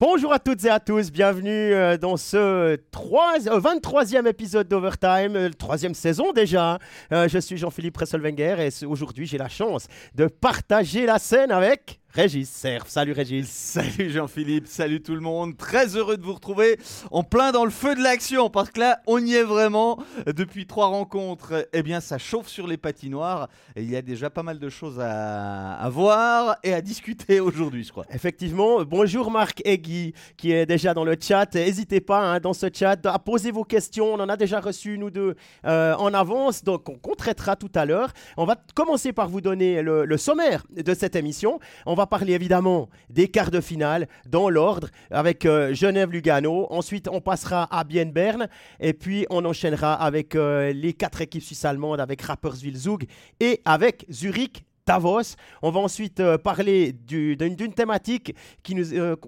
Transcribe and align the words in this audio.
Bonjour 0.00 0.32
à 0.32 0.40
toutes 0.40 0.64
et 0.64 0.70
à 0.70 0.80
tous, 0.80 1.12
bienvenue 1.12 1.50
euh, 1.50 1.96
dans 1.96 2.16
ce 2.16 2.74
3, 2.90 3.38
23e 3.38 4.26
épisode 4.26 4.66
d'Overtime, 4.66 5.36
euh, 5.36 5.50
troisième 5.50 5.94
saison 5.94 6.32
déjà. 6.32 6.80
Euh, 7.12 7.28
je 7.28 7.38
suis 7.38 7.56
Jean-Philippe 7.56 7.94
Presselwenger 7.94 8.56
et 8.58 8.84
aujourd'hui 8.84 9.24
j'ai 9.24 9.38
la 9.38 9.48
chance 9.48 9.86
de 10.16 10.26
partager 10.26 11.06
la 11.06 11.20
scène 11.20 11.52
avec 11.52 12.00
Régis 12.14 12.48
Serf. 12.48 12.86
Salut 12.86 13.10
Régis. 13.10 13.48
Salut 13.74 14.08
Jean-Philippe, 14.08 14.68
salut 14.68 15.02
tout 15.02 15.16
le 15.16 15.20
monde. 15.20 15.56
Très 15.56 15.96
heureux 15.96 16.16
de 16.16 16.22
vous 16.22 16.34
retrouver 16.34 16.78
en 17.10 17.24
plein 17.24 17.50
dans 17.50 17.64
le 17.64 17.72
feu 17.72 17.96
de 17.96 18.00
l'action 18.00 18.50
parce 18.50 18.70
que 18.70 18.78
là, 18.78 19.00
on 19.08 19.18
y 19.18 19.34
est 19.34 19.42
vraiment. 19.42 19.98
Depuis 20.26 20.64
trois 20.64 20.86
rencontres, 20.86 21.68
eh 21.72 21.82
bien, 21.82 21.98
ça 22.00 22.18
chauffe 22.18 22.46
sur 22.46 22.68
les 22.68 22.76
patinoires 22.76 23.48
et 23.74 23.82
il 23.82 23.90
y 23.90 23.96
a 23.96 24.02
déjà 24.02 24.30
pas 24.30 24.44
mal 24.44 24.60
de 24.60 24.68
choses 24.68 25.00
à, 25.00 25.88
voir 25.90 26.56
et 26.62 26.72
à 26.72 26.80
discuter 26.80 27.40
aujourd'hui, 27.40 27.82
je 27.82 27.90
crois. 27.90 28.06
Effectivement. 28.12 28.84
Bonjour 28.84 29.32
Marc 29.32 29.60
Egui 29.66 30.14
qui 30.36 30.52
est 30.52 30.66
déjà 30.66 30.94
dans 30.94 31.04
le 31.04 31.16
chat. 31.20 31.52
N'hésitez 31.56 32.00
pas 32.00 32.20
hein, 32.20 32.38
dans 32.38 32.52
ce 32.52 32.66
chat 32.72 33.04
à 33.06 33.18
poser 33.18 33.50
vos 33.50 33.64
questions. 33.64 34.14
On 34.14 34.20
en 34.20 34.28
a 34.28 34.36
déjà 34.36 34.60
reçu 34.60 34.98
nous 34.98 35.10
deux 35.10 35.34
euh, 35.64 35.96
en 35.96 36.14
avance, 36.14 36.62
donc 36.62 36.88
on, 36.88 37.14
traitera 37.16 37.56
tout 37.56 37.72
à 37.74 37.84
l'heure. 37.84 38.12
On 38.36 38.44
va 38.44 38.54
commencer 38.76 39.12
par 39.12 39.28
vous 39.28 39.40
donner 39.40 39.82
le, 39.82 40.04
le 40.04 40.16
sommaire 40.16 40.62
de 40.70 40.94
cette 40.94 41.16
émission. 41.16 41.58
On 41.86 41.94
va 41.94 42.03
parler 42.06 42.32
évidemment 42.34 42.88
des 43.10 43.28
quarts 43.28 43.50
de 43.50 43.60
finale 43.60 44.08
dans 44.26 44.48
l'ordre 44.48 44.88
avec 45.10 45.46
euh, 45.46 45.74
Genève-Lugano. 45.74 46.66
Ensuite, 46.70 47.08
on 47.08 47.20
passera 47.20 47.68
à 47.70 47.84
Bienne-Berne 47.84 48.48
et 48.80 48.92
puis 48.92 49.26
on 49.30 49.44
enchaînera 49.44 49.94
avec 49.94 50.34
euh, 50.34 50.72
les 50.72 50.92
quatre 50.92 51.20
équipes 51.20 51.42
suisses-allemandes 51.42 52.00
avec 52.00 52.22
Rapperswil-Zug 52.22 53.06
et 53.40 53.60
avec 53.64 54.06
Zurich 54.10 54.64
Davos. 54.86 55.36
On 55.62 55.70
va 55.70 55.80
ensuite 55.80 56.20
euh, 56.20 56.38
parler 56.38 56.92
d'une 56.92 57.72
thématique 57.72 58.34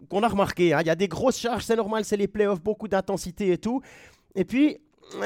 qu'on 0.08 0.22
a 0.22 0.28
remarqué. 0.28 0.74
Hein. 0.74 0.80
Il 0.82 0.86
y 0.86 0.90
a 0.90 0.94
des 0.94 1.08
grosses 1.08 1.38
charges, 1.38 1.64
c'est 1.64 1.76
normal, 1.76 2.04
c'est 2.04 2.16
les 2.16 2.28
playoffs, 2.28 2.60
beaucoup 2.60 2.88
d'intensité 2.88 3.52
et 3.52 3.58
tout. 3.58 3.80
Et 4.34 4.44
puis, 4.44 4.78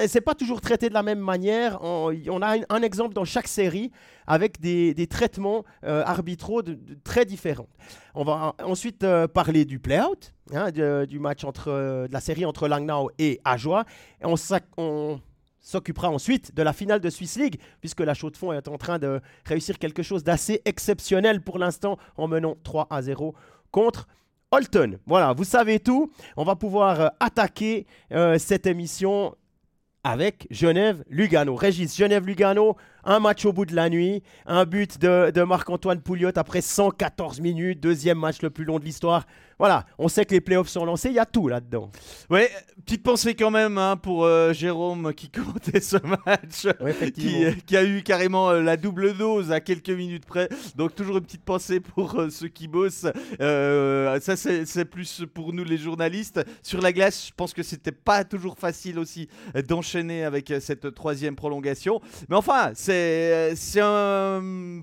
c'est 0.06 0.20
pas 0.20 0.34
toujours 0.34 0.60
traité 0.60 0.88
de 0.88 0.94
la 0.94 1.02
même 1.02 1.18
manière. 1.18 1.78
On, 1.82 2.42
a 2.42 2.56
un, 2.68 2.82
exemple 2.82 3.14
dans 3.14 3.24
chaque 3.24 3.48
série 3.48 3.90
avec 4.26 4.60
des, 4.60 5.06
traitements 5.08 5.64
euh, 5.84 6.02
arbitraux 6.04 6.62
très 7.04 7.24
différents. 7.24 7.68
On 8.14 8.24
va 8.24 8.54
ensuite 8.62 9.04
euh, 9.04 9.26
parler 9.26 9.64
du 9.64 9.78
play-out, 9.78 10.32
hein, 10.52 10.70
du 10.70 11.18
match 11.18 11.44
entre 11.44 11.68
euh, 11.68 12.08
de 12.08 12.12
la 12.12 12.20
série 12.20 12.44
entre 12.44 12.68
Langnau 12.68 13.10
et 13.18 13.40
Ajoie. 13.44 13.84
Et 14.20 14.26
on, 14.26 15.20
s'occupera 15.62 16.08
ensuite 16.08 16.54
de 16.54 16.62
la 16.62 16.72
finale 16.72 17.00
de 17.00 17.10
Swiss 17.10 17.36
League, 17.36 17.60
puisque 17.80 18.00
la 18.00 18.14
Chaux 18.14 18.30
de 18.30 18.36
Fonds 18.38 18.52
est 18.52 18.66
en 18.66 18.78
train 18.78 18.98
de 18.98 19.20
réussir 19.44 19.78
quelque 19.78 20.02
chose 20.02 20.24
d'assez 20.24 20.62
exceptionnel 20.64 21.42
pour 21.42 21.58
l'instant 21.58 21.98
en 22.16 22.28
menant 22.28 22.56
3 22.64 22.86
à 22.88 23.02
0 23.02 23.34
contre 23.70 24.08
Holton. 24.52 24.98
Voilà, 25.06 25.34
vous 25.34 25.44
savez 25.44 25.78
tout. 25.78 26.10
On 26.38 26.44
va 26.44 26.56
pouvoir 26.56 27.12
attaquer 27.20 27.86
cette 28.38 28.66
émission 28.66 29.36
avec 30.04 30.46
Genève-Lugano. 30.50 31.54
Régis, 31.54 31.96
Genève-Lugano, 31.96 32.76
un 33.04 33.20
match 33.20 33.44
au 33.44 33.52
bout 33.52 33.66
de 33.66 33.74
la 33.74 33.88
nuit, 33.88 34.22
un 34.46 34.64
but 34.64 34.98
de, 34.98 35.42
Marc-Antoine 35.42 36.00
Pouliot 36.00 36.30
après 36.36 36.60
114 36.60 37.40
minutes, 37.40 37.80
deuxième 37.80 38.18
match 38.18 38.42
le 38.42 38.50
plus 38.50 38.64
long 38.64 38.78
de 38.78 38.84
l'histoire. 38.84 39.26
Voilà, 39.58 39.84
on 39.98 40.08
sait 40.08 40.24
que 40.24 40.32
les 40.32 40.40
playoffs 40.40 40.70
sont 40.70 40.86
lancés, 40.86 41.10
il 41.10 41.16
y 41.16 41.18
a 41.18 41.26
tout 41.26 41.46
là-dedans. 41.46 41.90
Oui, 42.30 42.40
petite 42.86 43.02
pensée 43.02 43.34
quand 43.34 43.50
même 43.50 43.76
hein, 43.76 43.98
pour 43.98 44.24
euh, 44.24 44.54
Jérôme 44.54 45.12
qui 45.12 45.28
commentait 45.30 45.82
ce 45.82 45.98
match, 46.24 46.66
qui, 47.66 47.76
a 47.76 47.84
eu 47.84 48.02
carrément 48.02 48.48
euh, 48.48 48.62
la 48.62 48.78
double 48.78 49.14
dose 49.18 49.52
à 49.52 49.60
quelques 49.60 49.90
minutes 49.90 50.24
près. 50.24 50.48
Donc 50.76 50.94
toujours 50.94 51.18
une 51.18 51.24
petite 51.24 51.44
pensée 51.44 51.78
pour 51.78 52.18
euh, 52.18 52.30
ceux 52.30 52.48
qui 52.48 52.68
bossent. 52.68 53.06
ça 53.38 54.36
c'est 54.36 54.84
plus 54.86 55.24
pour 55.34 55.52
nous 55.52 55.64
les 55.64 55.76
journalistes. 55.76 56.40
Sur 56.62 56.80
la 56.80 56.94
glace, 56.94 57.26
je 57.28 57.32
pense 57.36 57.52
que 57.52 57.62
c'était 57.62 57.92
pas 57.92 58.24
toujours 58.24 58.56
facile 58.56 58.98
aussi 58.98 59.28
d'enchaîner 59.68 60.24
avec 60.24 60.54
cette 60.60 60.94
troisième 60.94 61.36
prolongation. 61.36 62.00
Mais 62.30 62.36
enfin, 62.36 62.70
c'est 62.72 62.89
c'est 62.90 63.54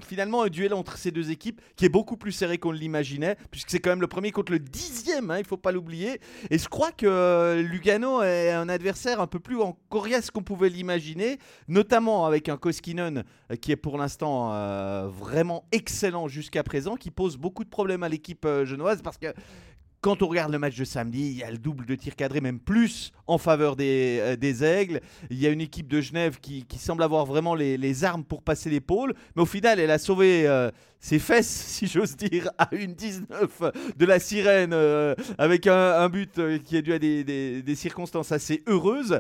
finalement 0.08 0.44
un 0.44 0.50
duel 0.50 0.74
entre 0.74 0.98
ces 0.98 1.12
deux 1.12 1.32
équipes 1.32 1.62
qui 1.76 1.86
est 1.86 1.90
beaucoup 1.90 2.18
plus 2.18 2.32
serré 2.32 2.58
qu'on 2.58 2.72
l'imaginait, 2.72 3.38
puisque 3.52 3.70
c'est 3.70 3.80
quand 3.80 3.90
même 3.90 4.02
le 4.02 4.08
premier 4.08 4.32
contre 4.32 4.52
le 4.52 4.60
dixième, 4.60 5.32
hein, 5.32 5.40
il 5.40 5.46
faut 5.46 5.58
pas 5.58 5.72
l'oublier. 5.72 6.20
Et 6.50 6.58
je 6.58 6.68
crois 6.68 6.92
que 6.92 7.62
Lugano 7.62 8.22
est 8.22 8.52
un 8.52 8.70
adversaire 8.70 9.20
un 9.22 9.28
peu 9.28 9.40
plus 9.40 9.62
en 9.62 9.78
coriace 9.90 10.32
qu'on 10.32 10.44
pouvait 10.44 10.70
l'imaginer, 10.70 11.38
notamment 11.68 12.26
avec 12.26 12.50
un 12.50 12.58
Koskinen 12.58 13.24
euh, 13.52 13.56
qui 13.56 13.72
est 13.72 13.78
pour 13.78 13.98
l'instant 13.98 14.54
euh, 14.54 15.08
vraiment 15.08 15.66
excellent 15.72 16.28
jusqu'à 16.28 16.64
présent, 16.64 16.96
qui 16.96 17.12
pose 17.12 17.38
beaucoup 17.38 17.64
de 17.64 17.70
problèmes 17.70 18.04
à 18.04 18.10
l'équipe 18.10 18.46
euh, 18.46 18.66
genoise 18.66 19.02
parce 19.02 19.18
que 19.18 19.34
quand 20.08 20.22
on 20.22 20.28
regarde 20.28 20.54
le 20.54 20.58
match 20.58 20.78
de 20.78 20.86
samedi, 20.86 21.32
il 21.32 21.38
y 21.38 21.44
a 21.44 21.52
le 21.52 21.58
double 21.58 21.86
de 21.86 21.94
tir 21.94 22.16
cadré, 22.16 22.40
même 22.40 22.62
plus 22.62 23.12
en 23.28 23.38
faveur 23.38 23.76
des, 23.76 24.20
euh, 24.22 24.36
des 24.38 24.64
Aigles. 24.64 25.02
Il 25.30 25.38
y 25.38 25.46
a 25.46 25.50
une 25.50 25.60
équipe 25.60 25.90
de 25.90 26.00
Genève 26.00 26.40
qui, 26.40 26.64
qui 26.64 26.80
semble 26.80 27.04
avoir 27.04 27.26
vraiment 27.26 27.56
les, 27.56 27.76
les 27.76 28.06
armes 28.06 28.24
pour 28.24 28.42
passer 28.42 28.70
l'épaule. 28.70 29.14
Mais 29.36 29.42
au 29.42 29.46
final, 29.46 29.82
elle 29.82 29.92
a 29.92 29.98
sauvé 29.98 30.48
euh, 30.48 30.72
ses 31.02 31.20
fesses, 31.20 31.50
si 31.68 31.88
j'ose 31.88 32.16
dire, 32.16 32.50
à 32.58 32.70
une 32.72 32.94
19 32.94 33.64
de 33.98 34.06
la 34.06 34.20
sirène, 34.20 34.72
euh, 34.72 35.14
avec 35.38 35.68
un, 35.68 36.08
but 36.08 36.40
qui 36.64 36.78
est 36.78 36.82
dû 36.82 36.94
à 36.94 37.00
des, 37.00 37.26
des, 37.62 37.76
circonstances 37.76 38.32
assez 38.32 38.64
heureuses. 38.66 39.20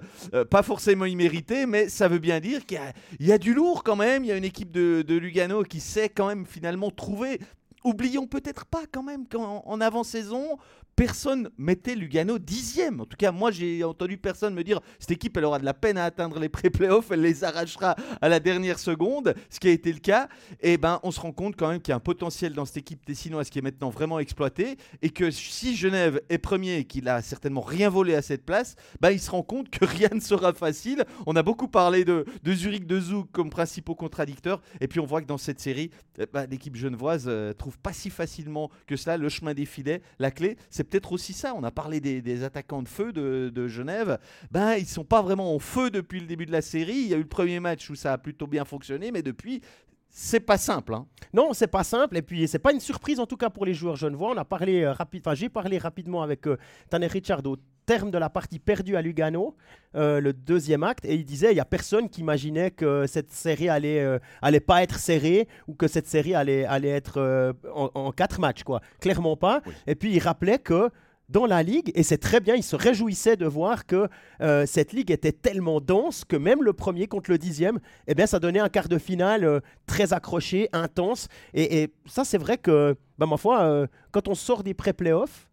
pas 0.49 0.63
forcément 0.63 1.03
imméritées, 1.03 1.65
mais 1.65 1.89
ça 1.89 2.07
veut 2.07 2.19
bien 2.19 2.39
dire 2.39 2.65
qu'il 2.65 2.79
y, 3.19 3.25
y, 3.25 3.33
a 3.33 3.37
du 3.37 3.53
lourd 3.53 3.83
quand 3.83 3.97
même. 3.97 4.23
Il 4.23 4.27
y 4.27 4.31
a 4.31 4.37
une 4.37 4.45
équipe 4.45 4.71
de, 4.71 5.01
de 5.05 5.17
Lugano 5.17 5.63
qui 5.63 5.81
sait 5.81 6.07
quand 6.07 6.27
même 6.27 6.45
finalement 6.45 6.91
trouver 6.91 7.39
Oublions 7.87 8.27
peut-être 8.27 8.65
pas 8.65 8.83
quand 8.91 9.01
même 9.01 9.25
qu'en 9.29 9.79
avant-saison, 9.79 10.57
personne 10.97 11.51
mettait 11.59 11.95
Lugano 11.95 12.39
dixième. 12.39 13.01
En 13.01 13.05
tout 13.05 13.15
cas, 13.15 13.31
moi, 13.31 13.51
j'ai 13.51 13.83
entendu 13.83 14.17
personne 14.17 14.55
me 14.55 14.63
dire 14.63 14.81
cette 14.97 15.11
équipe, 15.11 15.37
elle 15.37 15.45
aura 15.45 15.59
de 15.59 15.65
la 15.65 15.75
peine 15.75 15.97
à 15.97 16.05
atteindre 16.05 16.39
les 16.39 16.49
pré-playoffs, 16.49 17.11
elle 17.11 17.21
les 17.21 17.43
arrachera 17.43 17.95
à 18.19 18.27
la 18.27 18.39
dernière 18.39 18.79
seconde, 18.79 19.35
ce 19.51 19.59
qui 19.59 19.67
a 19.67 19.71
été 19.71 19.93
le 19.93 19.99
cas. 19.99 20.27
Et 20.59 20.73
eh 20.73 20.77
ben, 20.77 20.99
on 21.03 21.11
se 21.11 21.19
rend 21.19 21.31
compte 21.31 21.55
quand 21.55 21.69
même 21.69 21.81
qu'il 21.81 21.91
y 21.91 21.93
a 21.93 21.97
un 21.97 21.99
potentiel 21.99 22.53
dans 22.53 22.65
cette 22.65 22.77
équipe 22.77 23.05
tessinoise 23.05 23.51
qui 23.51 23.59
est 23.59 23.61
maintenant 23.61 23.91
vraiment 23.91 24.17
exploité 24.17 24.77
et 25.03 25.11
que 25.11 25.29
si 25.29 25.75
Genève 25.75 26.19
est 26.29 26.39
premier 26.39 26.77
et 26.77 26.85
qu'il 26.85 27.07
a 27.07 27.21
certainement 27.21 27.61
rien 27.61 27.89
volé 27.89 28.15
à 28.15 28.23
cette 28.23 28.43
place, 28.43 28.75
ben, 28.99 29.11
il 29.11 29.19
se 29.19 29.29
rend 29.29 29.43
compte 29.43 29.69
que 29.69 29.85
rien 29.85 30.09
ne 30.11 30.19
sera 30.19 30.51
facile. 30.53 31.05
On 31.27 31.35
a 31.35 31.43
beaucoup 31.43 31.67
parlé 31.67 32.05
de, 32.05 32.25
Zurich, 32.49 32.87
de 32.87 32.99
Zouk 32.99 33.31
comme 33.31 33.51
principaux 33.51 33.93
contradicteurs. 33.93 34.61
Et 34.81 34.87
puis, 34.87 34.99
on 34.99 35.05
voit 35.05 35.21
que 35.21 35.27
dans 35.27 35.37
cette 35.37 35.59
série, 35.59 35.91
eh 36.17 36.25
ben, 36.25 36.47
l'équipe 36.47 36.75
genevoise 36.75 37.25
euh, 37.27 37.53
trouve 37.53 37.77
pas 37.77 37.93
si 37.93 38.09
facilement 38.09 38.71
que 38.87 38.95
cela 38.95 39.17
le 39.17 39.29
chemin 39.29 39.53
des 39.53 39.65
filets. 39.65 40.01
La 40.17 40.31
clé, 40.31 40.57
c'est 40.71 40.86
peut-être 40.87 41.11
aussi 41.11 41.33
ça. 41.33 41.53
On 41.55 41.63
a 41.63 41.71
parlé 41.71 41.99
des, 41.99 42.43
attaquants 42.43 42.81
de 42.81 42.87
feu 42.87 43.11
de, 43.11 43.67
Genève. 43.67 44.17
Ben, 44.51 44.75
ils 44.75 44.87
sont 44.87 45.03
pas 45.03 45.21
vraiment 45.21 45.53
en 45.53 45.59
feu 45.59 45.89
depuis 45.89 46.19
le 46.19 46.27
début 46.27 46.45
de 46.45 46.51
la 46.51 46.61
série. 46.61 46.95
Il 46.95 47.07
y 47.07 47.13
a 47.13 47.17
eu 47.17 47.21
le 47.21 47.27
premier 47.27 47.59
match 47.59 47.89
où 47.89 47.95
ça 47.95 48.13
a 48.13 48.17
plutôt 48.17 48.47
bien 48.47 48.65
fonctionné, 48.65 49.11
mais 49.11 49.21
depuis, 49.21 49.61
c'est 50.09 50.39
pas 50.39 50.57
simple. 50.57 50.93
Hein. 50.93 51.05
Non, 51.33 51.53
c'est 51.53 51.67
pas 51.67 51.83
simple. 51.83 52.17
Et 52.17 52.21
puis, 52.21 52.47
c'est 52.47 52.59
pas 52.59 52.71
une 52.71 52.79
surprise, 52.79 53.19
en 53.19 53.25
tout 53.25 53.37
cas 53.37 53.49
pour 53.49 53.65
les 53.65 53.73
joueurs 53.73 53.95
genevois. 53.95 54.31
On 54.31 54.37
a 54.37 54.45
parlé 54.45 54.83
euh, 54.83 54.93
j'ai 55.33 55.49
parlé 55.49 55.77
rapidement 55.77 56.23
avec 56.23 56.47
euh, 56.47 56.57
Tanner 56.89 57.07
Richard 57.07 57.41
au 57.45 57.57
terme 57.87 58.11
de 58.11 58.19
la 58.19 58.29
partie 58.29 58.59
perdue 58.59 58.95
à 58.95 59.01
Lugano, 59.01 59.55
euh, 59.95 60.19
le 60.19 60.33
deuxième 60.33 60.83
acte, 60.83 61.05
et 61.05 61.15
il 61.15 61.25
disait 61.25 61.51
il 61.51 61.57
y 61.57 61.59
a 61.59 61.65
personne 61.65 62.07
qui 62.09 62.21
imaginait 62.21 62.69
que 62.69 63.07
cette 63.07 63.31
série 63.31 63.69
allait, 63.69 64.19
allait 64.43 64.59
pas 64.59 64.83
être 64.83 64.99
serrée 64.99 65.47
ou 65.67 65.73
que 65.73 65.87
cette 65.87 66.05
série 66.05 66.35
allait, 66.35 66.65
allait 66.65 66.89
être 66.89 67.55
en, 67.73 68.11
quatre 68.11 68.39
matchs, 68.39 68.63
quoi. 68.63 68.81
Clairement 68.99 69.37
pas. 69.37 69.63
Et 69.87 69.95
puis, 69.95 70.13
il 70.13 70.19
rappelait 70.19 70.59
que 70.59 70.91
dans 71.29 71.45
la 71.45 71.61
ligue, 71.61 71.91
et 71.93 72.03
c'est 72.03 72.17
très 72.17 72.39
bien, 72.39 72.55
il 72.55 72.63
se 72.63 72.75
réjouissait 72.75 73.35
de 73.35 73.45
voir 73.45 73.85
que 73.85 74.07
euh, 74.41 74.65
cette 74.65 74.93
ligue 74.93 75.11
était 75.11 75.31
tellement 75.31 75.81
dense 75.81 76.23
que 76.23 76.37
même 76.37 76.63
le 76.63 76.73
premier 76.73 77.07
contre 77.07 77.31
le 77.31 77.37
dixième, 77.37 77.79
eh 78.07 78.15
bien, 78.15 78.27
ça 78.27 78.39
donnait 78.39 78.59
un 78.59 78.69
quart 78.69 78.87
de 78.87 78.97
finale 78.97 79.43
euh, 79.43 79.59
très 79.85 80.13
accroché, 80.13 80.69
intense. 80.71 81.27
Et, 81.53 81.91
ça, 82.05 82.23
c'est 82.23 82.37
vrai 82.37 82.57
que, 82.57 82.95
bah, 83.17 83.25
ma 83.25 83.37
foi, 83.37 83.61
euh, 83.63 83.87
quand 84.11 84.27
on 84.27 84.35
sort 84.35 84.63
des 84.63 84.73
pré-playoffs, 84.73 85.49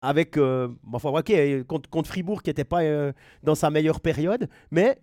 avec, 0.00 0.36
foi, 0.36 1.18
ok, 1.18 1.32
contre, 1.66 1.90
contre 1.90 2.08
Fribourg 2.08 2.42
qui 2.42 2.50
n'était 2.50 2.64
pas 2.64 2.82
dans 3.42 3.54
sa 3.54 3.70
meilleure 3.70 4.00
période, 4.00 4.48
mais 4.70 4.98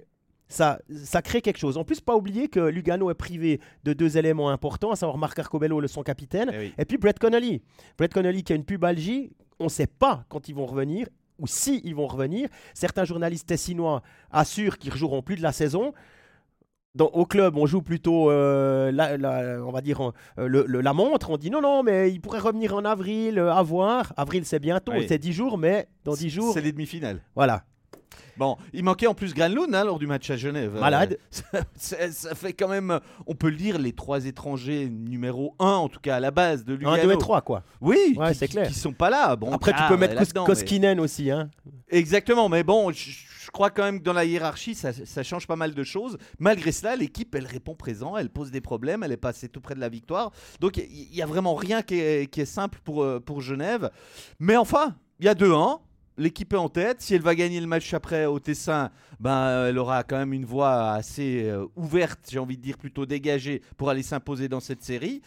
ça, 0.47 0.79
ça 1.03 1.21
crée 1.21 1.41
quelque 1.41 1.57
chose. 1.57 1.77
En 1.77 1.83
plus, 1.83 2.01
pas 2.01 2.15
oublier 2.15 2.47
que 2.47 2.59
Lugano 2.59 3.09
est 3.09 3.15
privé 3.15 3.59
de 3.83 3.93
deux 3.93 4.17
éléments 4.17 4.49
importants, 4.49 4.91
à 4.91 4.95
savoir 4.95 5.17
Marc 5.17 5.37
Arcobello, 5.39 5.79
le 5.79 5.87
son 5.87 6.03
capitaine, 6.03 6.51
eh 6.53 6.71
et 6.77 6.85
puis 6.85 6.97
Brett 6.97 7.19
Connolly. 7.19 7.61
Brett 7.97 8.13
Connolly 8.13 8.43
qui 8.43 8.53
a 8.53 8.55
une 8.55 8.65
pubalgie, 8.65 9.31
on 9.59 9.65
ne 9.65 9.69
sait 9.69 9.87
pas 9.87 10.25
quand 10.29 10.47
ils 10.47 10.55
vont 10.55 10.65
revenir 10.65 11.07
ou 11.39 11.47
si 11.47 11.81
ils 11.83 11.95
vont 11.95 12.07
revenir. 12.07 12.47
Certains 12.73 13.05
journalistes 13.05 13.47
tessinois 13.47 14.01
assurent 14.31 14.77
qu'ils 14.77 14.89
ne 14.89 14.93
rejoueront 14.93 15.21
plus 15.21 15.35
de 15.35 15.41
la 15.41 15.51
saison. 15.51 15.93
Dans, 16.95 17.07
au 17.07 17.25
club, 17.25 17.57
on 17.57 17.65
joue 17.65 17.81
plutôt, 17.81 18.31
euh, 18.31 18.91
la, 18.91 19.61
on 19.65 19.71
va 19.71 19.81
dire, 19.81 20.13
euh, 20.39 20.47
le, 20.47 20.65
la 20.65 20.93
montre. 20.93 21.29
On 21.29 21.37
dit 21.37 21.49
non, 21.49 21.61
non, 21.61 21.83
mais 21.83 22.09
il 22.11 22.21
pourrait 22.21 22.39
revenir 22.39 22.73
en 22.73 22.85
avril, 22.85 23.37
euh, 23.37 23.53
à 23.53 23.61
voir. 23.61 24.13
Avril, 24.15 24.45
c'est 24.45 24.59
bientôt, 24.59 24.93
c'est 25.07 25.17
10 25.17 25.33
jours, 25.33 25.57
mais 25.57 25.87
dans 26.05 26.13
10 26.13 26.29
jours. 26.29 26.53
C'est 26.53 26.61
les 26.61 26.71
demi-finales. 26.71 27.21
Voilà 27.35 27.63
Bon, 28.37 28.57
il 28.73 28.83
manquait 28.83 29.07
en 29.07 29.13
plus 29.13 29.33
Granlund 29.33 29.73
hein, 29.73 29.85
lors 29.85 29.97
du 29.97 30.07
match 30.07 30.29
à 30.29 30.35
Genève. 30.35 30.77
Malade. 30.77 31.17
ça, 31.75 32.35
fait 32.35 32.53
quand 32.53 32.67
même, 32.67 32.99
on 33.27 33.35
peut 33.35 33.49
le 33.49 33.55
dire, 33.55 33.77
les 33.77 33.93
trois 33.93 34.25
étrangers 34.25 34.89
numéro 34.89 35.55
1, 35.59 35.65
en 35.65 35.87
tout 35.87 36.01
cas 36.01 36.17
à 36.17 36.19
la 36.19 36.31
base 36.31 36.65
de 36.65 36.73
Lugano. 36.73 37.01
1, 37.01 37.03
2 37.05 37.11
et 37.13 37.17
3, 37.17 37.41
quoi. 37.41 37.63
Oui, 37.79 38.17
c'est 38.33 38.47
clair. 38.47 38.67
Qui 38.67 38.73
sont 38.73 38.91
pas 38.91 39.09
là. 39.09 39.35
Bon, 39.35 39.53
Après, 39.53 39.71
tu 39.71 39.81
peux 39.87 39.97
mettre 39.97 40.21
Koskinen 40.45 40.99
aussi. 40.99 41.31
Hein. 41.31 41.49
Exactement, 41.89 42.49
mais 42.49 42.63
bon, 42.63 42.91
je, 42.91 43.51
crois 43.51 43.69
quand 43.69 43.83
même 43.83 43.99
que 43.99 44.03
dans 44.03 44.13
la 44.13 44.25
hiérarchie, 44.25 44.75
ça, 44.75 45.23
change 45.23 45.47
pas 45.47 45.55
mal 45.55 45.73
de 45.73 45.83
choses. 45.83 46.17
Malgré 46.39 46.71
cela, 46.73 46.95
l'équipe, 46.95 47.33
elle 47.35 47.47
répond 47.47 47.75
présent, 47.75 48.17
elle 48.17 48.29
pose 48.29 48.51
des 48.51 48.61
problèmes, 48.61 49.03
elle 49.03 49.13
est 49.13 49.17
passée 49.17 49.47
tout 49.47 49.61
près 49.61 49.75
de 49.75 49.79
la 49.79 49.89
victoire. 49.89 50.31
Donc, 50.59 50.77
il 50.77 51.09
n'y 51.13 51.21
a 51.21 51.25
vraiment 51.25 51.55
rien 51.55 51.81
qui 51.81 51.99
est, 51.99 52.29
qui 52.29 52.41
est 52.41 52.45
simple 52.45 52.79
pour, 52.83 53.03
euh, 53.03 53.21
pour 53.21 53.41
Genève. 53.41 53.91
Mais 54.39 54.57
enfin, 54.57 54.95
il 55.19 55.25
y 55.25 55.29
a 55.29 55.35
2-1 55.35 55.79
l'équipe 56.17 56.53
est 56.53 56.57
en 56.57 56.69
tête. 56.69 57.01
Si 57.01 57.15
elle 57.15 57.21
va 57.21 57.35
gagner 57.35 57.59
le 57.59 57.67
match 57.67 57.93
après 57.93 58.25
au 58.25 58.39
Tessin, 58.39 58.91
ben, 59.19 59.67
elle 59.67 59.77
aura 59.77 60.03
quand 60.03 60.17
même 60.17 60.33
une 60.33 60.45
voie 60.45 60.91
assez 60.91 61.43
euh, 61.45 61.65
ouverte, 61.75 62.19
j'ai 62.29 62.39
envie 62.39 62.57
de 62.57 62.61
dire 62.61 62.77
plutôt 62.77 63.05
dégagée, 63.05 63.61
pour 63.77 63.89
aller 63.89 64.03
s'imposer 64.03 64.47
dans 64.47 64.59
cette 64.59 64.83
série. 64.83 65.21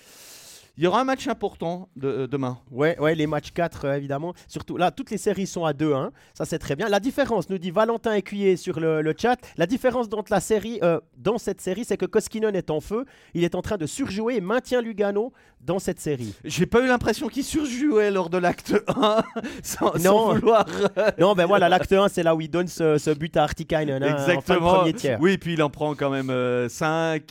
Il 0.78 0.84
y 0.84 0.86
aura 0.86 1.00
un 1.00 1.04
match 1.04 1.26
important 1.26 1.88
euh, 2.04 2.28
demain. 2.28 2.56
Ouais, 2.70 2.96
ouais, 3.00 3.16
les 3.16 3.26
matchs 3.26 3.50
4, 3.50 3.84
euh, 3.84 3.96
évidemment. 3.96 4.32
Surtout 4.46 4.76
là, 4.76 4.92
toutes 4.92 5.10
les 5.10 5.18
séries 5.18 5.48
sont 5.48 5.64
à 5.64 5.72
2-1. 5.72 6.10
Ça, 6.34 6.44
c'est 6.44 6.60
très 6.60 6.76
bien. 6.76 6.88
La 6.88 7.00
différence, 7.00 7.50
nous 7.50 7.58
dit 7.58 7.72
Valentin 7.72 8.14
Écuyer 8.14 8.56
sur 8.56 8.78
le, 8.78 9.12
chat, 9.20 9.38
la 9.56 9.66
différence 9.66 10.08
dans, 10.08 10.22
la 10.30 10.38
série, 10.38 10.78
euh, 10.84 11.00
dans 11.16 11.36
cette 11.36 11.60
série, 11.60 11.84
c'est 11.84 11.96
que 11.96 12.06
Koskinen 12.06 12.54
est 12.54 12.70
en 12.70 12.80
feu. 12.80 13.06
Il 13.34 13.42
est 13.42 13.56
en 13.56 13.60
train 13.60 13.76
de 13.76 13.86
surjouer 13.86 14.36
et 14.36 14.40
maintient 14.40 14.80
Lugano 14.80 15.32
dans 15.60 15.80
cette 15.80 15.98
série. 15.98 16.32
J'ai 16.44 16.66
pas 16.66 16.80
eu 16.80 16.86
l'impression 16.86 17.26
qu'il 17.26 17.42
surjouait 17.42 18.12
lors 18.12 18.30
de 18.30 18.38
l'acte 18.38 18.72
1, 18.86 19.24
sans, 19.64 19.98
non. 19.98 20.34
vouloir. 20.34 20.64
non, 21.18 21.34
ben 21.34 21.46
voilà, 21.46 21.68
l'acte 21.68 21.92
1, 21.92 22.06
c'est 22.06 22.22
là 22.22 22.36
où 22.36 22.40
il 22.40 22.48
donne 22.48 22.68
ce, 22.68 23.14
but 23.14 23.36
à 23.36 23.42
Artikainen. 23.42 24.00
Hein, 24.00 24.12
Exactement. 24.12 24.68
En 24.68 24.74
premier 24.76 24.92
tiers. 24.92 25.18
Oui, 25.20 25.38
puis 25.38 25.54
il 25.54 25.62
en 25.64 25.70
prend 25.70 25.96
quand 25.96 26.10
même 26.10 26.68
5 26.68 27.24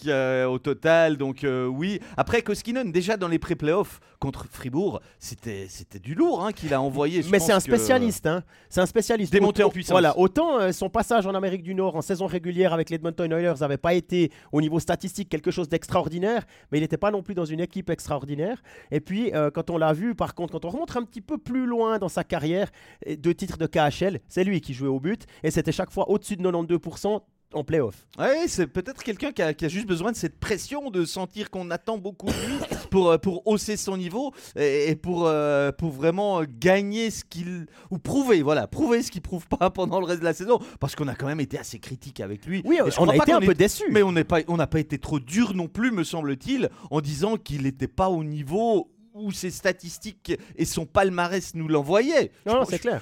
au 0.50 0.60
total. 0.60 1.16
Donc, 1.16 1.46
oui. 1.70 2.02
Après, 2.18 2.42
Koskinen, 2.42 2.92
déjà 2.92 3.16
dans 3.16 3.30
les 3.30 3.37
pré-playoffs 3.40 4.00
contre 4.20 4.48
Fribourg, 4.48 5.00
c'était 5.20 5.68
c'était 5.70 6.00
du 6.00 6.16
lourd 6.16 6.44
hein, 6.44 6.52
qu'il 6.52 6.74
a 6.74 6.82
envoyé. 6.82 7.24
Mais 7.32 7.40
c'est 7.40 7.52
un 7.52 7.60
spécialiste, 7.60 8.26
hein. 8.26 8.44
c'est 8.70 8.82
un 8.82 8.86
spécialiste. 8.86 9.32
Démonté 9.32 9.64
en 9.64 9.70
puissance. 9.70 9.92
Voilà, 9.92 10.18
autant 10.18 10.60
euh, 10.60 10.72
son 10.72 10.90
passage 10.90 11.28
en 11.28 11.36
Amérique 11.36 11.64
du 11.64 11.76
Nord 11.76 11.96
en 11.96 12.02
saison 12.02 12.26
régulière 12.26 12.74
avec 12.74 12.90
les 12.90 12.96
Edmonton 12.96 13.32
Oilers 13.32 13.60
n'avait 13.60 13.78
pas 13.78 13.94
été 13.94 14.32
au 14.52 14.62
niveau 14.62 14.80
statistique 14.80 15.30
quelque 15.30 15.52
chose 15.52 15.70
d'extraordinaire, 15.70 16.46
mais 16.72 16.80
il 16.80 16.82
n'était 16.82 16.98
pas 16.98 17.12
non 17.12 17.22
plus 17.22 17.36
dans 17.36 17.46
une 17.46 17.60
équipe 17.60 17.90
extraordinaire. 17.90 18.62
Et 18.92 19.00
puis 19.00 19.34
euh, 19.34 19.52
quand 19.52 19.70
on 19.70 19.78
l'a 19.78 19.94
vu, 19.94 20.16
par 20.16 20.34
contre, 20.34 20.54
quand 20.54 20.66
on 20.66 20.70
remonte 20.70 20.96
un 20.96 21.04
petit 21.04 21.22
peu 21.22 21.38
plus 21.38 21.66
loin 21.66 22.00
dans 22.00 22.10
sa 22.10 22.24
carrière, 22.24 22.72
deux 23.18 23.36
titres 23.36 23.58
de 23.58 23.68
KHL, 23.68 24.20
c'est 24.28 24.44
lui 24.44 24.62
qui 24.62 24.74
jouait 24.74 24.90
au 24.90 25.00
but 25.00 25.26
et 25.44 25.52
c'était 25.52 25.72
chaque 25.72 25.92
fois 25.92 26.10
au-dessus 26.10 26.38
de 26.38 26.42
92% 26.42 27.22
en 27.54 27.64
playoff. 27.64 28.08
Oui, 28.20 28.48
c'est 28.48 28.68
peut-être 28.68 29.04
quelqu'un 29.04 29.32
qui 29.32 29.42
a, 29.42 29.68
juste 29.68 29.88
besoin 29.88 30.12
de 30.12 30.18
cette 30.18 30.40
pression, 30.40 30.92
de 30.92 31.06
sentir 31.06 31.50
qu'on 31.50 31.72
attend 31.72 31.98
beaucoup 31.98 32.28
de 32.28 32.48
lui 32.48 32.78
pour, 32.92 33.10
euh, 33.10 33.18
pour 33.18 33.46
hausser 33.48 33.78
son 33.78 33.98
niveau 33.98 34.34
et, 34.56 34.96
pour, 34.96 35.28
euh, 35.28 35.72
pour 35.72 35.92
vraiment 35.92 36.42
gagner 36.44 37.10
ce 37.10 37.24
qu'il. 37.24 37.68
ou 37.90 37.98
prouver, 37.98 38.42
voilà, 38.42 38.68
prouver 38.68 39.02
ce 39.02 39.12
qu'il 39.12 39.22
prouve 39.22 39.48
pas 39.48 39.70
pendant 39.74 40.00
le 40.00 40.06
reste 40.06 40.20
de 40.20 40.26
la 40.26 40.34
saison. 40.34 40.60
Parce 40.80 40.96
qu'on 40.96 41.08
a 41.08 41.16
quand 41.16 41.28
même 41.28 41.40
été 41.40 41.58
assez 41.58 41.80
critique 41.80 42.20
avec 42.20 42.46
lui. 42.46 42.62
Oui, 42.66 42.80
on 42.98 43.10
a 43.10 43.16
été 43.16 43.32
un 43.32 43.40
peu 43.40 43.54
déçu. 43.54 43.84
Mais 43.92 44.04
on 44.04 44.12
n'a 44.12 44.26
pas, 44.26 44.42
pas 44.44 44.80
été 44.80 44.98
trop 44.98 45.20
dur 45.20 45.54
non 45.54 45.68
plus, 45.68 45.92
me 45.92 46.04
semble-t-il, 46.04 46.70
en 46.92 47.02
disant 47.02 47.38
qu'il 47.38 47.64
n'était 47.64 47.88
pas 47.88 48.10
au 48.10 48.24
niveau 48.24 48.92
où 49.14 49.32
ses 49.32 49.50
statistiques 49.50 50.34
et 50.56 50.66
son 50.66 50.86
palmarès 50.86 51.56
nous 51.56 51.68
l'envoyaient. 51.68 52.32
Non, 52.46 52.66
c'est 52.66 52.80
clair 52.80 53.02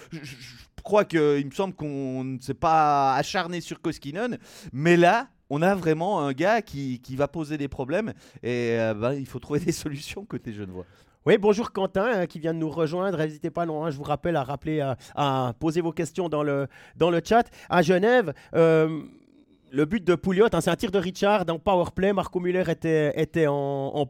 crois 0.85 1.03
qu'il 1.03 1.45
me 1.45 1.51
semble 1.51 1.73
qu'on 1.73 2.23
ne 2.23 2.39
s'est 2.39 2.53
pas 2.53 3.15
acharné 3.15 3.59
sur 3.59 3.81
Koskinen, 3.81 4.37
mais 4.71 4.95
là, 4.95 5.27
on 5.49 5.61
a 5.61 5.75
vraiment 5.75 6.21
un 6.21 6.31
gars 6.31 6.61
qui, 6.61 7.01
qui 7.01 7.15
va 7.15 7.27
poser 7.27 7.57
des 7.57 7.67
problèmes 7.67 8.13
et 8.41 8.77
euh, 8.79 8.93
bah, 8.93 9.15
il 9.15 9.25
faut 9.25 9.39
trouver 9.39 9.59
des 9.65 9.73
solutions 9.73 10.23
côté 10.23 10.53
Genevois. 10.53 10.85
Oui, 11.25 11.39
bonjour 11.39 11.71
Quentin 11.71 12.05
hein, 12.05 12.27
qui 12.27 12.39
vient 12.39 12.53
de 12.53 12.59
nous 12.59 12.69
rejoindre. 12.69 13.17
N'hésitez 13.17 13.49
pas, 13.49 13.65
non, 13.65 13.83
hein, 13.83 13.89
je 13.89 13.97
vous 13.97 14.03
rappelle 14.03 14.35
à 14.35 14.43
rappeler, 14.43 14.79
à, 15.15 15.53
poser 15.59 15.81
vos 15.81 15.91
questions 15.91 16.29
dans 16.29 16.43
le, 16.43 16.67
dans 16.95 17.09
le 17.09 17.19
chat. 17.23 17.49
À 17.67 17.81
Genève, 17.81 18.31
euh, 18.53 19.01
le 19.71 19.85
but 19.85 20.03
de 20.03 20.13
Pouliot, 20.13 20.49
hein, 20.53 20.61
c'est 20.61 20.69
un 20.69 20.75
tir 20.75 20.91
de 20.91 20.99
Richard 20.99 21.45
dans 21.45 21.57
Powerplay. 21.57 22.13
Marco 22.13 22.39
Muller 22.39 22.69
était, 22.69 23.19
était 23.19 23.47
en, 23.47 23.55
en 23.55 24.05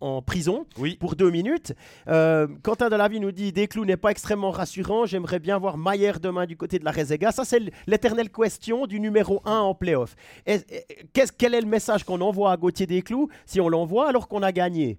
en 0.00 0.22
prison 0.22 0.66
pour 0.98 1.16
deux 1.16 1.30
minutes. 1.30 1.74
Euh, 2.08 2.48
Quentin 2.62 2.88
Delavie 2.88 3.20
nous 3.20 3.32
dit 3.32 3.52
Desclous 3.52 3.84
n'est 3.84 3.96
pas 3.96 4.10
extrêmement 4.10 4.50
rassurant. 4.50 5.06
J'aimerais 5.06 5.38
bien 5.38 5.58
voir 5.58 5.76
Maillère 5.76 6.20
demain 6.20 6.46
du 6.46 6.56
côté 6.56 6.78
de 6.78 6.84
la 6.84 6.90
Rezega. 6.90 7.32
Ça, 7.32 7.44
c'est 7.44 7.60
l'éternelle 7.86 8.30
question 8.30 8.86
du 8.86 9.00
numéro 9.00 9.42
1 9.44 9.58
en 9.58 9.74
playoff. 9.74 10.16
quel 10.44 11.54
est 11.54 11.60
le 11.60 11.66
message 11.66 12.04
qu'on 12.04 12.20
envoie 12.20 12.52
à 12.52 12.56
Gauthier 12.56 12.86
Desclous 12.86 13.28
si 13.46 13.60
on 13.60 13.68
l'envoie 13.68 14.08
alors 14.08 14.28
qu'on 14.28 14.42
a 14.42 14.52
gagné? 14.52 14.98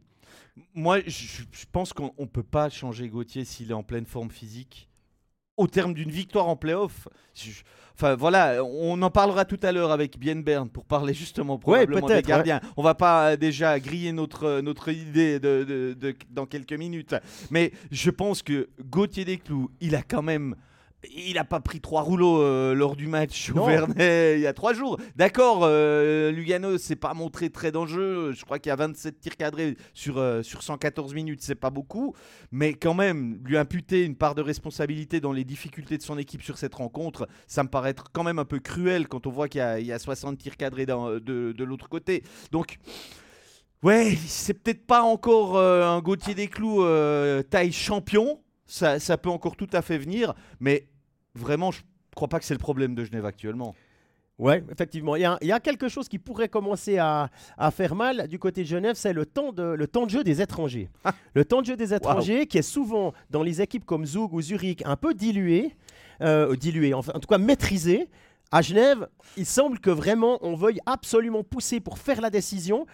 Moi, 0.74 1.00
je, 1.06 1.44
pense 1.72 1.94
qu'on 1.94 2.14
ne 2.20 2.26
peut 2.26 2.44
pas 2.44 2.70
changer 2.70 3.08
Gauthier 3.10 3.46
s'il 3.46 3.72
est 3.72 3.74
en 3.74 3.84
pleine 3.84 4.06
forme 4.06 4.30
physique. 4.30 4.90
Au 5.58 5.68
terme 5.68 5.94
d'une 5.94 6.12
victoire 6.12 6.48
en 6.48 6.56
playoff, 6.56 7.08
Enfin 7.94 8.16
voilà, 8.16 8.64
on 8.64 9.00
en 9.04 9.12
parlera 9.12 9.46
tout 9.46 9.60
à 9.62 9.72
l'heure 9.72 9.92
avec 9.92 10.18
Bien 10.18 10.38
Bern 10.38 10.68
pour 10.70 10.86
parler 10.86 11.14
justement 11.14 11.60
probablement 11.60 12.08
des 12.08 12.24
gardiens. 12.24 12.60
On 12.76 12.82
va 12.82 12.96
pas 12.96 13.32
euh, 13.32 13.38
déjà 13.38 13.80
griller 13.80 14.12
notre, 14.12 14.46
euh, 14.46 14.62
notre 14.64 14.90
idée 14.90 15.40
de, 15.40 15.96
dans 16.32 16.48
quelques 16.48 16.74
minutes. 16.74 17.16
Mais 17.52 17.72
je 17.92 18.10
pense 18.10 18.42
que 18.42 18.70
Gauthier 18.90 19.24
Desclous, 19.24 19.70
il 19.82 19.96
a 19.96 20.02
quand 20.02 20.24
même 20.24 20.56
il 21.10 21.34
n'a 21.34 21.44
pas 21.44 21.60
pris 21.60 21.82
trois 21.82 22.02
rouleaux 22.02 22.42
euh, 22.42 22.74
lors 22.74 22.96
du 22.96 23.08
match 23.08 23.52
au 23.52 23.66
Vernet 23.66 24.36
il 24.38 24.42
y 24.42 24.48
a 24.48 24.54
trois 24.54 24.74
jours. 24.74 25.00
D'accord, 25.16 25.62
euh, 25.64 26.32
Lugano 26.32 26.78
s'est 26.78 26.96
pas 26.96 27.14
montré 27.14 27.50
très 27.50 27.72
dangereux. 27.72 28.34
Je 28.36 28.46
crois 28.46 28.60
qu'il 28.60 28.70
y 28.70 28.74
a 28.74 28.76
27 28.76 29.20
tirs 29.20 29.38
cadrés 29.38 29.78
sur, 29.94 30.18
euh, 30.18 30.44
sur 30.44 30.62
114 30.64 31.14
minutes, 31.14 31.42
c'est 31.42 31.56
pas 31.56 31.70
beaucoup. 31.70 32.16
Mais 32.52 32.74
quand 32.74 32.94
même, 32.94 33.40
lui 33.44 33.58
imputer 33.58 34.04
une 34.04 34.16
part 34.16 34.36
de 34.36 34.42
responsabilité 34.42 35.20
dans 35.20 35.32
les 35.32 35.44
difficultés 35.44 35.98
de 35.98 36.04
son 36.04 36.18
équipe 36.18 36.44
sur 36.44 36.58
cette 36.58 36.76
rencontre, 36.76 37.28
ça 37.48 37.64
me 37.64 37.70
paraît 37.70 37.92
être 37.92 38.12
quand 38.12 38.24
même 38.24 38.40
un 38.40 38.46
peu 38.46 38.60
cruel 38.60 39.08
quand 39.08 39.26
on 39.28 39.32
voit 39.32 39.48
qu'il 39.48 39.62
y, 39.80 39.86
y, 39.86 39.92
a 39.92 40.00
60 40.00 40.38
tirs 40.38 40.58
cadrés 40.58 40.86
dans, 40.86 41.12
de, 41.14 41.20
de 41.20 41.64
l'autre 41.64 41.90
côté. 41.90 42.24
Donc. 42.52 42.78
Ouais, 43.84 44.16
c'est 44.28 44.54
peut-être 44.54 44.86
pas 44.86 45.02
encore 45.02 45.58
un 45.58 46.00
Gauthier 46.02 46.36
des 46.36 46.48
Clous 46.48 46.86
taille 47.50 47.72
champion, 47.72 48.40
ça, 48.68 49.00
ça, 49.00 49.18
peut 49.18 49.32
encore 49.32 49.56
tout 49.56 49.70
à 49.74 49.82
fait 49.82 49.98
venir, 49.98 50.36
mais 50.60 50.91
vraiment, 51.36 51.72
je 51.72 51.80
ne 51.82 52.16
crois 52.16 52.28
pas 52.28 52.40
que 52.40 52.46
c'est 52.46 52.54
le 52.54 52.60
problème 52.60 52.96
de 52.96 53.04
Genève 53.04 53.26
actuellement. 53.26 53.76
Oui, 54.42 54.56
effectivement. 54.72 55.16
Il 55.16 55.22
y, 55.22 55.52
a, 55.52 55.60
quelque 55.60 55.88
chose 55.88 56.10
qui 56.10 56.18
pourrait 56.18 56.50
commencer 56.50 56.98
à, 56.98 57.30
faire 57.72 57.94
mal 57.94 58.28
du 58.28 58.40
côté 58.40 58.64
de 58.64 58.68
Genève, 58.68 58.96
c'est 58.96 59.14
le, 59.14 59.28
temps 59.28 59.52
de, 59.52 59.62
le 59.62 59.88
temps 59.88 60.06
de 60.06 60.10
jeu 60.10 60.24
des 60.24 60.42
étrangers. 60.42 60.90
Ah. 61.04 61.14
Le 61.36 61.46
temps 61.46 61.62
de 61.62 61.68
jeu 61.68 61.78
des 61.78 61.94
étrangers 61.94 62.48
qui 62.48 62.58
est 62.58 62.64
souvent 62.64 63.14
dans 63.30 63.44
les 63.44 63.62
équipes 63.62 63.86
comme 63.86 64.04
Zug 64.04 64.34
ou 64.34 64.42
Zurich 64.42 64.82
un 64.84 64.96
peu 64.96 65.14
dilué, 65.14 65.76
euh, 66.22 66.56
dilué 66.56 66.96
en, 66.96 67.00
en 67.00 67.20
tout 67.20 67.28
cas 67.28 67.38
maîtrisé. 67.38 68.10
À 68.52 68.64
Genève, 68.64 69.08
il 69.38 69.46
semble 69.46 69.80
que 69.80 69.92
vraiment 69.92 70.40
on 70.42 70.56
veuille 70.56 70.80
absolument 70.88 71.44
pousser 71.44 71.80
pour 71.80 72.00
faire 72.00 72.20
la 72.20 72.32
décision. 72.32 72.88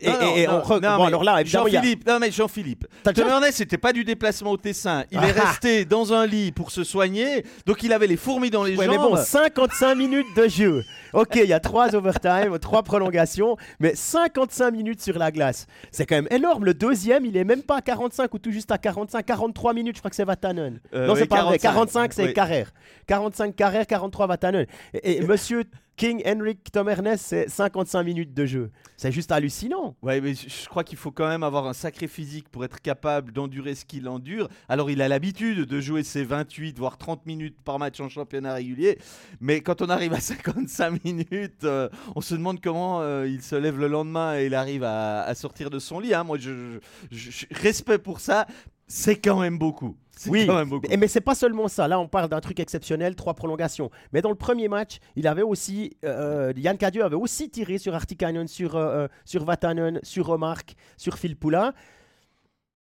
Et, 0.00 0.46
non, 0.46 0.62
bon, 0.66 1.04
alors 1.04 1.22
là, 1.22 1.44
Jean-Philippe, 1.44 2.06
non 2.06 2.18
mais 2.18 2.30
Jean-Philippe, 2.30 2.86
Ernest, 3.16 3.58
c'était 3.58 3.78
pas 3.78 3.92
du 3.92 4.04
déplacement 4.04 4.50
au 4.50 4.56
Tessin. 4.56 5.04
Il 5.10 5.18
est 5.22 5.34
ah. 5.38 5.48
resté 5.48 5.84
dans 5.84 6.12
un 6.12 6.26
lit 6.26 6.52
pour 6.52 6.70
se 6.70 6.84
soigner, 6.84 7.44
donc 7.66 7.82
il 7.82 7.92
avait 7.92 8.06
les 8.06 8.16
fourmis 8.16 8.50
dans 8.50 8.64
les 8.64 8.76
ouais, 8.76 8.86
jambes. 8.86 8.94
Mais 8.94 9.16
bon, 9.16 9.16
55 9.16 9.94
minutes 9.94 10.26
de 10.36 10.48
jeu. 10.48 10.82
Ok, 11.12 11.36
il 11.36 11.48
y 11.48 11.52
a 11.52 11.60
trois 11.60 11.94
overtime, 11.94 12.58
trois 12.60 12.82
prolongations, 12.82 13.56
mais 13.78 13.94
55 13.94 14.70
minutes 14.72 15.00
sur 15.00 15.16
la 15.18 15.30
glace. 15.30 15.66
C'est 15.92 16.06
quand 16.06 16.16
même 16.16 16.28
énorme. 16.30 16.64
Le 16.64 16.74
deuxième, 16.74 17.24
il 17.24 17.36
est 17.36 17.44
même 17.44 17.62
pas 17.62 17.76
à 17.76 17.82
45 17.82 18.34
ou 18.34 18.38
tout 18.38 18.50
juste 18.50 18.72
à 18.72 18.78
45, 18.78 19.24
43 19.24 19.74
minutes. 19.74 19.96
Je 19.96 20.00
crois 20.00 20.10
que 20.10 20.16
c'est 20.16 20.24
Vatanen. 20.24 20.80
Euh, 20.92 21.06
non, 21.06 21.14
c'est 21.14 21.26
pas 21.26 21.44
vrai. 21.44 21.58
45, 21.58 22.12
c'est 22.12 22.32
Carrère. 22.32 22.72
45 23.06 23.54
Carrère, 23.54 23.86
43 23.86 24.26
Vatanen. 24.26 24.66
Et, 24.92 25.18
et 25.18 25.20
monsieur 25.26 25.64
King 25.96 26.22
Henrik 26.26 26.72
Tom 26.72 26.88
Ernest, 26.88 27.24
c'est 27.24 27.48
55 27.48 28.02
minutes 28.02 28.34
de 28.34 28.46
jeu. 28.46 28.70
C'est 28.96 29.12
juste 29.12 29.30
hallucinant. 29.30 29.94
Ouais, 30.02 30.20
mais 30.20 30.34
je 30.34 30.68
crois 30.68 30.82
qu'il 30.82 30.98
faut 30.98 31.12
quand 31.12 31.28
même 31.28 31.44
avoir 31.44 31.66
un 31.66 31.72
sacré 31.72 32.08
physique 32.08 32.48
pour 32.48 32.64
être 32.64 32.80
capable 32.80 33.32
d'endurer 33.32 33.76
ce 33.76 33.84
qu'il 33.84 34.08
endure. 34.08 34.48
Alors, 34.68 34.90
il 34.90 35.00
a 35.02 35.08
l'habitude 35.08 35.60
de 35.66 35.80
jouer 35.80 36.02
ses 36.02 36.24
28, 36.24 36.78
voire 36.78 36.98
30 36.98 37.26
minutes 37.26 37.56
par 37.64 37.78
match 37.78 38.00
en 38.00 38.08
championnat 38.08 38.54
régulier. 38.54 38.98
Mais 39.40 39.60
quand 39.60 39.82
on 39.82 39.88
arrive 39.88 40.14
à 40.14 40.20
55 40.20 41.04
minutes, 41.04 41.62
euh, 41.62 41.88
on 42.16 42.20
se 42.20 42.34
demande 42.34 42.60
comment 42.60 43.00
euh, 43.00 43.28
il 43.28 43.42
se 43.42 43.54
lève 43.54 43.78
le 43.78 43.86
lendemain 43.86 44.36
et 44.36 44.46
il 44.46 44.54
arrive 44.56 44.82
à, 44.82 45.32
sortir 45.36 45.70
de 45.70 45.78
son 45.78 46.00
lit. 46.00 46.12
Hein. 46.12 46.24
Moi, 46.24 46.38
je, 46.38 46.80
je, 47.12 47.46
respect 47.52 47.98
pour 47.98 48.18
ça. 48.18 48.46
C'est 48.86 49.16
quand 49.16 49.40
même 49.40 49.58
beaucoup. 49.58 49.96
Oui, 50.28 50.46
quand 50.46 50.54
même 50.54 50.68
beaucoup. 50.68 50.86
mais 50.96 51.08
c'est 51.08 51.20
pas 51.20 51.34
seulement 51.34 51.68
ça. 51.68 51.88
Là, 51.88 51.98
on 51.98 52.06
parle 52.08 52.28
d'un 52.28 52.40
truc 52.40 52.60
exceptionnel, 52.60 53.16
trois 53.16 53.34
prolongations. 53.34 53.90
Mais 54.12 54.22
dans 54.22 54.30
le 54.30 54.36
premier 54.36 54.68
match, 54.68 54.98
il 55.16 55.26
avait 55.26 55.42
aussi, 55.42 55.96
euh, 56.04 56.52
Yann 56.56 56.78
Cadieux 56.78 57.04
avait 57.04 57.16
aussi 57.16 57.50
tiré 57.50 57.78
sur 57.78 57.94
Artikainen, 57.94 58.46
sur, 58.46 58.76
euh, 58.76 59.04
euh, 59.04 59.08
sur 59.24 59.44
Vatanen, 59.44 60.00
sur 60.02 60.26
Remarque, 60.26 60.76
sur 60.96 61.18
Phil 61.18 61.36
Poula. 61.36 61.74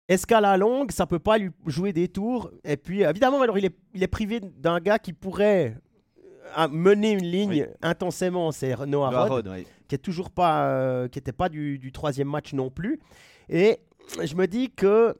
est-ce 0.09 0.27
qu'à 0.27 0.41
la 0.41 0.57
longue, 0.57 0.91
ça 0.91 1.07
peut 1.07 1.21
pas 1.21 1.39
lui 1.39 1.51
jouer 1.67 1.93
des 1.93 2.09
tours? 2.09 2.51
Et 2.65 2.77
puis, 2.77 3.03
évidemment, 3.03 3.41
alors 3.41 3.57
il 3.57 3.65
est, 3.65 3.77
il 3.95 4.03
est 4.03 4.09
privé 4.09 4.41
d'un 4.41 4.81
gars 4.81 4.99
qui 4.99 5.13
pourrait 5.13 5.77
euh, 6.59 6.69
mener 6.69 7.13
une 7.13 7.25
ligne 7.25 7.69
intensément, 7.83 8.53
c'est 8.53 8.77
Noah, 8.87 9.27
Rod, 9.27 9.51
qui 9.89 9.95
est 9.95 9.99
toujours 9.99 10.31
pas, 10.31 10.67
euh, 10.67 11.09
qui 11.09 11.19
n'était 11.19 11.33
pas 11.33 11.49
du, 11.49 11.79
du, 11.79 11.93
troisième 11.93 12.29
match 12.29 12.53
non 12.53 12.71
plus. 12.71 13.01
Et 13.49 13.79
je 14.23 14.35
me 14.35 14.47
dis 14.47 14.71
que 14.71 15.17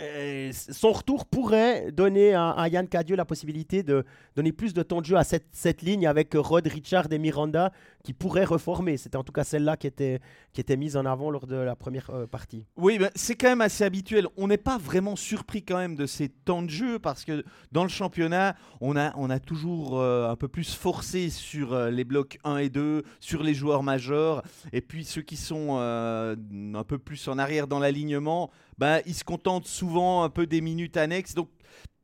euh, 0.00 0.50
son 0.52 0.92
retour 0.92 1.26
pourrait 1.26 1.92
donner 1.92 2.34
à, 2.34 2.66
Yann 2.68 2.88
Cadieux 2.88 3.16
la 3.16 3.24
possibilité 3.24 3.82
de 3.82 4.04
donner 4.34 4.52
plus 4.52 4.72
de 4.72 4.82
temps 4.82 5.00
de 5.00 5.06
jeu 5.06 5.16
à 5.16 5.24
cette 5.24 5.82
ligne 5.82 6.06
avec 6.06 6.32
Rod, 6.34 6.66
Richard 6.66 7.12
et 7.12 7.18
Miranda 7.18 7.72
qui 8.02 8.12
pourrait 8.12 8.44
reformer. 8.44 8.96
C'était 8.96 9.16
en 9.16 9.24
tout 9.24 9.32
cas 9.32 9.44
celle-là 9.44 9.76
qui 9.76 9.86
était, 9.86 10.20
qui 10.52 10.60
était 10.60 10.76
mise 10.76 10.96
en 10.96 11.04
avant 11.06 11.30
lors 11.30 11.46
de 11.46 11.56
la 11.56 11.76
première 11.76 12.10
euh, 12.10 12.26
partie. 12.26 12.64
Oui, 12.76 12.98
ben, 12.98 13.10
c'est 13.14 13.34
quand 13.34 13.48
même 13.48 13.60
assez 13.60 13.84
habituel. 13.84 14.26
On 14.36 14.48
n'est 14.48 14.56
pas 14.56 14.78
vraiment 14.78 15.16
surpris 15.16 15.62
quand 15.62 15.76
même 15.76 15.96
de 15.96 16.06
ces 16.06 16.28
temps 16.28 16.62
de 16.62 16.70
jeu 16.70 16.98
parce 16.98 17.24
que 17.24 17.44
dans 17.72 17.82
le 17.82 17.88
championnat, 17.88 18.56
on 18.80 18.96
a, 18.96 19.12
on 19.16 19.30
a 19.30 19.38
toujours 19.38 19.98
euh, 19.98 20.30
un 20.30 20.36
peu 20.36 20.48
plus 20.48 20.74
forcé 20.74 21.30
sur 21.30 21.78
les 21.90 22.04
blocs 22.04 22.38
1 22.44 22.58
et 22.58 22.68
2, 22.68 23.02
sur 23.20 23.42
les 23.42 23.54
joueurs 23.54 23.82
majeurs. 23.82 24.42
Et 24.72 24.80
puis 24.80 25.04
ceux 25.04 25.22
qui 25.22 25.36
sont 25.36 25.78
un 25.78 26.84
peu 26.84 26.98
plus 26.98 27.28
en 27.28 27.38
arrière 27.38 27.66
dans 27.66 27.78
l'alignement, 27.78 28.50
ben, 28.78 29.00
ils 29.06 29.14
se 29.14 29.24
contentent 29.24 29.66
souvent 29.66 30.22
un 30.22 30.30
peu 30.30 30.46
des 30.46 30.60
minutes 30.60 30.96
annexes. 30.96 31.34
Donc, 31.34 31.48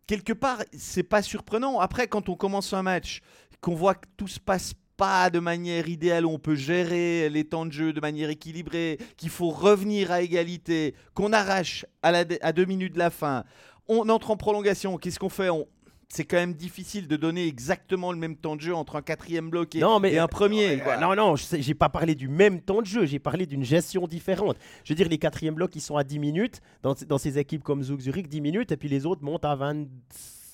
quelque 0.06 0.32
part, 0.32 0.62
c'est 0.72 1.02
pas 1.02 1.22
surprenant. 1.22 1.80
Après, 1.80 2.06
quand 2.06 2.28
on 2.28 2.36
commence 2.36 2.72
un 2.72 2.82
match, 2.82 3.22
qu'on 3.60 3.74
voit 3.74 3.94
que 3.94 4.06
tout 4.16 4.28
se 4.28 4.40
passe 4.40 4.74
pas 4.96 5.30
de 5.30 5.38
manière 5.38 5.88
idéale, 5.88 6.26
on 6.26 6.38
peut 6.38 6.54
gérer 6.54 7.28
les 7.28 7.44
temps 7.44 7.66
de 7.66 7.72
jeu 7.72 7.92
de 7.92 8.00
manière 8.00 8.30
équilibrée, 8.30 8.98
qu'il 9.16 9.30
faut 9.30 9.50
revenir 9.50 10.10
à 10.10 10.22
égalité, 10.22 10.94
qu'on 11.14 11.32
arrache 11.32 11.86
à, 12.02 12.12
la, 12.12 12.24
à 12.40 12.52
deux 12.52 12.64
minutes 12.64 12.94
de 12.94 12.98
la 12.98 13.10
fin, 13.10 13.44
on 13.88 14.08
entre 14.08 14.30
en 14.30 14.36
prolongation, 14.36 14.96
qu'est-ce 14.98 15.18
qu'on 15.18 15.28
fait? 15.28 15.50
On, 15.50 15.66
c'est 16.08 16.24
quand 16.24 16.36
même 16.36 16.54
difficile 16.54 17.08
de 17.08 17.16
donner 17.16 17.46
exactement 17.46 18.12
le 18.12 18.18
même 18.18 18.36
temps 18.36 18.56
de 18.56 18.60
jeu 18.60 18.74
entre 18.74 18.96
un 18.96 19.02
quatrième 19.02 19.50
bloc 19.50 19.74
et, 19.74 19.82
un 19.82 20.28
premier. 20.28 20.80
Euh, 20.80 20.96
non, 21.00 21.14
non, 21.16 21.34
j'ai 21.36 21.74
pas 21.74 21.88
parlé 21.88 22.14
du 22.14 22.28
même 22.28 22.60
temps 22.60 22.80
de 22.80 22.86
jeu, 22.86 23.06
j'ai 23.06 23.18
parlé 23.18 23.46
d'une 23.46 23.64
gestion 23.64 24.06
différente. 24.06 24.56
Je 24.84 24.92
veux 24.92 24.96
dire, 24.96 25.08
les 25.08 25.18
quatrièmes 25.18 25.54
blocs, 25.54 25.74
ils 25.74 25.80
sont 25.80 25.96
à 25.96 26.04
10 26.04 26.18
minutes, 26.18 26.60
dans, 26.82 26.94
dans 27.06 27.18
ces 27.18 27.38
équipes 27.38 27.62
comme 27.62 27.82
Zug 27.82 28.00
Zurich, 28.00 28.28
10 28.28 28.40
minutes, 28.40 28.72
et 28.72 28.76
puis 28.76 28.88
les 28.88 29.04
autres 29.04 29.22
montent 29.22 29.44
à 29.44 29.54
25. 29.56 29.88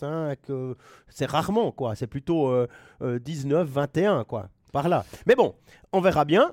Euh, 0.03 0.75
c'est 1.09 1.27
rarement, 1.27 1.73
quoi. 1.73 1.95
C'est 1.95 2.07
plutôt 2.07 2.53
19, 3.01 3.61
euh, 3.61 3.65
21, 3.65 4.25
quoi. 4.25 4.49
Par 4.73 4.89
là. 4.89 5.05
Mais 5.27 5.35
bon, 5.35 5.55
on 5.93 6.01
verra 6.01 6.25
bien. 6.25 6.53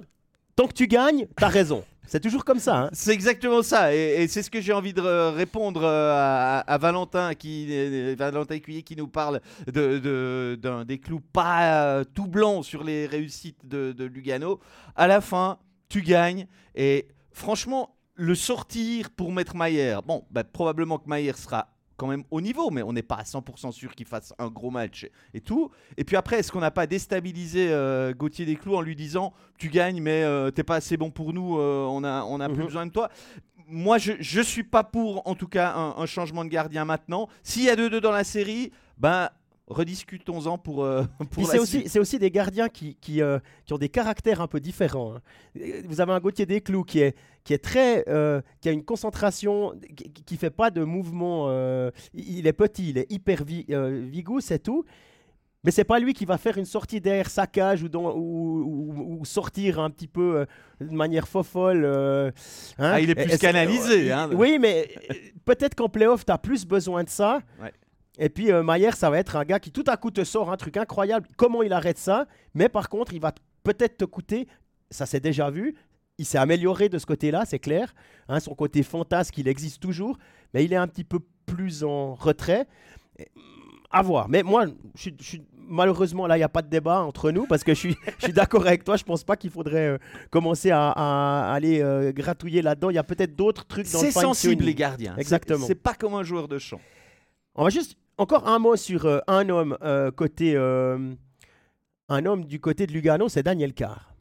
Tant 0.55 0.67
que 0.67 0.73
tu 0.73 0.87
gagnes, 0.87 1.27
t'as 1.37 1.47
raison. 1.47 1.85
C'est 2.09 2.19
toujours 2.19 2.43
comme 2.43 2.57
ça. 2.57 2.85
Hein. 2.85 2.89
C'est 2.91 3.13
exactement 3.13 3.61
ça. 3.61 3.93
Et, 3.93 4.27
c'est 4.27 4.41
ce 4.41 4.49
que 4.49 4.59
j'ai 4.61 4.73
envie 4.73 4.93
de 4.93 5.01
répondre 5.01 5.83
euh, 5.83 6.61
à, 6.65 6.77
Valentin, 6.79 7.35
qui, 7.35 7.67
euh, 7.69 8.15
Valentin 8.17 8.57
qui 8.57 8.95
nous 8.97 9.07
parle 9.07 9.41
de, 9.71 10.57
des 10.87 10.99
clous 10.99 11.19
pas 11.19 11.83
euh, 11.83 12.03
tout 12.03 12.25
blancs 12.25 12.65
sur 12.65 12.83
les 12.83 13.05
réussites 13.05 13.63
de, 13.67 14.03
Lugano. 14.03 14.59
À 14.95 15.05
la 15.05 15.21
fin, 15.21 15.59
tu 15.87 16.01
gagnes. 16.01 16.47
Et 16.73 17.07
franchement, 17.31 17.95
le 18.15 18.33
sortir 18.33 19.11
pour 19.11 19.31
mettre 19.31 19.55
Maillère, 19.55 20.01
bon, 20.01 20.25
bah, 20.31 20.43
probablement 20.43 20.97
que 20.97 21.07
Maillère 21.07 21.37
sera 21.37 21.67
quand 21.99 22.07
même 22.07 22.23
au 22.31 22.41
niveau, 22.41 22.71
mais 22.71 22.81
on 22.81 22.93
n'est 22.93 23.03
pas 23.03 23.17
à 23.17 23.23
100% 23.23 23.71
sûr 23.71 23.93
qu'il 23.93 24.07
fasse 24.07 24.33
un 24.39 24.47
gros 24.47 24.71
match 24.71 25.07
et 25.33 25.41
tout. 25.41 25.69
Et 25.97 26.03
puis 26.03 26.15
après, 26.15 26.39
est-ce 26.39 26.51
qu'on 26.51 26.61
n'a 26.61 26.71
pas 26.71 26.87
déstabilisé 26.87 27.67
euh, 27.69 28.13
Gauthier 28.13 28.45
Desclous 28.45 28.75
en 28.75 28.81
lui 28.81 28.95
disant 28.95 29.33
tu 29.57 29.69
gagnes, 29.69 30.01
mais 30.01 30.21
tu 30.21 30.25
euh, 30.25 30.51
t'es 30.51 30.63
pas 30.63 30.75
assez 30.75 30.95
bon 30.95 31.11
pour 31.11 31.33
nous, 31.33 31.59
euh, 31.59 31.85
on 31.89 32.03
a, 32.03 32.23
on 32.23 32.39
a 32.39 32.47
plus 32.47 32.59
mhm. 32.59 32.65
besoin 32.65 32.85
de 32.85 32.91
toi 32.91 33.09
moi, 33.71 33.99
je 33.99 34.13
ne 34.39 34.43
suis 34.43 34.63
pas 34.63 34.83
pour, 34.83 35.27
en 35.27 35.35
tout 35.35 35.47
cas, 35.47 35.75
un, 35.75 36.05
changement 36.07 36.43
de 36.43 36.49
gardien 36.49 36.85
maintenant. 36.85 37.29
S'il 37.43 37.65
y 37.65 37.69
a 37.69 37.75
2-2 37.75 37.99
dans 37.99 38.11
la 38.11 38.23
série, 38.23 38.71
ben, 38.97 39.29
rediscutons-en 39.69 40.57
pour, 40.57 40.83
euh, 40.83 41.03
pour 41.31 41.47
c'est 41.47 41.59
aussi, 41.59 41.83
c'est 41.87 41.99
aussi 41.99 42.19
des 42.19 42.31
gardiens 42.31 42.69
qui, 42.69 42.95
qui, 42.95 43.21
euh, 43.21 43.39
qui, 43.65 43.73
ont 43.73 43.77
des 43.77 43.89
caractères 43.89 44.41
un 44.41 44.47
peu 44.47 44.59
différents. 44.59 45.15
Hein. 45.15 45.21
Vous 45.85 46.01
avez 46.01 46.11
un 46.11 46.19
Gauthier 46.19 46.45
Desclous 46.45 46.83
qui 46.83 46.99
est, 46.99 47.15
qui 47.43 47.53
est 47.53 47.63
très, 47.63 48.03
euh, 48.09 48.41
qui 48.61 48.69
a 48.69 48.71
une 48.71 48.83
concentration, 48.83 49.73
qui, 50.25 50.33
ne 50.33 50.39
fait 50.39 50.49
pas 50.49 50.71
de 50.71 50.83
mouvement. 50.83 51.49
il 52.13 52.47
est 52.47 52.53
petit, 52.53 52.89
il 52.89 52.97
est 52.97 53.11
hyper 53.11 53.43
vigou, 53.43 54.41
c'est 54.41 54.59
tout. 54.59 54.83
Mais 55.65 55.71
c'est 55.71 55.83
pas 55.83 55.99
lui 55.99 56.13
qui 56.13 56.23
va 56.23 56.37
faire 56.37 56.57
une 56.57 56.65
sortie 56.65 57.01
derrière 57.01 57.29
sa 57.29 57.45
cage 57.45 57.83
ou, 57.83 57.89
ou, 57.93 59.17
ou, 59.19 59.25
sortir 59.25 59.81
un 59.81 59.89
petit 59.89 60.07
peu 60.07 60.45
de 60.79 60.95
manière 60.95 61.27
fofolle. 61.27 61.83
Hein. 61.85 62.31
Ah, 62.77 63.01
il 63.01 63.09
est 63.09 63.15
plus 63.15 63.37
canalisé. 63.37 64.09
Hein. 64.09 64.29
Oui, 64.33 64.57
mais 64.57 64.87
peut-être 65.43 65.75
qu'en 65.75 65.89
playoff, 65.89 66.25
tu 66.25 66.31
as 66.31 66.37
plus 66.37 66.65
besoin 66.65 67.03
de 67.03 67.09
ça. 67.09 67.41
Ouais. 67.61 67.73
Et 68.19 68.29
puis 68.29 68.51
euh, 68.51 68.61
Maillère, 68.61 68.95
ça 68.95 69.09
va 69.09 69.17
être 69.17 69.37
un 69.37 69.45
gars 69.45 69.59
qui 69.59 69.71
tout 69.71 69.85
à 69.87 69.97
coup 69.97 70.11
te 70.11 70.23
sort 70.23 70.51
un 70.51 70.57
truc 70.57 70.77
incroyable. 70.77 71.27
Comment 71.37 71.63
il 71.63 71.73
arrête 71.73 71.97
ça? 71.97 72.27
Mais 72.53 72.69
par 72.69 72.89
contre, 72.89 73.13
il 73.13 73.21
va 73.21 73.33
peut-être 73.63 73.97
te 73.97 74.05
coûter, 74.05 74.47
ça 74.91 75.05
s'est 75.05 75.21
déjà 75.21 75.49
vu, 75.49 75.75
il 76.17 76.25
s'est 76.25 76.37
amélioré 76.37 76.89
de 76.89 76.99
ce 76.99 77.05
côté-là, 77.05 77.45
c'est 77.45 77.59
clair. 77.59 77.95
Hein, 78.27 78.41
son 78.41 78.53
côté 78.53 78.83
fantasque, 78.83 79.37
il 79.37 79.47
existe 79.47 79.81
toujours, 79.81 80.17
mais 80.53 80.65
il 80.65 80.73
est 80.73 80.77
un 80.77 80.87
petit 80.87 81.05
peu 81.05 81.19
plus 81.45 81.83
en 81.83 82.13
retrait. 82.13 82.67
À 83.91 84.03
voir. 84.03 84.29
Mais 84.29 84.43
moi, 84.43 84.65
je, 84.95 85.09
malheureusement, 85.55 86.27
là, 86.27 86.35
il 86.35 86.41
n'y 86.41 86.43
a 86.43 86.49
pas 86.49 86.61
de 86.61 86.69
débat 86.69 87.01
entre 87.01 87.31
nous 87.31 87.47
parce 87.47 87.63
que 87.63 87.73
je 87.73 87.79
suis, 87.79 87.95
je 88.19 88.25
suis 88.25 88.33
d'accord 88.33 88.67
avec 88.67 88.83
toi. 88.83 88.97
Je 88.97 89.03
pense 89.03 89.23
pas 89.23 89.37
qu'il 89.37 89.49
faudrait 89.49 89.87
euh, 89.87 89.97
commencer 90.29 90.71
à, 90.71 91.51
aller 91.51 91.81
euh, 91.81 92.11
gratouiller 92.11 92.61
là-dedans. 92.61 92.89
Il 92.89 92.95
y 92.95 92.99
a 92.99 93.03
peut-être 93.03 93.35
d'autres 93.35 93.65
trucs 93.65 93.89
dans 93.91 94.01
le 94.01 94.05
C'est 94.05 94.19
sensible, 94.19 94.65
les 94.65 94.75
gardiens. 94.75 95.15
Exactement. 95.17 95.65
C'est 95.65 95.75
pas 95.75 95.93
comme 95.93 96.13
un 96.15 96.23
joueur 96.23 96.47
de 96.47 96.59
champ. 96.59 96.81
On 97.55 97.63
va 97.63 97.69
juste 97.69 97.97
encore 98.19 98.47
un 98.47 98.59
mot 98.59 98.75
sur 98.75 99.05
euh, 99.05 99.19
un 99.27 99.49
homme 99.49 99.77
euh, 99.81 100.11
côté 100.11 100.53
euh, 100.55 101.15
un 102.09 102.25
homme 102.25 102.43
du 102.43 102.59
côté 102.59 102.85
de 102.85 102.91
Lugano, 102.91 103.29
c'est 103.29 103.43
Daniel 103.43 103.73
Carr. 103.73 104.13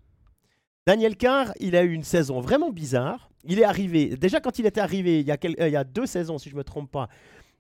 Daniel 0.87 1.17
Carr, 1.17 1.53
il 1.59 1.75
a 1.75 1.83
eu 1.83 1.93
une 1.93 2.05
saison 2.05 2.41
vraiment 2.41 2.71
bizarre. 2.71 3.29
Il 3.45 3.59
est 3.59 3.65
arrivé, 3.65 4.17
déjà 4.17 4.41
quand 4.41 4.59
il 4.59 4.67
était 4.67 4.81
arrivé, 4.81 5.21
il 5.21 5.27
y 5.27 5.77
a, 5.77 5.85
deux 5.85 6.07
saisons 6.07 6.39
si 6.39 6.49
je 6.49 6.55
ne 6.55 6.59
me 6.59 6.65
trompe 6.65 6.91
pas, 6.91 7.09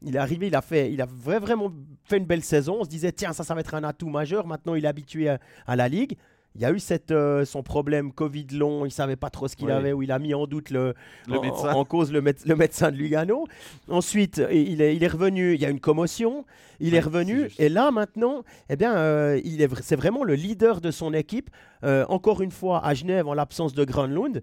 il 0.00 0.16
est 0.16 0.18
arrivé, 0.18 0.46
il 0.46 0.54
a, 0.54 0.62
fait, 0.62 0.92
il 0.92 1.02
a 1.02 1.06
vraiment 1.06 1.72
fait 2.04 2.18
une 2.18 2.24
belle 2.24 2.44
saison. 2.44 2.78
On 2.80 2.84
se 2.84 2.88
disait, 2.88 3.12
tiens, 3.12 3.32
ça, 3.32 3.42
ça 3.42 3.54
va 3.54 3.60
être 3.60 3.74
un 3.74 3.84
atout 3.84 4.08
majeur. 4.08 4.46
Maintenant, 4.46 4.74
il 4.74 4.84
est 4.84 4.88
habitué 4.88 5.28
à 5.28 5.76
la 5.76 5.88
Ligue. 5.88 6.16
Il 6.54 6.62
y 6.62 6.64
a 6.64 6.72
eu 6.72 6.80
cette, 6.80 7.12
euh, 7.12 7.44
son 7.44 7.62
problème 7.62 8.12
Covid 8.12 8.46
long, 8.52 8.84
il 8.84 8.90
savait 8.90 9.16
pas 9.16 9.30
trop 9.30 9.46
ce 9.46 9.54
qu'il 9.54 9.70
avait, 9.70 9.92
où 9.92 10.02
il 10.02 10.10
a 10.10 10.18
mis 10.18 10.34
en 10.34 10.46
doute 10.46 10.70
le, 10.70 10.94
en, 11.28 11.84
cause 11.84 12.10
le, 12.10 12.20
le, 12.20 12.56
médecin 12.56 12.90
de 12.90 12.96
Lugano. 12.96 13.46
Ensuite, 13.88 14.42
il 14.50 14.82
est, 14.82 14.96
il 14.96 15.04
est 15.04 15.08
revenu, 15.08 15.54
il 15.54 15.60
y 15.60 15.66
a 15.66 15.70
une 15.70 15.78
commotion, 15.78 16.44
il 16.80 16.94
est 16.94 17.00
revenu, 17.00 17.48
et 17.58 17.68
là 17.68 17.90
maintenant, 17.90 18.42
eh 18.70 18.76
bien, 18.76 18.96
euh, 18.96 19.40
il 19.44 19.62
est, 19.62 19.68
c'est 19.82 19.96
vraiment 19.96 20.24
le 20.24 20.34
leader 20.34 20.80
de 20.80 20.90
son 20.90 21.14
équipe. 21.14 21.50
Euh, 21.84 22.04
encore 22.08 22.42
une 22.42 22.50
fois, 22.50 22.84
à 22.84 22.94
Genève, 22.94 23.28
en 23.28 23.34
l'absence 23.34 23.72
de 23.72 23.84
Granlund, 23.84 24.42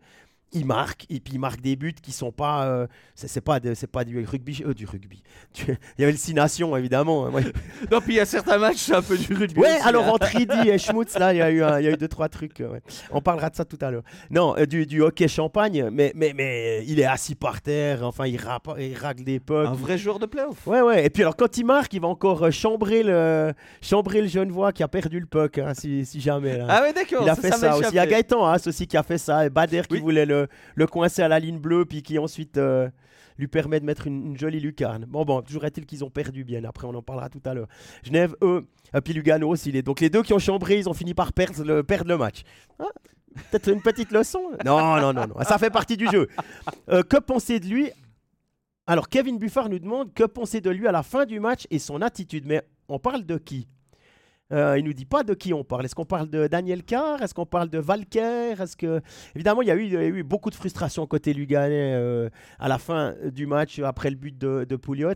il 0.56 0.66
marque 0.66 1.06
et 1.10 1.20
puis 1.20 1.34
il 1.34 1.40
marque 1.40 1.62
des 1.62 1.76
buts 1.76 1.94
qui 2.02 2.12
sont 2.12 2.32
pas 2.32 2.66
euh, 2.66 2.88
c'est 3.16 3.42
pas 3.42 3.60
c'est 3.74 3.92
pas 3.92 4.04
du 4.04 4.24
rugby 4.26 4.64
euh, 4.66 4.74
du 4.74 4.86
rugby. 4.86 5.22
Il 5.68 5.78
y 6.00 6.04
avait 6.04 6.12
le 6.12 6.18
Six 6.18 6.34
Nations 6.34 6.76
évidemment 6.78 7.28
hein, 7.28 7.32
non 7.92 8.00
puis 8.00 8.14
il 8.14 8.18
y 8.18 8.20
a 8.20 8.26
certains 8.26 8.58
matchs 8.58 8.78
c'est 8.78 8.96
un 8.96 9.02
peu 9.02 9.18
du 9.18 9.34
rugby 9.34 9.60
ouais 9.60 9.78
alors 9.84 10.08
entre 10.08 10.28
Ridi 10.28 10.70
et 10.70 10.78
Schmutz 10.78 11.18
là 11.18 11.34
il 11.34 11.38
y 11.38 11.42
a 11.42 11.52
eu 11.52 11.56
il 11.80 11.86
y 11.86 11.88
a 11.88 11.92
eu 11.92 11.98
deux 11.98 12.08
trois 12.08 12.30
trucs 12.30 12.62
euh, 12.62 12.80
on 13.12 13.22
parlera 13.22 13.50
de 13.50 13.56
ça 13.56 13.66
tout 13.66 13.78
à 13.82 13.92
l'heure. 13.92 14.04
Non 14.30 14.56
du, 14.68 14.86
du, 14.86 15.02
hockey 15.02 15.28
champagne 15.28 15.90
mais, 15.92 16.12
mais 16.16 16.34
mais 16.36 16.86
il 16.88 17.00
est 17.00 17.06
assis 17.06 17.36
par 17.36 17.62
terre 17.62 18.04
enfin 18.04 18.26
il, 18.26 18.38
rappe, 18.38 18.70
il 18.80 18.96
racle 18.96 19.24
des 19.24 19.40
pucks 19.40 19.68
un 19.68 19.74
vrai 19.74 19.98
joueur 19.98 20.20
de 20.20 20.26
playoff. 20.26 20.66
Ouais 20.68 20.82
ouais 20.82 21.06
et 21.06 21.10
puis 21.10 21.24
alors 21.24 21.36
quand 21.36 21.58
il 21.58 21.66
marque 21.66 21.94
il 21.94 22.02
va 22.02 22.08
encore 22.08 22.52
chambrer 22.52 23.04
le 23.04 23.54
chambrer 23.82 24.22
le 24.22 24.28
jeune 24.28 24.52
voix 24.52 24.72
qui 24.72 24.84
a 24.84 24.88
perdu 24.88 25.20
le 25.20 25.26
puck 25.26 25.58
hein, 25.58 25.74
si, 25.74 26.06
si, 26.06 26.22
jamais 26.22 26.60
ah 26.68 26.82
ouais 26.82 26.94
d'accord 26.94 27.24
il 27.24 27.30
a 27.30 27.36
fait 27.36 27.52
ça, 27.52 27.78
aussi. 27.78 27.90
Il 27.92 27.96
y 27.96 28.00
a 28.00 28.08
Gaëtan 28.08 28.46
hein, 28.46 28.58
aussi 28.66 28.88
qui 28.88 28.98
a 28.98 29.04
fait 29.04 29.18
ça 29.18 29.46
et 29.46 29.50
Bader 29.50 29.82
qui 29.90 30.00
voulait 30.00 30.26
le 30.26 30.35
le, 30.76 30.88
coincer 30.88 31.22
à 31.22 31.28
la 31.28 31.40
ligne 31.40 31.60
bleue, 31.60 31.86
puis 31.86 32.04
qui 32.04 32.18
ensuite 32.20 32.58
euh, 32.58 32.90
lui 33.38 33.48
permet 33.48 33.80
de 33.80 33.86
mettre 33.86 34.08
une, 34.08 34.38
jolie 34.38 34.60
lucarne. 34.60 35.06
Bon, 35.06 35.26
bon, 35.26 35.42
toujours 35.42 35.66
est-il 35.66 35.86
qu'ils 35.86 36.04
ont 36.04 36.10
perdu 36.10 36.44
bien. 36.44 36.64
Après, 36.64 36.88
on 36.88 36.94
en 36.96 37.02
parlera 37.02 37.30
tout 37.30 37.42
à 37.46 37.54
l'heure. 37.54 37.68
Genève, 38.04 38.36
eux, 38.42 38.66
et 38.94 39.02
puis 39.02 39.14
Lugano 39.14 39.50
aussi. 39.50 39.72
Les... 39.72 39.82
Donc 39.82 40.00
les 40.00 40.10
deux 40.10 40.24
qui 40.24 40.34
ont 40.34 40.40
chambré, 40.40 40.80
ils 40.80 40.90
ont 40.90 40.94
fini 40.94 41.14
par 41.14 41.34
perdre 41.34 41.64
le, 41.64 41.86
le 42.06 42.18
match. 42.18 42.44
Ah, 42.80 42.86
peut-être 43.52 43.72
une 43.72 43.82
petite 43.82 44.12
leçon 44.12 44.52
Non, 44.66 44.98
non, 44.98 45.14
non, 45.14 45.28
non. 45.28 45.44
Ça 45.44 45.58
fait 45.58 45.70
partie 45.70 45.98
du 45.98 46.08
jeu. 46.10 46.28
Euh, 46.90 47.04
que 47.04 47.18
penser 47.18 47.60
de 47.60 47.68
lui? 47.68 47.90
Alors, 48.88 49.10
Kevin 49.10 49.40
Buffard 49.40 49.70
nous 49.70 49.80
demande 49.80 50.14
que 50.14 50.24
penser 50.24 50.62
de 50.62 50.70
lui 50.70 50.88
à 50.88 50.92
la 50.92 51.02
fin 51.02 51.26
du 51.26 51.40
match 51.40 51.66
et 51.72 51.80
son 51.80 52.02
attitude. 52.02 52.46
Mais 52.46 52.62
on 52.88 53.00
parle 53.00 53.26
de 53.26 53.38
qui? 53.38 53.68
Euh, 54.52 54.78
il 54.78 54.86
nous 54.86 54.94
dit 54.94 55.06
pas 55.06 55.24
de 55.24 55.34
qui 55.34 55.54
on 55.54 55.64
parle. 55.64 55.86
Est-ce 55.86 55.96
qu'on 55.96 56.06
parle 56.06 56.30
de 56.30 56.48
Daniel 56.48 56.84
Carr? 56.84 57.22
Est-ce 57.22 57.34
qu'on 57.34 57.46
parle 57.46 57.70
de 57.70 57.80
Valker? 57.80 58.56
Est-ce 58.60 58.78
que 58.78 59.02
évidemment 59.36 59.62
il 59.62 59.68
y, 59.68 59.72
a 59.72 59.76
eu, 59.76 60.18
eu 60.20 60.24
beaucoup 60.24 60.50
de 60.50 60.56
frustration 60.56 61.06
côté 61.08 61.34
Luganais 61.34 61.94
euh, 61.96 62.30
à 62.60 62.68
la 62.68 62.78
fin 62.78 63.16
du 63.32 63.48
match 63.48 63.80
après 63.80 64.10
le 64.10 64.16
but 64.16 64.38
de, 64.38 64.66
de 64.68 64.76
Pouliot. 64.76 65.14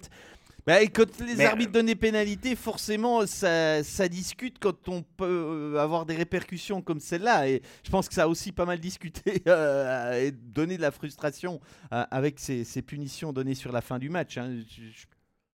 Bah, 0.70 0.86
quand 0.86 1.20
les 1.22 1.42
arbitres 1.42 1.72
donnent 1.72 1.88
des 1.88 1.96
pénalités, 1.96 2.56
forcément, 2.56 3.26
ça, 3.26 3.84
ça, 3.84 4.08
discute 4.08 4.60
quand 4.60 4.88
on 4.88 5.02
peut 5.02 5.26
euh, 5.26 5.80
avoir 5.80 6.06
des 6.06 6.16
répercussions 6.16 6.84
comme 6.84 7.00
celle-là. 7.00 7.50
Et 7.50 7.64
je 7.84 7.90
pense 7.90 8.08
que 8.08 8.14
ça 8.14 8.24
a 8.24 8.28
aussi 8.28 8.52
pas 8.52 8.66
mal 8.66 8.80
discuté 8.80 9.42
euh, 9.48 10.28
et 10.28 10.32
donné 10.32 10.78
de 10.78 10.84
la 10.84 10.92
frustration 10.92 11.60
euh, 11.92 12.04
avec 12.12 12.40
ces, 12.40 12.64
ces, 12.64 12.84
punitions 12.84 13.34
données 13.34 13.56
sur 13.56 13.72
la 13.72 13.82
fin 13.82 13.98
du 13.98 14.10
match. 14.10 14.38
Hein. 14.38 14.60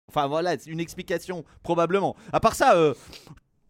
Enfin 0.10 0.28
voilà, 0.28 0.58
c'est 0.58 0.70
une 0.70 0.82
explication 0.82 1.46
probablement. 1.64 2.18
À 2.34 2.42
part 2.42 2.56
ça, 2.56 2.76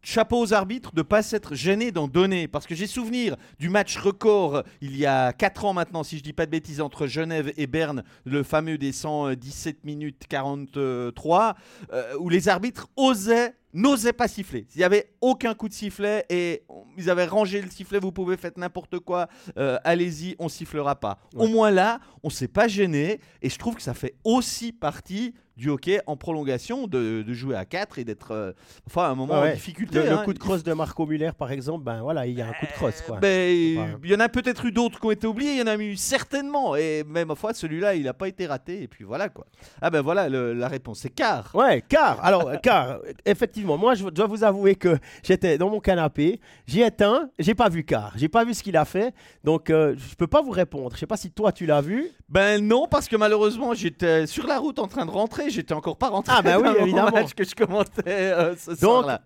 chapeau 0.05 0.39
aux 0.39 0.53
arbitres 0.53 0.93
de 0.93 0.99
ne 0.99 1.03
pas 1.03 1.21
s'être 1.21 1.55
gênés 1.55 1.91
d'en 1.91 2.07
donner. 2.07 2.47
Parce 2.47 2.67
que 2.67 2.75
j'ai 2.75 2.87
souvenir 2.87 3.35
du 3.59 3.69
match 3.69 3.97
record 3.97 4.63
il 4.81 4.95
y 4.95 5.05
a 5.05 5.33
4 5.33 5.65
ans 5.65 5.73
maintenant, 5.73 6.03
si 6.03 6.17
je 6.17 6.23
dis 6.23 6.33
pas 6.33 6.45
de 6.45 6.51
bêtises, 6.51 6.81
entre 6.81 7.07
Genève 7.07 7.51
et 7.57 7.67
Berne, 7.67 8.03
le 8.23 8.43
fameux 8.43 8.77
des 8.77 8.91
117 8.91 9.83
minutes 9.83 10.23
43, 10.29 11.55
euh, 11.91 12.13
où 12.19 12.29
les 12.29 12.47
arbitres 12.47 12.87
osaient 12.95 13.55
n'osaient 13.73 14.13
pas 14.13 14.29
siffler. 14.29 14.65
Il 14.73 14.77
n'y 14.77 14.83
avait 14.85 15.11
aucun 15.19 15.53
coup 15.53 15.67
de 15.67 15.73
sifflet 15.73 16.25
et 16.29 16.63
ils 16.97 17.09
avaient 17.09 17.25
rangé 17.25 17.61
le 17.61 17.69
sifflet, 17.69 17.99
vous 17.99 18.13
pouvez 18.13 18.37
faire 18.37 18.51
n'importe 18.55 18.99
quoi, 18.99 19.27
euh, 19.57 19.77
allez-y, 19.83 20.35
on 20.39 20.47
sifflera 20.47 20.95
pas. 20.95 21.19
Au 21.35 21.47
moins 21.47 21.71
là, 21.71 21.99
on 22.23 22.29
s'est 22.29 22.47
pas 22.47 22.69
gêné 22.69 23.19
et 23.41 23.49
je 23.49 23.59
trouve 23.59 23.75
que 23.75 23.81
ça 23.81 23.93
fait 23.93 24.15
aussi 24.23 24.71
partie 24.71 25.33
du 25.57 25.69
hockey 25.69 26.01
en 26.07 26.17
prolongation, 26.17 26.87
de, 26.87 27.23
jouer 27.33 27.55
à 27.55 27.65
4 27.65 27.99
et 27.99 28.03
d'être 28.03 28.31
euh, 28.31 28.51
enfin 28.87 29.03
à 29.03 29.07
un 29.07 29.15
moment 29.15 29.35
en 29.35 29.51
difficulté. 29.51 30.01
Le, 30.03 30.11
hein. 30.11 30.23
coup 30.23 30.33
de 30.33 30.39
crosse 30.39 30.63
de 30.63 30.73
Marco 30.73 31.05
Muller, 31.05 31.31
par 31.37 31.51
exemple, 31.51 31.83
ben 31.83 32.01
voilà, 32.01 32.27
il 32.27 32.37
y 32.37 32.41
a 32.41 32.47
un 32.47 32.53
coup 32.53 32.65
de 32.65 32.71
crosse. 32.71 33.01
Quoi. 33.01 33.19
Ben, 33.19 33.55
il 34.03 34.09
y 34.09 34.15
en 34.15 34.19
a 34.19 34.29
peut-être 34.29 34.65
eu 34.65 34.71
d'autres 34.71 34.99
qui 34.99 35.05
ont 35.05 35.11
été 35.11 35.27
oubliés, 35.27 35.51
il 35.51 35.59
y 35.59 35.61
en 35.61 35.67
a 35.67 35.75
eu 35.75 35.95
certainement. 35.95 36.75
Et 36.75 37.03
même 37.03 37.35
fois, 37.35 37.53
celui-là, 37.53 37.95
il 37.95 38.03
n'a 38.03 38.13
pas 38.13 38.27
été 38.27 38.45
raté. 38.45 38.83
Et 38.83 38.87
puis 38.87 39.03
voilà 39.03 39.29
quoi. 39.29 39.45
Ah 39.81 39.89
ben 39.89 40.01
voilà, 40.01 40.29
la 40.29 40.67
réponse, 40.67 40.99
c'est 40.99 41.09
car. 41.09 41.51
Ouais, 41.53 41.81
car. 41.87 42.23
Alors, 42.23 42.51
car, 42.61 42.99
effectivement, 43.25 43.77
moi, 43.77 43.95
je 43.95 44.05
dois 44.09 44.27
vous 44.27 44.43
avouer 44.43 44.75
que 44.75 44.97
j'étais 45.23 45.57
dans 45.57 45.69
mon 45.69 45.79
canapé, 45.79 46.39
j'ai 46.67 46.85
éteint, 46.85 47.29
j'ai 47.39 47.55
pas 47.55 47.69
vu 47.69 47.83
car, 47.83 48.13
j'ai 48.15 48.29
pas 48.29 48.43
vu 48.43 48.53
ce 48.53 48.63
qu'il 48.63 48.77
a 48.77 48.85
fait, 48.85 49.13
donc 49.43 49.69
euh, 49.69 49.95
je 49.97 50.15
peux 50.15 50.27
pas 50.27 50.41
vous 50.41 50.51
répondre. 50.51 50.91
Je 50.93 50.99
sais 50.99 51.07
pas 51.07 51.17
si 51.17 51.31
toi 51.31 51.51
tu 51.51 51.65
l'as 51.65 51.81
vu. 51.81 52.09
Ben 52.29 52.65
non, 52.65 52.87
parce 52.89 53.07
que 53.07 53.15
malheureusement, 53.15 53.73
j'étais 53.73 54.27
sur 54.27 54.47
la 54.47 54.57
route 54.57 54.79
en 54.79 54.87
train 54.87 55.05
de 55.05 55.11
rentrer 55.11 55.44
j'étais 55.49 55.73
encore 55.73 55.97
pas 55.97 56.09
rentré 56.09 56.33
ah, 56.37 56.41
bah 56.41 56.59
oui, 56.61 56.69
évidemment. 56.79 57.11
match 57.11 57.33
que 57.33 57.43
je 57.43 57.55
commentais 57.55 58.03
euh, 58.07 58.55
ce 58.55 58.79
Donc, 58.79 59.05
là 59.05 59.21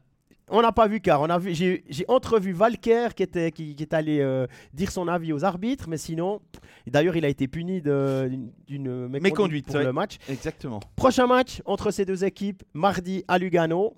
On 0.49 0.61
n'a 0.61 0.71
pas 0.71 0.87
vu 0.87 0.99
car 0.99 1.21
on 1.21 1.29
a 1.29 1.37
vu, 1.37 1.53
j'ai, 1.53 2.05
entrevu 2.07 2.53
Valker 2.53 3.09
qui 3.15 3.23
était 3.23 3.51
qui, 3.51 3.75
est 3.79 3.93
allé 3.93 4.19
euh, 4.19 4.47
dire 4.73 4.91
son 4.91 5.07
avis 5.07 5.33
aux 5.33 5.43
arbitres, 5.43 5.87
mais 5.87 5.97
sinon, 5.97 6.41
d'ailleurs 6.87 7.15
il 7.15 7.25
a 7.25 7.29
été 7.29 7.47
puni 7.47 7.81
d'une 7.81 9.07
méconduite, 9.07 9.67
pour 9.67 9.77
le 9.77 9.93
match. 9.93 10.17
Exactement. 10.27 10.79
Prochain 10.95 11.27
match 11.27 11.61
entre 11.65 11.91
ces 11.91 12.05
deux 12.05 12.23
équipes, 12.23 12.63
mardi 12.73 13.23
à 13.27 13.37
Lugano. 13.37 13.95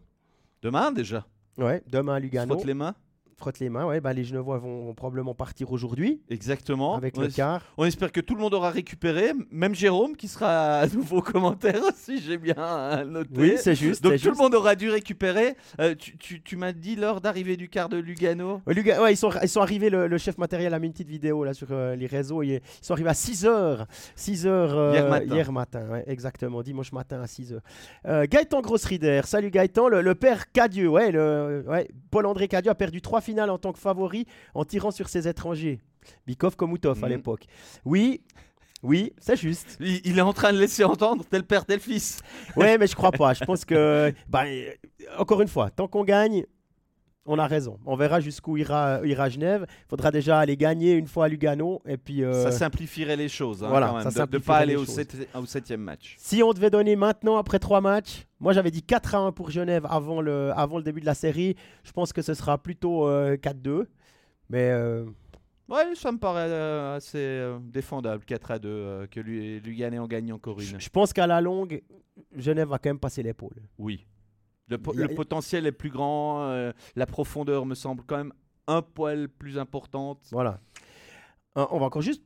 Demain 0.62 0.92
déjà. 0.92 1.26
Ouais, 1.58 1.84
demain 1.88 2.16
à 2.16 2.20
Lugano. 2.20 2.54
Frotte 2.54 2.66
les 2.66 2.74
mains 2.74 2.96
frotte 3.42 3.60
les 3.60 3.70
mains. 3.70 3.86
Ouais, 3.86 4.00
bah, 4.00 4.14
les 4.14 4.24
Genevois 4.24 4.60
vont, 4.60 4.94
probablement 4.94 5.34
partir 5.34 5.72
aujourd'hui. 5.72 6.22
Exactement. 6.30 6.96
Avec 6.96 7.18
le 7.18 7.28
quart. 7.28 7.64
On 7.78 7.86
espère 7.86 8.12
que 8.12 8.22
tout 8.22 8.36
le 8.36 8.42
monde 8.42 8.54
aura 8.54 8.70
récupéré, 8.70 9.34
même 9.50 9.74
Jérôme 9.74 10.16
qui 10.16 10.28
sera 10.28 10.78
à 10.80 10.88
nouveau 10.88 11.22
commentaire 11.34 11.82
si 11.96 12.22
j'ai 12.22 12.38
bien 12.38 13.04
noté. 13.06 13.30
Oui, 13.36 13.54
c'est 13.58 13.76
juste. 13.76 14.04
Donc 14.04 14.20
tout 14.20 14.30
le 14.30 14.38
monde 14.38 14.54
aura 14.54 14.76
dû 14.76 14.90
récupérer. 14.90 15.56
Euh, 15.80 15.96
tu, 15.96 16.56
m'as 16.56 16.72
dit 16.72 16.96
l'heure 16.96 17.20
d'arrivée 17.20 17.58
du 17.58 17.68
quart 17.68 17.90
de 17.90 17.98
Lugano 17.98 18.62
ouais, 18.68 19.14
ils, 19.14 19.18
sont, 19.18 19.32
ils 19.42 19.50
sont 19.50 19.62
arrivés, 19.62 19.90
le, 19.90 20.18
chef 20.18 20.38
matériel 20.38 20.74
a 20.74 20.80
mis 20.80 20.88
une 20.88 20.94
petite 20.94 21.10
vidéo 21.10 21.44
là, 21.44 21.54
sur 21.54 21.68
euh, 21.72 21.96
les 21.96 22.06
réseaux. 22.06 22.44
Ils, 22.44 22.62
sont 22.82 22.94
arrivés 22.94 23.10
à 23.10 23.14
6h. 23.14 23.86
6h 24.18 24.46
euh, 24.46 25.20
hier 25.26 25.52
matin. 25.52 26.04
exactement, 26.06 26.62
dimanche 26.62 26.92
matin 26.92 27.22
à 27.22 27.26
6h. 27.26 28.28
Gaëtan 28.28 28.62
Grossrider, 28.62 29.22
salut 29.26 29.50
Gaëtan. 29.50 29.88
Le, 29.88 30.16
père 30.16 30.52
Cadieux, 30.52 30.90
ouais, 30.90 31.12
le, 31.12 31.64
ouais, 31.68 31.90
Paul-André 32.12 32.48
Cadieux 32.48 32.72
a 32.72 32.76
perdu 32.76 33.02
en 33.40 33.58
tant 33.58 33.74
que 33.74 33.80
favori 33.80 34.26
en 34.54 34.66
tirant 34.66 34.92
sur 34.92 35.10
ses 35.10 35.28
étrangers. 35.28 35.80
Bikov 36.26 36.56
comme 36.56 36.72
Outov 36.72 37.04
à 37.04 37.08
mhm. 37.08 37.14
l'époque. 37.14 37.46
Oui, 37.86 38.22
oui, 38.84 39.14
c'est 39.20 39.36
juste. 39.36 39.78
Il, 39.80 40.18
est 40.18 40.22
en 40.22 40.34
train 40.34 40.52
de 40.52 40.58
laisser 40.58 40.84
entendre 40.84 41.24
tel 41.30 41.44
père, 41.44 41.66
tel 41.66 41.80
fils. 41.80 42.22
Ouais, 42.56 42.78
mais 42.78 42.88
je 42.88 42.96
crois 42.96 43.12
pas. 43.12 43.34
Je 43.34 43.44
pense 43.44 43.64
que, 43.64 44.14
bah, 44.28 44.44
encore 45.18 45.42
une 45.42 45.48
fois, 45.48 45.70
tant 45.70 45.88
qu'on 45.88 46.04
gagne, 46.04 46.46
on 47.26 47.38
a 47.38 47.48
raison. 47.48 47.80
On 47.86 47.96
verra 47.96 48.20
jusqu'où 48.20 48.58
ira, 48.58 49.02
ira 49.06 49.30
Genève. 49.30 49.66
Il 49.70 49.90
faudra 49.90 50.12
déjà 50.12 50.40
aller 50.40 50.58
gagner 50.58 50.94
une 50.94 51.08
fois 51.08 51.26
à 51.26 51.28
Lugano. 51.28 51.82
Et 51.86 51.98
puis, 51.98 52.24
euh, 52.24 52.44
Ça 52.44 52.52
simplifierait 52.52 53.16
les 53.16 53.30
choses. 53.30 53.64
Hein, 53.64 53.70
voilà, 53.70 54.10
ça 54.10 54.26
de 54.26 54.38
ne 54.38 54.42
pas 54.42 54.58
aller 54.58 54.76
au, 54.76 54.84
au, 54.84 55.46
septième 55.46 55.82
match. 55.82 56.16
Si 56.18 56.42
on 56.42 56.52
devait 56.54 56.70
donner 56.70 56.96
maintenant, 56.96 57.38
après 57.38 57.60
trois 57.60 57.82
matchs, 57.82 58.26
moi 58.40 58.54
j'avais 58.54 58.72
dit 58.72 58.82
4 58.82 59.16
à 59.16 59.20
1 59.20 59.32
pour 59.34 59.52
Genève 59.52 59.86
avant 59.90 60.22
le, 60.22 60.52
avant 60.56 60.78
le 60.78 60.84
début 60.84 61.02
de 61.02 61.06
la 61.06 61.14
série. 61.14 61.56
Je 61.84 61.92
pense 61.92 62.12
que 62.12 62.22
ce 62.22 62.34
sera 62.34 62.58
plutôt 62.58 63.08
4-2. 63.08 63.68
Euh, 63.68 63.86
Mais. 64.50 64.72
Euh, 64.72 65.06
ouais, 65.70 65.94
ça 65.96 66.12
me 66.12 66.18
paraît 66.18 66.52
assez 66.96 67.46
défendable, 67.62 68.26
4 68.26 68.52
à 68.52 68.60
2, 68.60 69.08
que 69.12 69.20
Luganais 69.20 70.00
en 70.00 70.08
gagne 70.08 70.34
encore 70.34 70.60
une. 70.60 70.80
Je 70.80 70.90
pense 70.90 71.14
qu'à 71.14 71.28
la 71.28 71.40
longue, 71.40 71.84
Genève 72.36 72.70
va 72.70 72.80
quand 72.80 72.90
même 72.90 73.00
passer 73.00 73.22
l'épaule. 73.22 73.62
Oui. 73.78 74.08
Le, 74.72 75.08
potentiel 75.08 75.68
est 75.68 75.72
plus 75.72 75.90
grand, 75.90 76.44
euh, 76.44 76.72
la 76.96 77.06
profondeur 77.06 77.66
me 77.66 77.76
semble 77.76 78.04
quand 78.06 78.18
même 78.18 78.34
un 78.68 78.82
poil 78.82 79.28
plus 79.28 79.58
importante. 79.58 80.20
Voilà. 80.32 80.60
Euh, 81.58 81.66
on 81.72 81.80
va 81.80 81.88
encore 81.88 82.02
juste. 82.02 82.24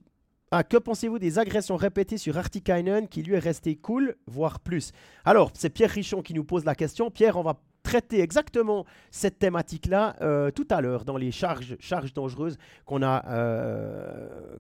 Ah, 0.51 0.63
que 0.63 0.77
pensez-vous 0.77 1.19
des 1.19 1.39
agressions 1.39 1.75
répétées 1.75 2.17
sur 2.17 2.38
Artikainen 2.38 3.08
qui 3.08 3.23
lui 3.23 3.34
est 3.34 3.39
resté 3.39 3.75
cool, 3.75 4.15
voire 4.27 4.60
plus? 4.60 4.91
Alors, 5.25 5.51
c'est 5.53 5.71
Pierre 5.71 5.89
Richon 5.89 6.21
qui 6.21 6.34
nous 6.34 6.43
pose 6.43 6.65
la 6.65 6.75
question. 6.75 7.10
Pierre, 7.10 7.38
on 7.38 7.43
va 7.43 7.60
traiter 7.81 8.21
exactement 8.21 8.86
cette 9.12 9.39
thématique-là 9.39 10.15
euh, 10.21 10.51
tout 10.51 10.67
à 10.69 10.81
l'heure 10.81 11.03
dans 11.03 11.17
les 11.17 11.31
charges, 11.31 11.75
charges 11.79 12.13
dangereuses 12.13 12.58
qu'on 12.86 13.03
a, 13.03 13.21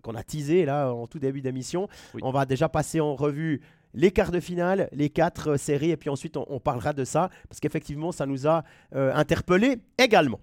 qu'on 0.01 0.15
a 0.15 0.23
teasées 0.23 0.65
là 0.65 0.91
en 0.91 1.07
tout 1.07 1.19
début 1.19 1.41
d'émission. 1.41 1.87
On 2.21 2.31
va 2.31 2.45
déjà 2.45 2.67
passer 2.67 2.99
en 2.99 3.15
revue 3.15 3.61
les 3.95 4.11
quarts 4.11 4.31
de 4.31 4.39
finale, 4.39 4.89
les 4.91 5.09
quatre 5.09 5.51
euh, 5.51 5.57
séries, 5.57 5.91
et 5.91 5.97
puis 5.97 6.09
ensuite 6.09 6.37
on, 6.37 6.59
parlera 6.59 6.93
de 6.93 7.03
ça, 7.03 7.29
parce 7.49 7.59
qu'effectivement, 7.59 8.11
ça 8.11 8.25
nous 8.25 8.47
a 8.47 8.63
euh, 8.95 9.13
interpellés 9.13 9.77
également. 9.97 10.39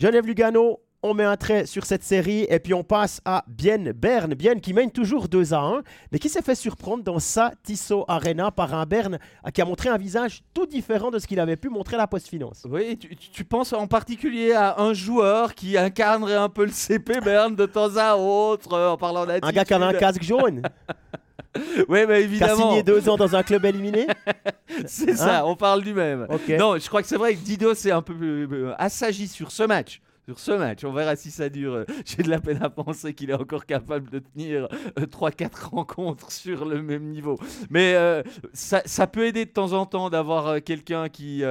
Genève-Lugano, 0.00 0.80
on 1.04 1.12
met 1.12 1.24
un 1.24 1.36
trait 1.36 1.66
sur 1.66 1.84
cette 1.84 2.02
série, 2.02 2.46
et 2.48 2.58
puis 2.58 2.72
on 2.72 2.82
passe 2.82 3.20
à 3.26 3.44
Bienne 3.46 3.92
Berne. 3.92 4.34
Bienne 4.34 4.62
qui 4.62 4.72
mène 4.72 4.90
toujours 4.90 5.28
2 5.28 5.52
à 5.52 5.58
1, 5.58 5.82
mais 6.10 6.18
qui 6.18 6.30
s'est 6.30 6.40
fait 6.40 6.54
surprendre 6.54 7.04
dans 7.04 7.18
sa 7.18 7.52
Tissot 7.62 8.06
Arena 8.08 8.50
par 8.50 8.72
un 8.72 8.86
Berne 8.86 9.18
qui 9.52 9.60
a 9.60 9.66
montré 9.66 9.90
un 9.90 9.98
visage 9.98 10.42
tout 10.54 10.64
différent 10.64 11.10
de 11.10 11.18
ce 11.18 11.26
qu'il 11.26 11.38
avait 11.40 11.56
pu 11.56 11.68
montrer 11.68 11.96
à 11.96 11.98
la 11.98 12.06
post-finance. 12.06 12.66
Oui, 12.70 12.98
tu, 12.98 13.44
penses 13.44 13.74
en 13.74 13.86
particulier 13.86 14.52
à 14.52 14.80
un 14.80 14.94
joueur 14.94 15.54
qui 15.54 15.76
incarnerait 15.76 16.36
un 16.36 16.48
peu 16.48 16.64
le 16.64 16.72
CP 16.72 17.20
Berne 17.20 17.54
de 17.54 17.66
temps 17.66 17.96
à 17.96 18.16
autre, 18.16 18.72
euh, 18.72 18.92
en 18.92 18.96
parlant 18.96 19.26
d'attitude. 19.26 19.50
Un 19.50 19.52
gars 19.52 19.64
qui 19.66 19.74
avait 19.74 19.84
un 19.84 19.92
casque 19.92 20.22
jaune 20.22 20.62
Oui, 21.88 22.00
mais 22.06 22.22
évidemment. 22.22 22.54
Qui 22.56 22.62
a 22.62 22.66
signé 22.68 22.82
deux 22.82 23.08
ans 23.08 23.16
dans 23.16 23.34
un 23.34 23.42
club 23.42 23.64
éliminé? 23.64 24.06
C'est 24.86 25.16
ça, 25.16 25.40
hein 25.40 25.42
on 25.46 25.56
parle 25.56 25.82
du 25.82 25.94
même. 25.94 26.26
Non, 26.58 26.78
je 26.78 26.88
crois 26.88 27.02
que 27.02 27.08
c'est 27.08 27.16
vrai 27.16 27.34
que 27.34 27.40
Dido 27.40 27.74
s'est 27.74 27.90
un 27.90 28.02
peu 28.02 28.14
euh, 28.20 28.74
assagi 28.78 29.28
sur 29.28 29.52
ce 29.52 29.62
match 29.62 30.00
sur 30.24 30.38
ce 30.38 30.52
match. 30.52 30.84
On 30.84 30.92
verra 30.92 31.16
si 31.16 31.30
ça 31.30 31.48
dure. 31.48 31.84
J'ai 32.04 32.22
de 32.22 32.30
la 32.30 32.40
peine 32.40 32.62
à 32.62 32.70
penser 32.70 33.14
qu'il 33.14 33.30
est 33.30 33.34
encore 33.34 33.66
capable 33.66 34.10
de 34.10 34.18
tenir 34.18 34.68
3-4 34.96 35.44
euh, 35.44 35.48
rencontres 35.70 36.32
sur 36.32 36.64
le 36.64 36.82
même 36.82 37.10
niveau. 37.10 37.38
Mais 37.70 37.94
euh, 37.94 38.22
ça, 38.52 38.82
ça, 38.86 39.06
peut 39.06 39.26
aider 39.26 39.44
de 39.44 39.50
temps 39.50 39.72
en 39.72 39.86
temps 39.86 40.10
d'avoir 40.10 40.62
quelqu'un 40.62 41.08
qui, 41.08 41.42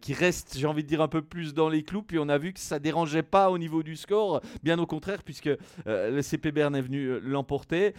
qui 0.00 0.14
reste, 0.14 0.56
j'ai 0.58 0.66
envie 0.66 0.82
de 0.82 0.88
dire, 0.88 1.00
un 1.00 1.08
peu 1.08 1.22
plus 1.22 1.54
dans 1.54 1.68
les 1.68 1.82
clous. 1.82 2.02
Puis 2.02 2.18
on 2.18 2.28
a 2.28 2.38
vu 2.38 2.52
que 2.52 2.60
ça 2.60 2.78
dérangeait 2.78 3.22
pas 3.22 3.50
au 3.50 3.58
niveau 3.58 3.82
du 3.82 3.96
score. 3.96 4.40
Bien 4.62 4.78
au 4.78 4.86
contraire, 4.86 5.22
puisque 5.22 5.50
le 5.86 6.22
CP 6.22 6.52
Bern 6.52 6.74
est 6.74 6.82
venu 6.82 7.20
l'emporter. 7.20 7.94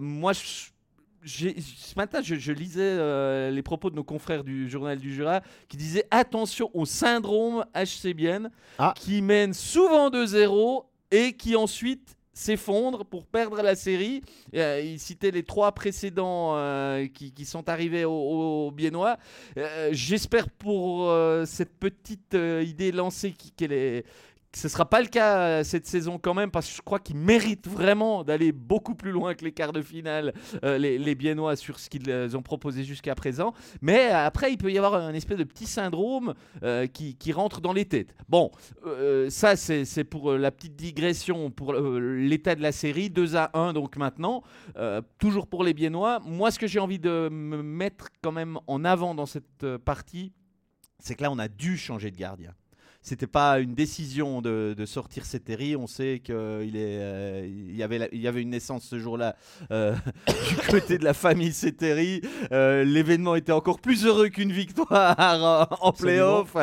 moi, 0.00 0.32
je 0.32 0.75
ce 1.26 1.94
matin, 1.96 2.20
je, 2.22 2.52
lisais 2.52 2.80
euh, 2.82 3.50
les 3.50 3.62
propos 3.62 3.90
de 3.90 3.96
nos 3.96 4.04
confrères 4.04 4.44
du 4.44 4.70
journal 4.70 4.98
du 4.98 5.14
Jura 5.14 5.40
qui 5.68 5.76
disaient 5.76 6.06
attention 6.10 6.70
au 6.74 6.86
syndrome 6.86 7.64
HCBN 7.74 8.50
ah. 8.78 8.94
qui 8.96 9.22
mène 9.22 9.52
souvent 9.52 10.10
de 10.10 10.24
0 10.24 10.88
et 11.10 11.32
qui 11.32 11.56
ensuite 11.56 12.16
s'effondre 12.32 13.04
pour 13.04 13.24
perdre 13.24 13.62
la 13.62 13.74
série. 13.74 14.22
Euh, 14.54 14.80
il 14.84 15.00
citait 15.00 15.30
les 15.30 15.42
trois 15.42 15.72
précédents 15.72 16.52
euh, 16.56 17.06
qui, 17.06 17.44
sont 17.44 17.68
arrivés 17.68 18.04
aux 18.04 18.66
au 18.66 18.70
Biennois. 18.70 19.16
J'espère 19.90 20.48
pour 20.50 21.12
cette 21.46 21.78
petite 21.78 22.34
idée 22.34 22.92
lancée 22.92 23.34
qu'elle 23.56 23.72
est 23.72 24.04
ce 24.56 24.68
ne 24.68 24.70
sera 24.70 24.86
pas 24.88 25.02
le 25.02 25.08
cas 25.08 25.38
euh, 25.38 25.64
cette 25.64 25.86
saison 25.86 26.18
quand 26.18 26.32
même, 26.32 26.50
parce 26.50 26.70
que 26.70 26.76
je 26.76 26.80
crois 26.80 26.98
qu'ils 26.98 27.18
méritent 27.18 27.68
vraiment 27.68 28.24
d'aller 28.24 28.52
beaucoup 28.52 28.94
plus 28.94 29.10
loin 29.10 29.34
que 29.34 29.44
les 29.44 29.52
quarts 29.52 29.74
de 29.74 29.82
finale, 29.82 30.32
euh, 30.64 30.78
les, 30.78 31.14
Biennois, 31.14 31.56
sur 31.56 31.78
ce 31.78 31.90
qu'ils 31.90 32.08
euh, 32.08 32.34
ont 32.34 32.40
proposé 32.40 32.82
jusqu'à 32.82 33.14
présent. 33.14 33.52
Mais 33.82 34.08
après, 34.08 34.52
il 34.52 34.56
peut 34.56 34.72
y 34.72 34.78
avoir 34.78 34.94
un 34.94 35.12
espèce 35.12 35.36
de 35.36 35.44
petit 35.44 35.66
syndrome 35.66 36.32
qui, 36.94 37.16
qui, 37.16 37.32
rentre 37.32 37.60
dans 37.60 37.74
les 37.74 37.84
têtes. 37.84 38.14
Bon, 38.28 38.50
ça, 39.28 39.56
c'est 39.56 40.04
pour 40.04 40.32
la 40.32 40.50
petite 40.50 40.74
digression, 40.74 41.50
pour 41.50 41.74
l'état 41.74 42.54
de 42.54 42.62
la 42.62 42.72
série, 42.72 43.10
2 43.10 43.36
à 43.36 43.50
1 43.54 43.72
donc 43.72 43.96
maintenant, 43.96 44.42
toujours 45.18 45.46
pour 45.46 45.64
les 45.64 45.74
Biennois. 45.74 46.20
Moi, 46.24 46.50
ce 46.50 46.58
que 46.58 46.66
j'ai 46.66 46.80
envie 46.80 46.98
de 46.98 47.28
me 47.30 47.62
mettre 47.62 48.08
quand 48.22 48.32
même 48.32 48.58
en 48.66 48.84
avant 48.84 49.14
dans 49.14 49.26
cette 49.26 49.76
partie, 49.84 50.32
c'est 50.98 51.14
que 51.14 51.22
là, 51.22 51.30
on 51.30 51.38
a 51.38 51.48
dû 51.48 51.76
changer 51.76 52.10
de 52.10 52.16
gardien 52.16 52.54
c'était 53.06 53.28
pas 53.28 53.60
une 53.60 53.74
décision 53.74 54.42
de, 54.42 54.74
sortir 54.84 55.24
Ceteri. 55.24 55.76
On 55.76 55.86
sait 55.86 56.20
qu'il 56.24 56.34
euh, 56.34 57.48
y, 57.72 57.82
avait 57.84 58.08
il 58.10 58.20
y 58.20 58.26
avait 58.26 58.42
une 58.42 58.50
naissance 58.50 58.82
ce 58.82 58.98
jour-là 58.98 59.36
euh, 59.70 59.94
du 60.48 60.56
côté 60.68 60.98
de 60.98 61.04
la 61.04 61.14
famille 61.14 61.52
Ceteri. 61.52 62.20
Euh, 62.50 62.82
l'événement 62.82 63.36
était 63.36 63.52
encore 63.52 63.78
plus 63.78 64.04
heureux 64.04 64.28
qu'une 64.28 64.50
victoire 64.50 65.14
en 65.80 65.92
playoff. 65.92 66.56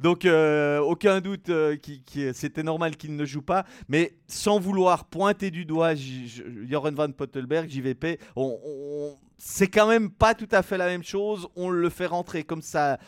Donc, 0.00 0.26
aucun 0.26 1.20
doute, 1.20 1.50
qui, 1.82 2.02
c'était 2.32 2.62
normal 2.62 2.96
qu'il 2.96 3.14
ne 3.14 3.24
joue 3.26 3.42
pas. 3.42 3.66
Mais 3.90 4.14
sans 4.26 4.58
vouloir 4.58 5.04
pointer 5.04 5.50
du 5.50 5.66
doigt 5.66 5.92
Joren 5.94 6.94
van 6.94 7.12
Pottelberg, 7.12 7.68
JVP, 7.68 8.18
on 8.36 9.18
c'est 9.42 9.68
quand 9.68 9.88
même 9.88 10.10
pas 10.10 10.34
tout 10.34 10.48
à 10.52 10.62
fait 10.62 10.76
la 10.76 10.86
même 10.86 11.02
chose. 11.02 11.48
On 11.56 11.70
le 11.70 11.88
fait 11.88 12.04
rentrer 12.04 12.44
comme 12.44 12.60
ça 12.60 12.98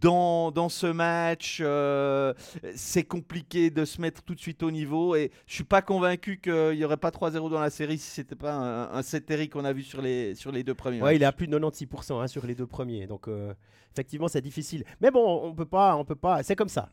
dans, 0.00 0.50
dans 0.50 0.70
ce 0.70 0.86
match. 0.86 1.58
Euh, 1.60 2.32
c'est 2.74 3.04
compliqué 3.04 3.68
de 3.68 3.84
se 3.84 4.00
mettre 4.00 4.22
tout 4.22 4.34
de 4.34 4.40
suite 4.40 4.62
au 4.62 4.70
niveau. 4.70 5.14
Et 5.14 5.30
je 5.46 5.54
suis 5.54 5.64
pas 5.64 5.82
convaincu 5.82 6.40
qu'il 6.40 6.74
y 6.76 6.84
aurait 6.86 6.96
pas 6.96 7.10
3-0 7.10 7.50
dans 7.50 7.60
la 7.60 7.68
série 7.68 7.98
si 7.98 8.08
c'était 8.10 8.34
pas 8.34 8.54
un, 8.54 9.00
un 9.00 9.46
qu'on 9.50 9.66
a 9.66 9.72
vu 9.74 9.82
sur 9.82 10.00
les, 10.00 10.34
sur 10.34 10.50
les 10.50 10.64
deux 10.64 10.74
premiers. 10.74 11.02
Ouais, 11.02 11.16
il 11.16 11.22
est 11.22 11.26
à 11.26 11.32
plus 11.32 11.46
de 11.46 11.58
96% 11.58 12.22
hein, 12.22 12.26
sur 12.26 12.46
les 12.46 12.54
deux 12.54 12.66
premiers. 12.66 13.06
Donc 13.06 13.28
euh, 13.28 13.52
effectivement, 13.92 14.28
c'est 14.28 14.40
difficile. 14.40 14.84
Mais 15.02 15.10
bon, 15.10 15.42
on 15.44 15.54
peut 15.54 15.66
pas, 15.66 15.94
on 15.96 16.06
peut 16.06 16.16
pas. 16.16 16.42
C'est 16.42 16.56
comme 16.56 16.70
ça 16.70 16.88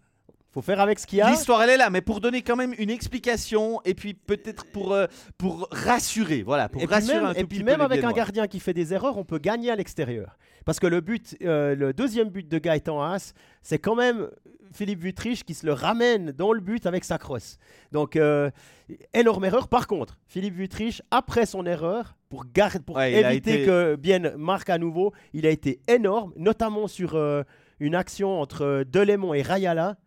faut 0.51 0.61
faire 0.61 0.79
avec 0.79 0.99
ce 0.99 1.05
qu'il 1.05 1.19
y 1.19 1.21
a. 1.21 1.29
L'histoire, 1.29 1.61
elle 1.61 1.69
est 1.69 1.77
là, 1.77 1.89
mais 1.89 2.01
pour 2.01 2.21
donner 2.21 2.41
quand 2.41 2.55
même 2.55 2.73
une 2.77 2.89
explication 2.89 3.81
et 3.85 3.93
puis 3.93 4.13
peut-être 4.13 4.65
pour, 4.65 4.93
euh, 4.93 5.05
pour 5.37 5.67
rassurer. 5.71 6.41
Voilà, 6.41 6.69
pour 6.69 6.81
et 6.81 6.85
rassurer 6.85 7.21
même, 7.21 7.33
Et 7.35 7.43
puis 7.43 7.63
même 7.63 7.81
avec 7.81 8.03
un 8.03 8.11
gardien 8.11 8.47
qui 8.47 8.59
fait 8.59 8.73
des 8.73 8.93
erreurs, 8.93 9.17
on 9.17 9.25
peut 9.25 9.37
gagner 9.37 9.69
à 9.69 9.75
l'extérieur. 9.75 10.37
Parce 10.65 10.79
que 10.79 10.87
le 10.87 11.01
but, 11.01 11.37
euh, 11.43 11.75
le 11.75 11.93
deuxième 11.93 12.29
but 12.29 12.47
de 12.47 12.57
Gaëtan 12.57 13.01
Haas, 13.01 13.33
c'est 13.61 13.79
quand 13.79 13.95
même 13.95 14.29
Philippe 14.71 15.01
Vutriche 15.01 15.43
qui 15.43 15.53
se 15.53 15.65
le 15.65 15.73
ramène 15.73 16.31
dans 16.31 16.51
le 16.51 16.61
but 16.61 16.85
avec 16.85 17.03
sa 17.03 17.17
crosse. 17.17 17.57
Donc, 17.91 18.15
euh, 18.15 18.49
énorme 19.13 19.45
erreur. 19.45 19.67
Par 19.67 19.87
contre, 19.87 20.19
Philippe 20.27 20.55
Vutriche, 20.55 21.01
après 21.11 21.45
son 21.45 21.65
erreur, 21.65 22.15
pour, 22.29 22.45
pour 22.85 23.01
éviter 23.01 23.65
que 23.65 23.95
Bien 23.95 24.19
marque 24.37 24.69
à 24.69 24.77
nouveau, 24.77 25.13
il 25.33 25.45
a 25.45 25.49
été 25.49 25.79
énorme, 25.87 26.33
notamment 26.35 26.87
sur 26.87 27.19
une 27.79 27.95
action 27.95 28.39
entre 28.39 28.83
Delémont 28.87 29.33
et 29.33 29.41
Rayala 29.41 29.97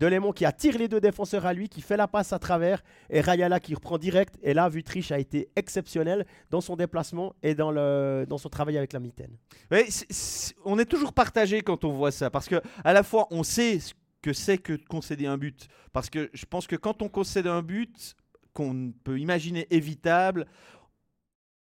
Delémont 0.00 0.32
qui 0.32 0.46
attire 0.46 0.78
les 0.78 0.88
deux 0.88 1.00
défenseurs 1.00 1.44
à 1.44 1.52
lui, 1.52 1.68
qui 1.68 1.82
fait 1.82 1.98
la 1.98 2.08
passe 2.08 2.32
à 2.32 2.38
travers, 2.38 2.82
et 3.10 3.20
Rayala 3.20 3.60
qui 3.60 3.74
reprend 3.74 3.98
direct. 3.98 4.36
Et 4.42 4.54
là, 4.54 4.68
Vutriche 4.70 5.12
a 5.12 5.18
été 5.18 5.50
exceptionnel 5.56 6.24
dans 6.50 6.62
son 6.62 6.74
déplacement 6.74 7.34
et 7.42 7.54
dans, 7.54 7.70
le, 7.70 8.24
dans 8.26 8.38
son 8.38 8.48
travail 8.48 8.78
avec 8.78 8.94
la 8.94 8.98
mitaine. 8.98 9.36
on 10.64 10.78
est 10.78 10.86
toujours 10.86 11.12
partagé 11.12 11.60
quand 11.60 11.84
on 11.84 11.92
voit 11.92 12.12
ça, 12.12 12.30
parce 12.30 12.48
que 12.48 12.62
à 12.82 12.94
la 12.94 13.02
fois 13.02 13.26
on 13.30 13.42
sait 13.42 13.78
ce 13.78 13.92
que 14.22 14.32
c'est 14.32 14.58
que 14.58 14.72
de 14.72 14.84
concéder 14.88 15.26
un 15.26 15.36
but, 15.36 15.68
parce 15.92 16.08
que 16.08 16.30
je 16.32 16.46
pense 16.46 16.66
que 16.66 16.76
quand 16.76 17.02
on 17.02 17.08
concède 17.08 17.46
un 17.46 17.62
but 17.62 18.14
qu'on 18.54 18.92
peut 19.04 19.18
imaginer 19.18 19.66
évitable, 19.70 20.46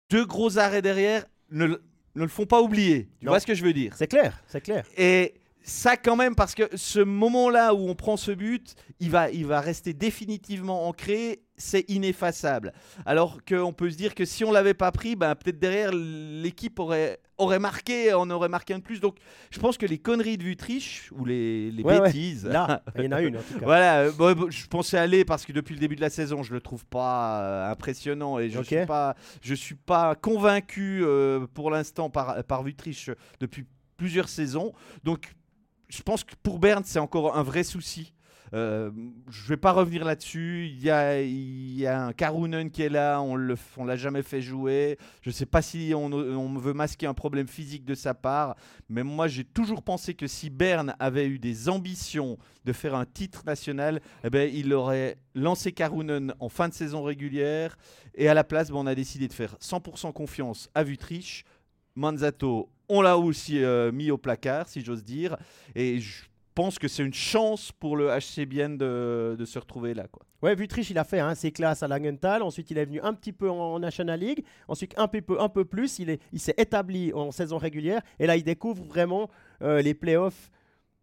deux 0.09 0.25
gros 0.25 0.59
arrêts 0.59 0.83
derrière 0.83 1.25
ne, 1.51 1.67
ne 1.67 1.79
le 2.15 2.29
font 2.29 2.47
pas 2.47 2.63
oublier. 2.63 3.09
Tu 3.21 3.27
vois 3.27 3.41
ce 3.41 3.47
que 3.47 3.55
je 3.55 3.65
veux 3.65 3.73
dire? 3.73 3.95
C'est 3.97 4.07
clair, 4.07 4.43
c'est 4.47 4.61
clair. 4.61 4.87
Et 4.97 5.35
ça 5.63 5.97
quand 5.97 6.17
même 6.17 6.35
parce 6.35 6.55
que 6.55 6.65
ce 6.75 7.01
moment-là 7.01 7.75
où 7.75 7.89
on 7.89 7.95
prend 7.95 8.17
ce 8.17 8.33
but, 8.33 8.75
il 8.99 9.11
va, 9.11 9.31
il 9.31 9.47
va 9.47 9.61
rester 9.61 9.93
définitivement 9.93 10.89
ancré, 10.89 11.43
c'est 11.57 11.85
ineffaçable. 11.89 12.73
Alors 13.05 13.39
qu'on 13.47 13.73
peut 13.73 13.91
se 13.91 13.97
dire 13.97 14.15
que 14.15 14.25
si 14.25 14.45
on 14.45 14.53
l'avait 14.53 14.75
pas 14.75 14.91
pris, 14.93 15.17
ben, 15.17 15.35
peut-être 15.35 15.59
derrière 15.59 15.93
l'équipe 15.93 16.79
aurait, 16.79 17.21
aurait 17.39 17.59
marqué, 17.59 18.15
on 18.15 18.31
aurait 18.31 18.49
marqué 18.49 18.75
un 18.75 18.79
de 18.79 18.83
plus. 18.83 19.01
Donc 19.01 19.17
je 19.51 19.59
pense 19.59 19.77
que 19.77 19.87
les 19.87 19.99
conneries 19.99 20.39
de 20.39 20.45
Vutriche 20.45 21.11
ou 21.13 21.25
les, 21.25 21.71
les 21.71 21.83
bêtises, 21.83 22.47
là, 22.47 22.83
il 22.97 23.05
y 23.05 23.09
en 23.09 23.13
a 23.13 23.23
une. 23.23 23.37
En 23.37 23.43
tout 23.43 23.59
cas. 23.59 23.65
voilà, 23.65 24.01
euh, 24.01 24.51
je 24.51 24.67
pensais 24.67 24.99
aller 24.99 25.25
parce 25.25 25.45
que 25.45 25.53
depuis 25.53 25.75
le 25.75 25.81
début 25.81 25.97
de 25.97 26.01
la 26.01 26.11
saison, 26.11 26.43
je 26.43 26.55
le 26.55 26.61
trouve 26.61 26.85
pas 26.87 27.43
euh, 27.43 27.71
impressionnant 27.71 28.39
et 28.39 28.49
je 28.49 28.59
ne 28.59 28.65
suis 28.65 28.87
pas, 28.87 29.15
je 29.43 29.55
suis 29.55 29.75
pas 29.75 30.15
convaincu 30.15 31.03
euh, 31.05 31.47
pour 31.53 31.71
l'instant 31.71 32.09
par 32.09 32.43
par 32.45 32.63
Vutriche 32.63 33.11
depuis 33.41 33.67
plusieurs 33.97 34.31
saisons. 34.31 34.73
Donc 35.05 35.35
je 35.91 36.03
pense 36.03 36.25
que 36.25 36.35
pour 36.43 36.59
Berne, 36.59 36.83
c'est 36.85 36.99
encore 36.99 37.37
un 37.37 37.43
vrai 37.43 37.65
souci. 37.65 38.15
Euh, 38.53 38.91
je 39.31 39.45
ne 39.45 39.49
vais 39.49 39.57
pas 39.57 39.73
revenir 39.73 40.05
là-dessus. 40.05 40.69
Il 40.69 40.83
y 40.83 40.91
a, 40.91 42.05
un 42.05 42.13
Karunen 42.13 42.71
qui 42.71 42.83
est 42.83 42.89
là, 42.89 43.21
on 43.21 43.37
ne 43.37 43.87
l'a 43.87 43.97
jamais 43.97 44.23
fait 44.23 44.43
jouer. 44.43 44.99
Je 45.23 45.31
ne 45.31 45.33
sais 45.33 45.47
pas 45.47 45.63
si 45.63 45.93
on, 45.95 46.07
on, 46.07 46.59
veut 46.59 46.73
masquer 46.73 47.07
un 47.07 47.15
problème 47.15 47.47
physique 47.47 47.85
de 47.85 47.95
sa 47.95 48.15
part, 48.15 48.57
mais 48.89 49.03
moi 49.03 49.29
j'ai 49.29 49.45
toujours 49.45 49.83
pensé 49.83 50.15
que 50.15 50.27
si 50.27 50.51
Berne 50.51 50.95
avait 50.99 51.27
eu 51.27 51.39
des 51.39 51.69
ambitions 51.69 52.39
de 52.65 52.73
faire 52.73 52.95
un 52.95 53.07
titre 53.07 53.45
national, 53.47 54.01
eh 54.25 54.31
ben, 54.31 54.51
il 54.53 54.73
aurait 54.75 55.17
lancé 55.35 55.73
Karunen 55.73 56.35
en 56.41 56.49
fin 56.49 56.69
de 56.69 56.75
saison 56.75 57.03
régulière, 57.03 57.77
et 58.15 58.29
à 58.29 58.35
la 58.35 58.45
place, 58.45 58.71
ben, 58.71 58.77
on 58.77 58.87
a 58.87 58.95
décidé 58.95 59.29
de 59.29 59.33
faire 59.33 59.57
100% 59.61 60.13
confiance 60.13 60.69
à 60.75 60.83
Vutriche. 60.83 61.45
Manzato 61.97 62.69
on 62.91 63.01
l'a 63.01 63.17
aussi 63.17 63.63
euh, 63.63 63.93
mis 63.93 64.11
au 64.11 64.19
placard, 64.19 64.69
si 64.69 64.85
j'ose 64.85 65.05
dire. 65.05 65.37
Et 65.75 66.01
je 66.01 66.25
pense 66.55 66.79
que 66.79 66.89
c'est 66.89 67.05
une 67.05 67.15
chance 67.15 67.73
pour 67.73 67.97
le 67.97 68.09
HC 68.09 68.45
Bien 68.47 68.69
de, 68.69 69.43
se 69.47 69.59
retrouver 69.59 69.95
là. 69.95 70.09
Quoi. 70.09 70.27
Ouais, 70.43 70.55
il 70.55 70.99
a 70.99 71.05
fait 71.05 71.21
hein, 71.21 71.35
ses 71.35 71.53
classes 71.53 71.83
à 71.83 71.89
Langenthal. 71.89 72.43
Ensuite, 72.43 72.71
il 72.71 72.79
est 72.79 72.85
venu 72.85 73.01
un 73.01 73.15
petit 73.15 73.33
peu 73.33 73.49
en, 73.49 73.79
National 73.79 74.19
League. 74.19 74.45
Ensuite, 74.69 74.93
un 74.99 75.07
peu, 75.07 75.23
un 75.41 75.49
peu 75.49 75.65
plus. 75.65 75.99
Il, 76.01 76.11
est, 76.11 76.21
il 76.33 76.41
s'est 76.41 76.55
établi 76.59 77.13
en 77.15 77.31
saison 77.31 77.59
régulière. 77.59 78.03
Et 78.19 78.27
là, 78.27 78.37
il 78.37 78.43
découvre 78.43 78.85
vraiment 78.85 79.31
euh, 79.63 79.81
les 79.81 79.95
playoffs. 79.95 80.51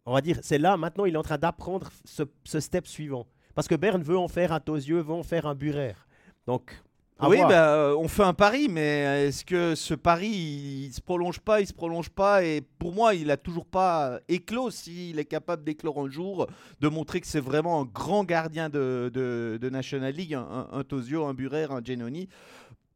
On 0.05 0.13
va 0.13 0.21
dire, 0.21 0.37
c'est 0.41 0.57
là, 0.57 0.77
maintenant, 0.77 1.05
il 1.05 1.13
est 1.13 1.17
en 1.17 1.23
train 1.23 1.37
d'apprendre 1.37 1.89
ce, 2.05 2.23
ce, 2.43 2.59
step 2.59 2.85
suivant. 2.85 3.27
Parce 3.55 3.67
que 3.67 3.75
Berne 3.75 4.01
veut 4.01 4.17
en 4.17 4.27
faire 4.27 4.51
un 4.51 4.59
Tosieux, 4.59 4.99
veut 4.99 5.13
en 5.13 5.23
faire 5.23 5.45
un 5.45 5.55
Burer. 5.55 5.95
Donc, 6.45 6.81
oui, 7.21 7.39
bah, 7.39 7.73
euh, 7.73 7.95
on 7.97 8.07
fait 8.07 8.23
un 8.23 8.33
pari, 8.33 8.67
mais 8.69 9.25
est-ce 9.27 9.43
que 9.43 9.75
ce 9.75 9.93
pari, 9.93 10.27
il, 10.27 10.93
se 10.93 11.01
prolonge 11.01 11.39
pas, 11.39 11.61
il 11.61 11.67
se 11.67 11.73
prolonge 11.73 12.09
pas 12.09 12.43
Et 12.43 12.61
pour 12.61 12.93
moi, 12.93 13.15
il 13.15 13.31
a 13.31 13.37
toujours 13.37 13.65
pas 13.65 14.19
éclos. 14.27 14.69
S'il 14.71 15.17
est 15.17 15.25
capable 15.25 15.63
d'éclore 15.63 15.99
un 15.99 16.09
jour, 16.09 16.47
de 16.79 16.87
montrer 16.87 17.19
que 17.21 17.27
c'est 17.27 17.39
vraiment 17.39 17.81
un 17.81 17.85
grand 17.85 18.23
gardien 18.23 18.69
de, 18.69 19.09
de, 19.13 19.69
National 19.69 20.13
League, 20.13 20.33
un, 20.33 20.67
un, 20.71 20.83
Tosio, 20.83 21.25
un 21.25 21.33
Burer, 21.33 21.67
un 21.71 21.83
Genoni. 21.83 22.29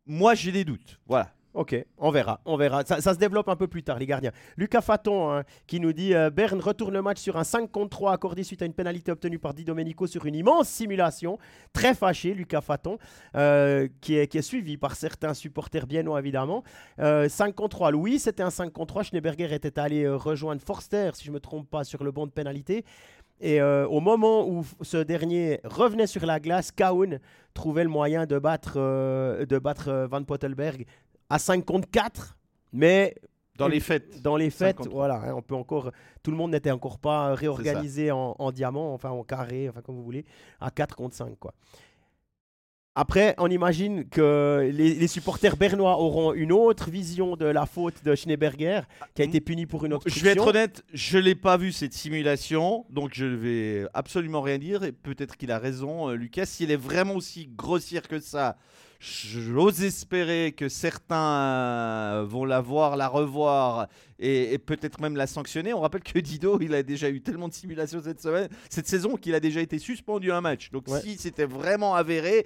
Moi, 0.05 0.35
j'ai 0.35 0.51
des 0.51 0.65
doutes. 0.65 0.99
Voilà. 1.07 1.31
Ok, 1.53 1.75
on 1.97 2.11
verra, 2.11 2.39
on 2.45 2.55
verra. 2.55 2.85
Ça, 2.85 3.01
se 3.01 3.19
développe 3.19 3.49
un 3.49 3.57
peu 3.57 3.67
plus 3.67 3.83
tard, 3.83 3.99
les 3.99 4.05
gardiens. 4.05 4.31
Lucas 4.55 4.79
Faton 4.79 5.31
hein, 5.31 5.43
qui 5.67 5.81
nous 5.81 5.91
dit 5.91 6.15
euh, 6.15 6.29
Berne 6.29 6.61
retourne 6.61 6.93
le 6.93 7.01
match 7.01 7.19
sur 7.19 7.35
un 7.35 7.43
5 7.43 7.69
contre 7.69 7.89
3 7.89 8.13
accordé 8.13 8.43
suite 8.43 8.61
à 8.61 8.65
une 8.65 8.73
pénalité 8.73 9.11
obtenue 9.11 9.37
par 9.37 9.53
Di 9.53 9.65
Domenico 9.65 10.07
sur 10.07 10.25
une 10.25 10.35
immense 10.35 10.69
simulation. 10.69 11.37
Très 11.73 11.93
fâché, 11.93 12.33
Lucas 12.33 12.61
Faton, 12.61 12.97
euh, 13.35 13.89
qui, 13.99 14.15
est, 14.15 14.41
suivi 14.41 14.77
par 14.77 14.95
certains 14.95 15.33
supporters 15.33 15.87
biennois 15.87 16.19
évidemment. 16.19 16.63
5 16.97 17.03
euh, 17.03 17.51
contre 17.51 17.75
3, 17.75 17.91
oui, 17.95 18.17
c'était 18.17 18.43
un 18.43 18.49
5 18.49 18.71
contre 18.71 18.93
3. 18.93 19.03
Schneeberger 19.03 19.53
était 19.53 19.77
allé 19.77 20.07
rejoindre 20.07 20.61
Forster, 20.61 21.11
si 21.15 21.25
je 21.25 21.31
ne 21.31 21.33
me 21.33 21.39
trompe 21.41 21.69
pas, 21.69 21.83
sur 21.83 22.05
le 22.05 22.11
banc 22.11 22.27
de 22.27 22.31
pénalité. 22.31 22.85
Et 23.43 23.59
au 23.59 24.01
moment 24.01 24.47
où 24.47 24.63
ce 24.81 24.97
dernier 24.97 25.61
revenait 25.63 26.05
sur 26.05 26.27
la 26.27 26.39
glace, 26.39 26.71
Kaun 26.71 27.17
trouvait 27.55 27.83
le 27.83 27.89
moyen 27.89 28.27
de 28.27 28.37
battre, 28.37 28.75
de 28.77 29.57
battre 29.57 30.07
Van 30.11 30.23
Pottelberg 30.23 30.85
à 31.31 31.39
5 31.39 31.65
contre 31.65 31.89
4, 31.89 32.37
mais 32.73 33.15
dans 33.57 33.67
les 33.67 33.79
fêtes. 33.79 34.21
Dans 34.21 34.37
les 34.37 34.49
fêtes, 34.49 34.87
voilà. 34.89 35.15
Hein, 35.15 35.33
on 35.35 35.41
peut 35.41 35.55
encore, 35.55 35.91
tout 36.23 36.31
le 36.31 36.37
monde 36.37 36.51
n'était 36.51 36.71
encore 36.71 36.99
pas 36.99 37.33
réorganisé 37.35 38.11
en, 38.11 38.35
en, 38.37 38.51
diamant, 38.51 38.93
enfin 38.93 39.09
en 39.09 39.23
carré, 39.23 39.69
enfin 39.69 39.81
comme 39.81 39.95
vous 39.95 40.03
voulez, 40.03 40.25
à 40.59 40.71
4 40.71 40.95
contre 40.95 41.15
5. 41.15 41.37
Quoi. 41.39 41.53
Après, 42.93 43.35
on 43.37 43.49
imagine 43.49 44.09
que 44.09 44.69
les, 44.73 45.07
supporters 45.07 45.55
bernois 45.55 45.97
auront 45.97 46.33
une 46.33 46.51
autre 46.51 46.89
vision 46.89 47.37
de 47.37 47.45
la 47.45 47.65
faute 47.65 48.03
de 48.03 48.13
Schneeberger, 48.15 48.81
qui 49.15 49.21
a 49.21 49.25
été 49.25 49.39
puni 49.39 49.65
pour 49.65 49.85
une 49.85 49.93
autre. 49.93 50.09
Je 50.09 50.19
vais 50.19 50.31
être 50.31 50.45
honnête, 50.45 50.83
je 50.93 51.17
l'ai 51.17 51.35
pas 51.35 51.55
vu 51.55 51.71
cette 51.71 51.93
simulation, 51.93 52.85
donc 52.89 53.11
je 53.13 53.25
vais 53.25 53.87
absolument 53.93 54.41
rien 54.41 54.57
dire. 54.57 54.83
Et 54.83 54.91
peut-être 54.91 55.37
qu'il 55.37 55.53
a 55.53 55.59
raison, 55.59 56.09
euh, 56.09 56.15
Lucas. 56.15 56.45
S'il 56.45 56.69
est 56.69 56.75
vraiment 56.75 57.15
aussi 57.15 57.47
grossière 57.47 58.09
que 58.09 58.19
ça, 58.19 58.57
j'ose 59.01 59.81
espérer 59.83 60.53
que 60.55 60.69
certains 60.69 61.15
euh, 61.17 62.25
vont 62.27 62.45
la 62.45 62.61
voir, 62.61 62.95
la 62.95 63.07
revoir 63.07 63.87
et, 64.19 64.59
peut-être 64.59 65.01
même 65.01 65.15
la 65.15 65.25
sanctionner. 65.25 65.73
On 65.73 65.81
rappelle 65.81 66.03
que 66.03 66.19
Dido, 66.19 66.59
il 66.61 66.75
a 66.75 66.83
déjà 66.83 67.09
eu 67.09 67.21
tellement 67.21 67.47
de 67.47 67.53
simulations 67.53 68.01
cette 68.03 68.21
semaine, 68.21 68.47
cette 68.69 68.87
saison 68.87 69.17
qu'il 69.17 69.33
a 69.33 69.39
déjà 69.39 69.61
été 69.61 69.79
suspendu 69.79 70.31
un 70.31 70.41
match. 70.41 70.71
Donc 70.71 70.85
si 71.01 71.17
c'était 71.17 71.45
vraiment 71.45 71.95
avéré, 71.95 72.45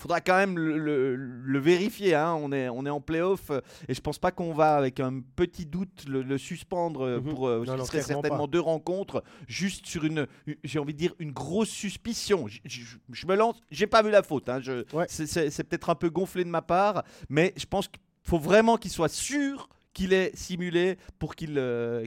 faudra 0.00 0.20
quand 0.20 0.36
même 0.36 0.58
le, 0.58 1.58
vérifier. 1.58 2.14
Hein. 2.14 2.34
On, 2.34 2.52
est, 2.52 2.68
on 2.68 2.86
est 2.86 2.90
en 2.90 3.00
playoff 3.00 3.50
euh, 3.50 3.60
et 3.88 3.94
je 3.94 4.00
pense 4.00 4.18
pas 4.18 4.30
qu'on 4.30 4.52
va, 4.52 4.76
avec 4.76 4.98
un 4.98 5.20
petit 5.36 5.66
doute, 5.66 6.06
le, 6.08 6.38
suspendre 6.38 7.02
euh, 7.02 7.20
mhm. 7.20 7.34
pour 7.34 7.48
euh, 7.48 7.64
ce 7.66 7.72
qui 7.72 7.86
serait 7.86 8.02
certainement 8.02 8.46
deux 8.46 8.60
rencontres, 8.60 9.22
juste 9.46 9.86
sur 9.86 10.04
une, 10.04 10.26
j'ai 10.64 10.78
envie 10.78 10.94
de 10.94 10.98
dire, 10.98 11.14
une 11.18 11.32
grosse 11.32 11.68
suspicion. 11.68 12.46
Je, 12.64 13.26
me 13.26 13.34
lance, 13.36 13.60
j'ai 13.70 13.86
pas 13.86 14.02
vu 14.02 14.10
la 14.10 14.22
faute. 14.22 14.48
Hein. 14.48 14.60
C'est 15.08 15.64
peut-être 15.64 15.90
un 15.90 15.94
peu 15.94 16.10
gonflé 16.10 16.44
de 16.44 16.50
ma 16.50 16.62
part, 16.62 17.04
mais 17.28 17.52
je 17.56 17.66
pense 17.66 17.88
qu'il 17.88 18.00
faut 18.22 18.38
vraiment 18.38 18.76
qu'il 18.76 18.90
soit 18.90 19.12
sûr 19.12 19.68
qu'il 19.92 20.12
est 20.12 20.34
simulé 20.36 20.96
pour 21.18 21.34
qu'il 21.34 21.60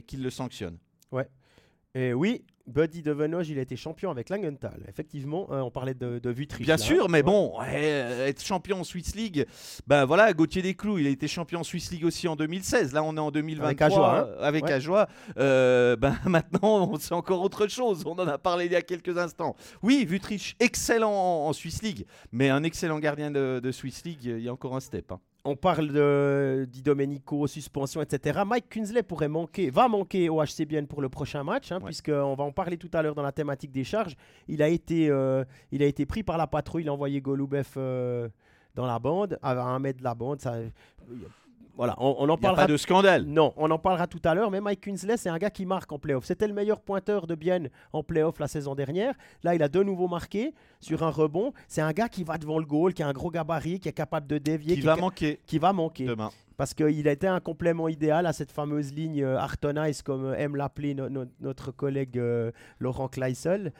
qu'il 0.06 0.22
le 0.22 0.30
sanctionne. 0.30 0.78
Ouais. 1.12 1.28
Et 1.94 2.12
oui, 2.12 2.42
Buddy 2.66 3.02
Devenoge, 3.02 3.50
il 3.50 3.58
a 3.58 3.62
été 3.62 3.76
champion 3.76 4.10
avec 4.10 4.30
Langenthal. 4.30 4.84
Effectivement, 4.88 5.48
euh, 5.50 5.60
on 5.60 5.70
parlait 5.70 5.94
de, 5.94 6.18
de 6.18 6.32
Bien 6.60 6.76
sûr, 6.76 7.08
mais 7.08 7.22
bon, 7.22 7.54
euh, 7.60 8.26
être 8.26 8.42
champion 8.42 8.80
en 8.80 8.84
Swiss 8.84 9.14
League, 9.14 9.46
ben 9.86 10.04
voilà, 10.04 10.32
Gauthier 10.32 10.62
Desclous, 10.62 10.98
il 10.98 11.06
a 11.06 11.10
été 11.10 11.28
champion 11.28 11.60
en 11.60 11.64
Swiss 11.64 11.90
League 11.90 12.04
aussi 12.04 12.26
en 12.26 12.36
2016. 12.36 12.92
Là, 12.92 13.02
on 13.02 13.16
est 13.16 13.20
en 13.20 13.30
2023 13.30 13.68
avec 13.68 13.82
Ajoie. 13.82 14.18
Hein. 14.18 14.28
avec 14.40 14.64
euh, 15.38 15.96
ben 15.96 16.16
maintenant, 16.26 16.98
c'est 16.98 17.14
encore 17.14 17.42
autre 17.42 17.68
chose. 17.68 18.02
On 18.06 18.12
en 18.12 18.26
a 18.26 18.38
parlé 18.38 18.66
il 18.66 18.72
y 18.72 18.76
a 18.76 18.82
quelques 18.82 19.16
instants. 19.18 19.56
Oui, 19.82 20.04
Vutriche, 20.04 20.56
excellent 20.58 21.46
en, 21.46 21.52
Swiss 21.52 21.82
League, 21.82 22.06
mais 22.32 22.48
un 22.48 22.62
excellent 22.64 22.98
gardien 22.98 23.30
de, 23.30 23.70
Swiss 23.72 24.04
League, 24.04 24.24
il 24.24 24.40
y 24.40 24.48
a 24.48 24.52
encore 24.52 24.74
un 24.74 24.80
step. 24.80 25.12
Hein 25.12 25.20
on 25.44 25.56
parle 25.56 25.88
de 25.88 26.66
Di 26.70 26.82
Domenico, 26.82 27.46
suspension, 27.46 28.00
etc. 28.00 28.40
Mike 28.46 28.68
Kunsley 28.70 29.02
pourrait 29.02 29.28
manquer, 29.28 29.68
va 29.68 29.88
manquer 29.88 30.30
au 30.30 30.42
HCBN 30.42 30.86
pour 30.86 31.02
le 31.02 31.10
prochain 31.10 31.44
match, 31.44 31.70
hein, 31.70 31.80
puisqu'on 31.84 32.34
va 32.34 32.44
en 32.44 32.52
parler 32.52 32.78
tout 32.78 32.90
à 32.94 33.02
l'heure 33.02 33.14
dans 33.14 33.22
la 33.22 33.32
thématique 33.32 33.70
des 33.70 33.84
charges. 33.84 34.16
Il 34.48 34.62
a 34.62 34.68
été, 34.68 35.10
euh, 35.10 35.44
il 35.70 35.82
a 35.82 35.86
été 35.86 36.06
pris 36.06 36.22
par 36.22 36.38
la 36.38 36.46
patrouille, 36.46 36.84
il 36.84 36.88
a 36.88 36.92
envoyé 36.94 37.20
Golubev 37.20 37.68
euh, 37.76 38.28
dans 38.74 38.86
la 38.86 38.98
bande, 38.98 39.38
à 39.42 39.52
un 39.52 39.78
mètre 39.78 39.98
de 39.98 40.04
la 40.04 40.14
bande. 40.14 40.40
Ça, 40.40 40.54
voilà, 41.76 41.96
on, 41.98 42.28
en 42.28 42.36
parlera. 42.36 42.62
pas 42.62 42.72
de 42.72 42.76
scandale. 42.76 43.24
Non, 43.24 43.52
on 43.56 43.70
en 43.70 43.78
parlera 43.78 44.06
tout 44.06 44.20
à 44.24 44.34
l'heure. 44.34 44.50
Mais 44.50 44.60
Mike 44.60 44.80
Kunsley, 44.80 45.16
c'est 45.16 45.28
un 45.28 45.38
gars 45.38 45.50
qui 45.50 45.66
marque 45.66 45.90
en 45.90 45.98
playoff. 45.98 46.24
C'était 46.24 46.46
le 46.46 46.54
meilleur 46.54 46.80
pointeur 46.80 47.26
de 47.26 47.34
Bienne 47.34 47.68
en 47.92 48.02
playoff 48.02 48.38
la 48.38 48.46
saison 48.46 48.74
dernière. 48.74 49.14
Là, 49.42 49.54
il 49.54 49.62
a 49.62 49.68
de 49.68 49.82
nouveau 49.82 50.06
marqué 50.06 50.54
sur 50.80 51.02
un 51.02 51.10
rebond. 51.10 51.52
C'est 51.66 51.80
un 51.80 51.92
gars 51.92 52.08
qui 52.08 52.22
va 52.22 52.38
devant 52.38 52.58
le 52.58 52.64
goal, 52.64 52.94
qui 52.94 53.02
a 53.02 53.08
un 53.08 53.12
gros 53.12 53.30
gabarit, 53.30 53.80
qui 53.80 53.88
est 53.88 53.92
capable 53.92 54.26
de 54.26 54.38
dévier. 54.38 54.76
Qui, 54.76 54.82
va 54.82 54.96
manquer. 54.96 55.40
Qui 55.46 55.58
va 55.58 55.72
manquer. 55.72 56.06
Demain. 56.06 56.30
Parce 56.56 56.74
qu'il 56.74 57.08
a 57.08 57.12
été 57.12 57.26
un 57.26 57.40
complément 57.40 57.88
idéal 57.88 58.26
à 58.26 58.32
cette 58.32 58.52
fameuse 58.52 58.92
ligne 58.92 59.22
euh, 59.24 59.38
Artonize, 59.38 60.02
comme 60.02 60.26
euh, 60.26 60.38
aime 60.38 60.54
l'appeler 60.54 60.94
notre 61.40 61.72
collègue 61.72 62.18
euh, 62.18 62.52
Laurent 62.78 63.08
Kleissel 63.08 63.72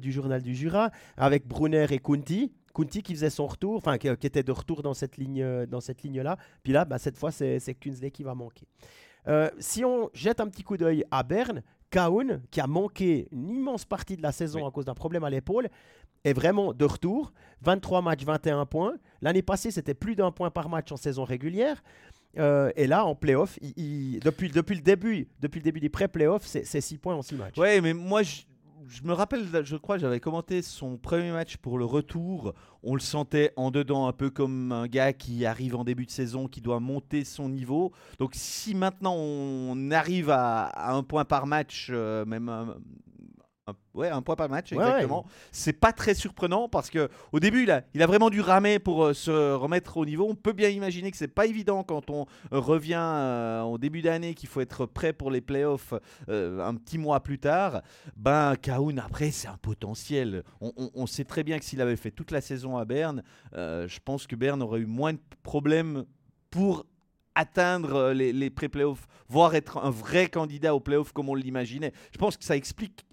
du 0.00 0.12
Journal 0.12 0.42
du 0.42 0.54
Jura, 0.54 0.90
avec 1.16 1.46
Brunner 1.46 1.86
et 1.90 1.98
Kunti. 1.98 2.52
Kunti 2.74 3.02
qui 3.02 3.14
faisait 3.14 3.30
son 3.30 3.46
retour, 3.46 3.76
enfin 3.76 3.98
qui, 3.98 4.08
était 4.08 4.42
de 4.42 4.52
retour 4.52 4.82
dans 4.82 4.94
cette 4.94 5.16
ligne, 5.16 5.42
euh, 5.42 5.66
dans 5.66 5.80
cette 5.80 6.02
ligne-là. 6.02 6.36
Puis 6.62 6.72
là, 6.72 6.84
bah, 6.84 6.98
cette 6.98 7.16
fois, 7.16 7.30
c'est 7.30 7.76
Kunsley 7.80 8.10
qui 8.10 8.22
va 8.22 8.34
manquer. 8.34 8.66
Euh, 9.28 9.50
si 9.58 9.84
on 9.84 10.10
jette 10.14 10.40
un 10.40 10.48
petit 10.48 10.62
coup 10.62 10.76
d'œil 10.76 11.04
à 11.10 11.22
Berne, 11.22 11.62
Kaun, 11.90 12.40
qui 12.50 12.60
a 12.60 12.66
manqué 12.66 13.28
une 13.30 13.50
immense 13.50 13.84
partie 13.84 14.16
de 14.16 14.22
la 14.22 14.32
saison 14.32 14.66
à 14.66 14.70
cause 14.70 14.86
d'un 14.86 14.94
problème 14.94 15.24
à 15.24 15.30
l'épaule, 15.30 15.68
est 16.24 16.32
vraiment 16.32 16.72
de 16.72 16.84
retour. 16.84 17.32
23 17.62 18.02
matchs, 18.02 18.24
21 18.24 18.66
points. 18.66 18.94
L'année 19.20 19.42
passée, 19.42 19.70
c'était 19.70 19.94
plus 19.94 20.16
d'un 20.16 20.30
point 20.30 20.50
par 20.50 20.68
match 20.68 20.90
en 20.90 20.96
saison 20.96 21.24
régulière. 21.24 21.82
Euh, 22.38 22.70
et 22.76 22.86
là, 22.86 23.04
en 23.04 23.14
playoff, 23.14 23.58
depuis, 23.60 24.48
depuis, 24.50 24.76
le 24.76 24.80
début, 24.80 25.28
depuis 25.40 25.58
le 25.60 25.64
début 25.64 25.80
des 25.80 25.90
pré-playoffs, 25.90 26.46
c'est 26.46 26.80
6 26.80 26.98
points 26.98 27.14
en 27.14 27.22
6 27.22 27.34
matchs. 27.34 27.58
Ouais, 27.58 27.80
mais 27.80 27.92
moi, 27.92 28.22
je, 28.22 28.42
je 28.88 29.02
me 29.04 29.12
rappelle, 29.12 29.46
je 29.64 29.76
crois, 29.76 29.98
j'avais 29.98 30.20
commenté 30.20 30.62
son 30.62 30.96
premier 30.96 31.30
match 31.30 31.56
pour 31.56 31.78
le 31.78 31.84
retour. 31.84 32.54
On 32.82 32.94
le 32.94 33.00
sentait 33.00 33.52
en 33.56 33.70
dedans, 33.70 34.06
un 34.06 34.12
peu 34.12 34.30
comme 34.30 34.72
un 34.72 34.86
gars 34.86 35.12
qui 35.12 35.46
arrive 35.46 35.76
en 35.76 35.84
début 35.84 36.06
de 36.06 36.10
saison, 36.10 36.48
qui 36.48 36.60
doit 36.60 36.80
monter 36.80 37.24
son 37.24 37.48
niveau. 37.48 37.92
Donc, 38.18 38.32
si 38.34 38.74
maintenant 38.74 39.14
on 39.14 39.90
arrive 39.90 40.30
à, 40.30 40.94
un 40.94 41.02
point 41.02 41.24
par 41.24 41.46
match, 41.46 41.88
euh, 41.90 42.24
même 42.24 42.48
un, 42.48 42.76
ouais, 43.94 44.08
un 44.08 44.22
point 44.22 44.36
par 44.36 44.48
match, 44.48 44.72
exactement. 44.72 45.24
C'est 45.50 45.72
pas 45.72 45.92
très 45.92 46.14
surprenant 46.14 46.68
parce 46.68 46.90
que 46.90 47.08
au 47.32 47.40
début, 47.40 47.62
il 47.64 47.70
a, 47.70 47.82
il 47.94 48.02
a 48.02 48.06
vraiment 48.06 48.30
dû 48.30 48.40
ramer 48.40 48.78
pour 48.78 49.04
euh, 49.04 49.14
se 49.14 49.54
remettre 49.54 49.96
au 49.96 50.04
niveau. 50.04 50.26
On 50.28 50.34
peut 50.34 50.52
bien 50.52 50.68
imaginer 50.68 51.10
que 51.10 51.16
c'est 51.16 51.28
pas 51.28 51.46
évident 51.46 51.84
quand 51.84 52.10
on 52.10 52.26
euh, 52.52 52.58
revient 52.58 52.94
euh, 52.98 53.62
au 53.62 53.78
début 53.78 54.02
d'année, 54.02 54.34
qu'il 54.34 54.48
faut 54.48 54.60
être 54.60 54.86
prêt 54.86 55.12
pour 55.12 55.30
les 55.30 55.40
playoffs 55.40 55.94
un 56.28 56.74
petit 56.74 56.98
mois 56.98 57.20
plus 57.20 57.38
tard. 57.38 57.82
Ben, 58.16 58.56
Kaoun, 58.56 58.98
après, 58.98 59.30
c'est 59.30 59.48
un 59.48 59.56
potentiel. 59.56 60.42
On, 60.60 61.06
sait 61.06 61.24
très 61.24 61.42
bien 61.42 61.58
que 61.58 61.64
s'il 61.64 61.80
avait 61.80 61.96
fait 61.96 62.10
toute 62.10 62.30
la 62.30 62.40
saison 62.40 62.76
à 62.76 62.84
Berne, 62.84 63.22
je 63.54 63.98
pense 64.04 64.26
que 64.26 64.36
Berne 64.36 64.62
aurait 64.62 64.80
eu 64.80 64.86
moins 64.86 65.12
de 65.12 65.20
problèmes 65.42 66.04
pour 66.50 66.86
atteindre 67.34 68.12
les, 68.12 68.32
les 68.32 68.50
pré-playoffs, 68.50 69.06
voire 69.28 69.54
être 69.54 69.78
un 69.78 69.90
vrai 69.90 70.28
candidat 70.28 70.74
aux 70.74 70.80
playoffs 70.80 71.12
comme 71.12 71.28
on 71.28 71.34
l'imaginait. 71.34 71.92
Je 72.12 72.18
pense 72.18 72.36
que 72.36 72.44
ça 72.44 72.56
explique 72.56 73.04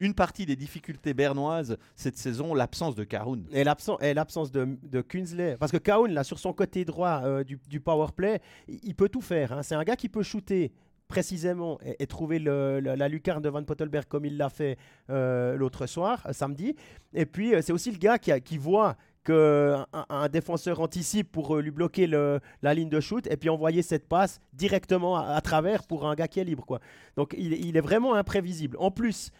une 0.00 0.14
partie 0.14 0.46
des 0.46 0.56
difficultés 0.56 1.14
bernoises 1.14 1.76
cette 1.94 2.16
saison, 2.16 2.54
l'absence 2.54 2.94
de 2.94 3.04
Karoun. 3.04 3.44
Et 3.52 3.64
l'absence 3.64 4.52
de, 4.52 4.78
de. 4.82 5.56
Parce 5.56 5.72
que 5.72 5.78
Karoun, 5.78 6.12
là, 6.12 6.24
sur 6.24 6.38
son 6.38 6.52
côté 6.52 6.84
droit 6.84 7.22
euh, 7.24 7.44
du, 7.44 7.80
power 7.80 8.08
play, 8.14 8.40
il, 8.68 8.94
peut 8.94 9.08
tout 9.08 9.20
faire. 9.20 9.52
Hein. 9.52 9.62
C'est 9.62 9.74
un 9.74 9.84
gars 9.84 9.96
qui 9.96 10.08
peut 10.08 10.22
shooter 10.22 10.72
précisément 11.08 11.78
et, 11.98 12.06
trouver 12.06 12.38
la 12.38 13.08
lucarne 13.08 13.42
de 13.42 13.48
Van 13.48 13.64
Pottelberg 13.64 14.04
comme 14.06 14.26
il 14.26 14.36
l'a 14.36 14.50
fait 14.50 14.76
euh, 15.08 15.56
l'autre 15.56 15.86
soir, 15.86 16.22
euh, 16.26 16.32
samedi. 16.32 16.76
Et 17.14 17.24
puis, 17.24 17.54
c'est 17.62 17.72
aussi 17.72 17.90
le 17.90 17.98
gars 17.98 18.18
qui, 18.18 18.58
voit 18.58 18.96
qu'un 19.24 19.86
un 19.92 20.28
défenseur 20.28 20.80
anticipe 20.80 21.32
pour 21.32 21.56
lui 21.56 21.70
bloquer 21.70 22.06
la 22.06 22.74
ligne 22.74 22.90
de 22.90 23.00
shoot 23.00 23.26
et 23.26 23.36
puis 23.36 23.48
envoyer 23.48 23.82
cette 23.82 24.06
passe 24.06 24.40
directement 24.52 25.16
à, 25.16 25.40
travers 25.40 25.86
pour 25.86 26.06
un 26.06 26.14
gars 26.14 26.28
qui 26.28 26.40
est 26.40 26.44
libre. 26.44 26.66
Quoi. 26.66 26.80
Donc 27.16 27.34
il, 27.38 27.76
est 27.76 27.80
vraiment 27.80 28.14
imprévisible. 28.14 28.76
En 28.78 28.90
plus, 28.90 29.32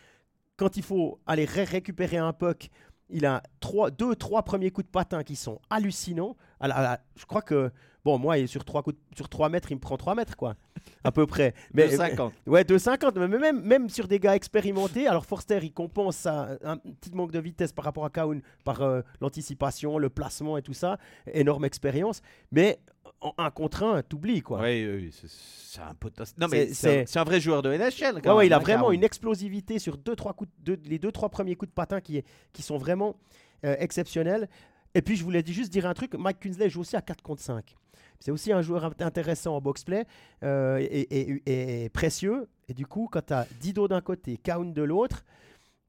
quand 0.59 0.77
il 0.77 0.83
faut 0.83 1.21
aller 1.27 1.47
récupérer 1.47 2.19
un 2.19 2.35
puck, 2.35 2.69
il 3.09 3.25
a 3.25 3.43
trois, 3.61 3.91
deux, 3.91 4.15
trois 4.15 4.43
premiers 4.43 4.71
coups 4.71 4.87
de 4.87 4.91
patin 4.91 5.23
qui 5.23 5.37
sont 5.37 5.61
hallucinants. 5.71 6.37
je 6.61 7.25
crois 7.27 7.41
que, 7.41 7.71
bon, 8.09 8.19
moi, 8.19 8.47
sur 8.47 8.65
trois, 8.65 8.83
coups 8.83 8.97
sur 9.15 9.29
3 9.29 9.49
mètres, 9.51 9.71
il 9.71 9.75
me 9.75 9.81
prend 9.81 9.97
3 9.97 10.15
mètres, 10.15 10.37
quoi, 10.37 10.57
à 11.05 11.13
peu 11.13 11.27
près. 11.27 11.53
Mais, 11.75 11.91
50. 11.91 12.33
Ouais, 12.47 12.63
2,50. 12.63 13.27
Mais 13.27 13.39
même, 13.39 13.61
même 13.61 13.91
sur 13.91 14.09
des 14.09 14.19
gars 14.19 14.35
expérimentés, 14.35 15.07
alors 15.07 15.27
Forster, 15.27 15.59
il 15.63 15.73
compense 15.73 16.27
un 16.27 16.79
petit 17.01 17.15
manque 17.15 17.33
de 17.33 17.39
vitesse 17.39 17.73
par 17.73 17.85
rapport 17.85 18.07
à 18.07 18.11
Kaun 18.11 18.41
par 18.65 18.81
euh, 18.81 19.03
l'anticipation, 19.21 19.99
le 19.99 20.09
placement 20.09 20.57
et 20.57 20.63
tout 20.63 20.73
ça. 20.73 20.99
Énorme 21.33 21.67
expérience. 21.67 22.23
Mais 22.51 22.79
en 23.21 23.35
un 23.37 23.51
contre 23.51 23.83
un, 23.83 24.03
t'oublies 24.03 24.43
quoi. 24.43 24.61
Oui, 24.61 24.87
oui 24.87 25.11
c'est 25.13 25.81
un 25.81 25.95
potentiel. 25.95 26.37
Non 26.41 26.47
mais 26.49 26.73
c'est 26.73 27.17
un, 27.17 27.25
vrai 27.25 27.41
joueur 27.41 27.63
de 27.63 27.75
NHL. 27.75 28.23
Quand 28.23 28.41
il 28.41 28.53
a 28.53 28.57
hein, 28.57 28.61
vraiment 28.61 28.93
une 28.93 29.03
explosivité 29.03 29.81
sur 29.81 29.97
deux, 29.97 30.15
trois 30.15 30.35
coups, 30.35 30.51
les 30.85 30.99
deux 30.99 31.11
trois 31.11 31.29
premiers 31.29 31.57
coups 31.57 31.71
de 31.71 31.75
patin 31.75 32.01
qui, 32.01 32.23
qui 32.53 32.63
sont 32.63 32.79
vraiment 32.79 33.17
euh, 33.65 33.75
exceptionnels. 33.81 34.49
Et 34.95 35.03
puis 35.03 35.17
je 35.17 35.25
voulais 35.25 35.43
juste 35.45 35.73
dire 35.73 35.87
un 35.87 35.95
truc, 35.95 36.15
Mike 36.15 36.41
Kunsley 36.41 36.71
joue 36.71 36.81
aussi 36.81 36.97
à 36.97 37.03
4 37.03 37.23
contre 37.23 37.43
5. 37.43 37.77
C'est 38.21 38.31
aussi 38.31 38.53
un 38.53 38.63
joueur 38.63 38.93
intéressant 39.01 39.57
en 39.57 39.61
box-play 39.61 40.05
euh, 40.43 40.79
et, 40.81 41.89
précieux. 41.93 42.49
Et 42.69 42.75
du 42.75 42.87
coup, 42.87 43.09
quand 43.11 43.27
tu 43.27 43.33
as 43.33 43.47
Dido 43.61 43.89
d'un 43.89 44.01
côté, 44.01 44.37
Kaun 44.37 44.73
de 44.73 44.83
l'autre, 44.83 45.25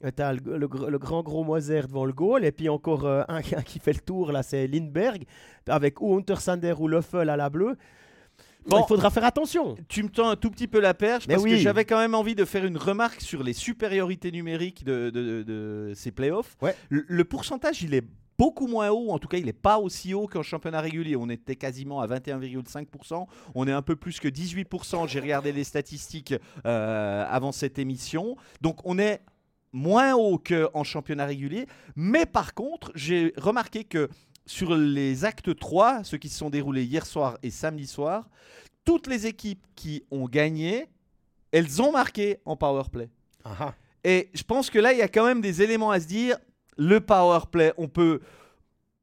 euh, 0.05 0.11
tu 0.15 0.21
as 0.21 0.33
le, 0.33 0.67
grand 0.97 1.23
gros 1.23 1.43
Moser 1.43 1.81
devant 1.81 2.05
le 2.05 2.13
goal, 2.13 2.45
et 2.45 2.51
puis 2.51 2.69
encore 2.69 3.05
euh, 3.05 3.23
un, 3.27 3.41
qui 3.41 3.79
fait 3.79 3.93
le 3.93 3.99
tour, 3.99 4.31
là, 4.31 4.43
c'est 4.43 4.67
Lindbergh, 4.67 5.23
avec 5.67 6.01
ou 6.01 6.21
Sander 6.37 6.73
ou 6.77 6.87
Löffel 6.87 7.29
à 7.29 7.37
la 7.37 7.49
bleue. 7.49 7.77
Bon, 8.67 8.83
il 8.83 8.87
faudra 8.87 9.09
faire 9.09 9.23
attention. 9.23 9.75
Tu 9.87 10.03
me 10.03 10.09
tends 10.09 10.29
un 10.29 10.35
tout 10.35 10.51
petit 10.51 10.67
peu 10.67 10.79
la 10.79 10.93
perche 10.93 11.27
parce 11.27 11.43
que 11.43 11.55
j'avais 11.57 11.85
quand 11.85 11.97
même 11.97 12.13
envie 12.13 12.35
de 12.35 12.45
faire 12.45 12.65
une 12.65 12.77
remarque 12.77 13.21
sur 13.21 13.41
les 13.41 13.53
supériorités 13.53 14.31
numériques 14.31 14.83
de, 14.83 15.91
ces 15.95 16.11
playoffs. 16.11 16.57
Le, 16.89 17.23
pourcentage, 17.23 17.81
il 17.81 17.93
est 17.93 18.03
beaucoup 18.39 18.67
moins 18.67 18.89
haut, 18.89 19.09
en 19.11 19.19
tout 19.19 19.27
cas 19.27 19.37
il 19.37 19.45
n'est 19.45 19.53
pas 19.53 19.79
aussi 19.79 20.13
haut 20.13 20.25
qu'en 20.25 20.43
championnat 20.43 20.79
régulier. 20.79 21.17
On 21.17 21.29
était 21.29 21.57
quasiment 21.57 21.99
à 21.99 22.07
21,5%, 22.07 23.27
on 23.53 23.67
est 23.67 23.71
un 23.73 23.81
peu 23.81 23.97
plus 23.97 24.21
que 24.21 24.29
18%, 24.29 25.09
j'ai 25.09 25.19
regardé 25.19 25.51
les 25.51 25.65
statistiques 25.65 26.33
euh, 26.65 27.25
avant 27.29 27.51
cette 27.51 27.77
émission. 27.77 28.37
Donc 28.61 28.79
on 28.85 28.97
est 28.97 29.21
moins 29.73 30.15
haut 30.15 30.39
qu'en 30.39 30.85
championnat 30.85 31.25
régulier. 31.25 31.67
Mais 31.97 32.25
par 32.25 32.53
contre, 32.53 32.93
j'ai 32.95 33.33
remarqué 33.35 33.83
que 33.83 34.09
sur 34.45 34.73
les 34.73 35.25
actes 35.25 35.53
3, 35.53 36.05
ceux 36.05 36.17
qui 36.17 36.29
se 36.29 36.37
sont 36.37 36.49
déroulés 36.49 36.85
hier 36.85 37.05
soir 37.05 37.37
et 37.43 37.51
samedi 37.51 37.85
soir, 37.85 38.29
toutes 38.85 39.07
les 39.07 39.27
équipes 39.27 39.67
qui 39.75 40.05
ont 40.11 40.25
gagné, 40.25 40.87
elles 41.51 41.81
ont 41.81 41.91
marqué 41.91 42.37
en 42.45 42.55
power 42.55 42.83
play. 42.89 43.09
Et 44.05 44.29
je 44.33 44.43
pense 44.43 44.69
que 44.69 44.79
là, 44.79 44.93
il 44.93 44.99
y 44.99 45.01
a 45.01 45.09
quand 45.09 45.25
même 45.25 45.41
des 45.41 45.61
éléments 45.61 45.91
à 45.91 45.99
se 45.99 46.07
dire. 46.07 46.37
Le 46.79 47.01
power 47.01 47.41
play, 47.51 47.73
on 47.77 47.89
peut. 47.89 48.21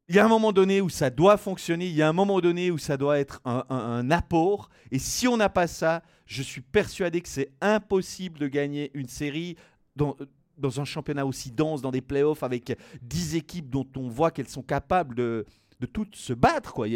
Il 0.08 0.14
y 0.14 0.18
a 0.18 0.24
un 0.24 0.28
moment 0.28 0.52
donné 0.52 0.80
où 0.80 0.88
ça 0.88 1.10
doit 1.10 1.36
fonctionner, 1.36 1.86
il 1.86 1.94
y 1.94 2.00
a 2.00 2.08
un 2.08 2.14
moment 2.14 2.40
donné 2.40 2.70
où 2.70 2.78
ça 2.78 2.96
doit 2.96 3.18
être 3.18 3.42
un, 3.44 4.10
apport. 4.10 4.70
Et 4.90 4.98
si 4.98 5.28
on 5.28 5.36
n'a 5.36 5.50
pas 5.50 5.66
ça, 5.66 6.02
je 6.24 6.42
suis 6.42 6.62
persuadé 6.62 7.20
que 7.20 7.28
c'est 7.28 7.50
impossible 7.60 8.38
de 8.38 8.48
gagner 8.48 8.90
une 8.94 9.08
série 9.08 9.56
dans, 9.94 10.16
un 10.62 10.84
championnat 10.84 11.26
aussi 11.26 11.50
dense, 11.50 11.82
dans 11.82 11.90
des 11.90 12.00
playoffs 12.00 12.42
avec 12.42 12.78
10 13.02 13.34
équipes 13.34 13.68
dont 13.68 13.86
on 13.96 14.08
voit 14.08 14.30
qu'elles 14.30 14.48
sont 14.48 14.62
capables 14.62 15.14
de, 15.14 15.44
toutes 15.92 16.16
se 16.16 16.32
battre. 16.32 16.86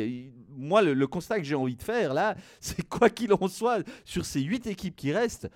Moi, 0.48 0.80
le, 0.80 0.94
le, 0.94 1.06
constat 1.06 1.38
que 1.38 1.44
j'ai 1.44 1.56
envie 1.56 1.76
de 1.76 1.82
faire 1.82 2.14
là, 2.14 2.36
c'est 2.60 2.88
quoi 2.88 3.10
qu'il 3.10 3.34
en 3.34 3.48
soit, 3.48 3.86
sur 4.06 4.24
ces 4.24 4.40
8 4.40 4.66
équipes 4.66 4.96
qui 4.96 5.12
restent, 5.12 5.50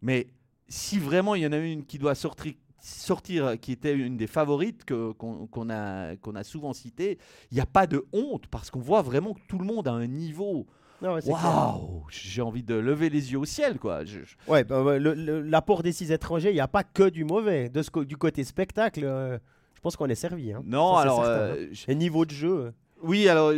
mais 0.00 0.28
si 0.68 0.98
vraiment 0.98 1.34
il 1.34 1.42
y 1.42 1.46
en 1.46 1.52
a 1.52 1.58
une 1.58 1.84
qui 1.84 1.98
doit 1.98 2.14
sortir, 2.14 2.54
sortir 2.80 3.58
qui 3.60 3.72
était 3.72 3.94
une 3.94 4.16
des 4.16 4.26
favorites 4.26 4.84
qu'on 4.84 5.70
a, 5.70 6.16
qu'on 6.16 6.34
a 6.34 6.44
souvent 6.44 6.72
citées, 6.72 7.18
il 7.50 7.54
n'y 7.54 7.60
a 7.60 7.66
pas 7.66 7.86
de 7.86 8.06
honte 8.12 8.46
parce 8.48 8.70
qu'on 8.70 8.80
voit 8.80 9.02
vraiment 9.02 9.34
que 9.34 9.40
tout 9.48 9.58
le 9.58 9.64
monde 9.64 9.88
a 9.88 9.92
un 9.92 10.06
niveau. 10.06 10.66
Waouh 11.02 12.04
J'ai 12.10 12.42
envie 12.42 12.62
de 12.62 12.74
lever 12.74 13.08
les 13.08 13.32
yeux 13.32 13.38
au 13.38 13.44
ciel, 13.44 13.78
quoi. 13.78 14.02
Ouais, 14.46 14.64
bah, 14.64 14.98
l'apport 14.98 15.82
des 15.82 15.92
six 15.92 16.12
étrangers, 16.12 16.50
il 16.50 16.54
n'y 16.54 16.60
a 16.60 16.68
pas 16.68 16.84
que 16.84 17.08
du 17.08 17.24
mauvais. 17.24 17.68
De 17.68 17.82
ce, 17.82 18.04
du 18.04 18.16
côté 18.16 18.44
spectacle, 18.44 19.04
euh, 19.04 19.38
je 19.74 19.80
pense 19.80 19.96
qu'on 19.96 20.08
est 20.08 20.14
servi. 20.14 20.52
Hein. 20.52 20.62
Non, 20.66 20.96
alors. 20.96 21.22
Euh, 21.24 21.66
Et 21.88 21.94
niveau 21.94 22.26
de 22.26 22.32
jeu. 22.32 22.52
Euh. 22.66 22.70
Oui, 23.02 23.28
alors. 23.28 23.52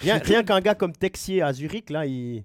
Rien, 0.00 0.18
rien 0.24 0.42
qu'un 0.42 0.60
gars 0.60 0.74
comme 0.74 0.92
Texier 0.92 1.42
à 1.42 1.52
Zurich, 1.52 1.90
là, 1.90 2.06
il 2.06 2.44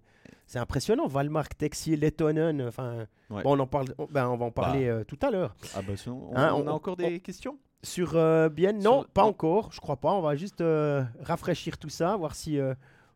c'est 0.50 0.58
impressionnant. 0.58 1.06
Valmark, 1.06 1.56
Texier, 1.56 1.96
Lettonen. 1.96 2.64
Enfin, 2.64 3.06
on 3.30 3.60
en 3.60 3.68
parle. 3.68 3.94
Ben, 4.10 4.28
on 4.28 4.36
va 4.36 4.46
en 4.46 4.52
parler 4.52 4.88
bah. 4.88 4.94
euh, 4.94 5.04
tout 5.04 5.20
à 5.22 5.30
l'heure. 5.30 5.56
Ah 5.76 5.84
bah, 5.84 5.94
on, 6.08 6.36
hein, 6.36 6.54
on, 6.56 6.68
a 6.68 6.72
encore 6.72 6.98
des 6.98 7.20
questions? 7.20 7.60
Sur 7.84 8.16
euh, 8.16 8.50
Bien 8.50 8.72
Non, 8.72 9.06
pas 9.14 9.24
encore. 9.24 9.72
Je 9.72 9.80
crois 9.80 9.98
pas. 9.98 10.12
On 10.12 10.22
va 10.22 10.36
juste 10.36 10.62
euh, 10.62 11.04
rafraîchir 11.22 11.78
tout 11.78 11.90
ça, 11.90 12.18
voir 12.18 12.34
si 12.34 12.58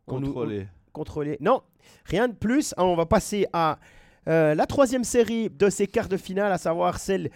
contrôler. 0.06 0.68
contrôler. 0.92 1.36
Non, 1.40 1.62
rien 2.04 2.28
de 2.28 2.34
plus. 2.34 2.72
Hein, 2.76 2.84
on 2.84 2.94
va 2.94 3.04
passer 3.04 3.46
à 3.52 3.78
la 4.26 4.66
troisième 4.66 5.04
série 5.04 5.50
de 5.50 5.68
ces 5.70 5.88
quarts 5.88 6.08
de 6.08 6.16
finale, 6.16 6.52
à 6.52 6.58
savoir 6.58 7.00
celle 7.00 7.30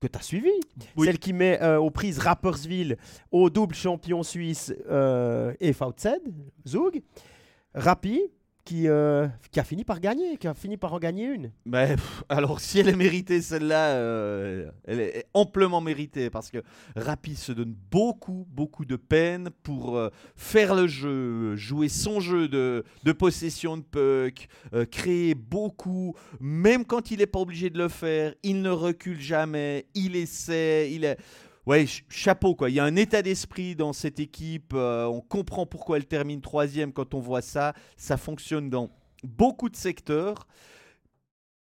que 0.00 0.08
tu 0.08 0.18
as 0.18 0.22
suivie. 0.22 0.60
Celle 0.98 1.20
qui 1.20 1.32
met 1.32 1.64
aux 1.76 1.90
prises 1.92 2.18
Rappersville 2.18 2.96
au 3.30 3.48
double 3.48 3.76
champion 3.76 4.24
suisse 4.24 4.70
et 4.70 5.70
VZ, 5.70 6.18
Zug. 6.66 7.00
Rapi, 7.76 8.30
qui, 8.64 8.88
euh, 8.88 9.28
qui 9.50 9.60
a 9.60 9.64
fini 9.64 9.84
par 9.84 10.00
gagner, 10.00 10.36
qui 10.38 10.48
a 10.48 10.54
fini 10.54 10.76
par 10.76 10.94
en 10.94 10.98
gagner 10.98 11.26
une. 11.26 11.52
Mais, 11.66 11.96
alors, 12.28 12.60
si 12.60 12.78
elle 12.78 12.88
est 12.88 12.96
méritée, 12.96 13.42
celle-là, 13.42 13.90
euh, 13.90 14.70
elle 14.84 15.00
est 15.00 15.26
amplement 15.34 15.80
méritée 15.80 16.30
parce 16.30 16.50
que 16.50 16.62
Rapid 16.96 17.36
se 17.36 17.52
donne 17.52 17.74
beaucoup, 17.90 18.46
beaucoup 18.50 18.84
de 18.84 18.96
peine 18.96 19.50
pour 19.62 19.96
euh, 19.96 20.08
faire 20.36 20.74
le 20.74 20.86
jeu, 20.86 21.56
jouer 21.56 21.88
son 21.88 22.20
jeu 22.20 22.48
de, 22.48 22.84
de 23.04 23.12
possession 23.12 23.76
de 23.76 23.82
puck, 23.82 24.48
créer 24.90 25.34
beaucoup, 25.34 26.14
même 26.40 26.84
quand 26.84 27.10
il 27.10 27.18
n'est 27.18 27.26
pas 27.26 27.40
obligé 27.40 27.70
de 27.70 27.78
le 27.78 27.88
faire, 27.88 28.34
il 28.42 28.62
ne 28.62 28.70
recule 28.70 29.20
jamais, 29.20 29.86
il 29.94 30.16
essaie, 30.16 30.90
il 30.92 31.04
est 31.04 31.18
ouais, 31.66 31.86
chapeau 32.08 32.54
quoi. 32.54 32.70
Il 32.70 32.74
y 32.74 32.80
a 32.80 32.84
un 32.84 32.96
état 32.96 33.22
d'esprit 33.22 33.74
dans 33.76 33.92
cette 33.92 34.20
équipe. 34.20 34.72
Euh, 34.74 35.06
on 35.06 35.20
comprend 35.20 35.66
pourquoi 35.66 35.96
elle 35.96 36.06
termine 36.06 36.40
troisième 36.40 36.92
quand 36.92 37.14
on 37.14 37.20
voit 37.20 37.42
ça. 37.42 37.74
Ça 37.96 38.16
fonctionne 38.16 38.70
dans 38.70 38.90
beaucoup 39.22 39.68
de 39.68 39.76
secteurs. 39.76 40.46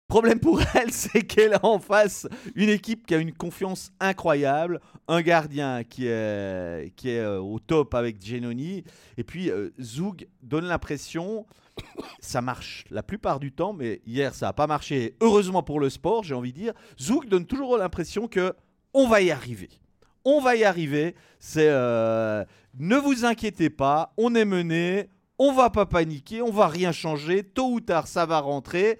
Problème 0.09 0.41
pour 0.41 0.63
elle, 0.75 0.91
c'est 0.91 1.23
qu'elle 1.23 1.53
a 1.53 1.67
en 1.67 1.79
face 1.79 2.27
une 2.55 2.71
équipe 2.71 3.07
qui 3.07 3.15
a 3.15 3.19
une 3.19 3.35
confiance 3.35 3.93
incroyable, 4.01 4.81
un 5.07 5.21
gardien 5.21 5.85
qui 5.85 6.07
est, 6.07 6.11
euh, 6.11 7.39
au 7.39 7.59
top 7.59 7.93
avec 7.93 8.25
Genoni, 8.25 8.85
et 9.19 9.25
puis 9.25 9.51
euh, 9.51 9.69
Zoug 9.79 10.27
donne 10.43 10.65
l'impression, 10.65 11.45
ça 12.21 12.41
marche 12.41 12.87
la 12.91 13.03
plupart 13.03 13.39
du 13.39 13.53
temps, 13.53 13.75
mais 13.75 14.01
hier 14.07 14.35
ça 14.35 14.47
n'a 14.47 14.55
pas 14.55 14.67
marché, 14.67 15.15
heureusement 15.21 15.63
pour 15.63 15.79
le 15.79 15.91
sport, 15.91 16.25
j'ai 16.25 16.35
envie 16.35 16.55
de 16.55 16.59
dire, 16.59 16.73
Zoug 16.99 17.29
donne 17.29 17.45
toujours 17.45 17.77
l'impression 17.77 18.29
que 18.29 18.55
on 18.95 19.09
va 19.09 19.21
y 19.21 19.31
arriver 19.31 19.69
on 20.29 20.41
va 20.41 20.57
y 20.57 20.65
arriver. 20.65 21.15
Euh, 21.57 22.45
ne 22.79 22.97
vous 22.97 23.25
inquiétez 23.25 23.71
pas, 23.71 24.13
on 24.17 24.35
est 24.35 24.45
mené, 24.45 25.09
on 25.39 25.53
va 25.53 25.71
pas 25.71 25.87
paniquer, 25.87 26.43
on 26.43 26.51
va 26.51 26.69
rien 26.69 26.93
changer, 26.93 27.43
tôt 27.43 27.71
ou 27.73 27.81
tard 27.81 28.07
ça 28.07 28.27
va 28.27 28.41
rentrer. 28.41 28.99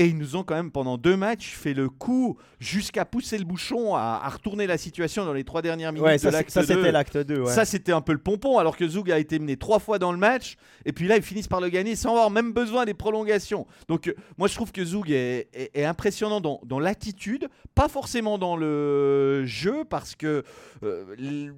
Et 0.00 0.06
ils 0.06 0.16
nous 0.16 0.36
ont 0.36 0.44
quand 0.44 0.54
même 0.54 0.70
pendant 0.70 0.96
deux 0.96 1.16
matchs 1.16 1.56
fait 1.56 1.74
le 1.74 1.88
coup 1.88 2.38
jusqu'à 2.60 3.04
pousser 3.04 3.36
le 3.36 3.44
bouchon 3.44 3.96
à, 3.96 4.28
retourner 4.28 4.68
la 4.68 4.78
situation 4.78 5.24
dans 5.24 5.32
les 5.32 5.42
trois 5.42 5.60
dernières 5.60 5.92
minutes 5.92 6.22
de 6.24 6.28
l'acte 6.30 6.54
2. 6.54 6.60
Ça 6.60 6.62
c'était 6.62 6.92
l'acte 6.92 7.18
2. 7.18 7.46
Ça 7.46 7.64
c'était 7.64 7.90
un 7.90 8.00
peu 8.00 8.12
le 8.12 8.20
pompon 8.20 8.58
alors 8.58 8.76
que 8.76 8.86
Zoug 8.86 9.10
a 9.10 9.18
été 9.18 9.40
mené 9.40 9.56
trois 9.56 9.80
fois 9.80 9.98
dans 9.98 10.12
le 10.12 10.18
match. 10.18 10.54
Et 10.84 10.92
puis 10.92 11.08
là 11.08 11.16
ils 11.16 11.22
finissent 11.24 11.48
par 11.48 11.60
le 11.60 11.68
gagner 11.68 11.96
sans 11.96 12.10
avoir 12.10 12.30
même 12.30 12.52
besoin 12.52 12.84
des 12.84 12.94
prolongations. 12.94 13.66
Donc 13.88 14.06
euh, 14.06 14.14
moi 14.38 14.46
je 14.46 14.54
trouve 14.54 14.70
que 14.70 14.84
Zoug 14.84 15.10
est, 15.10 15.48
impressionnant 15.74 16.40
dans, 16.40 16.78
l'attitude, 16.78 17.48
pas 17.74 17.88
forcément 17.88 18.38
dans 18.38 18.56
le 18.56 19.44
jeu 19.46 19.84
parce 19.84 20.14
que 20.14 20.44
euh, 20.84 21.50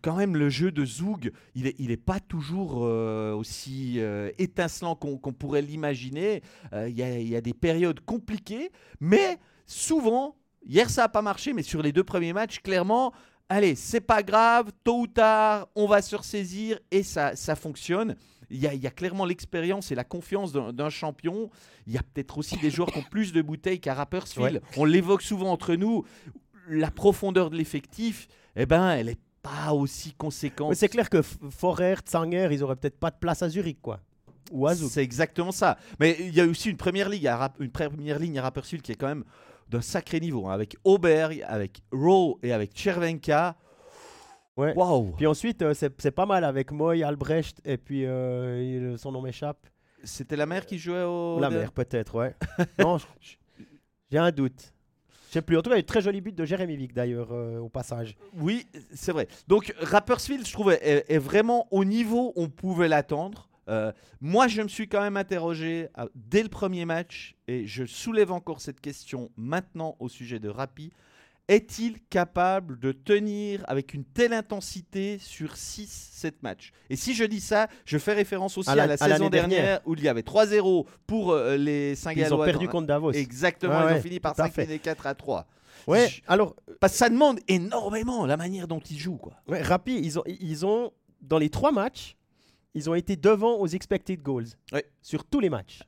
quand 0.00 0.14
même 0.14 0.36
le 0.36 0.48
jeu 0.48 0.70
de 0.70 0.84
Zoug 0.84 1.32
il 1.56 1.66
est, 1.66 1.74
il 1.80 1.90
est 1.90 1.96
pas 1.96 2.20
toujours 2.20 2.84
euh, 2.84 3.34
aussi 3.34 3.98
étincelant 4.38 4.94
qu'on 4.94 5.32
pourrait 5.32 5.62
l'imaginer. 5.62 6.42
Il 6.72 6.96
y, 6.96 7.02
y 7.02 7.34
a 7.36 7.40
des 7.40 7.52
périodes 7.52 7.79
compliqué, 8.06 8.70
mais 9.00 9.38
souvent, 9.66 10.36
hier 10.66 10.90
ça 10.90 11.02
n'a 11.02 11.08
pas 11.08 11.22
marché, 11.22 11.52
mais 11.52 11.62
sur 11.62 11.82
les 11.82 11.92
deux 11.92 12.04
premiers 12.04 12.32
matchs, 12.32 12.60
clairement, 12.60 13.12
allez, 13.48 13.74
c'est 13.74 14.00
pas 14.00 14.22
grave, 14.22 14.70
tôt 14.84 15.00
ou 15.00 15.06
tard, 15.06 15.68
on 15.74 15.86
va 15.86 16.02
se 16.02 16.16
ressaisir 16.16 16.78
et 16.90 17.02
ça, 17.02 17.36
ça 17.36 17.56
fonctionne. 17.56 18.16
Il 18.52 18.58
y, 18.58 18.66
a, 18.66 18.74
il 18.74 18.82
y 18.82 18.86
a 18.88 18.90
clairement 18.90 19.26
l'expérience 19.26 19.92
et 19.92 19.94
la 19.94 20.02
confiance 20.02 20.52
d'un 20.52 20.90
champion. 20.90 21.50
Il 21.86 21.92
y 21.92 21.98
a 21.98 22.02
peut-être 22.02 22.36
aussi 22.36 22.56
des 22.56 22.68
joueurs 22.68 22.90
qui 22.90 22.98
ont 22.98 23.04
plus 23.08 23.32
de 23.32 23.42
bouteilles 23.42 23.78
qu'à 23.78 23.94
Rapperswil. 23.94 24.60
On 24.76 24.84
l'évoque 24.84 25.22
souvent 25.22 25.52
entre 25.52 25.76
nous. 25.76 26.04
La 26.68 26.90
profondeur 26.90 27.50
de 27.50 27.56
l'effectif, 27.56 28.26
eh 28.56 28.66
ben, 28.66 28.90
elle 28.90 29.08
est 29.08 29.20
pas 29.40 29.72
aussi 29.72 30.14
conséquente. 30.14 30.74
C'est 30.74 30.88
clair 30.88 31.08
que 31.08 31.22
Forer, 31.22 31.96
Tsanger, 32.04 32.48
ils 32.50 32.62
auraient 32.64 32.74
peut-être 32.76 32.98
pas 32.98 33.10
de 33.12 33.18
place 33.18 33.42
à 33.42 33.48
Zurich, 33.48 33.80
quoi. 33.80 34.00
C'est 34.88 35.02
exactement 35.02 35.52
ça. 35.52 35.78
Mais 35.98 36.16
il 36.20 36.34
y 36.34 36.40
a 36.40 36.46
aussi 36.46 36.70
une 36.70 36.76
première 36.76 37.08
ligne 37.08 37.28
à, 37.28 37.52
une 37.58 37.70
première 37.70 38.18
ligne 38.18 38.38
à 38.38 38.42
Rapperswil 38.42 38.82
qui 38.82 38.92
est 38.92 38.96
quand 38.96 39.08
même 39.08 39.24
d'un 39.68 39.80
sacré 39.80 40.20
niveau, 40.20 40.48
hein, 40.48 40.52
avec 40.52 40.76
Auberg, 40.84 41.44
avec 41.46 41.82
Rowe 41.92 42.38
et 42.42 42.52
avec 42.52 42.76
Chervenka. 42.76 43.56
Ouais. 44.56 44.74
Wow. 44.76 45.14
Puis 45.16 45.26
ensuite, 45.26 45.62
euh, 45.62 45.74
c'est 45.74 46.10
pas 46.10 46.26
mal 46.26 46.44
avec 46.44 46.72
Moy, 46.72 47.02
Albrecht, 47.02 47.60
et 47.64 47.78
puis 47.78 48.04
euh, 48.04 48.96
son 48.96 49.12
nom 49.12 49.22
m'échappe. 49.22 49.66
C'était 50.02 50.36
la 50.36 50.46
mère 50.46 50.66
qui 50.66 50.78
jouait 50.78 51.02
au. 51.02 51.38
La 51.40 51.50
mère, 51.50 51.72
peut-être, 51.72 52.14
ouais. 52.16 52.34
non, 52.78 52.98
j'ai 54.10 54.18
un 54.18 54.30
doute. 54.30 54.72
Je 55.28 55.34
sais 55.34 55.42
plus. 55.42 55.56
En 55.56 55.62
tout 55.62 55.70
cas, 55.70 55.76
il 55.76 55.78
y 55.78 55.82
a 55.82 55.86
très 55.86 56.00
jolie 56.00 56.20
but 56.20 56.34
de 56.34 56.44
Jérémy 56.44 56.76
Vic 56.76 56.92
d'ailleurs 56.92 57.28
euh, 57.30 57.58
au 57.58 57.68
passage. 57.68 58.16
Oui, 58.34 58.66
c'est 58.92 59.12
vrai. 59.12 59.28
Donc 59.46 59.72
Rapperswil, 59.80 60.44
je 60.44 60.52
trouve, 60.52 60.72
est, 60.72 61.18
vraiment 61.18 61.68
au 61.70 61.84
niveau 61.84 62.32
où 62.34 62.42
on 62.42 62.48
pouvait 62.48 62.88
l'attendre. 62.88 63.48
Euh, 63.70 63.92
moi, 64.20 64.48
je 64.48 64.62
me 64.62 64.68
suis 64.68 64.88
quand 64.88 65.00
même 65.00 65.16
interrogé 65.16 65.88
euh, 65.98 66.06
dès 66.14 66.42
le 66.42 66.48
premier 66.48 66.84
match, 66.84 67.36
et 67.48 67.66
je 67.66 67.84
soulève 67.84 68.32
encore 68.32 68.60
cette 68.60 68.80
question 68.80 69.30
maintenant 69.36 69.96
au 70.00 70.08
sujet 70.08 70.38
de 70.38 70.48
Rapi. 70.48 70.92
Est-il 71.48 72.00
capable 72.10 72.78
de 72.78 72.92
tenir 72.92 73.64
avec 73.66 73.92
une 73.92 74.04
telle 74.04 74.32
intensité 74.32 75.18
sur 75.18 75.54
6-7 75.54 76.34
matchs? 76.42 76.72
Et 76.90 76.96
si 76.96 77.12
je 77.12 77.24
dis 77.24 77.40
ça, 77.40 77.66
je 77.84 77.98
fais 77.98 78.12
référence 78.12 78.56
aussi 78.56 78.70
à 78.70 78.86
la, 78.86 78.96
saison 78.96 79.28
dernière, 79.28 79.80
où 79.84 79.94
il 79.94 80.02
y 80.02 80.08
avait 80.08 80.20
3-0 80.20 80.86
pour 81.08 81.32
euh, 81.32 81.56
les 81.56 81.96
Saint-Gallois. 81.96 82.28
Ils 82.28 82.40
ont 82.40 82.44
perdu 82.44 82.68
contre 82.68 82.86
Davos. 82.86 83.12
Exactement, 83.12 83.88
ils 83.88 83.96
ont 83.96 84.00
fini 84.00 84.20
par 84.20 84.36
s'incliner 84.36 84.78
4 84.78 85.06
à 85.08 85.14
3. 85.14 85.46
Ouais, 85.86 86.08
alors. 86.28 86.54
Parce 86.78 86.92
que 86.92 86.98
ça 86.98 87.08
demande 87.08 87.40
énormément 87.48 88.26
la 88.26 88.36
manière 88.36 88.68
dont 88.68 88.80
ils 88.80 88.98
jouent. 88.98 89.16
Quoi. 89.16 89.34
Ouais, 89.48 89.62
Rappi, 89.62 89.98
ils 90.00 90.18
ont, 90.18 90.24
ils 90.26 90.64
ont, 90.64 90.92
dans 91.20 91.38
les 91.38 91.50
trois 91.50 91.72
matchs, 91.72 92.16
ils 92.74 92.88
ont 92.88 92.94
été 92.94 93.16
devant 93.16 93.56
aux 93.58 93.66
expected 93.66 94.22
goals 94.22 94.48
sur 95.02 95.24
tous 95.24 95.40
les 95.40 95.50
matchs. 95.50 95.80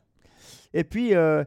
Et 0.74 0.84
puis, 0.84 1.14
euh, 1.14 1.44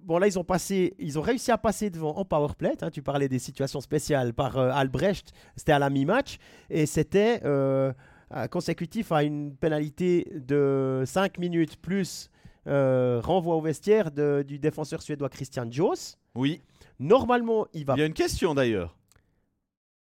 bon 0.00 0.18
là, 0.18 0.26
ils 0.26 0.38
ont, 0.38 0.44
passé, 0.44 0.94
ils 0.98 1.18
ont 1.18 1.22
réussi 1.22 1.50
à 1.50 1.58
passer 1.58 1.90
devant 1.90 2.16
en 2.16 2.24
power 2.24 2.54
play. 2.56 2.74
Hein, 2.80 2.90
tu 2.90 3.02
parlais 3.02 3.28
des 3.28 3.38
situations 3.38 3.80
spéciales 3.80 4.32
par 4.32 4.58
euh, 4.58 4.70
Albrecht. 4.72 5.32
C'était 5.56 5.72
à 5.72 5.78
la 5.78 5.90
mi-match. 5.90 6.38
Et 6.70 6.86
c'était 6.86 7.40
euh, 7.44 7.92
consécutif 8.50 9.12
à 9.12 9.22
une 9.22 9.54
pénalité 9.56 10.30
de 10.34 11.02
5 11.06 11.38
minutes 11.38 11.76
plus 11.76 12.30
renvoi 12.64 13.56
au 13.56 13.60
vestiaire 13.60 14.10
du 14.12 14.58
défenseur 14.58 15.02
suédois 15.02 15.28
Christian 15.28 15.70
Jos. 15.70 16.16
Oui. 16.34 16.62
Normalement, 17.00 17.66
il 17.72 17.84
va. 17.84 17.94
Il 17.96 18.00
y 18.00 18.02
a 18.02 18.06
une 18.06 18.14
question 18.14 18.54
d'ailleurs. 18.54 18.96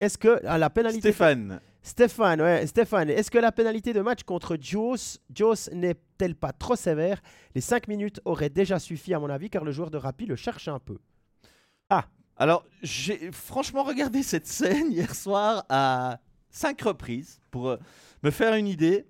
Est-ce 0.00 0.16
que 0.16 0.44
à 0.46 0.58
la 0.58 0.70
pénalité. 0.70 1.00
Stéphane. 1.00 1.60
Stéphane, 1.84 2.40
ouais, 2.40 2.66
Stéphane, 2.66 3.10
est-ce 3.10 3.30
que 3.30 3.36
la 3.36 3.52
pénalité 3.52 3.92
de 3.92 4.00
match 4.00 4.22
contre 4.22 4.56
Jos, 4.58 5.18
Jos 5.36 5.70
n'est-elle 5.70 6.34
pas 6.34 6.52
trop 6.52 6.76
sévère? 6.76 7.20
Les 7.54 7.60
5 7.60 7.88
minutes 7.88 8.22
auraient 8.24 8.48
déjà 8.48 8.78
suffi 8.78 9.12
à 9.12 9.18
mon 9.18 9.28
avis 9.28 9.50
car 9.50 9.64
le 9.64 9.70
joueur 9.70 9.90
de 9.90 9.98
Rappi 9.98 10.24
le 10.24 10.34
cherche 10.34 10.66
un 10.66 10.78
peu. 10.78 10.96
Ah, 11.90 12.06
alors 12.38 12.64
j'ai 12.82 13.30
franchement 13.32 13.82
regardé 13.82 14.22
cette 14.22 14.46
scène 14.46 14.92
hier 14.92 15.14
soir 15.14 15.66
à 15.68 16.20
5 16.48 16.80
reprises 16.80 17.38
pour 17.50 17.68
euh, 17.68 17.76
me 18.22 18.30
faire 18.30 18.54
une 18.54 18.66
idée. 18.66 19.04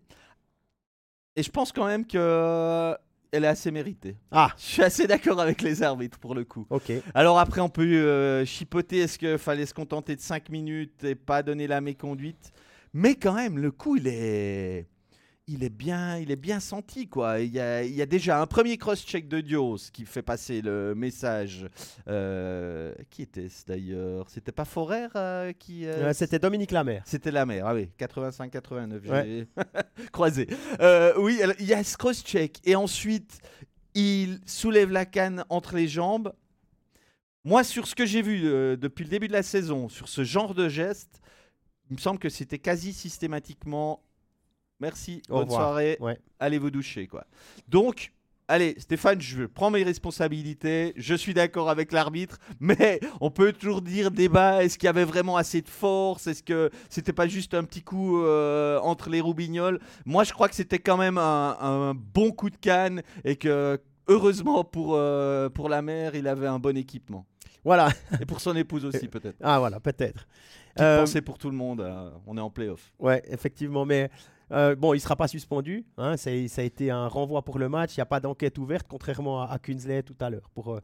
Et 1.37 1.45
je 1.45 1.51
pense 1.53 1.71
quand 1.71 1.87
même 1.87 2.05
que 2.05 2.97
elle 3.35 3.45
est 3.45 3.49
assez 3.49 3.71
méritée. 3.71 4.17
Ah 4.31 4.51
Je 4.57 4.63
suis 4.63 4.83
assez 4.83 5.07
d'accord 5.07 5.41
avec 5.41 5.61
les 5.61 5.83
arbitres 5.83 6.19
pour 6.19 6.35
le 6.35 6.45
coup. 6.45 6.67
Ok. 6.71 6.93
Alors 7.15 7.39
après, 7.39 7.61
on 7.61 7.69
peut 7.69 7.83
euh, 7.83 8.45
chipoter, 8.45 8.99
est-ce 8.99 9.19
qu'il 9.19 9.39
fallait 9.39 9.67
se 9.67 9.75
contenter 9.75 10.15
de 10.15 10.21
5 10.21 10.49
minutes 10.51 11.03
et 11.05 11.15
pas 11.15 11.43
donner 11.43 11.67
la 11.67 11.81
méconduite? 11.81 12.53
Mais 12.93 13.17
quand 13.17 13.35
même, 13.35 13.59
le 13.59 13.73
coup, 13.73 13.97
il 13.97 14.07
est 14.07 14.87
il 15.47 15.63
est 15.63 15.71
bien, 15.71 16.17
il 16.17 16.31
est 16.31 16.37
bien 16.37 16.59
senti 16.59 17.09
quoi. 17.09 17.41
Il 17.41 17.53
y 17.53 17.61
a, 17.61 18.07
déjà 18.07 18.41
un 18.41 18.47
premier 18.47 18.79
cross-check 18.79 19.29
de 19.29 19.41
Dios 19.41 19.91
qui 19.93 20.05
fait 20.07 20.23
passer 20.23 20.63
le 20.63 20.95
message. 20.95 21.67
Euh, 22.09 22.95
qui 23.11 23.23
était-ce 23.23 23.67
d'ailleurs? 23.67 24.29
C'était 24.31 24.53
pas 24.53 24.65
Forer 24.65 25.09
euh, 25.17 25.53
qui 25.53 25.87
euh, 25.87 26.13
C'était 26.13 26.39
Dominique 26.39 26.71
Lamère. 26.71 27.03
C'était 27.05 27.31
Lamère, 27.31 27.67
ah 27.67 27.75
oui, 27.75 27.91
85-89, 27.99 29.01
j'ai 29.05 29.47
croisé. 30.13 30.47
oui, 31.19 31.41
il 31.59 31.67
y 31.67 31.75
a 31.75 31.85
ce 31.85 31.97
cross-check 31.97 32.61
et 32.65 32.77
ensuite 32.77 33.41
il 33.95 34.41
soulève 34.47 34.91
la 34.91 35.05
canne 35.05 35.45
entre 35.51 35.77
les 35.77 35.89
jambes. 35.89 36.33
Moi, 37.45 37.63
sur 37.63 37.87
ce 37.87 37.95
que 37.95 38.07
j'ai 38.07 38.23
vu 38.23 38.41
depuis 38.79 39.05
le 39.05 39.11
début 39.11 39.29
de 39.29 39.35
la 39.35 39.43
saison, 39.43 39.91
sur 39.91 40.09
ce 40.09 40.25
genre 40.25 40.55
de 40.55 40.71
geste, 40.71 41.21
il 41.91 41.97
me 41.97 42.01
semble 42.01 42.19
que 42.19 42.31
c'était 42.31 42.59
quasi 42.59 42.95
systématiquement 42.95 44.03
Merci, 44.85 45.23
bonne 45.31 45.49
soirée. 45.49 45.99
Allez 46.39 46.59
vous 46.59 46.71
doucher, 46.71 47.07
quoi. 47.07 47.25
Donc, 47.69 48.13
allez, 48.49 48.75
Stéphane, 48.79 49.19
je 49.19 49.45
prends 49.45 49.71
mes 49.71 49.83
responsabilités. 49.83 50.93
Je 50.97 51.15
suis 51.15 51.33
d'accord 51.33 51.71
avec 51.71 51.91
l'arbitre, 51.91 52.39
mais 52.61 53.01
on 53.23 53.31
peut 53.31 53.53
toujours 53.53 53.81
dire 53.81 54.11
débat. 54.11 54.63
Est-ce 54.63 54.77
qu'il 54.77 54.87
y 54.87 54.91
avait 54.91 55.07
vraiment 55.07 55.39
assez 55.39 55.63
de 55.63 55.71
force? 55.71 56.27
Est-ce 56.27 56.43
que 56.43 56.71
c'était 56.91 57.15
pas 57.15 57.27
juste 57.29 57.55
un 57.55 57.65
petit 57.65 57.83
coup 57.83 58.21
euh, 58.21 58.79
entre 58.81 59.09
les 59.09 59.23
roubignoles? 59.23 59.81
Moi, 60.05 60.25
je 60.25 60.35
crois 60.35 60.51
que 60.51 60.55
c'était 60.55 60.79
quand 60.79 60.99
même 60.99 61.17
un, 61.17 61.95
bon 61.95 62.31
coup 62.31 62.51
de 62.51 62.57
canne 62.57 63.01
et 63.25 63.37
que 63.37 63.81
heureusement 64.07 64.65
pour, 64.65 64.97
euh, 64.97 65.49
pour 65.49 65.71
la 65.71 65.81
mère, 65.81 66.15
il 66.15 66.29
avait 66.29 66.47
un 66.47 66.59
bon 66.59 66.77
équipement. 66.77 67.25
Voilà. 67.65 67.89
Et 68.21 68.27
pour 68.27 68.43
son 68.43 68.55
épouse 68.55 68.85
aussi, 68.85 69.09
peut-être. 69.09 69.39
Ah, 69.43 69.59
voilà, 69.59 69.81
peut-être. 69.81 70.29
Euh... 70.79 71.07
pour 71.25 71.39
tout 71.39 71.49
le 71.49 71.57
monde. 71.57 71.83
on 72.27 72.37
est 72.37 72.41
en 72.41 72.51
playoff. 72.51 72.93
Ouais, 72.99 73.23
effectivement. 73.27 73.87
Mais 73.87 74.11
euh, 74.55 74.77
bon, 74.77 74.95
il 74.95 74.99
ne 74.99 75.03
sera 75.03 75.17
pas 75.17 75.29
suspendu. 75.29 75.85
Hein, 75.99 76.17
ça, 76.17 76.31
a 76.31 76.63
été 76.63 76.91
un 76.91 77.09
renvoi 77.09 77.43
pour 77.43 77.59
le 77.59 77.69
match. 77.69 77.97
Il 77.97 78.01
n'y 78.01 78.03
a 78.03 78.07
pas 78.07 78.21
d'enquête 78.21 78.57
ouverte, 78.59 78.87
contrairement 78.89 79.43
à, 79.43 79.59
Kunzley 79.59 80.03
tout 80.03 80.17
à 80.21 80.31
l'heure, 80.31 80.49
pour, 80.55 80.75
euh, 80.75 80.81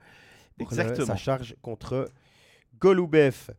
sa 1.04 1.16
charge 1.16 1.54
contre 1.62 2.08
Golubev. 2.80 3.50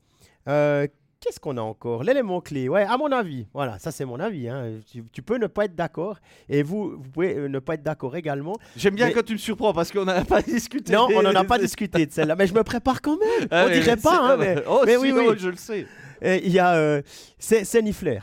Euh, 0.48 0.88
qu'est-ce 1.20 1.40
qu'on 1.40 1.56
a 1.58 1.62
encore? 1.62 2.04
L'élément 2.04 2.42
clé, 2.42 2.68
ouais, 2.68 2.84
à 2.84 2.98
mon 2.98 3.12
avis, 3.12 3.48
voilà, 3.54 3.80
ça 3.80 3.92
c'est 3.92 4.06
mon 4.06 4.20
avis. 4.20 4.50
Hein. 4.50 4.80
Tu, 5.14 5.22
peux 5.22 5.38
ne 5.38 5.48
pas 5.48 5.66
être 5.66 5.76
d'accord 5.76 6.18
et 6.50 6.62
vous, 6.62 6.98
vous 6.98 7.10
pouvez 7.10 7.48
ne 7.48 7.60
pas 7.60 7.76
être 7.76 7.84
d'accord 7.84 8.16
également. 8.16 8.58
J'aime 8.76 8.96
bien 8.96 9.12
quand 9.12 9.24
tu 9.24 9.34
me 9.34 9.38
surprends 9.38 9.74
parce 9.74 9.92
qu'on 9.92 10.06
n'a 10.06 10.26
pas 10.26 10.42
discuté. 10.42 10.94
Non, 10.94 11.08
on 11.16 11.22
n'en 11.22 11.36
a 11.36 11.44
pas 11.44 11.58
discuté 11.60 12.06
de 12.06 12.12
celle-là, 12.12 12.36
mais 12.36 12.48
je 12.48 12.54
me 12.54 12.64
prépare 12.64 13.02
quand 13.02 13.18
même. 13.18 13.48
Ah 13.50 13.66
on 13.68 13.72
dirait 13.72 13.98
pas, 13.98 14.34
hein, 14.34 14.38
mais, 14.38 14.58
oh, 14.68 14.82
mais 14.86 14.98
oui, 14.98 15.14
oui, 15.14 15.36
je 15.38 15.50
le 15.50 15.58
sais. 15.58 15.86
Il 16.24 16.52
y 16.52 16.60
a, 16.60 17.02
c'est 17.40 17.82
Nifler. 17.82 18.20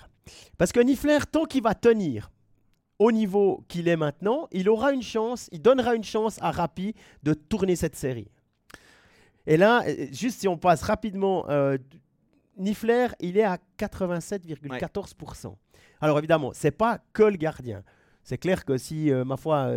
Parce 0.58 0.72
que 0.72 0.80
Nifler, 0.80 1.18
tant 1.30 1.44
qu'il 1.44 1.62
va 1.62 1.74
tenir 1.74 2.30
au 2.98 3.12
niveau 3.12 3.64
qu'il 3.68 3.86
est 3.86 3.96
maintenant, 3.96 4.48
il 4.50 4.68
aura 4.68 4.92
une 4.92 5.02
chance, 5.02 5.48
il 5.52 5.62
donnera 5.62 5.94
une 5.94 6.04
chance 6.04 6.38
à 6.42 6.50
Rappi 6.50 6.94
de 7.22 7.32
tourner 7.32 7.76
cette 7.76 7.94
série. 7.94 8.28
Et 9.46 9.56
là, 9.56 9.84
euh, 9.86 10.08
juste 10.10 10.40
si 10.40 10.48
on 10.48 10.58
passe 10.58 10.82
rapidement, 10.82 11.48
euh, 11.48 11.78
Nifler, 12.56 13.06
il 13.20 13.38
est 13.38 13.44
à 13.44 13.58
87,14%. 13.78 15.56
Alors 16.00 16.18
évidemment, 16.18 16.50
c'est 16.52 16.72
pas 16.72 16.98
que 17.12 17.22
le 17.22 17.36
gardien. 17.36 17.84
C'est 18.24 18.38
clair 18.38 18.64
que 18.64 18.76
si, 18.76 19.12
euh, 19.12 19.24
ma 19.24 19.36
foi, 19.36 19.70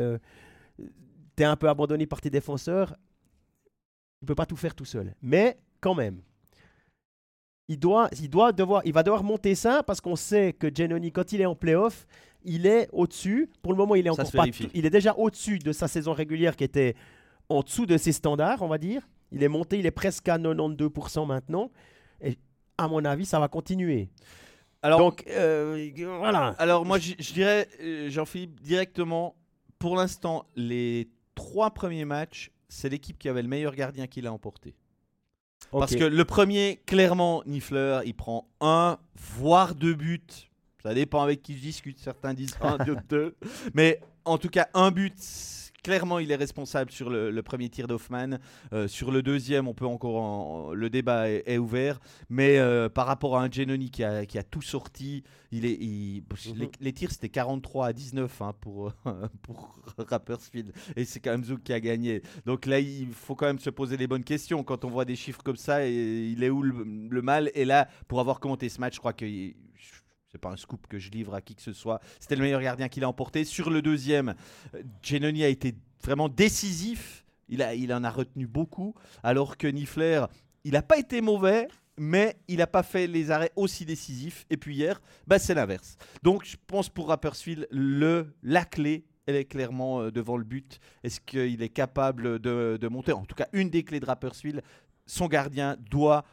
tu 0.77 1.43
es 1.43 1.45
un 1.45 1.55
peu 1.55 1.69
abandonné 1.69 2.07
par 2.07 2.21
tes 2.21 2.31
défenseurs, 2.31 2.95
tu 4.19 4.25
peux 4.25 4.35
pas 4.35 4.47
tout 4.47 4.57
faire 4.57 4.73
tout 4.73 4.85
seul. 4.85 5.13
Mais 5.21 5.59
quand 5.79 5.93
même, 5.93 6.21
il, 7.71 7.79
doit, 7.79 8.09
il, 8.19 8.29
doit 8.29 8.51
devoir, 8.51 8.81
il 8.83 8.91
va 8.91 9.01
devoir 9.01 9.23
monter 9.23 9.55
ça 9.55 9.81
parce 9.81 10.01
qu'on 10.01 10.17
sait 10.17 10.51
que 10.51 10.67
Genoni, 10.73 11.13
quand 11.13 11.31
il 11.31 11.39
est 11.39 11.45
en 11.45 11.55
playoff, 11.55 12.05
il 12.43 12.65
est 12.65 12.89
au-dessus. 12.91 13.49
Pour 13.61 13.71
le 13.71 13.77
moment, 13.77 13.95
il 13.95 14.05
est 14.05 14.09
encore 14.09 14.29
pas. 14.29 14.45
Il 14.73 14.85
est 14.85 14.89
déjà 14.89 15.15
au-dessus 15.17 15.57
de 15.57 15.71
sa 15.71 15.87
saison 15.87 16.11
régulière 16.11 16.57
qui 16.57 16.65
était 16.65 16.95
en 17.47 17.61
dessous 17.61 17.85
de 17.85 17.95
ses 17.95 18.11
standards, 18.11 18.61
on 18.61 18.67
va 18.67 18.77
dire. 18.77 19.07
Il 19.31 19.41
est 19.41 19.47
monté, 19.47 19.79
il 19.79 19.85
est 19.85 19.91
presque 19.91 20.27
à 20.27 20.37
92% 20.37 21.25
maintenant. 21.25 21.71
Et 22.21 22.37
à 22.77 22.89
mon 22.89 23.05
avis, 23.05 23.25
ça 23.25 23.39
va 23.39 23.47
continuer. 23.47 24.09
Alors, 24.81 24.99
Donc, 24.99 25.23
euh, 25.29 25.89
voilà. 26.19 26.55
Alors, 26.57 26.85
moi, 26.85 26.99
je 26.99 27.33
dirais, 27.33 27.69
euh, 27.81 28.09
Jean-Philippe, 28.09 28.59
directement, 28.59 29.35
pour 29.79 29.95
l'instant, 29.95 30.45
les 30.57 31.09
trois 31.35 31.71
premiers 31.71 32.05
matchs, 32.05 32.51
c'est 32.67 32.89
l'équipe 32.89 33.17
qui 33.17 33.29
avait 33.29 33.43
le 33.43 33.47
meilleur 33.47 33.75
gardien 33.75 34.07
qui 34.07 34.19
l'a 34.19 34.33
emporté. 34.33 34.75
Parce 35.71 35.95
que 35.95 36.03
le 36.03 36.25
premier, 36.25 36.81
clairement, 36.85 37.43
Nifler, 37.45 38.01
il 38.05 38.13
prend 38.13 38.47
un, 38.59 38.97
voire 39.15 39.75
deux 39.75 39.93
buts. 39.93 40.21
Ça 40.83 40.93
dépend 40.93 41.21
avec 41.21 41.41
qui 41.41 41.55
je 41.55 41.61
discute. 41.61 41.99
Certains 41.99 42.33
disent 42.33 42.57
un, 42.61 42.77
deux, 43.09 43.35
Mais 43.73 44.01
en 44.25 44.37
tout 44.37 44.49
cas, 44.49 44.67
un 44.73 44.91
but, 44.91 45.13
clairement, 45.83 46.19
il 46.19 46.31
est 46.31 46.35
responsable 46.35 46.91
sur 46.91 47.09
le, 47.09 47.41
premier 47.41 47.69
tir 47.69 47.87
d'Hoffman. 47.87 48.37
Euh, 48.73 48.87
sur 48.87 49.11
le 49.11 49.21
deuxième, 49.21 49.67
on 49.67 49.73
peut 49.73 49.85
encore 49.85 50.75
le 50.75 50.89
débat 50.89 51.29
est, 51.29 51.57
ouvert, 51.57 51.99
mais 52.29 52.57
euh, 52.57 52.89
par 52.89 53.07
rapport 53.07 53.37
à 53.37 53.43
un 53.43 53.51
Genoni 53.51 53.89
qui 53.89 54.03
a, 54.03 54.25
qui 54.25 54.37
a 54.37 54.43
tout 54.43 54.61
sorti, 54.61 55.23
il 55.51 55.65
est, 55.65 55.79
mhm. 55.79 56.69
les, 56.79 56.93
tirs 56.93 57.11
c'était 57.11 57.29
43 57.29 57.87
à 57.87 57.93
19 57.93 58.41
hein, 58.41 58.53
pour 58.61 58.93
pour 59.41 59.75
Rappersfield 59.97 60.71
et 60.95 61.05
c'est 61.05 61.19
quand 61.19 61.31
même 61.31 61.43
Zouk 61.43 61.63
qui 61.63 61.73
a 61.73 61.79
gagné. 61.79 62.21
Donc 62.45 62.65
là, 62.65 62.79
il 62.79 63.11
faut 63.13 63.35
quand 63.35 63.47
même 63.47 63.59
se 63.59 63.69
poser 63.69 63.97
les 63.97 64.07
bonnes 64.07 64.23
questions 64.23 64.63
quand 64.63 64.85
on 64.85 64.89
voit 64.89 65.05
des 65.05 65.15
chiffres 65.15 65.41
comme 65.43 65.55
ça. 65.55 65.85
Et 65.87 66.27
il 66.27 66.43
est 66.43 66.49
où 66.49 66.61
le, 66.61 67.21
mal? 67.21 67.51
Et 67.53 67.65
là, 67.65 67.87
pour 68.07 68.19
avoir 68.19 68.39
commenté 68.39 68.69
ce 68.69 68.79
match, 68.79 68.95
je 68.95 68.99
crois 68.99 69.13
que 69.13 69.25
c'est 70.31 70.37
pas 70.37 70.49
un 70.49 70.57
scoop 70.57 70.87
que 70.87 70.97
je 70.97 71.11
livre 71.11 71.33
à 71.33 71.41
qui 71.41 71.55
que 71.55 71.61
ce 71.61 71.73
soit. 71.73 71.99
C'était 72.19 72.35
le 72.35 72.43
meilleur 72.43 72.61
gardien 72.61 72.87
qu'il 72.87 73.03
a 73.03 73.09
emporté. 73.09 73.43
Sur 73.43 73.69
le 73.69 73.81
deuxième, 73.81 74.33
Genoni 75.03 75.43
a 75.43 75.49
été 75.49 75.75
vraiment 76.03 76.29
décisif. 76.29 77.25
Il, 77.49 77.61
a, 77.61 77.75
il 77.75 77.93
en 77.93 78.03
a 78.03 78.09
retenu 78.09 78.47
beaucoup. 78.47 78.95
Alors 79.23 79.57
que 79.57 79.67
Nifler, 79.67 80.25
il 80.63 80.71
n'a 80.71 80.81
pas 80.81 80.97
été 80.97 81.19
mauvais, 81.19 81.67
mais 81.97 82.37
il 82.47 82.57
n'a 82.57 82.67
pas 82.67 82.83
fait 82.83 83.07
les 83.07 83.29
arrêts 83.29 83.51
aussi 83.57 83.85
décisifs. 83.85 84.45
Et 84.49 84.55
puis 84.55 84.75
hier, 84.75 85.01
bah, 85.27 85.37
c'est 85.37 85.53
l'inverse. 85.53 85.97
Donc 86.23 86.45
je 86.45 86.55
pense 86.65 86.87
pour 86.87 87.09
Rapperswil, 87.09 87.67
le, 87.69 88.33
la 88.41 88.63
clé, 88.63 89.05
elle 89.25 89.35
est 89.35 89.45
clairement 89.45 90.01
euh, 90.01 90.11
devant 90.11 90.37
le 90.37 90.45
but. 90.45 90.79
Est-ce 91.03 91.19
qu'il 91.19 91.61
est 91.61 91.69
capable 91.69 92.39
de, 92.39 92.77
de, 92.79 92.87
monter? 92.87 93.11
En 93.11 93.25
tout 93.25 93.35
cas, 93.35 93.47
une 93.51 93.69
des 93.69 93.83
clés 93.83 93.99
de 93.99 94.05
Rapperswil, 94.05 94.61
son 95.05 95.27
gardien 95.27 95.75
doit 95.89 96.23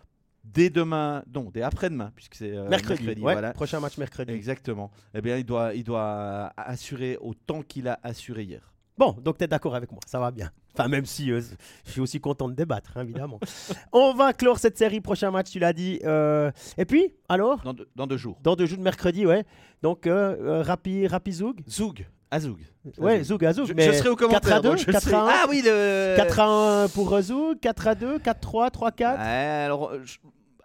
dès 0.53 0.71
demain, 0.71 1.23
non, 1.35 1.51
dès 1.53 1.63
après-demain, 1.63 2.13
puisque 2.15 2.35
c'est 2.35 2.57
euh, 2.57 2.69
mercredi. 2.69 3.15
voilà. 3.21 3.53
Prochain 3.53 3.81
match 3.81 3.99
mercredi. 3.99 4.33
Exactement. 4.33 4.91
Eh 5.15 5.21
bien, 5.21 5.37
il 5.37 5.45
doit, 5.45 5.75
il 5.75 5.85
doit 5.85 6.53
assurer 6.57 7.17
autant 7.21 7.63
qu'il 7.63 7.89
a 7.89 7.99
assuré 8.03 8.45
hier. 8.45 8.73
Bon, 8.99 9.15
donc 9.23 9.39
tu 9.39 9.45
es 9.45 9.47
d'accord 9.47 9.77
avec 9.77 9.93
moi, 9.93 10.01
ça 10.07 10.19
va 10.19 10.33
bien. 10.33 10.51
Enfin, 10.75 10.89
même 10.89 11.07
si 11.07 11.31
euh, 11.31 11.41
je 11.87 11.93
suis 11.93 12.01
aussi 12.01 12.21
content 12.21 12.49
de 12.49 12.55
débattre, 12.55 12.97
hein, 12.97 13.03
évidemment. 13.03 13.39
On 13.93 14.13
va 14.13 14.33
clore 14.33 14.59
cette 14.59 14.77
série, 14.77 15.01
prochain 15.01 15.31
match, 15.31 15.51
tu 15.51 15.61
l'as 15.61 15.73
dit. 15.73 16.01
Euh, 16.05 16.51
et 16.77 16.85
puis, 16.85 17.15
alors? 17.29 17.63
Dans, 17.95 18.07
deux 18.07 18.17
jours. 18.17 18.39
Dans 18.43 18.57
deux 18.57 18.67
jours 18.67 18.79
de 18.79 18.83
mercredi, 18.83 19.25
ouais. 19.25 19.45
Donc, 19.83 20.09
euh, 20.09 20.63
Rapi, 20.65 21.07
Rapi 21.07 21.33
Zoug? 21.33 21.61
Zoug. 21.69 22.07
Azoug. 22.31 22.59
Ouais, 22.99 23.23
Zoug, 23.23 23.45
Azoug. 23.45 23.67
Je, 23.67 23.73
mais 23.73 23.87
je 23.87 23.93
serai 23.93 24.09
au 24.09 24.17
commentaire. 24.17 24.61
4 24.61 24.67
à 24.67 24.77
2, 24.77 24.85
4 24.93 25.15
à 25.15 25.23
1. 25.23 25.29
Ah 25.31 25.47
oui, 25.49 25.63
le... 25.65 26.17
4 26.17 26.41
à 26.41 26.83
1 26.85 26.89
pour 26.89 27.21
Zoug, 27.21 27.59
4 27.61 27.87
à 27.87 27.95
2, 27.95 28.19
4 28.19 28.41
3, 28.41 28.71
3 28.71 28.93
4. 28.93 29.21
alors, 29.21 29.93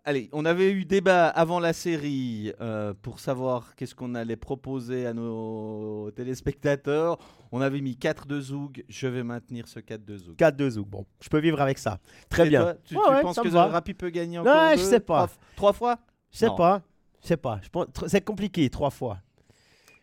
allez, 0.05 0.29
on 0.33 0.45
avait 0.45 0.71
eu 0.71 0.85
débat 0.85 1.27
avant 1.27 1.59
la 1.59 1.73
série 1.73 2.53
euh, 2.61 2.93
pour 3.01 3.19
savoir 3.19 3.75
qu'est-ce 3.75 3.95
qu'on 3.95 4.15
allait 4.15 4.35
proposer 4.35 5.05
à 5.05 5.13
nos 5.13 6.11
téléspectateurs. 6.11 7.17
On 7.51 7.61
avait 7.61 7.81
mis 7.81 7.93
4-2 7.93 8.39
Zoug, 8.39 8.83
je 8.89 9.07
vais 9.07 9.23
maintenir 9.23 9.67
ce 9.67 9.79
4-2 9.79 10.17
Zoug. 10.17 10.35
4-2 10.35 10.69
Zoug, 10.71 10.87
bon, 10.87 11.05
je 11.21 11.29
peux 11.29 11.39
vivre 11.39 11.61
avec 11.61 11.77
ça. 11.77 11.99
Très 12.29 12.47
bien. 12.47 12.75
tu, 12.85 12.95
penses 12.95 13.39
que 13.39 13.55
Rapi 13.55 13.93
peut 13.93 14.09
gagner 14.09 14.39
encore 14.39 14.53
Non, 14.53 14.71
je 14.73 14.83
sais 14.83 14.99
pas. 14.99 15.29
Trois, 15.55 15.73
fois? 15.73 15.99
Je 16.31 16.39
sais 16.39 16.49
pas. 16.57 16.81
Je 17.21 17.27
sais 17.27 17.37
pas. 17.37 17.59
C'est 18.07 18.21
compliqué, 18.21 18.69
trois 18.69 18.89
fois. 18.89 19.19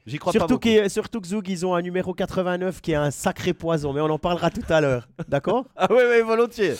J'y 0.07 0.19
crois 0.19 0.33
surtout 0.33 0.59
pas 0.59 0.89
surtout 0.89 1.21
que 1.21 1.29
Zoug, 1.29 1.47
ils 1.49 1.67
ont 1.67 1.75
un 1.75 1.83
numéro 1.83 2.15
89 2.15 2.81
qui 2.81 2.93
est 2.93 2.97
un 2.97 3.11
sacré 3.11 3.53
poison, 3.53 3.93
mais 3.93 4.01
on 4.01 4.09
en 4.09 4.19
parlera 4.19 4.51
tout 4.51 4.65
à 4.69 4.81
l'heure. 4.81 5.09
D'accord? 5.29 5.67
Ah 5.77 5.87
oui, 5.91 6.03
oui, 6.11 6.21
volontiers. 6.23 6.75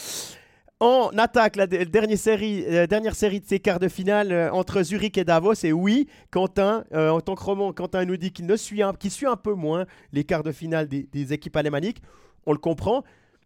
En 0.83 1.11
attaque, 1.19 1.57
la 1.57 1.67
dernière 1.67 2.17
série, 2.17 2.65
dernière 2.89 3.15
série 3.15 3.41
de 3.41 3.47
ces 3.47 3.61
quarts 3.61 3.81
de 3.81 3.89
finale 3.89 4.33
euh, 4.33 4.51
entre 4.51 4.83
Zurich 4.83 5.19
et 5.19 5.25
Davos. 5.25 5.53
Et 5.63 5.75
oui, 5.75 6.09
Quentin, 6.31 6.85
euh, 6.95 7.11
en 7.11 7.21
tant 7.21 7.35
que 7.35 7.43
roman, 7.45 7.75
Quentin 7.75 8.07
nous 8.07 8.17
dit 8.17 8.33
qu'il 8.33 8.47
ne 8.47 8.57
suit 8.57 8.83
un, 8.83 8.95
suit 9.11 9.27
un 9.27 9.37
peu 9.37 9.53
moins 9.53 9.85
les 10.15 10.25
quarts 10.25 10.43
de 10.43 10.53
finale 10.53 10.89
des, 10.89 11.33
équipes 11.35 11.57
alémaniques. 11.57 12.01
On 12.47 12.53
le 12.53 12.59
comprend. 12.59 13.05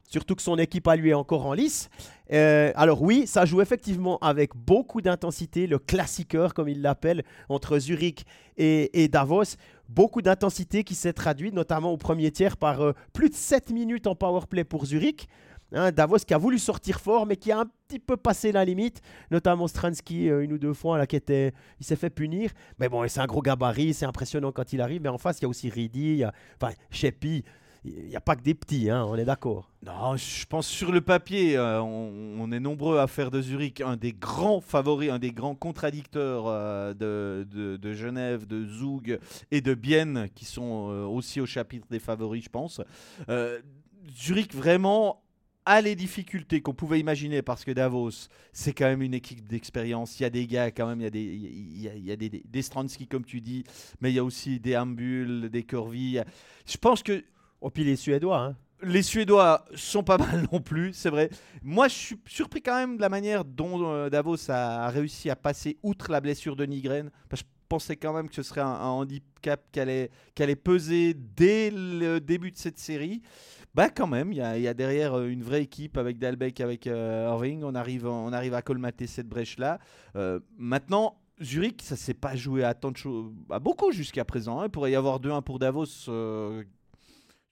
Surtout 0.09 0.37
que 0.37 0.43
son 0.43 0.59
équipe 0.59 0.87
à 0.87 0.95
lui 0.95 1.11
est 1.11 1.15
encore 1.15 1.47
en 1.47 1.55
lice. 1.55 1.89
Euh, 2.33 2.71
alors 2.77 3.03
oui, 3.03 3.27
ça 3.27 3.45
joue 3.45 3.61
effectivement 3.61 4.19
avec 4.19 4.55
beaucoup 4.55 5.01
d'intensité, 5.01 5.67
le 5.67 5.81
classiqueur 5.81 6.55
comme 6.55 6.69
il 6.69 6.83
l'appelle, 6.83 7.25
entre 7.49 7.81
Zurich 7.81 8.25
et, 8.57 9.09
Davos. 9.09 9.57
Beaucoup 9.89 10.23
d'intensité 10.23 10.85
qui 10.85 10.95
s'est 10.95 11.13
traduite 11.13 11.53
notamment 11.53 11.91
au 11.91 11.97
premier 11.97 12.31
tiers 12.31 12.57
par 12.57 12.81
euh, 12.81 12.93
plus 13.13 13.29
de 13.29 13.35
7 13.35 13.71
minutes 13.71 14.07
en 14.07 14.15
power 14.15 14.43
play 14.49 14.63
pour 14.63 14.87
Zurich. 14.87 15.27
Hein, 15.75 15.91
Davos 15.91 16.19
qui 16.19 16.35
a 16.35 16.39
voulu 16.39 16.59
sortir 16.59 17.01
fort, 17.01 17.27
mais 17.27 17.37
qui 17.37 17.51
a 17.51 17.61
un 17.61 17.67
petit 17.89 17.99
peu 17.99 18.17
passé 18.17 18.53
la 18.53 18.65
limite, 18.65 19.03
notamment 19.31 19.67
Stransky 19.67 20.31
euh, 20.31 20.45
une 20.45 20.53
ou 20.53 20.59
deux 20.59 20.73
fois, 20.73 20.99
là, 20.99 21.07
qui 21.07 21.17
était, 21.17 21.53
il 21.81 21.87
s'est 21.87 21.97
fait 21.97 22.11
punir. 22.11 22.51
Mais 22.79 22.89
bon, 22.89 23.07
c'est 23.09 23.21
un 23.21 23.27
gros 23.27 23.43
gabarit, 23.43 23.93
c'est 23.93 24.07
impressionnant 24.07 24.53
quand 24.53 24.73
il 24.73 24.81
arrive. 24.81 25.03
Mais 25.03 25.09
en 25.09 25.19
face, 25.19 25.41
il 25.41 25.43
y 25.43 25.47
a 25.47 25.49
aussi 25.49 25.69
Ridi, 25.69 26.19
il 26.19 26.31
enfin, 26.61 26.73
Sheppy 26.91 27.45
il 27.87 28.07
n'y 28.07 28.17
a 28.17 28.21
pas 28.21 28.35
que 28.35 28.41
des 28.41 28.55
petits, 28.55 28.89
hein, 28.89 29.05
on 29.07 29.15
est 29.15 29.27
d'accord. 29.27 29.71
Non, 29.85 30.17
je 30.17 30.47
pense 30.47 30.67
sur 30.67 30.91
le 30.91 31.03
papier, 31.03 31.59
euh, 31.59 31.83
on, 31.83 32.51
est 32.51 32.61
nombreux 32.61 32.99
à 32.99 33.07
faire 33.07 33.31
de 33.31 33.43
Zurich 33.43 33.83
un 33.83 33.97
des 33.97 34.15
grands 34.15 34.63
favoris, 34.63 35.11
un 35.11 35.19
des 35.19 35.33
grands 35.33 35.55
contradicteurs 35.55 36.45
euh, 36.47 36.95
de, 36.95 37.93
Genève, 37.93 38.47
de 38.47 38.67
Zug 38.67 39.19
et 39.51 39.61
de 39.61 39.75
Bienne, 39.75 40.29
qui 40.35 40.47
sont 40.47 40.65
aussi 41.13 41.43
au 41.43 41.47
chapitre 41.47 41.87
des 41.91 41.99
favoris, 41.99 42.45
je 42.45 42.49
pense. 42.49 42.81
Zurich 44.17 44.55
vraiment 44.55 45.24
a 45.67 45.81
les 45.81 45.97
difficultés 45.97 46.61
qu'on 46.61 46.75
pouvait 46.75 47.01
imaginer 47.01 47.43
parce 47.43 47.65
que 47.65 47.71
Davos, 47.71 48.29
c'est 48.53 48.73
quand 48.73 48.87
même 48.87 49.03
une 49.03 49.15
équipe 49.15 49.49
d'expérience. 49.49 50.21
Il 50.21 50.25
y 50.25 50.27
a 50.27 50.31
des 50.31 50.47
gars, 50.47 50.71
quand 50.71 50.87
même, 50.87 51.01
il 51.01 51.05
y 51.05 51.07
a 51.07 51.11
des, 51.11 51.23
il 51.23 52.05
y 52.05 52.13
a, 52.13 52.17
des, 52.17 52.29
des 52.29 52.63
Stransky, 52.63 53.07
comme 53.07 53.25
tu 53.25 53.41
dis, 53.41 53.65
mais 54.01 54.11
il 54.11 54.15
y 54.15 54.19
a 54.19 54.25
aussi 54.25 54.61
des 54.61 54.77
Ambul, 54.77 55.49
des 55.51 55.63
Corvi. 55.63 56.19
Je 56.67 56.77
pense 56.77 57.03
que 57.03 57.25
Oh, 57.65 57.71
puis 57.71 57.83
les 57.83 57.97
Suédois, 57.97 58.39
hein. 58.39 58.57
Les 58.83 59.03
Suédois 59.03 59.65
sont 59.75 60.03
pas 60.03 60.19
mal 60.19 60.47
non 60.53 60.61
plus, 60.61 60.93
c'est 60.93 61.09
vrai. 61.09 61.31
Moi, 61.63 61.89
je 61.89 61.95
suis 61.95 62.17
surpris 62.27 62.61
quand 62.61 62.77
même 62.77 62.97
de 62.99 63.01
la 63.01 63.09
manière 63.09 63.47
dont 63.47 63.91
euh, 63.91 64.11
Davos 64.11 64.51
a 64.51 64.91
réussi 64.91 65.31
à 65.31 65.37
passer 65.37 65.79
outre 65.83 66.13
la 66.13 66.21
blessure 66.21 66.57
de 66.57 66.67
Nigren. 66.67 67.11
je 67.33 67.43
pensais 67.71 67.97
quand 67.97 68.13
même 68.13 68.29
que 68.29 68.35
ce 68.35 68.43
serait 68.43 68.61
un, 68.61 68.81
handicap 68.81 69.65
qui 69.73 69.81
allait, 69.81 70.11
peser 70.57 71.15
dès 71.15 71.71
le 71.71 72.19
début 72.19 72.51
de 72.51 72.59
cette 72.59 72.79
série. 72.79 73.23
Bah 73.75 73.91
quand 73.91 74.07
même, 74.07 74.33
il 74.33 74.39
y, 74.39 74.69
a 74.69 74.75
derrière 74.75 75.15
euh, 75.15 75.29
une 75.29 75.43
vraie 75.43 75.63
équipe 75.63 75.99
avec 75.99 76.19
Dalbeck, 76.19 76.61
avec 76.61 76.87
euh, 76.87 77.29
Irving. 77.29 77.65
On 77.65 77.75
arrive, 77.75 78.07
on 78.07 78.33
arrive 78.33 78.55
à 78.55 78.63
colmater 78.63 79.07
cette 79.07 79.29
brèche-là. 79.29 79.79
maintenant, 80.57 81.19
Zurich, 81.43 81.83
ça 81.83 81.97
s'est 81.97 82.15
pas 82.15 82.37
joué 82.37 82.63
à 82.63 82.75
tant 82.75 82.93
de 82.93 82.97
choses, 82.97 83.33
à 83.51 83.59
beaucoup 83.59 83.91
jusqu'à 83.91 84.25
présent. 84.25 84.61
Hein. 84.61 84.67
Il 84.67 84.71
pourrait 84.71 84.93
y 84.93 84.97
avoir 84.97 85.21
2-1 85.21 85.43
pour 85.43 85.59
Davos 85.59 86.09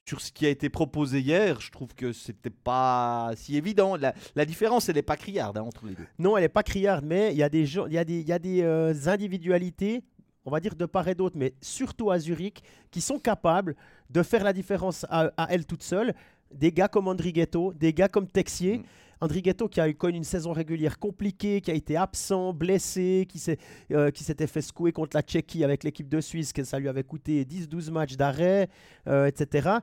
sur 0.04 0.20
ce 0.20 0.32
qui 0.32 0.46
a 0.46 0.48
été 0.48 0.68
proposé 0.68 1.20
hier, 1.20 1.60
je 1.60 1.70
trouve 1.70 1.94
que 1.94 2.12
c'était 2.12 2.50
pas 2.50 3.30
si 3.36 3.56
évident. 3.56 3.96
La, 3.96 4.44
différence, 4.44 4.88
elle 4.88 4.96
n'est 4.96 5.02
pas 5.02 5.16
criarde 5.16 5.58
hein, 5.58 5.62
entre 5.62 5.86
les 5.86 5.94
deux. 5.94 6.06
Non, 6.18 6.36
elle 6.36 6.42
n'est 6.42 6.48
pas 6.48 6.62
criarde, 6.62 7.04
mais 7.04 7.32
il 7.32 7.38
y 7.38 7.42
a 7.42 7.48
des, 7.48 7.76
y 7.76 7.98
a 7.98 8.04
des, 8.04 8.20
y 8.20 8.32
a 8.32 8.38
des 8.38 8.62
euh, 8.62 8.94
individualités, 9.06 10.02
on 10.44 10.50
va 10.50 10.60
dire 10.60 10.74
de 10.74 10.86
part 10.86 11.08
et 11.08 11.14
d'autre, 11.14 11.36
mais 11.38 11.54
surtout 11.60 12.10
à 12.10 12.18
Zurich, 12.18 12.62
qui 12.90 13.00
sont 13.00 13.18
capables 13.18 13.76
de 14.10 14.22
faire 14.22 14.44
la 14.44 14.52
différence 14.52 15.06
à, 15.08 15.32
elles 15.50 15.66
toutes 15.66 15.82
seules. 15.82 16.14
Des 16.52 16.72
gars 16.72 16.88
comme 16.88 17.08
Andrighetto, 17.08 17.72
des 17.72 17.92
gars 17.92 18.08
comme 18.08 18.28
Texier. 18.28 18.78
Mm. 18.78 18.82
Andrighetto 19.22 19.68
qui 19.68 19.80
a 19.80 19.88
eu 19.88 19.94
connu 19.94 20.16
une 20.16 20.24
saison 20.24 20.52
régulière 20.52 20.98
compliquée, 20.98 21.60
qui 21.60 21.70
a 21.70 21.74
été 21.74 21.96
absent, 21.96 22.52
blessé, 22.52 23.28
qui 23.28 23.40
euh, 23.92 24.10
s'était 24.16 24.48
fait 24.48 24.60
secouer 24.60 24.90
contre 24.90 25.16
la 25.16 25.22
Tchéquie 25.22 25.62
avec 25.62 25.84
l'équipe 25.84 26.08
de 26.08 26.20
Suisse, 26.20 26.52
que 26.52 26.64
ça 26.64 26.80
lui 26.80 26.88
avait 26.88 27.04
coûté 27.04 27.44
10-12 27.44 27.92
matchs 27.92 28.16
d'arrêt, 28.16 28.68
euh, 29.06 29.26
etc. 29.26 29.76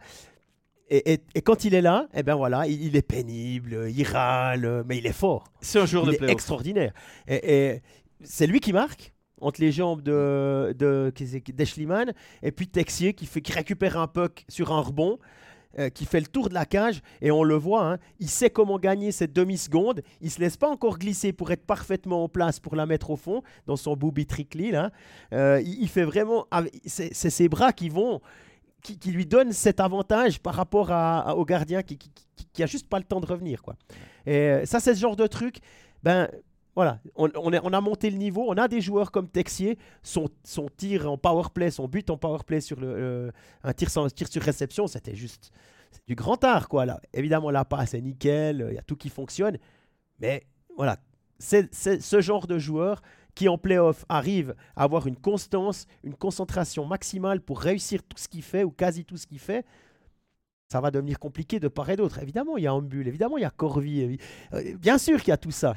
Et, 0.89 1.22
quand 1.43 1.64
il 1.64 1.74
est 1.74 1.82
là, 1.82 2.07
eh 2.16 2.24
ben 2.24 2.36
voilà, 2.36 2.68
il, 2.68 2.95
est 2.95 3.01
pénible, 3.03 3.89
il 3.89 4.03
râle, 4.03 4.84
mais 4.88 4.97
il 4.97 5.05
est 5.05 5.14
fort. 5.14 5.45
C'est 5.62 5.80
un 5.80 5.86
jour 5.86 6.03
il 6.12 6.18
de 6.18 6.26
est 6.26 6.32
extraordinaire. 6.32 6.93
Et, 7.28 7.82
c'est 8.24 8.47
lui 8.47 8.60
qui 8.60 8.74
marque? 8.74 9.14
Entre 9.42 9.62
les 9.62 9.72
jambes 9.72 10.02
de, 10.02 10.76
de, 10.78 11.12
d'Eschliman 11.52 12.14
et 12.44 12.52
puis 12.52 12.68
Texier 12.68 13.14
qui, 13.14 13.26
fait, 13.26 13.42
qui 13.42 13.52
récupère 13.52 13.98
un 13.98 14.08
puck 14.08 14.46
sur 14.48 14.72
un 14.72 14.82
rebond. 14.82 15.20
Euh, 15.78 15.90
qui 15.90 16.06
fait 16.06 16.20
le 16.20 16.26
tour 16.26 16.50
de 16.50 16.56
la 16.56 16.66
cage 16.66 17.04
et 17.22 17.30
on 17.30 17.44
le 17.44 17.54
voit, 17.54 17.86
hein, 17.86 17.98
il 18.20 18.28
sait 18.28 18.50
comment 18.50 18.80
gagner 18.80 19.12
cette 19.12 19.34
demi-seconde. 19.34 20.02
Il 20.20 20.32
se 20.32 20.40
laisse 20.40 20.58
pas 20.58 20.68
encore 20.68 20.98
glisser 20.98 21.32
pour 21.32 21.52
être 21.52 21.64
parfaitement 21.64 22.24
en 22.24 22.28
place 22.28 22.60
pour 22.60 22.76
la 22.76 22.88
mettre 22.88 23.12
au 23.12 23.16
fond 23.16 23.44
dans 23.68 23.76
son 23.76 23.96
booby 23.96 24.26
trickly 24.26 24.72
là. 24.72 24.90
Euh, 25.32 25.62
il, 25.64 25.88
fait 25.88 26.06
vraiment, 26.06 26.48
c'est 26.88 27.14
ses 27.14 27.48
bras 27.50 27.72
qui 27.72 27.90
vont, 27.90 28.20
qui, 28.82 29.12
lui 29.12 29.28
donnent 29.28 29.52
cet 29.52 29.80
avantage 29.80 30.40
par 30.40 30.56
rapport 30.56 30.92
à, 30.92 31.36
au 31.38 31.46
gardien 31.46 31.84
qui, 31.84 32.00
qui, 32.00 32.10
qui, 32.52 32.64
a 32.64 32.66
juste 32.66 32.90
pas 32.90 32.98
le 32.98 33.06
temps 33.06 33.20
de 33.20 33.28
revenir 33.28 33.62
quoi. 33.62 33.76
Et 34.26 34.38
euh, 34.38 34.66
ça 34.66 34.80
c'est 34.80 34.96
ce 34.96 35.00
genre 35.00 35.16
de 35.16 35.28
truc. 35.28 35.58
Ben 36.02 36.30
voilà, 36.80 37.02
on, 37.18 37.30
on, 37.36 37.74
a 37.74 37.82
monté 37.82 38.10
le 38.10 38.16
niveau. 38.16 38.46
On 38.48 38.54
a 38.54 38.70
des 38.70 38.80
joueurs 38.80 39.12
comme 39.12 39.28
Texier, 39.28 39.78
son, 40.02 40.30
son 40.46 40.70
tir 40.78 41.12
en 41.12 41.18
power 41.18 41.50
play, 41.54 41.72
son 41.72 41.90
but 41.90 42.10
en 42.10 42.16
power 42.16 42.40
play 42.48 42.62
sur 42.62 42.80
le, 42.80 42.88
euh, 42.88 43.32
un 43.66 43.74
tir, 43.74 43.90
sur 43.90 44.42
réception, 44.42 44.88
c'était 44.88 45.14
juste 45.14 45.52
du 46.08 46.16
grand 46.16 46.42
art. 46.46 46.70
Quoi, 46.70 46.86
là. 46.86 47.02
Évidemment, 47.14 47.52
la 47.52 47.66
passe 47.66 47.96
est 47.96 48.02
nickel, 48.02 48.66
il 48.70 48.76
y 48.76 48.78
a 48.78 48.82
tout 48.82 48.96
qui 48.96 49.10
fonctionne. 49.10 49.58
Mais 50.22 50.44
voilà, 50.78 50.96
c'est 51.38 51.76
ce 51.76 52.22
genre 52.22 52.48
de 52.48 52.58
joueur 52.58 53.02
qui 53.36 53.50
en 53.50 53.58
playoff 53.58 54.06
arrive 54.08 54.56
à 54.78 54.84
avoir 54.84 55.06
une 55.06 55.18
constance, 55.18 55.86
une 56.06 56.16
concentration 56.16 56.86
maximale 56.86 57.42
pour 57.42 57.60
réussir 57.60 58.04
tout 58.04 58.18
ce 58.18 58.30
qu'il 58.30 58.44
fait 58.44 58.64
ou 58.64 58.72
quasi 58.72 59.04
tout 59.04 59.18
ce 59.18 59.28
qu'il 59.28 59.40
fait 59.40 59.66
ça 60.72 60.82
va 60.82 60.92
devenir 60.92 61.18
compliqué 61.18 61.60
de 61.60 61.68
part 61.68 61.90
et 61.90 61.96
d'autre. 61.96 62.20
Évidemment, 62.20 62.58
il 62.58 62.64
y 62.64 62.68
a 62.68 62.74
Ambul, 62.74 63.08
évidemment, 63.08 63.38
il 63.38 63.42
y 63.42 63.46
a 63.46 63.50
Corvi, 63.50 64.20
euh, 64.54 64.76
bien 64.78 64.98
sûr 64.98 65.20
qu'il 65.20 65.30
y 65.30 65.32
a 65.32 65.38
tout 65.38 65.52
ça. 65.52 65.76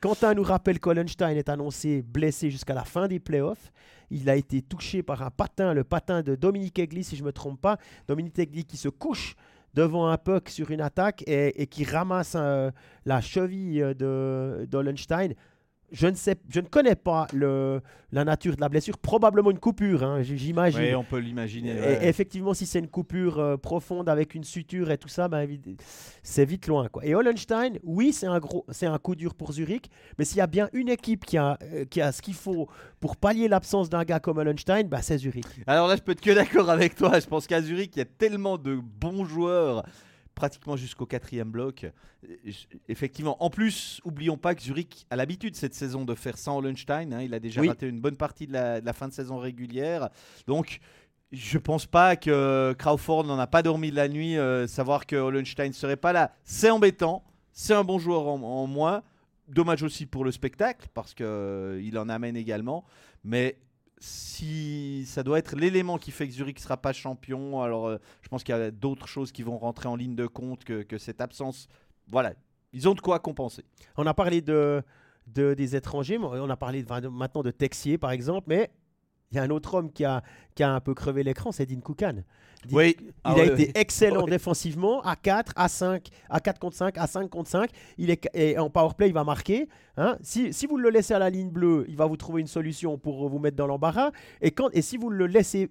Quentin 0.00 0.34
nous 0.34 0.44
rappelle 0.44 0.78
qu'Ollenstein 0.78 1.36
est 1.36 1.48
annoncé 1.48 2.02
blessé 2.02 2.50
jusqu'à 2.50 2.74
la 2.74 2.84
fin 2.84 3.08
des 3.08 3.18
playoffs. 3.18 3.72
Il 4.10 4.30
a 4.30 4.36
été 4.36 4.62
touché 4.62 5.02
par 5.02 5.22
un 5.22 5.30
patin, 5.30 5.74
le 5.74 5.82
patin 5.82 6.22
de 6.22 6.36
Dominique 6.36 6.78
Egli, 6.78 7.02
si 7.02 7.16
je 7.16 7.22
ne 7.22 7.26
me 7.26 7.32
trompe 7.32 7.60
pas. 7.60 7.78
Dominique 8.06 8.38
Egli 8.38 8.64
qui 8.64 8.76
se 8.76 8.88
couche 8.88 9.34
devant 9.74 10.08
un 10.08 10.16
puck 10.16 10.50
sur 10.50 10.70
une 10.70 10.80
attaque 10.80 11.24
et, 11.26 11.66
qui 11.66 11.84
ramasse 11.84 12.34
euh, 12.36 12.70
la 13.06 13.20
cheville 13.20 13.94
d'Ollenstein. 13.96 15.34
Je 15.90 16.06
ne, 16.06 16.14
sais, 16.14 16.36
je 16.50 16.60
ne 16.60 16.66
connais 16.66 16.96
pas 16.96 17.26
le, 17.32 17.80
la 18.12 18.24
nature 18.24 18.54
de 18.56 18.60
la 18.60 18.68
blessure. 18.68 18.98
Probablement 18.98 19.50
une 19.50 19.58
coupure, 19.58 20.02
hein, 20.02 20.22
j'imagine. 20.22 20.80
Oui, 20.80 20.94
on 20.94 21.04
peut 21.04 21.18
l'imaginer. 21.18 21.76
Effectivement, 22.02 22.52
si 22.54 22.66
c'est 22.66 22.78
une 22.78 22.88
coupure 22.88 23.38
euh, 23.38 23.56
profonde 23.56 24.08
avec 24.08 24.34
une 24.34 24.44
suture 24.44 24.90
et 24.90 24.98
tout 24.98 25.08
ça, 25.08 25.28
ben, 25.28 25.48
c'est 26.22 26.44
vite 26.44 26.66
loin. 26.66 26.88
Quoi. 26.88 27.06
Et 27.06 27.14
Hollenstein, 27.14 27.78
oui, 27.82 28.12
c'est 28.12 28.26
un, 28.26 28.38
gros, 28.38 28.66
c'est 28.70 28.86
un 28.86 28.98
coup 28.98 29.14
dur 29.14 29.34
pour 29.34 29.52
Zurich, 29.52 29.90
mais 30.18 30.24
s'il 30.24 30.38
y 30.38 30.42
a 30.42 30.46
bien 30.46 30.68
une 30.72 30.88
équipe 30.88 31.24
qui 31.24 31.38
a, 31.38 31.58
euh, 31.62 31.84
qui 31.86 32.00
a 32.00 32.12
ce 32.12 32.20
qu'il 32.20 32.34
faut 32.34 32.68
pour 33.00 33.16
pallier 33.16 33.48
l'absence 33.48 33.88
d'un 33.88 34.04
gars 34.04 34.20
comme 34.20 34.38
Hollenstein, 34.38 34.88
ben, 34.88 35.00
c'est 35.00 35.18
Zurich. 35.18 35.46
Alors 35.66 35.88
là, 35.88 35.96
je 35.96 36.02
peux 36.02 36.12
être 36.12 36.20
que 36.20 36.32
d'accord 36.32 36.68
avec 36.70 36.94
toi. 36.96 37.18
Je 37.18 37.26
pense 37.26 37.46
qu'à 37.46 37.62
Zurich, 37.62 37.92
il 37.96 37.98
y 38.00 38.02
a 38.02 38.06
tellement 38.06 38.58
de 38.58 38.76
bons 38.76 39.24
joueurs 39.24 39.84
pratiquement 40.38 40.76
jusqu'au 40.76 41.04
quatrième 41.04 41.50
bloc. 41.50 41.84
Effectivement, 42.88 43.42
en 43.42 43.50
plus, 43.50 44.00
oublions 44.04 44.36
pas 44.36 44.54
que 44.54 44.62
Zurich 44.62 45.04
a 45.10 45.16
l'habitude 45.16 45.56
cette 45.56 45.74
saison 45.74 46.04
de 46.04 46.14
faire 46.14 46.38
sans 46.38 46.58
Hollenstein. 46.58 47.12
Hein. 47.12 47.22
il 47.22 47.34
a 47.34 47.40
déjà 47.40 47.60
raté 47.60 47.88
une 47.88 48.00
bonne 48.00 48.16
partie 48.16 48.46
de 48.46 48.52
la, 48.52 48.92
fin 48.92 49.08
de 49.08 49.12
saison 49.12 49.38
régulière. 49.38 50.10
Donc, 50.46 50.78
je 51.32 51.58
pense 51.58 51.86
pas 51.86 52.14
que 52.14 52.72
Crawford 52.78 53.24
n'en 53.24 53.36
a 53.36 53.48
pas 53.48 53.64
dormi 53.64 53.90
de 53.90 53.96
la 53.96 54.08
nuit. 54.08 54.38
Euh, 54.38 54.68
savoir 54.68 55.06
que 55.06 55.16
Hollenstein 55.16 55.72
serait 55.72 55.96
pas 55.96 56.12
là, 56.12 56.30
c'est 56.44 56.70
embêtant. 56.70 57.24
C'est 57.50 57.74
un 57.74 57.82
bon 57.82 57.98
joueur 57.98 58.28
en, 58.28 58.40
en, 58.40 58.68
moins. 58.68 59.02
Dommage 59.48 59.82
aussi 59.82 60.06
pour 60.06 60.24
le 60.24 60.30
spectacle 60.30 60.86
parce 60.94 61.14
qu'il 61.14 61.26
euh, 61.26 61.82
il 61.82 61.98
en 61.98 62.08
amène 62.08 62.36
également. 62.36 62.84
Mais 63.24 63.58
si 64.00 65.04
ça 65.06 65.22
doit 65.22 65.38
être 65.38 65.56
l'élément 65.56 65.98
qui 65.98 66.10
fait 66.10 66.26
que 66.26 66.32
Zurich 66.32 66.56
ne 66.58 66.62
sera 66.62 66.76
pas 66.76 66.92
champion, 66.92 67.62
alors 67.62 67.86
euh, 67.86 67.98
je 68.22 68.28
pense 68.28 68.44
qu'il 68.44 68.54
y 68.54 68.58
a 68.58 68.70
d'autres 68.70 69.08
choses 69.08 69.32
qui 69.32 69.42
vont 69.42 69.58
rentrer 69.58 69.88
en 69.88 69.96
ligne 69.96 70.14
de 70.14 70.26
compte 70.26 70.64
que, 70.64 70.98
cette 70.98 71.20
absence. 71.20 71.68
Voilà, 72.08 72.34
ils 72.72 72.88
ont 72.88 72.94
de 72.94 73.00
quoi 73.00 73.18
compenser. 73.18 73.64
On 73.96 74.06
a 74.06 74.14
parlé 74.14 74.40
de, 74.40 74.82
des 75.26 75.76
étrangers, 75.76 76.18
on 76.18 76.50
a 76.50 76.56
parlé 76.56 76.84
maintenant 77.10 77.42
de 77.42 77.50
Texier 77.50 77.98
par 77.98 78.10
exemple, 78.10 78.46
mais 78.48 78.70
il 79.30 79.36
y 79.36 79.38
a 79.38 79.42
un 79.42 79.50
autre 79.50 79.74
homme 79.74 79.92
qui 79.92 80.04
a, 80.04 80.22
qui 80.54 80.62
a 80.62 80.72
un 80.72 80.80
peu 80.80 80.94
crevé 80.94 81.22
l'écran, 81.22 81.52
c'est 81.52 81.66
Dean 81.66 81.80
Koukan. 81.80 82.22
Oui. 82.72 82.96
Il 82.98 83.12
ah 83.24 83.34
a 83.34 83.44
été 83.44 83.70
excellent 83.74 84.26
défensivement, 84.26 85.00
à 85.02 85.16
4, 85.16 85.52
à 85.54 85.68
5, 85.68 86.08
à 86.28 86.40
4 86.40 86.58
contre 86.58 86.76
5, 86.76 86.98
à 86.98 87.06
5 87.06 87.30
contre 87.30 87.48
5. 87.48 87.70
Il 87.98 88.10
est, 88.10 88.28
et 88.34 88.58
en 88.58 88.68
powerplay, 88.68 89.08
il 89.08 89.14
va 89.14 89.22
marquer. 89.22 89.68
Hein. 89.96 90.16
Si, 90.22 90.52
si, 90.52 90.66
vous 90.66 90.76
le 90.76 90.90
laissez 90.90 91.14
à 91.14 91.18
la 91.18 91.30
ligne 91.30 91.50
bleue, 91.50 91.84
il 91.88 91.96
va 91.96 92.06
vous 92.06 92.16
trouver 92.16 92.40
une 92.40 92.48
solution 92.48 92.98
pour 92.98 93.28
vous 93.28 93.38
mettre 93.38 93.56
dans 93.56 93.66
l'embarras. 93.66 94.10
Et, 94.40 94.50
quand, 94.50 94.70
et 94.72 94.82
si 94.82 94.96
vous 94.96 95.10
le 95.10 95.26
laissez 95.26 95.70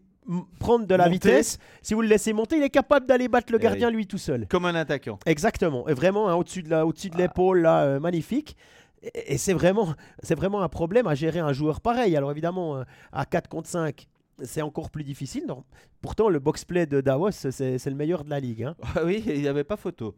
prendre 0.59 0.85
de 0.85 0.95
la 0.95 1.09
vitesse, 1.09 1.57
si 1.81 1.93
vous 1.93 2.01
le 2.01 2.07
laissez 2.07 2.33
monter, 2.33 2.57
il 2.57 2.63
est 2.63 2.69
capable 2.69 3.05
d'aller 3.05 3.27
battre 3.27 3.51
le 3.51 3.59
eh 3.59 3.63
gardien 3.63 3.89
lui 3.89 4.07
tout 4.07 4.17
seul. 4.17 4.45
Comme 4.47 4.65
un 4.65 4.75
attaquant. 4.75 5.19
Exactement. 5.25 5.87
Et 5.87 5.93
vraiment, 5.93 6.29
hein, 6.29 6.35
au-dessus 6.35 6.63
de 6.63 6.73
ah. 6.73 7.17
l'épaule, 7.17 7.61
là, 7.61 7.83
euh, 7.83 7.99
magnifique. 7.99 8.55
Et, 9.01 9.37
c'est 9.37 9.53
vraiment, 9.53 9.93
vraiment 10.35 10.61
un 10.61 10.69
problème 10.69 11.07
à 11.07 11.15
gérer 11.15 11.39
un 11.39 11.53
joueur 11.53 11.81
pareil. 11.81 12.15
Alors 12.15 12.31
évidemment, 12.31 12.77
euh, 12.77 12.83
à 13.11 13.25
4 13.25 13.47
contre 13.47 13.69
5, 13.69 14.07
c'est 14.43 14.61
encore 14.61 14.89
plus 14.89 15.03
difficile. 15.03 15.45
Non. 15.47 15.63
Pourtant, 16.01 16.29
le 16.29 16.39
box-play 16.39 16.85
de 16.85 17.01
Davos, 17.01 17.31
c'est, 17.31 17.85
le 17.85 17.95
meilleur 17.95 18.23
de 18.23 18.29
la 18.29 18.39
ligue. 18.39 18.63
Hein. 18.63 18.75
Ah 18.95 19.03
oui, 19.03 19.23
il 19.25 19.41
n'y 19.41 19.47
avait 19.47 19.63
pas 19.63 19.77
photo. 19.77 20.15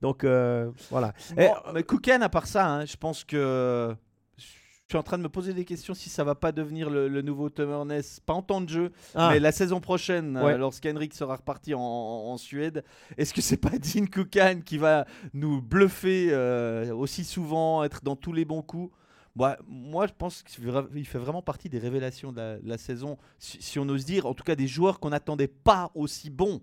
Donc 0.00 0.24
euh, 0.24 0.70
voilà. 0.90 1.12
mais 1.36 1.82
Kouken, 1.84 2.22
à 2.22 2.28
part 2.28 2.46
ça, 2.46 2.68
hein, 2.68 2.84
je 2.84 2.96
pense 2.96 3.22
que 3.22 3.94
suis 4.92 4.98
en 4.98 5.02
train 5.02 5.18
de 5.18 5.22
me 5.22 5.28
poser 5.28 5.54
des 5.54 5.64
questions 5.64 5.94
si 5.94 6.10
ça 6.10 6.22
va 6.22 6.34
pas 6.34 6.52
devenir 6.52 6.90
le, 6.90 7.22
nouveau 7.22 7.48
Tom 7.48 7.88
pas 8.26 8.34
en 8.34 8.42
temps 8.42 8.60
de 8.60 8.68
jeu, 8.68 8.92
ah. 9.14 9.30
mais 9.30 9.40
la 9.40 9.52
saison 9.52 9.80
prochaine, 9.80 10.36
euh, 10.36 10.58
lorsqu'Henrik 10.58 11.14
sera 11.14 11.36
reparti 11.36 11.72
en, 11.74 12.36
Suède. 12.36 12.84
Est-ce 13.16 13.32
que 13.32 13.40
c'est 13.40 13.56
pas 13.56 13.70
Dean 13.78 14.06
Kukan 14.06 14.60
qui 14.64 14.78
va 14.78 15.06
nous 15.32 15.62
bluffer 15.62 16.28
euh, 16.30 16.94
aussi 16.94 17.24
souvent, 17.24 17.84
être 17.84 18.02
dans 18.02 18.16
tous 18.16 18.32
les 18.32 18.44
bons 18.44 18.62
coups? 18.62 18.94
Bah, 19.34 19.58
moi, 19.66 20.06
je 20.06 20.12
pense 20.16 20.42
qu'il 20.42 21.06
fait 21.06 21.18
vraiment 21.18 21.40
partie 21.40 21.70
des 21.70 21.78
révélations 21.78 22.32
de 22.32 22.60
la, 22.62 22.78
saison, 22.78 23.16
si, 23.38 23.62
si, 23.62 23.78
on 23.78 23.88
ose 23.88 24.04
dire, 24.04 24.26
en 24.26 24.34
tout 24.34 24.44
cas 24.44 24.56
des 24.56 24.66
joueurs 24.66 25.00
qu'on 25.00 25.10
n'attendait 25.10 25.48
pas 25.48 25.90
aussi 25.94 26.28
bons. 26.28 26.60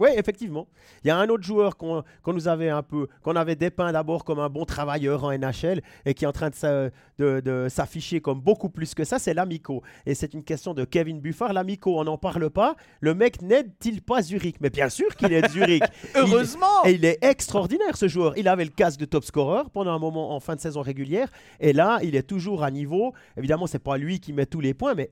Oui, 0.00 0.08
effectivement. 0.16 0.66
Il 1.04 1.08
y 1.08 1.10
a 1.10 1.18
un 1.18 1.28
autre 1.28 1.44
joueur 1.44 1.76
qu'on 1.76 2.02
nous 2.26 2.48
avait 2.48 2.70
un 2.70 2.82
peu, 2.82 3.06
qu'on 3.22 3.36
avait 3.36 3.54
dépeint 3.54 3.92
d'abord 3.92 4.24
comme 4.24 4.38
un 4.38 4.48
bon 4.48 4.64
travailleur 4.64 5.24
en 5.24 5.30
NHL 5.30 5.82
et 6.06 6.14
qui 6.14 6.24
est 6.24 6.26
en 6.26 6.32
train 6.32 6.48
de, 6.48 7.66
s'afficher 7.68 8.22
comme 8.22 8.40
beaucoup 8.40 8.70
plus 8.70 8.94
que 8.94 9.04
ça, 9.04 9.18
c'est 9.18 9.34
l'Amico. 9.34 9.82
Et 10.06 10.14
c'est 10.14 10.32
une 10.32 10.42
question 10.42 10.72
de 10.72 10.86
Kevin 10.86 11.20
Buffard. 11.20 11.52
L'Amico, 11.52 12.00
on 12.00 12.04
n'en 12.04 12.16
parle 12.16 12.48
pas. 12.48 12.76
Le 13.00 13.14
mec 13.14 13.42
n'aide-t-il 13.42 14.00
pas 14.00 14.22
Zurich? 14.22 14.56
Mais 14.62 14.70
bien 14.70 14.88
sûr 14.88 15.14
qu'il 15.16 15.34
est 15.34 15.46
Zurich. 15.50 15.84
Heureusement 16.14 16.86
Et 16.86 16.92
il 16.92 17.04
est 17.04 17.22
extraordinaire 17.22 17.98
ce 17.98 18.08
joueur. 18.08 18.32
Il 18.38 18.48
avait 18.48 18.64
le 18.64 18.70
casque 18.70 18.98
de 18.98 19.04
top 19.04 19.24
scorer 19.24 19.64
pendant 19.74 19.92
un 19.92 19.98
moment 19.98 20.34
en 20.34 20.40
fin 20.40 20.56
de 20.56 20.60
saison 20.60 20.80
régulière. 20.80 21.28
Et 21.60 21.74
là, 21.74 21.98
il 22.02 22.16
est 22.16 22.22
toujours 22.22 22.64
à 22.64 22.70
niveau. 22.70 23.12
Évidemment, 23.36 23.66
c'est 23.66 23.78
pas 23.78 23.98
lui 23.98 24.18
qui 24.18 24.32
met 24.32 24.46
tous 24.46 24.60
les 24.60 24.72
points, 24.72 24.94
mais 24.94 25.10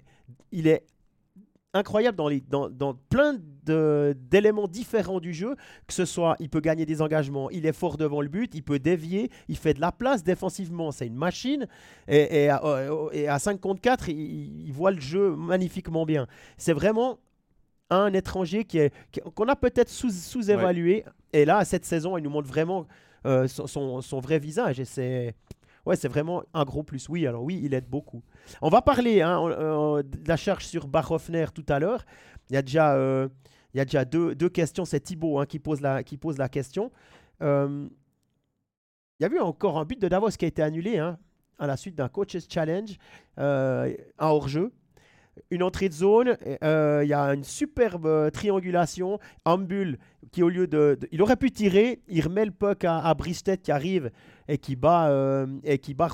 il 0.50 0.66
est 0.66 0.84
incroyable 1.74 2.16
dans, 2.16 2.28
les, 2.28 2.40
dans, 2.40 2.68
dans 2.70 2.94
plein 2.94 3.38
d'éléments 3.64 4.68
différents 4.68 5.20
du 5.20 5.34
jeu, 5.34 5.54
que 5.86 5.92
ce 5.92 6.04
soit, 6.04 6.36
il 6.40 6.48
peut 6.48 6.60
gagner 6.60 6.86
des 6.86 7.02
engagements, 7.02 7.50
il 7.50 7.66
est 7.66 7.72
fort 7.72 7.98
devant 7.98 8.22
le 8.22 8.28
but, 8.28 8.54
il 8.54 8.62
peut 8.62 8.78
dévier, 8.78 9.30
il 9.48 9.56
fait 9.56 9.74
de 9.74 9.80
la 9.80 9.92
place 9.92 10.24
défensivement, 10.24 10.90
c'est 10.90 11.06
une 11.06 11.16
machine, 11.16 11.66
et, 12.06 12.46
et, 12.46 13.28
à, 13.28 13.38
5 13.38 13.60
contre 13.60 13.80
4, 13.80 14.08
il, 14.08 14.72
voit 14.72 14.90
le 14.90 15.00
jeu 15.00 15.36
magnifiquement 15.36 16.06
bien. 16.06 16.26
C'est 16.56 16.72
vraiment 16.72 17.18
un 17.90 18.12
étranger 18.14 18.64
qui 18.64 18.78
est, 18.78 18.92
qu'on 19.34 19.48
a 19.48 19.56
peut-être 19.56 19.90
sous-évalué, 19.90 21.04
et 21.32 21.44
là, 21.44 21.64
cette 21.64 21.84
saison, 21.84 22.16
il 22.16 22.24
nous 22.24 22.30
montre 22.30 22.48
vraiment 22.48 22.86
euh, 23.26 23.46
son, 23.48 24.00
son, 24.00 24.20
vrai 24.20 24.38
visage, 24.38 24.80
et 24.80 24.84
c'est 24.86 25.34
ouais, 25.88 25.96
c'est 25.96 26.08
vraiment 26.08 26.42
un 26.54 26.64
gros 26.64 26.82
plus. 26.82 27.08
Oui, 27.08 27.26
alors 27.26 27.42
oui, 27.42 27.60
il 27.62 27.74
aide 27.74 27.88
beaucoup. 27.88 28.22
On 28.60 28.68
va 28.68 28.82
parler 28.82 29.22
hein, 29.22 29.42
de 29.48 30.28
la 30.28 30.36
charge 30.36 30.66
sur 30.66 30.86
Barhoffner 30.86 31.46
tout 31.54 31.64
à 31.68 31.78
l'heure. 31.78 32.04
Il 32.50 32.54
y 32.54 32.56
a 32.56 32.62
déjà, 32.62 32.94
euh, 32.94 33.28
deux, 33.74 34.48
questions. 34.48 34.84
C'est 34.84 35.00
Thibaut 35.00 35.38
hein, 35.38 35.46
qui, 35.46 35.58
pose 35.58 35.80
la, 35.80 36.02
question. 36.48 36.92
Euh, 37.42 37.88
il 39.18 39.22
y 39.22 39.26
a 39.26 39.32
eu 39.32 39.40
encore 39.40 39.78
un 39.78 39.84
but 39.84 40.00
de 40.00 40.08
Davos 40.08 40.30
qui 40.30 40.44
a 40.44 40.48
été 40.48 40.62
annulé 40.62 40.98
hein, 40.98 41.18
à 41.58 41.66
la 41.66 41.76
suite 41.76 41.96
d'un 41.96 42.08
coach's 42.08 42.46
challenge, 42.48 42.98
euh, 43.38 43.92
un 44.18 44.28
hors-jeu 44.28 44.72
une 45.50 45.62
entrée 45.62 45.88
de 45.88 45.94
zone, 45.94 46.36
il 46.42 47.08
y 47.08 47.12
a 47.12 47.34
une 47.34 47.44
superbe 47.44 48.30
triangulation. 48.30 49.18
Ambul, 49.44 49.98
qui 50.32 50.42
au 50.42 50.48
lieu 50.48 50.66
de, 50.66 50.98
Il 51.12 51.22
aurait 51.22 51.36
pu 51.36 51.50
tirer, 51.50 52.00
il 52.08 52.22
remet 52.22 52.44
le 52.44 52.50
puck 52.50 52.84
à, 52.84 53.12
Bristet 53.14 53.58
qui 53.58 53.72
arrive 53.72 54.10
et 54.48 54.58
qui 54.58 54.76
bat, 54.76 55.08
euh, 55.08 55.46
et 55.64 55.78
qui 55.78 55.94
bat. 55.94 56.08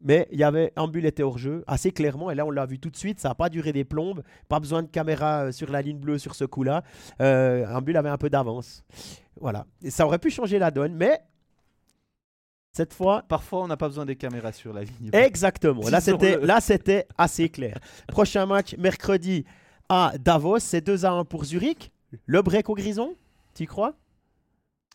Mais 0.00 0.28
il 0.30 0.38
y 0.38 0.44
avait 0.44 0.72
Ambul 0.76 1.04
était 1.06 1.24
hors 1.24 1.38
jeu 1.38 1.64
assez 1.66 1.90
clairement 1.90 2.30
et 2.30 2.36
là 2.36 2.46
on 2.46 2.50
l'a 2.50 2.66
vu 2.66 2.78
tout 2.78 2.90
de 2.90 2.96
suite, 2.96 3.18
ça 3.18 3.30
n'a 3.30 3.34
pas 3.34 3.48
duré 3.48 3.72
des 3.72 3.84
plombes, 3.84 4.22
pas 4.48 4.60
besoin 4.60 4.84
de 4.84 4.88
caméra 4.88 5.46
euh, 5.46 5.52
sur 5.52 5.72
la 5.72 5.82
ligne 5.82 5.98
bleue 5.98 6.18
sur 6.18 6.36
ce 6.36 6.44
coup-là. 6.44 6.84
Euh, 7.20 7.66
Ambul 7.74 7.96
avait 7.96 8.08
un 8.08 8.16
peu 8.16 8.30
d'avance. 8.30 8.84
Voilà, 9.40 9.66
ça 9.88 10.06
aurait 10.06 10.18
pu 10.18 10.30
changer 10.30 10.58
la 10.58 10.70
donne, 10.70 10.94
mais 10.94 11.18
cette 12.78 12.94
fois, 12.94 13.24
parfois 13.26 13.64
on 13.64 13.66
n'a 13.66 13.76
pas 13.76 13.88
besoin 13.88 14.06
des 14.06 14.14
caméras 14.14 14.52
sur 14.52 14.72
la 14.72 14.84
ligne. 14.84 15.10
Exactement. 15.12 15.88
Là 15.88 16.00
c'était 16.00 16.38
là 16.38 16.60
c'était 16.60 17.08
assez 17.18 17.48
clair. 17.48 17.76
Prochain 18.06 18.46
match 18.46 18.76
mercredi 18.78 19.44
à 19.88 20.12
Davos, 20.20 20.60
c'est 20.60 20.80
2 20.80 21.04
à 21.04 21.10
1 21.10 21.24
pour 21.24 21.44
Zurich. 21.44 21.90
Le 22.26 22.40
break 22.40 22.68
au 22.68 22.74
grison, 22.74 23.16
tu 23.52 23.66
crois? 23.66 23.94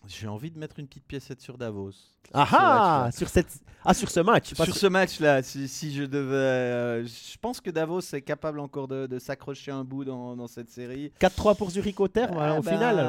J'ai 0.08 0.28
envie 0.28 0.52
de 0.52 0.60
mettre 0.60 0.80
une 0.80 0.88
petite 0.88 1.06
piècette 1.06 1.42
sur 1.42 1.58
Davos. 1.58 1.92
Ah 2.34 2.48
ah 2.52 3.10
sur, 3.12 3.30
cette... 3.30 3.60
ah 3.86 3.94
sur 3.94 4.10
ce 4.10 4.20
match 4.20 4.54
Sur 4.54 4.76
ce 4.76 4.88
match-là, 4.88 5.44
si, 5.44 5.94
je 5.94 6.04
devais... 6.04 6.36
Euh, 6.36 7.06
je 7.06 7.38
pense 7.40 7.62
que 7.62 7.70
Davos 7.70 8.02
est 8.14 8.22
capable 8.22 8.60
encore 8.60 8.88
de, 8.88 9.20
s'accrocher 9.20 9.72
un 9.72 9.84
bout 9.84 10.04
dans, 10.04 10.48
cette 10.48 10.70
série. 10.70 11.12
4-3 11.20 11.56
pour 11.58 11.70
Zurich 11.70 12.00
au 12.00 12.08
terme, 12.08 12.38
hein, 12.38 12.58
au 12.58 12.62
bah, 12.62 12.72
final 12.72 13.00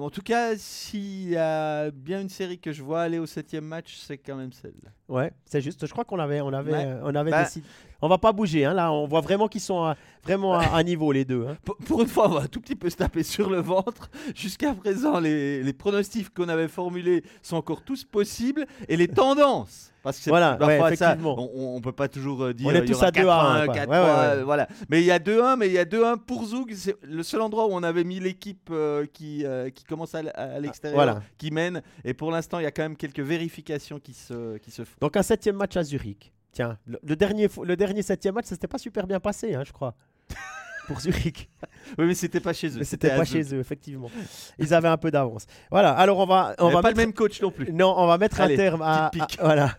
En 0.00 0.10
tout 0.10 0.22
cas, 0.22 0.56
s'il 0.56 1.30
y 1.30 1.36
a 1.36 1.90
bien 1.90 2.20
une 2.20 2.28
série 2.28 2.58
que 2.58 2.72
je 2.72 2.82
vois 2.82 3.02
aller 3.02 3.18
au 3.18 3.26
septième 3.26 3.64
match, 3.64 3.96
c'est 3.96 4.18
quand 4.18 4.36
même 4.36 4.52
celle-là. 4.52 4.90
Ouais, 5.08 5.32
c'est 5.44 5.60
juste. 5.60 5.86
Je 5.86 5.92
crois 5.92 6.04
qu'on 6.04 6.18
avait, 6.18 6.40
on 6.40 6.52
avait, 6.52 6.96
on 7.02 7.14
avait 7.14 7.30
bah, 7.30 7.44
décidé 7.44 7.66
on 8.02 8.08
va 8.08 8.18
pas 8.18 8.32
bouger. 8.32 8.64
Hein, 8.64 8.74
là, 8.74 8.92
on 8.92 9.06
voit 9.06 9.20
vraiment 9.20 9.48
qu'ils 9.48 9.60
sont 9.60 9.94
vraiment 10.24 10.54
à, 10.58 10.82
niveau 10.82 11.12
les 11.12 11.24
deux. 11.24 11.46
Hein. 11.48 11.56
Pour, 11.86 12.02
une 12.02 12.08
fois, 12.08 12.28
on 12.28 12.34
va 12.34 12.40
un 12.42 12.46
tout 12.46 12.60
petit 12.60 12.76
peu 12.76 12.90
se 12.90 12.96
taper 12.96 13.22
sur 13.22 13.50
le 13.50 13.60
ventre. 13.60 14.10
Jusqu'à 14.34 14.74
présent, 14.74 15.20
les, 15.20 15.72
pronostics 15.72 16.32
qu'on 16.32 16.48
avait 16.48 16.68
formulés 16.68 17.24
sont 17.42 17.56
encore 17.56 17.82
tous 17.82 18.04
possibles 18.04 18.66
et 18.88 18.96
les 18.96 19.08
tendances. 19.08 19.90
Parce 20.04 20.20
que 20.20 20.28
voilà, 20.28 20.58
on, 20.60 21.76
ne 21.76 21.80
peut 21.80 21.92
pas 21.92 22.08
toujours 22.08 22.42
euh, 22.42 22.52
dire. 22.52 22.66
On 22.66 22.72
est 22.72 22.84
tous 22.84 23.02
à 23.02 23.10
2 23.10 23.26
1, 23.26 23.66
4 23.68 24.42
voilà. 24.44 24.68
Mais 24.90 25.00
il 25.00 25.06
y 25.06 25.10
a 25.10 25.18
2-1, 25.18 25.56
mais 25.56 25.68
il 25.68 25.72
y 25.72 25.78
a 25.78 25.86
2-1 25.86 26.18
pour 26.18 26.44
Zoug. 26.44 26.74
C'est 26.74 26.94
le 27.02 27.22
seul 27.22 27.40
endroit 27.40 27.66
où 27.66 27.70
on 27.72 27.82
avait 27.82 28.04
mis 28.04 28.20
l'équipe 28.20 28.68
euh, 28.70 29.06
qui, 29.10 29.46
euh, 29.46 29.70
qui 29.70 29.84
commence 29.84 30.14
à, 30.14 30.60
l'extérieur, 30.60 31.22
qui 31.38 31.50
mène. 31.50 31.80
Et 32.04 32.12
pour 32.12 32.30
l'instant, 32.30 32.58
il 32.58 32.64
y 32.64 32.66
a 32.66 32.70
quand 32.70 32.82
même 32.82 32.96
quelques 32.96 33.20
vérifications 33.20 33.98
qui 33.98 34.12
se, 34.12 34.58
qui 34.58 34.70
se 34.70 34.84
font. 34.84 34.96
Donc 35.00 35.16
un 35.16 35.22
septième 35.22 35.56
match 35.56 35.74
à 35.78 35.82
Zurich. 35.82 36.34
Tiens, 36.54 36.78
le, 36.86 37.16
dernier, 37.16 37.48
le 37.64 37.76
dernier 37.76 38.02
septième 38.02 38.34
match, 38.34 38.46
ça 38.46 38.54
s'était 38.54 38.68
pas 38.68 38.78
super 38.78 39.08
bien 39.08 39.18
passé, 39.18 39.54
hein, 39.54 39.64
je 39.66 39.72
crois. 39.72 39.94
pour 40.86 41.00
Zurich. 41.00 41.50
Oui, 41.98 42.06
mais 42.06 42.14
c'était 42.14 42.40
pas 42.40 42.52
chez 42.52 42.78
eux. 42.78 42.84
C'était 42.84 43.16
pas 43.16 43.24
chez 43.24 43.54
eux, 43.54 43.58
effectivement. 43.58 44.10
Ils 44.58 44.72
avaient 44.72 44.88
un 44.88 44.96
peu 44.96 45.10
d'avance. 45.10 45.46
Voilà. 45.70 45.92
Alors 45.92 46.18
on 46.18 46.26
va, 46.26 46.54
on 46.58 46.70
va 46.70 46.80
pas 46.80 46.90
le 46.90 46.96
même 46.96 47.12
coach 47.12 47.42
non 47.42 47.50
plus. 47.50 47.72
Non, 47.72 47.94
on 47.96 48.06
va 48.06 48.18
mettre 48.18 48.40
un 48.40 48.54
terme 48.54 48.82
à, 48.82 49.10
voilà. 49.40 49.76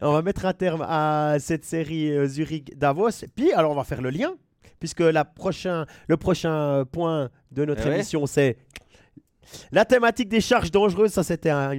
On 0.00 0.12
va 0.12 0.22
mettre 0.22 0.44
un 0.44 0.52
terme 0.52 0.84
à 0.88 1.36
cette 1.38 1.64
série 1.64 2.10
euh, 2.10 2.26
Zurich 2.26 2.76
Davos. 2.76 3.24
Puis 3.36 3.52
alors 3.52 3.70
on 3.70 3.76
va 3.76 3.84
faire 3.84 4.02
le 4.02 4.10
lien 4.10 4.34
puisque 4.80 5.00
la 5.00 5.24
prochain, 5.24 5.86
le 6.08 6.16
prochain 6.16 6.84
point 6.90 7.30
de 7.52 7.64
notre 7.64 7.86
eh 7.86 7.94
émission 7.94 8.26
c'est 8.26 8.56
la 9.70 9.84
thématique 9.84 10.28
des 10.28 10.40
charges 10.40 10.70
dangereuses, 10.70 11.12
ça 11.12 11.22
c'était 11.22 11.50
un, 11.50 11.72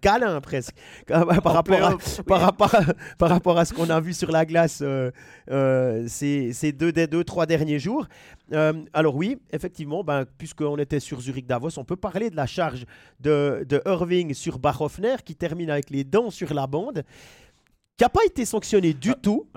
câlin 0.00 0.40
presque. 0.40 0.74
Par, 1.06 1.26
rapport 1.26 1.82
à, 1.82 1.96
par, 2.26 2.40
rapport 2.40 2.70
par, 3.18 3.30
rapport 3.30 3.58
à, 3.58 3.64
ce 3.64 3.72
qu'on 3.72 3.90
a 3.90 4.00
vu 4.00 4.12
sur 4.12 4.30
la 4.30 4.44
glace 4.44 4.80
euh, 4.82 5.10
euh, 5.50 6.04
ces, 6.06 6.72
deux 6.72 6.92
des 6.92 7.06
deux, 7.06 7.24
trois 7.24 7.46
derniers 7.46 7.78
jours. 7.78 8.06
Euh, 8.52 8.72
alors 8.92 9.16
oui, 9.16 9.38
effectivement, 9.52 10.04
ben, 10.04 10.24
puisqu'on 10.38 10.76
était 10.78 11.00
sur 11.00 11.20
Zurich 11.20 11.46
Davos, 11.46 11.78
on 11.78 11.84
peut 11.84 11.96
parler 11.96 12.30
de 12.30 12.36
la 12.36 12.46
charge 12.46 12.84
de, 13.20 13.64
de 13.68 13.82
Irving 13.86 14.34
sur 14.34 14.58
Bachhoffner 14.58 15.16
qui 15.24 15.34
termine 15.34 15.70
avec 15.70 15.90
les 15.90 16.04
dents 16.04 16.30
sur 16.30 16.52
la 16.54 16.66
bande 16.66 17.04
qui 17.98 18.04
n'a 18.04 18.08
pas 18.08 18.24
été 18.24 18.44
sanctionné 18.44 18.94
du 18.94 19.10
ah, 19.10 19.18
tout. 19.20 19.48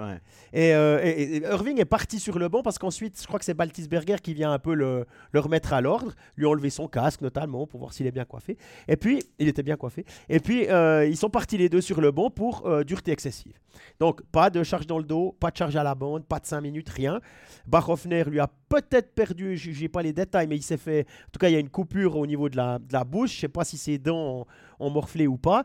Euh, 0.56 1.00
et, 1.04 1.38
Irving 1.44 1.80
est 1.80 1.86
parti 1.86 2.20
sur 2.20 2.40
le 2.40 2.50
banc 2.50 2.64
parce 2.64 2.80
qu'ensuite, 2.80 3.22
je 3.22 3.28
crois 3.28 3.38
que 3.38 3.46
c'est 3.46 3.54
Baltisberger 3.54 4.16
qui 4.22 4.34
vient 4.34 4.52
un 4.52 4.58
peu 4.58 4.74
le, 4.74 5.06
remettre 5.36 5.74
à 5.74 5.80
l'ordre, 5.80 6.14
lui 6.36 6.48
enlever 6.48 6.72
son 6.72 6.88
casque 6.88 7.22
notamment 7.22 7.68
pour 7.68 7.80
voir 7.80 7.94
s'il 7.94 8.08
est 8.08 8.12
bien 8.12 8.26
coiffé. 8.26 8.58
Et 8.88 8.98
puis, 8.98 9.24
il 9.38 9.48
était 9.48 9.62
bien 9.62 9.78
coiffé. 9.78 10.06
Et 10.28 10.40
puis, 10.40 10.68
euh, 10.70 11.06
ils 11.06 11.18
sont 11.18 11.30
partis 11.30 11.56
les 11.56 11.70
deux 11.70 11.82
sur 11.82 12.02
le 12.02 12.10
banc 12.10 12.32
pour 12.32 12.66
euh, 12.66 12.84
dureté 12.84 13.12
excessive. 13.12 13.54
Donc, 14.00 14.24
pas 14.32 14.50
de 14.50 14.64
charge 14.64 14.88
dans 14.88 14.98
le 14.98 15.04
dos, 15.04 15.38
pas 15.40 15.52
de 15.52 15.58
charge 15.58 15.76
à 15.76 15.84
la 15.84 15.94
bande, 15.94 16.26
pas 16.26 16.40
de 16.40 16.48
5 16.48 16.62
minutes, 16.62 16.90
rien. 16.90 17.22
Bachhoffner 17.68 18.24
lui 18.24 18.40
a 18.40 18.50
peut-être 18.70 19.14
perdu, 19.14 19.56
je 19.56 19.80
n'ai 19.80 19.88
pas 19.88 20.02
les 20.02 20.14
détails, 20.14 20.48
mais 20.48 20.58
il 20.58 20.64
s'est 20.64 20.78
fait. 20.78 21.02
En 21.28 21.32
tout 21.32 21.40
cas, 21.40 21.48
il 21.50 21.54
y 21.54 21.56
a 21.56 21.60
une 21.60 21.70
coupure 21.70 22.18
au 22.18 22.26
niveau 22.26 22.50
de 22.50 22.58
la, 22.58 22.80
de 22.80 22.92
la 22.92 23.04
bouche. 23.04 23.34
Je 23.34 23.38
ne 23.38 23.42
sais 23.42 23.48
pas 23.50 23.64
si 23.64 23.78
ses 23.78 24.00
dents 24.00 24.48
ont 24.80 24.90
morflé 24.90 25.28
ou 25.28 25.38
pas. 25.38 25.64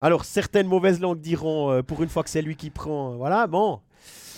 Alors, 0.00 0.24
certaines 0.24 0.66
mauvaises 0.66 1.00
langues 1.00 1.20
diront, 1.20 1.70
euh, 1.70 1.82
pour 1.82 2.02
une 2.02 2.08
fois 2.08 2.22
que 2.22 2.30
c'est 2.30 2.42
lui 2.42 2.56
qui 2.56 2.70
prend, 2.70 3.12
euh, 3.12 3.16
voilà, 3.16 3.46
bon. 3.46 3.80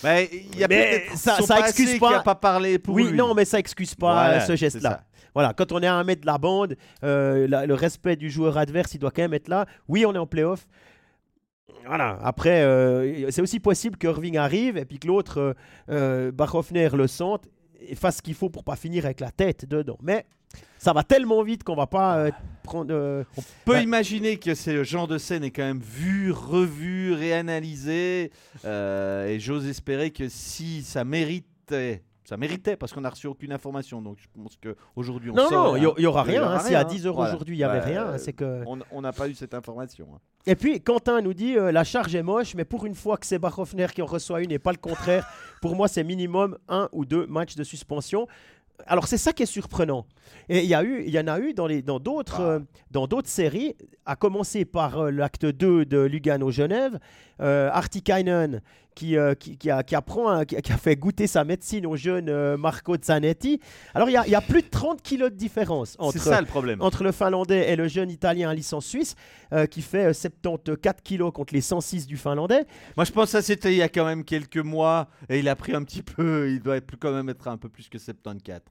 Mais, 0.03 0.29
y 0.57 0.63
a 0.65 0.67
ça, 1.15 1.41
ça 1.41 1.59
excuse 1.61 1.97
pas. 1.97 2.19
pas 2.19 2.35
parlé 2.35 2.77
pour 2.77 2.93
oui, 2.93 3.13
non, 3.13 3.33
mais 3.33 3.45
ça 3.45 3.59
excuse 3.59 3.95
pas 3.95 4.41
ce 4.41 4.55
geste-là. 4.55 5.03
Voilà, 5.33 5.53
quand 5.53 5.71
on 5.71 5.81
est 5.81 5.87
à 5.87 5.95
un 5.95 6.03
mètre 6.03 6.21
de 6.21 6.25
la 6.27 6.37
bande, 6.37 6.75
euh, 7.03 7.47
le 7.47 7.73
respect 7.73 8.15
du 8.15 8.29
joueur 8.29 8.57
adverse, 8.57 8.93
il 8.93 8.99
doit 8.99 9.11
quand 9.11 9.23
même 9.23 9.33
être 9.33 9.47
là. 9.47 9.65
Oui, 9.87 10.05
on 10.05 10.13
est 10.13 10.19
en 10.19 10.27
playoff. 10.27 10.67
Voilà, 11.85 12.17
après, 12.23 12.61
euh, 12.61 13.29
c'est 13.31 13.41
aussi 13.41 13.59
possible 13.59 13.97
que 13.97 14.07
Irving 14.07 14.37
arrive 14.37 14.77
et 14.77 14.85
puis 14.85 14.99
que 14.99 15.07
l'autre, 15.07 15.39
euh, 15.39 15.53
euh 15.89 16.31
Bachhoffner, 16.31 16.89
le 16.93 17.07
sente 17.07 17.49
et 17.81 17.95
fasse 17.95 18.17
ce 18.17 18.21
qu'il 18.21 18.35
faut 18.35 18.49
pour 18.49 18.63
pas 18.63 18.75
finir 18.75 19.05
avec 19.05 19.19
la 19.19 19.31
tête 19.31 19.65
dedans. 19.65 19.97
Mais 20.01 20.25
ça 20.77 20.93
va 20.93 21.03
tellement 21.03 21.43
vite 21.43 21.63
qu'on 21.63 21.75
va 21.75 21.87
pas 21.87 22.27
euh. 22.89 23.23
On 23.37 23.41
peut 23.65 23.81
imaginer 23.81 24.37
que 24.37 24.55
ce 24.55 24.83
genre 24.83 25.07
de 25.07 25.17
scène 25.17 25.43
est 25.43 25.51
quand 25.51 25.63
même 25.63 25.81
vu, 25.81 26.31
revu, 26.31 27.13
réanalysé. 27.13 28.31
et 28.65 29.37
j'ose 29.39 29.67
espérer 29.67 30.11
que 30.11 30.29
si 30.29 30.83
ça 30.83 31.03
méritait 31.03 32.03
ça 32.25 32.37
méritait 32.37 32.77
parce 32.77 32.93
qu'on 32.93 33.01
n'a 33.01 33.09
reçu 33.09 33.27
aucune 33.27 33.51
information. 33.51 34.01
Donc 34.01 34.17
je 34.19 34.27
pense 34.33 34.57
qu'aujourd'hui 34.61 35.29
on 35.29 35.35
Non, 35.35 35.51
non, 35.51 35.75
il 35.75 35.93
n'y 35.97 36.05
aura 36.05 36.23
rien. 36.23 36.49
Hein. 36.49 36.59
Si 36.59 36.73
à 36.73 36.83
10 36.83 37.05
euros 37.05 37.23
aujourd'hui 37.23 37.55
il 37.55 37.59
n'y 37.59 37.63
avait 37.63 37.81
rien, 37.81 38.17
c'est 38.17 38.33
que. 38.33 38.63
On 38.91 39.01
n'a 39.01 39.11
pas 39.11 39.27
eu 39.27 39.35
cette 39.35 39.53
information. 39.53 40.07
Hein. 40.15 40.19
Et 40.45 40.55
puis 40.55 40.81
Quentin 40.81 41.21
nous 41.21 41.33
dit 41.33 41.57
euh, 41.57 41.71
la 41.71 41.83
charge 41.83 42.15
est 42.15 42.23
moche, 42.23 42.55
mais 42.55 42.65
pour 42.65 42.85
une 42.85 42.95
fois 42.95 43.17
que 43.17 43.25
c'est 43.25 43.39
Bachhoffner 43.39 43.87
qui 43.93 44.01
en 44.01 44.05
reçoit 44.05 44.41
une 44.41 44.51
et 44.51 44.59
pas 44.59 44.71
le 44.71 44.77
contraire, 44.77 45.25
pour 45.61 45.75
moi 45.75 45.87
c'est 45.87 46.03
minimum 46.03 46.57
un 46.67 46.89
ou 46.91 47.05
deux 47.05 47.25
matchs 47.27 47.55
de 47.55 47.63
suspension. 47.63 48.27
Alors 48.85 49.07
c'est 49.07 49.17
ça 49.17 49.33
qui 49.33 49.43
est 49.43 49.47
surprenant. 49.47 50.05
Et 50.49 50.59
il 50.59 50.65
y, 50.65 50.73
a 50.73 50.83
eu, 50.83 51.03
il 51.05 51.09
y 51.09 51.19
en 51.19 51.27
a 51.27 51.39
eu 51.39 51.53
dans, 51.53 51.67
les, 51.67 51.81
dans, 51.81 51.99
d'autres, 51.99 52.41
ah. 52.41 52.49
euh, 52.51 52.59
dans 52.91 53.07
d'autres 53.07 53.29
séries, 53.29 53.75
à 54.05 54.15
commencer 54.15 54.65
par 54.65 54.99
euh, 54.99 55.11
l'acte 55.11 55.45
2 55.45 55.85
de 55.85 55.99
Lugano-Genève, 55.99 56.99
euh, 57.39 57.69
Artikainen 57.71 58.61
qui, 58.95 59.17
euh, 59.17 59.35
qui, 59.35 59.57
qui, 59.57 59.69
a, 59.69 59.83
qui, 59.83 59.95
apprend, 59.95 60.43
qui, 60.45 60.55
a 60.55 60.77
fait 60.77 60.95
goûter 60.95 61.27
sa 61.27 61.43
médecine 61.43 61.85
au 61.85 61.95
jeune 61.95 62.55
Marco 62.57 62.95
Zanetti. 63.01 63.59
Alors 63.93 64.09
il 64.09 64.13
y, 64.13 64.17
a, 64.17 64.25
il 64.25 64.31
y, 64.31 64.35
a, 64.35 64.41
plus 64.41 64.61
de 64.61 64.69
30 64.69 65.01
kilos 65.01 65.31
de 65.31 65.35
différence 65.35 65.95
entre, 65.99 66.19
ça, 66.19 66.39
le, 66.41 66.47
problème. 66.47 66.81
entre 66.81 67.03
le 67.03 67.11
Finlandais 67.11 67.71
et 67.71 67.75
le 67.75 67.87
jeune 67.87 68.09
Italien 68.09 68.49
à 68.49 68.53
licence 68.53 68.85
suisse, 68.85 69.15
qui 69.69 69.81
fait 69.81 70.13
74 70.13 71.01
kilos 71.03 71.31
contre 71.31 71.53
les 71.53 71.61
106 71.61 72.07
du 72.07 72.17
Finlandais. 72.17 72.65
Moi 72.97 73.05
je 73.05 73.11
pense 73.11 73.25
que 73.25 73.31
ça 73.31 73.41
c'était 73.41 73.71
il 73.71 73.77
y 73.77 73.81
a 73.81 73.89
quand 73.89 74.05
même 74.05 74.23
quelques 74.23 74.57
mois, 74.57 75.09
et 75.29 75.39
il 75.39 75.49
a 75.49 75.55
pris 75.55 75.73
un 75.73 75.83
petit 75.83 76.03
peu, 76.03 76.49
il 76.49 76.61
doit 76.61 76.79
quand 76.99 77.11
même 77.11 77.29
être 77.29 77.47
un 77.47 77.57
peu 77.57 77.69
plus 77.69 77.89
que 77.89 77.97
74. 77.97 78.61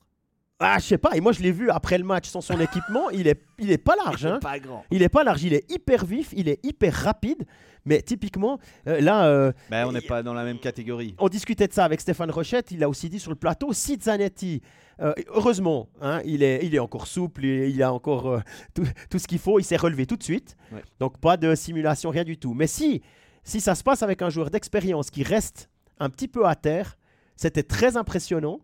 Ah, 0.65 0.77
je 0.79 0.85
sais 0.85 0.99
pas. 0.99 1.17
Et 1.17 1.21
moi, 1.21 1.33
je 1.33 1.43
l'ai 1.43 1.51
vu 1.51 1.71
après 1.71 1.99
le 1.99 2.05
match 2.05 2.29
sans 2.29 2.41
son 2.41 2.59
équipement. 2.61 3.11
Il 3.11 3.27
est, 3.27 3.43
il 3.59 3.71
est 3.73 3.79
pas 3.79 3.97
large. 3.97 4.27
Hein. 4.33 4.39
Pas 4.41 4.61
grand. 4.61 4.85
Il 4.93 5.03
est 5.03 5.09
pas 5.09 5.25
large. 5.25 5.43
Il 5.43 5.53
est 5.53 5.69
hyper 5.71 6.05
vif. 6.05 6.33
Il 6.37 6.49
est 6.49 6.65
hyper 6.65 6.95
rapide. 6.95 7.45
Mais 7.85 8.03
typiquement, 8.03 8.59
euh, 8.87 9.01
là. 9.01 9.27
Euh, 9.27 9.53
ben, 9.71 9.87
on 9.87 9.93
n'est 9.93 10.01
pas 10.01 10.23
dans 10.23 10.35
la 10.35 10.45
même 10.45 10.59
catégorie. 10.59 11.15
On 11.19 11.29
discutait 11.29 11.67
de 11.67 11.73
ça 11.73 11.85
avec 11.85 12.01
Stéphane 12.01 12.31
Rochette. 12.31 12.71
Il 12.71 12.83
a 12.85 12.89
aussi 12.89 13.09
dit 13.09 13.19
sur 13.19 13.31
le 13.31 13.37
plateau 13.37 13.73
si 13.73 13.99
Zanetti, 14.01 14.63
euh, 15.01 15.13
heureusement, 15.29 15.89
hein, 16.01 16.21
il, 16.25 16.43
est, 16.43 16.65
il 16.65 16.75
est 16.75 16.79
encore 16.79 17.07
souple. 17.07 17.45
Il, 17.45 17.83
a 17.83 17.93
encore 17.93 18.41
tout, 18.75 18.87
tout, 19.11 19.19
ce 19.19 19.27
qu'il 19.27 19.39
faut. 19.39 19.59
Il 19.59 19.65
s'est 19.65 19.77
relevé 19.77 20.07
tout 20.07 20.17
de 20.17 20.23
suite. 20.23 20.57
Donc, 21.01 21.19
pas 21.19 21.37
de 21.37 21.55
simulation, 21.55 22.11
rien 22.11 22.25
du 22.25 22.39
tout. 22.39 22.55
Mais 22.55 22.67
si, 22.67 23.03
si 23.43 23.61
ça 23.61 23.75
se 23.75 23.83
passe 23.83 24.03
avec 24.03 24.23
un 24.23 24.31
joueur 24.31 24.51
d'expérience 24.51 25.11
qui 25.11 25.23
reste 25.23 25.69
un 25.99 26.11
petit 26.11 26.29
peu 26.29 26.47
à 26.47 26.55
terre, 26.55 26.97
c'était 27.37 27.63
très 27.63 27.97
impressionnant 27.97 28.61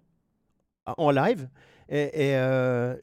en 0.87 1.11
live. 1.11 1.49
Et, 1.91 2.11
euh, 2.35 2.97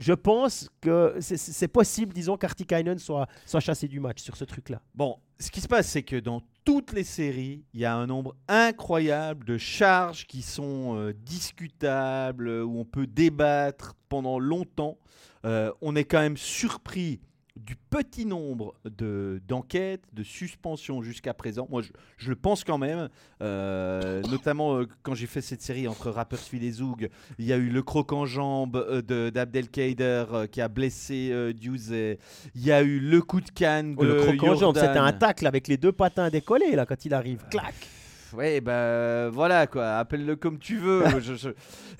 je 0.00 0.14
pense 0.14 0.70
que 0.80 1.16
c'est 1.20 1.68
possible, 1.68 2.14
disons, 2.14 2.38
qu'Artikainen 2.38 2.98
soit, 2.98 3.28
soit 3.44 3.60
chassé 3.60 3.86
du 3.86 4.00
match 4.00 4.22
sur 4.22 4.34
ce 4.34 4.44
truc-là. 4.44 4.80
Bon, 4.94 5.18
ce 5.38 5.50
qui 5.50 5.60
se 5.60 5.68
passe, 5.68 5.88
c'est 5.88 6.02
que 6.02 6.16
dans 6.16 6.42
toutes 6.64 6.92
les 6.94 7.04
séries, 7.04 7.64
il 7.74 7.80
y 7.80 7.84
a 7.84 7.94
un 7.94 8.06
nombre 8.06 8.34
incroyable 8.48 9.44
de 9.44 9.58
charges 9.58 10.26
qui 10.26 10.40
sont 10.40 10.96
euh, 10.96 11.12
discutables, 11.12 12.48
où 12.48 12.80
on 12.80 12.86
peut 12.86 13.06
débattre 13.06 13.94
pendant 14.08 14.38
longtemps. 14.38 14.98
Euh, 15.44 15.70
on 15.82 15.94
est 15.94 16.04
quand 16.04 16.20
même 16.20 16.38
surpris 16.38 17.20
du 17.64 17.76
petit 17.76 18.26
nombre 18.26 18.74
de, 18.84 19.40
d'enquêtes, 19.46 20.04
de 20.12 20.22
suspensions 20.22 21.02
jusqu'à 21.02 21.34
présent. 21.34 21.66
Moi, 21.70 21.82
je, 22.16 22.28
le 22.28 22.36
pense 22.36 22.64
quand 22.64 22.78
même. 22.78 23.08
Euh, 23.42 24.22
notamment 24.22 24.76
euh, 24.76 24.88
quand 25.02 25.14
j'ai 25.14 25.26
fait 25.26 25.40
cette 25.40 25.62
série 25.62 25.88
entre 25.88 26.10
Rapperswil 26.10 26.64
et 26.64 26.72
Zoug, 26.72 27.08
il 27.38 27.44
y 27.44 27.52
a 27.52 27.56
eu 27.56 27.68
le 27.68 27.82
croc 27.82 28.12
en 28.12 28.26
jambe 28.26 28.76
euh, 28.76 29.02
de, 29.02 29.30
d'Abdelkader 29.30 30.24
qui 30.50 30.60
a 30.60 30.68
blessé 30.68 31.52
Diouzé. 31.54 32.18
Il 32.54 32.64
y 32.64 32.72
a 32.72 32.82
eu 32.82 32.98
le 32.98 33.20
coup 33.22 33.40
de 33.40 33.50
canne 33.50 33.94
oh, 33.96 34.04
de 34.04 34.08
Le 34.08 34.22
croc 34.22 34.42
en 34.42 34.54
jambe, 34.54 34.76
c'était 34.76 34.98
un 34.98 35.12
tacle 35.12 35.46
avec 35.46 35.68
les 35.68 35.76
deux 35.76 35.92
patins 35.92 36.30
décollés 36.30 36.76
là 36.76 36.86
quand 36.86 37.04
il 37.04 37.14
arrive. 37.14 37.44
Clac 37.50 37.74
Ouais, 38.32 38.60
bah 38.60 39.28
voilà 39.30 39.66
quoi, 39.66 39.98
appelle-le 39.98 40.36
comme 40.36 40.58
tu 40.58 40.76
veux. 40.78 41.04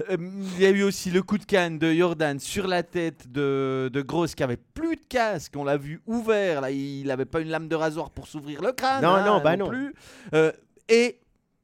Euh, 0.09 0.17
il 0.57 0.63
y 0.63 0.65
a 0.65 0.71
eu 0.71 0.83
aussi 0.83 1.11
le 1.11 1.23
coup 1.23 1.37
de 1.37 1.45
canne 1.45 1.79
de 1.79 1.93
Jordan 1.93 2.39
sur 2.39 2.67
la 2.67 2.83
tête 2.83 3.31
de, 3.31 3.91
de 3.93 4.01
Gross 4.01 4.35
qui 4.35 4.43
avait 4.43 4.57
plus 4.57 4.97
de 4.97 5.05
casque, 5.07 5.53
on 5.57 5.65
l'a 5.65 5.77
vu 5.77 6.01
ouvert, 6.07 6.63
là 6.63 6.71
il 6.71 7.07
n'avait 7.07 7.27
pas 7.27 7.41
une 7.41 7.49
lame 7.49 7.69
de 7.69 7.75
rasoir 7.75 8.09
pour 8.09 8.27
s'ouvrir 8.27 8.63
le 8.63 8.73
crâne. 8.73 9.03
Non, 9.03 9.23
non, 9.25 9.35
hein, 9.35 9.41
bah 9.45 9.57
non. 9.59 9.69
Plus. 9.69 9.95
Euh, 10.33 10.53
et 10.89 11.21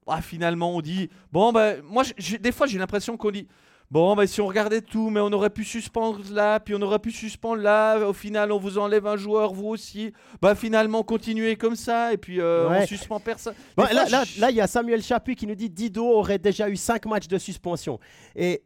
ah, 0.06 0.20
finalement 0.20 0.76
on 0.76 0.82
dit, 0.82 1.08
bon 1.32 1.50
bah 1.50 1.74
moi 1.82 2.02
des 2.40 2.52
fois 2.52 2.66
j'ai 2.66 2.78
l'impression 2.78 3.16
qu'on 3.16 3.30
dit, 3.30 3.48
Bon, 3.90 4.16
bah, 4.16 4.26
si 4.26 4.40
on 4.40 4.46
regardait 4.46 4.80
tout, 4.80 5.10
mais 5.10 5.20
on 5.20 5.32
aurait 5.32 5.50
pu 5.50 5.64
suspendre 5.64 6.18
là, 6.32 6.58
puis 6.58 6.74
on 6.74 6.82
aurait 6.82 6.98
pu 6.98 7.12
suspendre 7.12 7.62
là. 7.62 7.98
Au 8.08 8.12
final, 8.12 8.50
on 8.50 8.58
vous 8.58 8.78
enlève 8.78 9.06
un 9.06 9.16
joueur, 9.16 9.52
vous 9.52 9.68
aussi. 9.68 10.12
Bah, 10.42 10.54
finalement, 10.54 11.04
continuez 11.04 11.56
comme 11.56 11.76
ça, 11.76 12.12
et 12.12 12.16
puis 12.16 12.40
euh, 12.40 12.68
on 12.68 12.86
suspend 12.86 13.20
personne. 13.20 13.54
là, 13.76 14.50
il 14.50 14.56
y 14.56 14.60
a 14.60 14.66
Samuel 14.66 15.02
Chapuis 15.02 15.36
qui 15.36 15.46
nous 15.46 15.54
dit 15.54 15.70
Dido 15.70 16.04
aurait 16.04 16.38
déjà 16.38 16.68
eu 16.68 16.76
5 16.76 17.06
matchs 17.06 17.28
de 17.28 17.38
suspension. 17.38 18.00
Et 18.34 18.62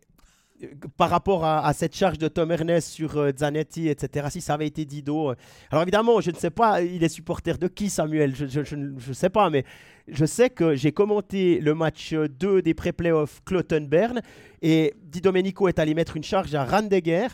par 0.96 1.10
rapport 1.10 1.44
à, 1.44 1.72
cette 1.72 1.94
charge 1.94 2.18
de 2.18 2.28
Tom 2.28 2.50
Ernest 2.50 2.88
sur 2.88 3.16
euh, 3.16 3.30
Zanetti, 3.36 3.88
etc., 3.88 4.26
si 4.30 4.40
ça 4.40 4.54
avait 4.54 4.66
été 4.66 4.84
Dido. 4.84 5.30
Euh, 5.30 5.34
alors 5.70 5.82
évidemment, 5.82 6.20
je 6.20 6.30
ne 6.30 6.36
sais 6.36 6.50
pas, 6.50 6.82
il 6.82 7.02
est 7.02 7.08
supporter 7.08 7.58
de 7.58 7.68
qui, 7.68 7.90
Samuel? 7.90 8.34
Je 8.34 8.76
ne 8.76 9.12
sais 9.12 9.30
pas, 9.30 9.50
mais 9.50 9.64
je 10.08 10.24
sais 10.24 10.50
que 10.50 10.74
j'ai 10.74 10.92
commenté 10.92 11.60
le 11.60 11.74
match 11.74 12.14
2 12.14 12.62
des 12.62 12.74
pré-playoffs 12.74 13.40
Cloton-Berne 13.44 14.20
et 14.62 14.94
Di 15.02 15.20
Domenico 15.20 15.68
est 15.68 15.78
allé 15.78 15.94
mettre 15.94 16.16
une 16.16 16.24
charge 16.24 16.54
à 16.54 16.64
Randeguer. 16.64 17.28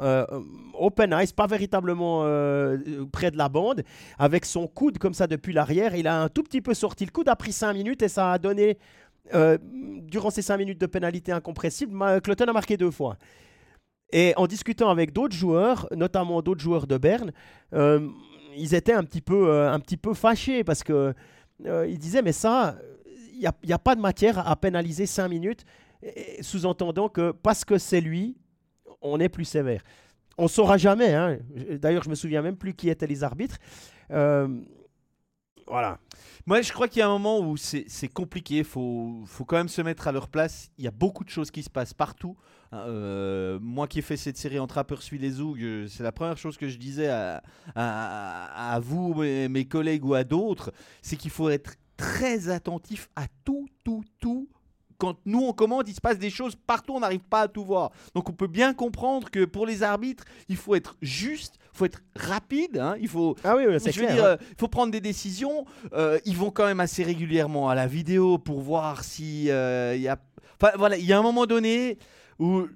Euh, 0.00 0.24
open 0.72 1.14
ice, 1.22 1.32
pas 1.32 1.46
véritablement 1.46 2.20
près 3.12 3.30
de 3.30 3.36
la 3.36 3.48
bande, 3.48 3.82
avec 4.18 4.46
son 4.46 4.66
coude 4.66 4.98
comme 4.98 5.14
ça 5.14 5.26
depuis 5.26 5.52
l'arrière. 5.52 5.94
Il 5.94 6.06
a 6.06 6.22
un 6.22 6.28
tout 6.28 6.42
petit 6.42 6.62
peu 6.62 6.72
sorti 6.74 7.04
le 7.04 7.10
coude, 7.10 7.28
a 7.28 7.36
pris 7.36 7.52
5 7.52 7.74
minutes 7.74 8.02
et 8.02 8.08
ça 8.08 8.32
a 8.32 8.38
donné 8.38 8.78
euh, 9.34 9.56
durant 9.60 10.30
ces 10.30 10.42
5 10.42 10.56
minutes 10.58 10.80
de 10.80 10.86
pénalité 10.86 11.32
incompressible, 11.32 11.96
Cloton 12.22 12.46
a 12.46 12.52
marqué 12.52 12.76
deux 12.76 12.90
fois. 12.90 13.16
Et 14.12 14.34
en 14.36 14.46
discutant 14.46 14.90
avec 14.90 15.12
d'autres 15.12 15.34
joueurs, 15.34 15.88
notamment 15.94 16.42
d'autres 16.42 16.60
joueurs 16.60 16.86
de 16.86 16.98
Berne, 16.98 17.32
euh, 17.72 18.08
ils 18.56 18.74
étaient 18.74 18.92
un 18.92 19.04
petit 19.04 19.22
peu, 19.22 19.48
euh, 19.48 19.72
un 19.72 19.80
petit 19.80 19.96
peu 19.96 20.12
fâchés 20.12 20.64
parce 20.64 20.82
que 20.82 21.14
ils 21.64 21.98
disaient 21.98 22.22
mais 22.22 22.32
ça, 22.32 22.76
il 23.32 23.38
n'y 23.38 23.46
a, 23.46 23.74
a, 23.74 23.78
pas 23.78 23.94
de 23.94 24.00
matière 24.00 24.46
à 24.46 24.56
pénaliser 24.56 25.06
5 25.06 25.28
minutes, 25.28 25.64
sous-entendant 26.40 27.08
que 27.08 27.32
parce 27.32 27.64
que 27.64 27.78
c'est 27.78 28.00
lui, 28.00 28.36
on 29.00 29.20
est 29.20 29.28
plus 29.28 29.44
sévère. 29.44 29.82
On 30.38 30.44
ne 30.44 30.48
saura 30.48 30.76
jamais. 30.76 31.14
Hein. 31.14 31.38
D'ailleurs, 31.72 32.02
je 32.02 32.10
me 32.10 32.14
souviens 32.14 32.42
même 32.42 32.56
plus 32.56 32.74
qui 32.74 32.88
étaient 32.88 33.06
les 33.06 33.22
arbitres. 33.22 33.58
voilà. 34.08 35.98
Moi, 36.46 36.62
je 36.62 36.72
crois 36.72 36.88
qu'il 36.88 37.00
y 37.00 37.02
a 37.02 37.06
un 37.06 37.18
moment 37.18 37.40
où 37.40 37.56
c'est 37.56 38.08
compliqué. 38.08 38.58
Il 38.58 38.64
faut, 38.64 39.22
faut, 39.26 39.44
quand 39.44 39.56
même 39.56 39.68
se 39.68 39.82
mettre 39.82 40.08
à 40.08 40.12
leur 40.12 40.28
place. 40.28 40.70
Il 40.78 40.84
y 40.84 40.88
a 40.88 40.92
beaucoup 40.92 41.24
de 41.24 41.30
choses 41.30 41.50
qui 41.50 41.62
se 41.62 41.70
passent 41.70 41.94
partout. 41.94 42.36
Euh, 42.72 43.58
moi 43.60 43.86
qui 43.86 43.98
ai 43.98 44.02
fait 44.02 44.16
cette 44.16 44.36
série 44.36 44.58
entre 44.58 44.78
Aperçu 44.78 45.18
les 45.18 45.30
Zoug, 45.30 45.60
euh, 45.60 45.86
c'est 45.88 46.02
la 46.02 46.12
première 46.12 46.38
chose 46.38 46.56
que 46.56 46.68
je 46.68 46.78
disais 46.78 47.08
à, 47.08 47.42
à, 47.74 48.80
vous, 48.80 49.14
mes, 49.14 49.48
mes, 49.48 49.66
collègues 49.66 50.04
ou 50.04 50.14
à 50.14 50.24
d'autres, 50.24 50.72
c'est 51.02 51.16
qu'il 51.16 51.30
faut 51.30 51.50
être 51.50 51.74
très 51.96 52.48
attentif 52.48 53.10
à 53.14 53.26
tout, 53.44 53.68
tout, 53.84 54.02
tout 54.20 54.48
quand 55.02 55.16
nous 55.26 55.40
on 55.40 55.52
commande, 55.52 55.88
il 55.88 55.94
se 55.96 56.00
passe 56.00 56.16
des 56.16 56.30
choses 56.30 56.54
partout, 56.54 56.94
on 56.94 57.00
n'arrive 57.00 57.24
pas 57.28 57.40
à 57.40 57.48
tout 57.48 57.64
voir. 57.64 57.90
Donc 58.14 58.28
on 58.28 58.32
peut 58.32 58.46
bien 58.46 58.72
comprendre 58.72 59.30
que 59.32 59.44
pour 59.44 59.66
les 59.66 59.82
arbitres, 59.82 60.22
il 60.48 60.56
faut 60.56 60.76
être 60.76 60.96
juste, 61.02 61.56
il 61.74 61.76
faut 61.76 61.84
être 61.86 62.02
rapide, 62.14 62.78
hein, 62.78 62.94
il 63.00 63.08
faut, 63.08 63.34
ah 63.42 63.56
oui, 63.56 63.64
c'est 63.80 63.90
clair, 63.90 64.24
euh, 64.24 64.36
il 64.40 64.56
faut 64.60 64.68
prendre 64.68 64.92
des 64.92 65.00
décisions. 65.00 65.66
Euh, 65.92 66.20
ils 66.24 66.36
vont 66.36 66.52
quand 66.52 66.66
même 66.66 66.78
assez 66.78 67.02
régulièrement 67.02 67.68
à 67.68 67.74
la 67.74 67.88
vidéo 67.88 68.38
pour 68.38 68.60
voir 68.60 69.02
si 69.02 69.50
euh, 69.50 69.96
il 69.96 70.02
y 70.02 70.08
a, 70.08 70.18
enfin 70.60 70.70
voilà, 70.78 70.96
il 70.96 71.04
y 71.04 71.12
a 71.12 71.18
un 71.18 71.22
moment 71.22 71.46
donné 71.46 71.98
où 72.38 72.66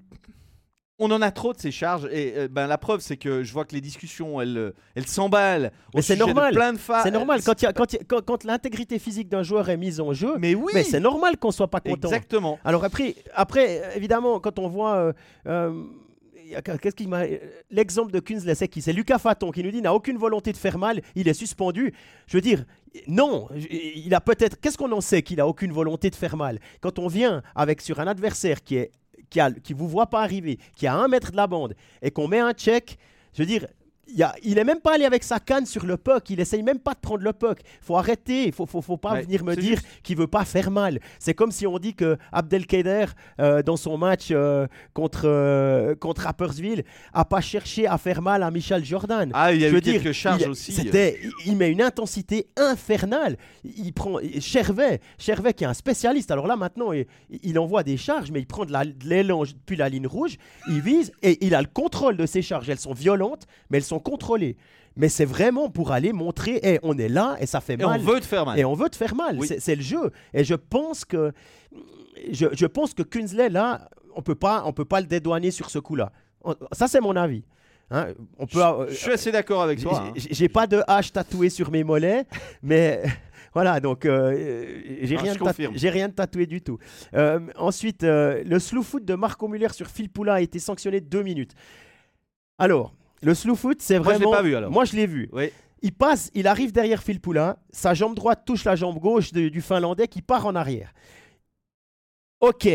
on 0.99 1.11
en 1.11 1.21
a 1.21 1.31
trop 1.31 1.53
de 1.53 1.59
ces 1.59 1.71
charges 1.71 2.09
et 2.11 2.33
euh, 2.37 2.49
ben 2.49 2.67
la 2.67 2.79
preuve 2.79 3.01
c'est 3.01 3.17
que 3.17 3.43
je 3.43 3.53
vois 3.53 3.65
que 3.65 3.75
les 3.75 3.81
discussions 3.81 4.41
elles 4.41 4.57
euh, 4.57 4.75
elles 4.95 5.07
s'emballent. 5.07 5.71
c'est 6.01 6.17
normal. 6.17 6.55
Plein 6.55 6.73
de 6.73 6.79
C'est 7.03 7.11
normal 7.11 7.43
quand, 7.45 7.55
quand, 7.75 8.25
quand, 8.25 8.45
l'intégrité 8.45 8.99
physique 8.99 9.29
d'un 9.29 9.43
joueur 9.43 9.69
est 9.69 9.77
mise 9.77 10.01
en 10.01 10.13
jeu. 10.13 10.37
Mais 10.39 10.55
oui. 10.55 10.73
Mais 10.75 10.85
c'est 10.85 11.01
normal 11.01 11.37
qu'on 11.37 11.51
soit 11.51 11.69
pas 11.69 11.81
content. 11.81 12.09
Exactement. 12.09 12.59
Alors 12.65 12.85
après 12.85 13.15
après 13.35 13.83
évidemment 13.97 14.41
quand 14.41 14.59
on 14.59 14.69
voit 14.69 15.13
euh, 15.47 15.85
Qu'est-ce 16.81 16.95
qui 16.95 17.09
m'a 17.09 17.25
l'exemple 17.71 18.13
de 18.13 18.21
Kunz 18.21 18.45
c'est 18.55 18.69
qui 18.69 18.81
C'est 18.81 18.93
Lucas 18.93 19.19
Faton 19.19 19.51
qui 19.51 19.63
nous 19.63 19.71
dit 19.71 19.83
n'a 19.83 19.93
aucune 19.93 20.17
volonté 20.17 20.53
de 20.53 20.57
faire 20.57 20.79
mal, 20.79 21.03
il 21.15 21.29
est 21.29 21.35
suspendu. 21.35 21.93
Je 22.29 22.37
veux 22.37 22.41
dire, 22.41 22.65
non, 23.09 23.49
il 23.71 24.15
a 24.15 24.21
peut-être. 24.21 24.61
Qu'est-ce 24.61 24.79
qu'on 24.79 24.93
en 24.93 25.01
sait 25.01 25.23
qu'il 25.23 25.41
a 25.41 25.49
aucune 25.49 25.73
volonté 25.73 26.09
de 26.09 26.15
faire 26.15 26.37
mal? 26.37 26.61
Quand 26.81 26.99
on 26.99 27.09
vient 27.09 27.43
avec 27.55 27.81
sur 27.81 27.99
un 28.01 28.07
adversaire 28.07 28.63
qui 28.63 28.77
est 28.77 28.93
qui 29.31 29.41
ne 29.41 29.79
vous 29.79 29.89
voit 29.89 30.07
pas 30.07 30.23
arriver, 30.23 30.59
qui 30.77 30.87
a 30.87 30.95
un 30.95 31.09
mètre 31.09 31.31
de 31.31 31.37
la 31.37 31.47
bande, 31.47 31.75
et 32.03 32.11
qu'on 32.11 32.29
met 32.29 32.39
un 32.39 32.53
check, 32.53 32.99
je 33.35 33.43
veux 33.43 33.47
dire, 33.47 33.67
il 34.43 34.55
n'est 34.55 34.65
même 34.65 34.81
pas 34.81 34.95
allé 34.95 35.05
avec 35.05 35.25
sa 35.25 35.41
canne 35.41 35.67
sur 35.67 35.85
le 35.85 35.97
puck. 35.97 36.31
Il 36.31 36.41
essaye 36.41 36.63
même 36.63 36.79
pas 36.79 36.95
de 36.95 37.01
prendre 37.01 37.23
le 37.23 37.33
puck. 37.33 37.59
faut 37.81 37.97
arrêter. 37.97 38.47
Il 38.47 38.53
faut, 38.53 38.67
faut, 38.67 38.83
faut, 38.83 38.97
pas 38.97 39.21
venir 39.21 39.45
me 39.45 39.55
dire 39.55 39.79
qu'il 40.03 40.17
veut 40.17 40.27
pas 40.27 40.45
faire 40.45 40.71
mal. 40.71 41.01
C'est 41.19 41.35
comme 41.35 41.51
si 41.51 41.67
on 41.67 41.79
dit 41.79 41.95
que 41.95 42.17
Abdelkader, 42.33 43.07
euh, 43.41 43.63
dans 43.63 43.77
son 43.77 43.99
match 43.99 44.29
euh, 44.31 44.67
contre, 44.95 45.23
euh, 45.25 45.95
contre 45.95 46.23
Rappersville, 46.23 46.85
a 47.13 47.25
pas 47.25 47.41
cherché 47.41 47.87
à 47.87 47.99
faire 47.99 48.23
mal 48.23 48.43
à 48.43 48.51
Michel 48.51 48.85
Jordan. 48.85 49.31
Ah, 49.35 49.53
il 49.53 49.61
y 49.61 49.65
a 49.65 49.71
eu 49.71 49.81
quelques 49.81 50.13
charges 50.13 50.47
aussi. 50.47 50.73
C'était, 50.73 51.21
il 51.45 51.57
met 51.57 51.71
une 51.71 51.83
intensité 51.83 52.47
infernale. 52.57 53.37
Il 53.65 53.93
prend 53.93 54.19
Chervet, 54.41 55.01
Chervet 55.19 55.53
qui 55.55 55.65
est 55.65 55.69
un 55.69 55.75
spécialiste. 55.75 56.31
Alors 56.31 56.47
là, 56.47 56.57
maintenant, 56.57 56.93
il, 56.93 57.07
il 57.43 57.59
envoie 57.59 57.83
des 57.83 57.97
charges, 57.97 58.31
mais 58.31 58.41
il 58.41 58.47
prend 58.47 58.65
de 58.65 58.73
l'élan 59.05 59.43
depuis 59.43 59.77
la 59.77 59.89
ligne 59.89 60.07
rouge. 60.07 60.37
Il 60.69 60.81
vise 60.81 61.13
et 61.23 61.45
il 61.45 61.55
a 61.55 61.61
le 61.61 61.69
contrôle 61.69 62.17
de 62.17 62.27
ses 62.27 62.43
charges. 62.43 62.69
Elles 62.71 62.79
sont 62.79 62.95
violentes, 62.95 63.47
mais 63.71 63.79
elles 63.79 63.85
sont 63.85 63.96
contrôlées. 63.99 64.57
Mais 64.97 65.09
c'est 65.09 65.25
vraiment 65.25 65.69
pour 65.69 65.93
aller 65.93 66.13
montrer, 66.13 66.59
hey, 66.63 66.79
on 66.83 66.97
est 66.97 67.09
là 67.09 67.37
et 67.41 67.47
ça 67.47 67.61
fait 67.61 67.77
mal. 67.77 68.01
Et 68.01 68.03
on 68.03 68.07
veut 68.07 68.21
te 68.21 68.27
faire 68.27 68.47
mal. 68.47 68.59
Et 68.59 68.65
on 68.65 68.75
veut 68.75 68.89
te 68.89 68.97
faire 68.97 69.15
mal. 69.15 69.39
C'est 69.59 69.75
le 69.75 69.83
jeu. 69.83 70.11
Et 70.33 70.45
je 70.45 70.55
pense 70.55 71.05
que 71.05 71.33
je, 72.33 72.47
je 72.53 72.67
pense 72.67 72.95
que 72.95 73.03
Kunzley, 73.03 73.51
là, 73.51 73.89
on 74.15 74.23
peut 74.23 74.35
pas, 74.35 74.63
on 74.65 74.73
peut 74.73 74.85
pas 74.85 75.01
le 75.01 75.07
dédouaner 75.07 75.51
sur 75.51 75.71
ce 75.71 75.79
coup-là. 75.79 76.13
Ça, 76.73 76.89
c'est 76.89 77.01
mon 77.01 77.17
avis. 77.17 77.45
Hein, 77.91 78.09
on 78.39 78.47
peut, 78.47 78.61
je, 78.89 78.95
suis 78.95 79.13
assez 79.13 79.31
d'accord 79.31 79.63
avec 79.63 79.81
toi. 79.81 80.13
J'ai 80.17 80.47
hein. 80.47 80.49
pas 80.53 80.67
de 80.67 80.83
hache 80.89 81.13
tatoué 81.13 81.51
sur 81.51 81.71
mes 81.71 81.85
mollets, 81.85 82.25
mais 82.63 83.03
voilà, 83.55 83.79
donc 83.79 84.05
euh, 84.05 84.83
j'ai 85.03 85.17
rien, 85.17 85.35
rien, 85.91 86.09
de 86.09 86.13
tatoué 86.13 86.47
du 86.47 86.63
tout. 86.63 86.79
Euh, 87.15 87.39
ensuite, 87.57 88.03
euh, 88.03 88.43
le 88.45 88.59
slow 88.59 88.83
foot 88.83 89.05
de 89.05 89.15
Marco 89.15 89.47
Muller 89.47 89.69
sur 89.71 89.87
Phil 89.87 90.11
Poula 90.11 90.35
a 90.35 90.41
été 90.41 90.59
sanctionné 90.59 91.01
de 91.01 91.07
deux 91.07 91.23
minutes. 91.23 91.53
Alors, 92.59 92.93
le 93.23 93.35
slow 93.35 93.55
foot, 93.55 93.79
c'est 93.81 93.99
vraiment. 93.99 94.29
Moi, 94.29 94.37
je 94.37 94.37
pas 94.37 94.43
vu 94.43 94.57
alors. 94.57 94.71
Moi, 94.71 94.85
je 94.85 94.97
l'ai 94.97 95.07
vu. 95.07 95.31
Il 95.83 95.93
passe, 95.93 96.31
il 96.35 96.47
arrive 96.47 96.73
derrière 96.73 97.03
Phil 97.03 97.21
Poulin, 97.21 97.57
sa 97.71 97.95
jambe 97.95 98.15
droite 98.15 98.43
touche 98.47 98.65
la 98.65 98.77
jambe 98.77 98.99
gauche 98.99 99.33
du 99.33 99.61
Finlandais 99.61 100.09
qui 100.09 100.23
part 100.23 100.47
en 100.47 100.55
arrière. 100.55 100.93
Ok, 102.41 102.69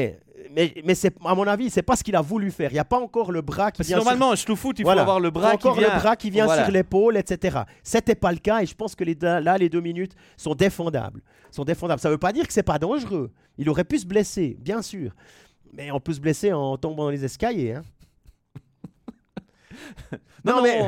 mais, 0.52 0.74
mais 0.84 0.96
c'est, 0.96 1.14
à 1.24 1.36
mon 1.36 1.46
avis, 1.48 1.70
c'est 1.70 1.82
pas 1.82 1.96
ce 1.96 2.04
qu'il 2.04 2.16
a 2.16 2.22
voulu 2.22 2.52
faire. 2.52 2.72
Il 2.72 2.74
n'y 2.74 2.80
a 2.80 2.86
pas 2.86 3.00
encore 3.00 3.32
le 3.32 3.42
bras 3.42 3.72
qui 3.72 3.84
vient. 3.84 3.98
Normalement, 3.98 4.36
sur... 4.36 4.52
un 4.52 4.56
foot, 4.56 4.80
il 4.80 4.84
faut 4.84 4.89
avoir 4.89 5.20
le 5.20 5.30
bras 5.30 5.54
encore 5.54 5.74
qui 5.74 5.80
vient. 5.80 5.94
le 5.94 6.00
bras 6.00 6.16
qui 6.16 6.30
vient 6.30 6.48
sur 6.48 6.72
l'épaule, 6.72 7.18
etc. 7.18 7.60
C'était 7.84 8.16
pas 8.16 8.32
le 8.32 8.39
cas 8.39 8.62
et 8.62 8.66
je 8.66 8.76
pense 8.76 8.96
que 8.96 9.04
les, 9.04 9.16
là, 9.16 9.58
les 9.58 9.70
deux 9.70 9.82
minutes 9.82 10.16
sont 10.38 10.56
défendables. 10.56 11.22
Sont 11.52 11.64
défendables. 11.64 12.00
Ça 12.02 12.10
veut 12.10 12.18
pas 12.18 12.34
dire 12.34 12.48
que 12.48 12.54
c'est 12.54 12.64
pas 12.64 12.80
dangereux. 12.80 13.32
Il 13.58 13.70
aurait 13.70 13.84
pu 13.84 14.00
se 14.00 14.06
blesser, 14.06 14.58
bien 14.60 14.82
sûr. 14.82 15.12
Mais 15.74 15.92
on 15.92 16.00
peut 16.00 16.14
se 16.14 16.20
blesser 16.20 16.54
en 16.54 16.78
tombant 16.78 17.06
dans 17.06 17.10
les 17.12 17.24
escaliers. 17.24 17.74
Hein. 17.74 17.84
non, 20.46 20.62
mais... 20.62 20.82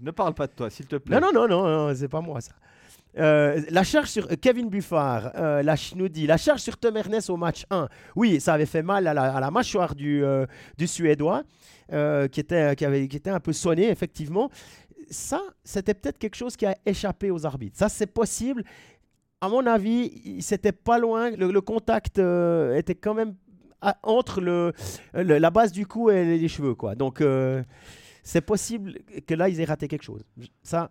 ne 0.00 0.10
parle 0.10 0.34
pas 0.34 0.46
de 0.46 0.52
toi, 0.52 0.70
s'il 0.70 0.86
te 0.86 0.96
plaît. 0.96 1.20
Non, 1.20 1.32
non, 1.32 1.48
non, 1.48 1.62
non, 1.62 1.94
c'est 1.94 2.08
pas 2.08 2.20
moi 2.20 2.40
ça. 2.40 2.52
Euh, 3.18 3.60
la 3.68 3.84
charge 3.84 4.08
sur 4.08 4.24
euh, 4.30 4.36
Kevin 4.40 4.70
Buffard, 4.70 5.32
euh, 5.36 5.62
la 5.62 5.74
nous 5.96 6.08
dit 6.08 6.26
la 6.26 6.38
charge 6.38 6.60
sur 6.60 6.78
Tom 6.78 6.96
Ernest 6.96 7.28
au 7.28 7.36
match 7.36 7.66
1. 7.70 7.88
Oui, 8.16 8.40
ça 8.40 8.54
avait 8.54 8.66
fait 8.66 8.82
mal 8.82 9.06
à 9.06 9.12
la, 9.12 9.50
mâchoire 9.50 9.94
du, 9.94 10.22
du 10.78 10.86
Suédois, 10.86 11.42
qui, 11.90 12.40
était, 12.40 12.74
qui, 12.76 12.84
avait, 12.84 13.08
qui 13.08 13.16
était 13.16 13.30
un 13.30 13.40
peu 13.40 13.52
sonné, 13.52 13.90
effectivement. 13.90 14.50
Ça, 15.10 15.42
c'était 15.62 15.94
peut-être 15.94 16.18
quelque 16.18 16.36
chose 16.36 16.56
qui 16.56 16.64
a 16.64 16.74
échappé 16.86 17.30
aux 17.30 17.44
arbitres. 17.44 17.76
Ça, 17.78 17.88
c'est 17.88 18.06
possible. 18.06 18.64
À 19.42 19.48
mon 19.48 19.66
avis, 19.66 20.40
c'était 20.40 20.72
pas 20.72 20.98
loin. 20.98 21.30
Le, 21.32 21.60
contact 21.60 22.18
était 22.18 22.94
quand 22.94 23.14
même 23.14 23.34
entre 24.02 24.40
le, 24.40 24.72
la 25.14 25.50
base 25.50 25.72
du 25.72 25.86
cou 25.86 26.10
et 26.10 26.38
les 26.38 26.48
cheveux. 26.48 26.74
Quoi. 26.74 26.94
Donc, 26.94 27.22
c'est 28.22 28.40
possible 28.40 28.98
que 29.26 29.34
là, 29.34 29.48
ils 29.48 29.60
aient 29.60 29.64
raté 29.64 29.88
quelque 29.88 30.04
chose. 30.04 30.24
Ça, 30.62 30.90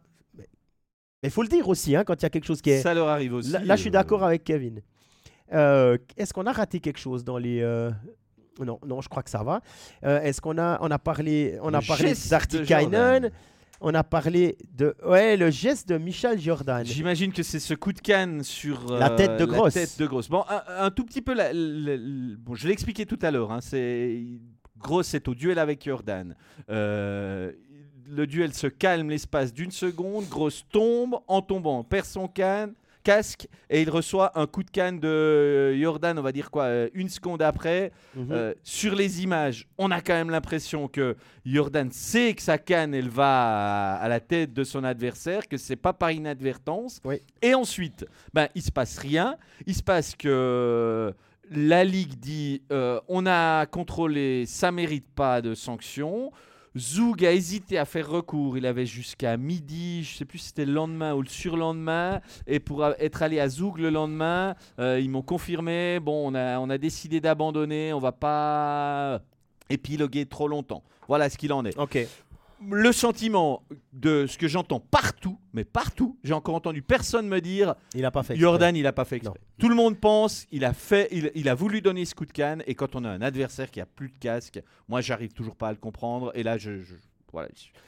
mais 1.21 1.29
il 1.29 1.31
faut 1.31 1.43
le 1.43 1.47
dire 1.47 1.67
aussi, 1.69 1.95
hein, 1.95 2.03
quand 2.03 2.15
il 2.15 2.23
y 2.23 2.25
a 2.25 2.29
quelque 2.29 2.45
chose 2.45 2.61
qui 2.61 2.71
est. 2.71 2.81
Ça 2.81 2.93
leur 2.93 3.07
arrive 3.07 3.33
aussi. 3.35 3.51
Là, 3.51 3.75
je 3.75 3.81
suis 3.81 3.91
d'accord 3.91 4.23
avec 4.23 4.43
Kevin. 4.43 4.81
Euh, 5.53 5.97
est-ce 6.17 6.33
qu'on 6.33 6.45
a 6.45 6.51
raté 6.51 6.79
quelque 6.79 6.99
chose 6.99 7.23
dans 7.23 7.37
les. 7.37 7.61
Euh, 7.61 7.91
non, 8.59 8.79
non, 8.85 9.01
je 9.01 9.09
crois 9.09 9.21
que 9.21 9.29
ça 9.29 9.43
va. 9.43 9.61
Euh, 10.03 10.21
est-ce 10.21 10.41
qu'on 10.41 10.57
a, 10.57 10.79
on 10.81 10.89
a 10.89 10.99
parlé, 10.99 11.57
on 11.61 11.73
a 11.73 11.81
parlé 11.81 12.13
d'Artikainen 12.29 13.31
on 13.81 13.93
a 13.93 14.03
parlé 14.03 14.57
de 14.73 14.95
ouais 15.03 15.35
le 15.35 15.49
geste 15.49 15.89
de 15.89 15.97
Michel 15.97 16.39
Jordan. 16.39 16.85
J'imagine 16.85 17.33
que 17.33 17.43
c'est 17.43 17.59
ce 17.59 17.73
coup 17.73 17.91
de 17.91 17.99
canne 17.99 18.43
sur 18.43 18.93
la 18.93 19.09
tête 19.09 19.37
de 19.37 19.45
Grosse. 19.45 19.73
tête 19.73 19.99
de 19.99 20.05
Grosse. 20.05 20.29
Bon, 20.29 20.43
un, 20.67 20.91
tout 20.91 21.03
petit 21.03 21.21
peu. 21.21 21.33
bon, 21.33 22.55
je 22.55 22.67
l'ai 22.67 22.73
expliqué 22.73 23.05
tout 23.05 23.19
à 23.21 23.31
l'heure. 23.31 23.51
Hein, 23.51 23.59
c'est 23.61 24.23
Grosse 24.77 25.13
est 25.13 25.27
au 25.27 25.35
duel 25.35 25.59
avec 25.59 25.83
Jordan. 25.83 26.35
Euh, 26.69 27.51
le 28.07 28.27
duel 28.27 28.53
se 28.53 28.67
calme 28.67 29.09
l'espace 29.09 29.53
d'une 29.53 29.71
seconde. 29.71 30.27
Grosse 30.29 30.63
tombe. 30.71 31.15
En 31.27 31.41
tombant, 31.41 31.83
perd 31.83 32.05
son 32.05 32.27
canne, 32.27 32.73
casque 33.01 33.47
et 33.69 33.81
il 33.81 33.89
reçoit 33.89 34.37
un 34.39 34.47
coup 34.47 34.63
de 34.63 34.69
canne 34.69 34.99
de 34.99 35.75
Jordan, 35.79 36.17
on 36.19 36.21
va 36.21 36.31
dire 36.31 36.51
quoi, 36.51 36.63
euh, 36.63 36.89
une 36.93 37.09
seconde 37.09 37.41
après. 37.41 37.91
Mhm. 38.15 38.27
Euh, 38.31 38.53
sur 38.63 38.95
les 38.95 39.23
images, 39.23 39.67
on 39.77 39.91
a 39.91 40.01
quand 40.01 40.13
même 40.13 40.29
l'impression 40.29 40.87
que 40.87 41.15
Jordan 41.45 41.91
sait 41.91 42.33
que 42.33 42.41
sa 42.41 42.57
canne, 42.57 42.93
elle 42.93 43.09
va 43.09 43.95
à, 43.95 44.07
la 44.07 44.19
tête 44.19 44.53
de 44.53 44.63
son 44.63 44.83
adversaire, 44.83 45.47
que 45.47 45.57
c'est 45.57 45.75
pas 45.75 45.93
par 45.93 46.11
inadvertance. 46.11 47.01
Et 47.41 47.53
ensuite, 47.53 48.05
ben, 48.33 48.47
il 48.55 48.61
se 48.61 48.71
passe 48.71 48.97
rien. 48.97 49.37
Il 49.65 49.75
se 49.75 49.83
passe 49.83 50.15
que 50.15 51.13
la 51.51 51.83
Ligue 51.83 52.17
dit 52.19 52.61
euh, 52.71 52.99
on 53.07 53.25
a 53.25 53.65
contrôlé, 53.65 54.45
ça 54.45 54.71
mérite 54.71 55.07
pas 55.13 55.41
de 55.41 55.53
sanction. 55.53 56.31
Zoug 56.77 57.25
a 57.25 57.31
hésité 57.33 57.77
à 57.77 57.85
faire 57.85 58.09
recours. 58.09 58.57
Il 58.57 58.65
avait 58.65 58.85
jusqu'à 58.85 59.35
midi, 59.37 60.03
je 60.03 60.17
sais 60.17 60.25
plus 60.25 60.37
si 60.37 60.47
c'était 60.47 60.65
le 60.65 60.73
lendemain 60.73 61.13
ou 61.13 61.21
le 61.21 61.27
surlendemain. 61.27 62.21
Et 62.47 62.59
pour 62.59 62.85
être 62.85 63.21
allé 63.21 63.39
à 63.39 63.49
Zoug 63.49 63.77
le 63.77 63.89
lendemain, 63.89 64.55
euh, 64.79 64.99
ils 64.99 65.09
m'ont 65.09 65.21
confirmé 65.21 65.99
bon, 65.99 66.31
on 66.31 66.35
a, 66.35 66.59
on 66.59 66.69
a 66.69 66.77
décidé 66.77 67.19
d'abandonner, 67.19 67.93
on 67.93 67.99
va 67.99 68.11
pas 68.11 69.21
épiloguer 69.69 70.25
trop 70.25 70.47
longtemps. 70.47 70.83
Voilà 71.07 71.29
ce 71.29 71.37
qu'il 71.37 71.51
en 71.53 71.65
est. 71.65 71.77
Ok 71.77 72.07
le 72.69 72.91
sentiment 72.91 73.63
de 73.93 74.25
ce 74.27 74.37
que 74.37 74.47
j'entends 74.47 74.79
partout, 74.79 75.39
mais 75.53 75.63
partout, 75.63 76.17
j'ai 76.23 76.33
encore 76.33 76.55
entendu 76.55 76.81
personne 76.81 77.27
me 77.27 77.41
dire 77.41 77.75
il 77.95 78.05
a 78.05 78.11
pas 78.11 78.23
fait 78.23 78.35
Jordan, 78.35 78.75
il 78.75 78.85
a 78.87 78.93
pas 78.93 79.05
fait 79.05 79.17
exprès. 79.17 79.39
Tout 79.57 79.69
le 79.69 79.75
monde 79.75 79.99
pense, 79.99 80.45
il 80.51 80.65
a 80.65 80.73
fait, 80.73 81.07
il, 81.11 81.49
a 81.49 81.55
voulu 81.55 81.81
donner 81.81 82.05
ce 82.05 82.15
coup 82.15 82.25
de 82.25 82.31
canne, 82.31 82.63
et 82.67 82.75
quand 82.75 82.95
on 82.95 83.03
a 83.03 83.09
un 83.09 83.21
adversaire 83.21 83.69
qui 83.71 83.81
a 83.81 83.85
plus 83.85 84.09
de 84.09 84.17
casque, 84.17 84.61
moi 84.87 85.01
j'arrive 85.01 85.33
toujours 85.33 85.55
pas 85.55 85.69
à 85.69 85.71
le 85.71 85.77
comprendre, 85.77 86.31
et 86.35 86.43
là 86.43 86.57
je 86.57 86.81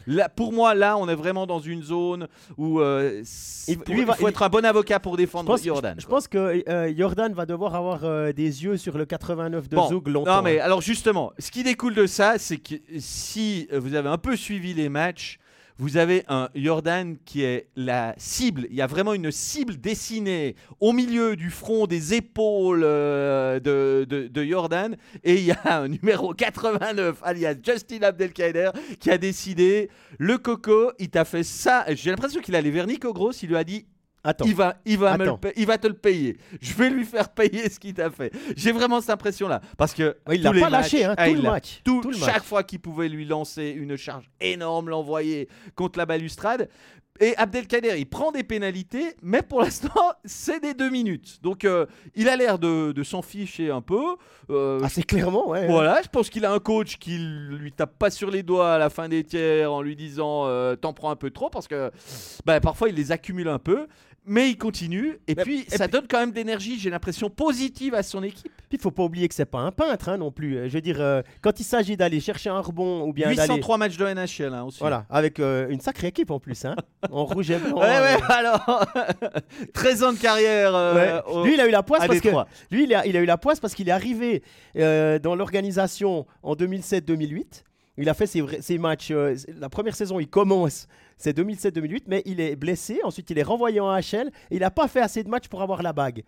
Là, 0.08 0.30
pour 0.30 0.54
moi, 0.54 0.76
là, 0.76 0.98
on 0.98 1.08
est 1.08 1.16
vraiment 1.16 1.46
dans 1.46 1.60
une 1.60 1.82
zone 1.82 2.28
où 2.58 2.80
euh, 2.80 3.24
il, 3.68 3.78
faut 4.18 4.28
être 4.28 4.44
un 4.44 4.50
bon 4.50 4.66
avocat 4.66 5.00
pour 5.00 5.18
défendre 5.18 5.58
Jordan. 5.58 5.96
Je, 5.98 6.08
pense 6.08 6.28
que 6.28 6.64
euh, 6.68 6.94
Jordan 6.96 7.34
va 7.34 7.46
devoir 7.46 7.76
avoir 7.76 8.04
euh, 8.04 8.32
des 8.34 8.64
yeux 8.64 8.78
sur 8.78 8.98
le 8.98 9.06
89 9.06 9.70
de 9.70 9.78
Zoug 9.78 10.08
longtemps. 10.08 10.38
Non, 10.38 10.42
mais 10.42 10.60
alors 10.60 10.82
justement, 10.82 11.32
ce 11.40 11.52
qui 11.52 11.64
découle 11.64 11.96
de 11.96 12.06
ça, 12.06 12.38
c'est 12.38 12.58
que 12.58 12.76
si 13.00 13.68
vous 13.72 13.96
avez 13.96 14.10
un 14.10 14.18
peu 14.18 14.36
suivi 14.36 14.74
les 14.74 14.90
matchs, 14.90 15.40
vous 15.80 15.98
avez 15.98 16.24
un 16.28 16.50
Jordan 16.56 17.18
qui 17.26 17.44
est 17.44 17.68
la 17.76 18.14
cible. 18.18 18.68
Il 18.70 18.76
y 18.76 18.82
a 18.82 18.88
vraiment 18.88 19.14
une 19.14 19.32
cible 19.32 19.78
dessinée 19.78 20.56
au 20.80 20.94
milieu 20.94 21.36
du 21.36 21.50
front, 21.50 21.88
des 21.88 22.14
épaules 22.14 22.84
euh, 22.84 23.60
de, 23.60 24.06
de, 24.06 24.44
Jordan. 24.44 24.96
Et 25.24 25.36
il 25.36 25.46
y 25.46 25.52
a 25.52 25.60
un 25.82 25.88
numéro 25.88 26.34
89, 26.34 27.20
alias 27.24 27.56
Justin 27.64 28.04
Abdelkader, 28.04 28.72
qui 29.00 29.10
a 29.10 29.18
décidé 29.18 29.90
le 30.20 30.38
coco, 30.38 30.92
il 31.00 31.10
t'a 31.10 31.26
fait 31.26 31.44
ça. 31.44 31.86
J'ai 31.90 32.12
l'impression 32.12 32.42
qu'il 32.42 32.56
a 32.56 32.62
les 32.62 32.72
vernis 32.72 33.00
au 33.04 33.14
gros. 33.14 33.32
Il 33.32 33.50
lui 33.50 33.58
a 33.58 33.64
dit 33.64 33.86
Attends. 34.24 34.46
Il 34.46 34.56
va, 34.56 34.76
il, 34.86 34.98
va 34.98 35.18
il 35.56 35.66
va 35.66 35.78
te 35.78 35.88
le 35.88 35.96
payer. 35.96 36.38
Je 36.62 36.74
vais 36.76 36.90
lui 36.90 37.04
faire 37.04 37.30
payer 37.30 37.70
ce 37.70 37.80
qu'il 37.80 37.94
t'a 37.94 38.10
fait. 38.10 38.32
J'ai 38.56 38.72
vraiment 38.72 39.02
cette 39.02 39.10
impression-là. 39.10 39.62
Parce 39.78 39.94
que. 39.94 40.16
il 40.32 40.42
l'a 40.42 40.54
pas 40.54 40.70
lâché, 40.70 41.04
hein, 41.04 41.16
ah, 41.18 41.28
tout, 41.28 41.36
le 41.36 41.42
match. 41.42 41.82
Tout, 41.84 42.14
chaque 42.14 42.44
fois 42.44 42.64
qu'il 42.64 42.80
pouvait 42.80 43.10
lui 43.10 43.26
lancer 43.26 43.70
une 43.70 43.98
charge 43.98 44.30
énorme, 44.40 44.90
l'envoyer 44.90 45.50
contre 45.76 46.00
la 46.00 46.06
balustrade. 46.06 46.70
Et 47.20 47.38
Abdelkader, 47.38 47.96
il 48.00 48.08
prend 48.08 48.32
des 48.32 48.44
pénalités, 48.44 49.16
mais 49.22 49.44
pour 49.44 49.62
l'instant, 49.62 50.14
c'est 50.26 50.60
des 50.60 50.74
deux 50.74 50.90
minutes. 50.90 51.40
Donc, 51.44 51.64
euh, 51.64 51.86
il 52.16 52.28
a 52.28 52.36
l'air 52.36 52.58
de, 52.58 52.92
de 52.92 53.04
s'en 53.04 53.22
ficher 53.22 53.70
un 53.70 53.82
peu. 53.82 54.02
Euh, 54.50 54.82
Assez 54.82 55.04
clairement, 55.04 55.50
ouais. 55.50 55.68
Voilà, 55.68 56.02
je 56.02 56.10
pense 56.10 56.30
qu'il 56.32 56.44
a 56.44 56.52
un 56.52 56.60
coach 56.60 56.98
qui 56.98 57.18
lui 57.20 57.72
tape 57.72 58.00
pas 58.00 58.10
sur 58.10 58.32
les 58.32 58.42
doigts 58.42 58.74
à 58.74 58.78
la 58.80 58.90
fin 58.90 59.10
des 59.10 59.24
tiers 59.24 59.72
en 59.72 59.84
lui 59.84 59.96
disant 59.96 60.48
euh, 60.48 60.76
T'en 60.76 60.94
prends 60.94 61.12
un 61.12 61.16
peu 61.16 61.30
trop, 61.30 61.52
parce 61.52 61.68
que 61.68 61.92
bah, 62.46 62.60
parfois, 62.60 62.90
il 62.90 62.96
les 62.96 63.12
accumule 63.12 63.48
un 63.48 63.60
peu 63.60 63.88
mais 64.26 64.50
il 64.50 64.58
continue 64.58 65.20
et 65.28 65.36
puis 65.36 65.66
ça 65.68 65.88
donne 65.88 66.06
quand 66.10 66.20
même 66.20 66.32
d'énergie, 66.32 66.80
j'ai 66.80 66.90
l'impression 66.90 67.30
positive 67.30 67.94
à 67.94 68.04
son 68.04 68.24
équipe. 68.24 68.52
Puis 68.70 68.78
il 68.78 68.80
faut 68.80 68.92
pas 68.92 69.04
oublier 69.04 69.28
que 69.28 69.36
c'est 69.36 69.46
pas 69.46 69.60
un 69.60 69.72
peintre 69.72 70.10
hein, 70.10 70.18
non 70.18 70.32
plus. 70.32 70.70
Je 70.70 70.74
veux 70.74 70.82
dire, 70.82 71.00
euh, 71.00 71.22
quand 71.42 71.60
il 71.60 71.64
s'agit 71.64 71.98
d'aller 71.98 72.20
chercher 72.20 72.50
un 72.50 72.60
rebond 72.60 73.04
ou 73.04 73.14
bien 73.14 73.30
803 73.30 73.78
matchs 73.78 73.98
de 73.98 74.06
NHL 74.06 74.54
hein, 74.54 74.64
aussi. 74.64 74.80
Voilà, 74.80 75.06
avec 75.10 75.40
euh, 75.40 75.68
une 75.70 75.82
sacrée 75.82 76.08
équipe 76.08 76.32
en 76.32 76.40
plus, 76.40 76.66
hein, 76.66 76.76
en 77.12 77.26
rouge 77.26 77.52
et 77.52 77.58
blanc. 77.58 77.80
Ouais, 77.80 78.00
ouais, 78.00 78.16
euh. 78.16 78.34
alors 78.34 78.86
13 79.74 80.04
ans 80.04 80.14
de 80.14 80.18
carrière. 80.18 80.72
lui, 81.44 81.54
il 81.54 81.62
a 81.62 81.68
eu 81.68 81.72
la 81.72 81.84
poisse 81.84 82.08
parce 82.08 82.20
que 82.20 82.30
lui, 82.72 82.86
il 82.86 82.94
a, 82.94 83.06
il 83.06 83.18
a 83.18 83.20
eu 83.20 83.26
la 83.26 83.38
poisse 83.38 83.60
parce 83.60 83.76
qu'il 83.76 83.90
est 83.90 83.92
arrivé 83.92 84.42
dans 84.76 85.36
l'organisation 85.36 86.26
en 86.42 86.56
2007-2008. 86.56 87.64
Il 87.98 88.10
a 88.10 88.14
fait 88.14 88.26
ses, 88.26 88.78
matchs. 88.78 89.12
Euh, 89.12 89.36
la 89.60 89.70
première 89.70 89.96
saison, 89.96 90.20
il 90.20 90.28
commence, 90.28 90.88
c'est 91.18 91.38
2007-2008, 91.38 92.04
mais 92.08 92.24
il 92.26 92.40
est 92.40 92.56
blessé. 92.56 93.00
Ensuite, 93.04 93.30
il 93.30 93.38
est 93.38 93.44
renvoyé 93.44 93.80
en 93.80 93.94
HL. 93.96 94.30
Et 94.50 94.56
il 94.56 94.60
n'a 94.60 94.72
pas 94.72 94.88
fait 94.88 95.02
assez 95.02 95.24
de 95.24 95.30
matchs 95.30 95.48
pour 95.48 95.62
avoir 95.62 95.84
la 95.84 95.94
bague. 95.94 96.24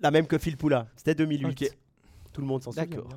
La 0.00 0.10
même 0.10 0.26
que 0.26 0.38
Phil 0.38 0.56
Poula. 0.56 0.88
C'était 0.96 1.14
2008. 1.14 1.72
Tout 2.32 2.42
le 2.42 2.46
monde 2.46 2.62
s'en 2.62 2.70
souvient. 2.70 2.86
D'accord. 2.86 3.08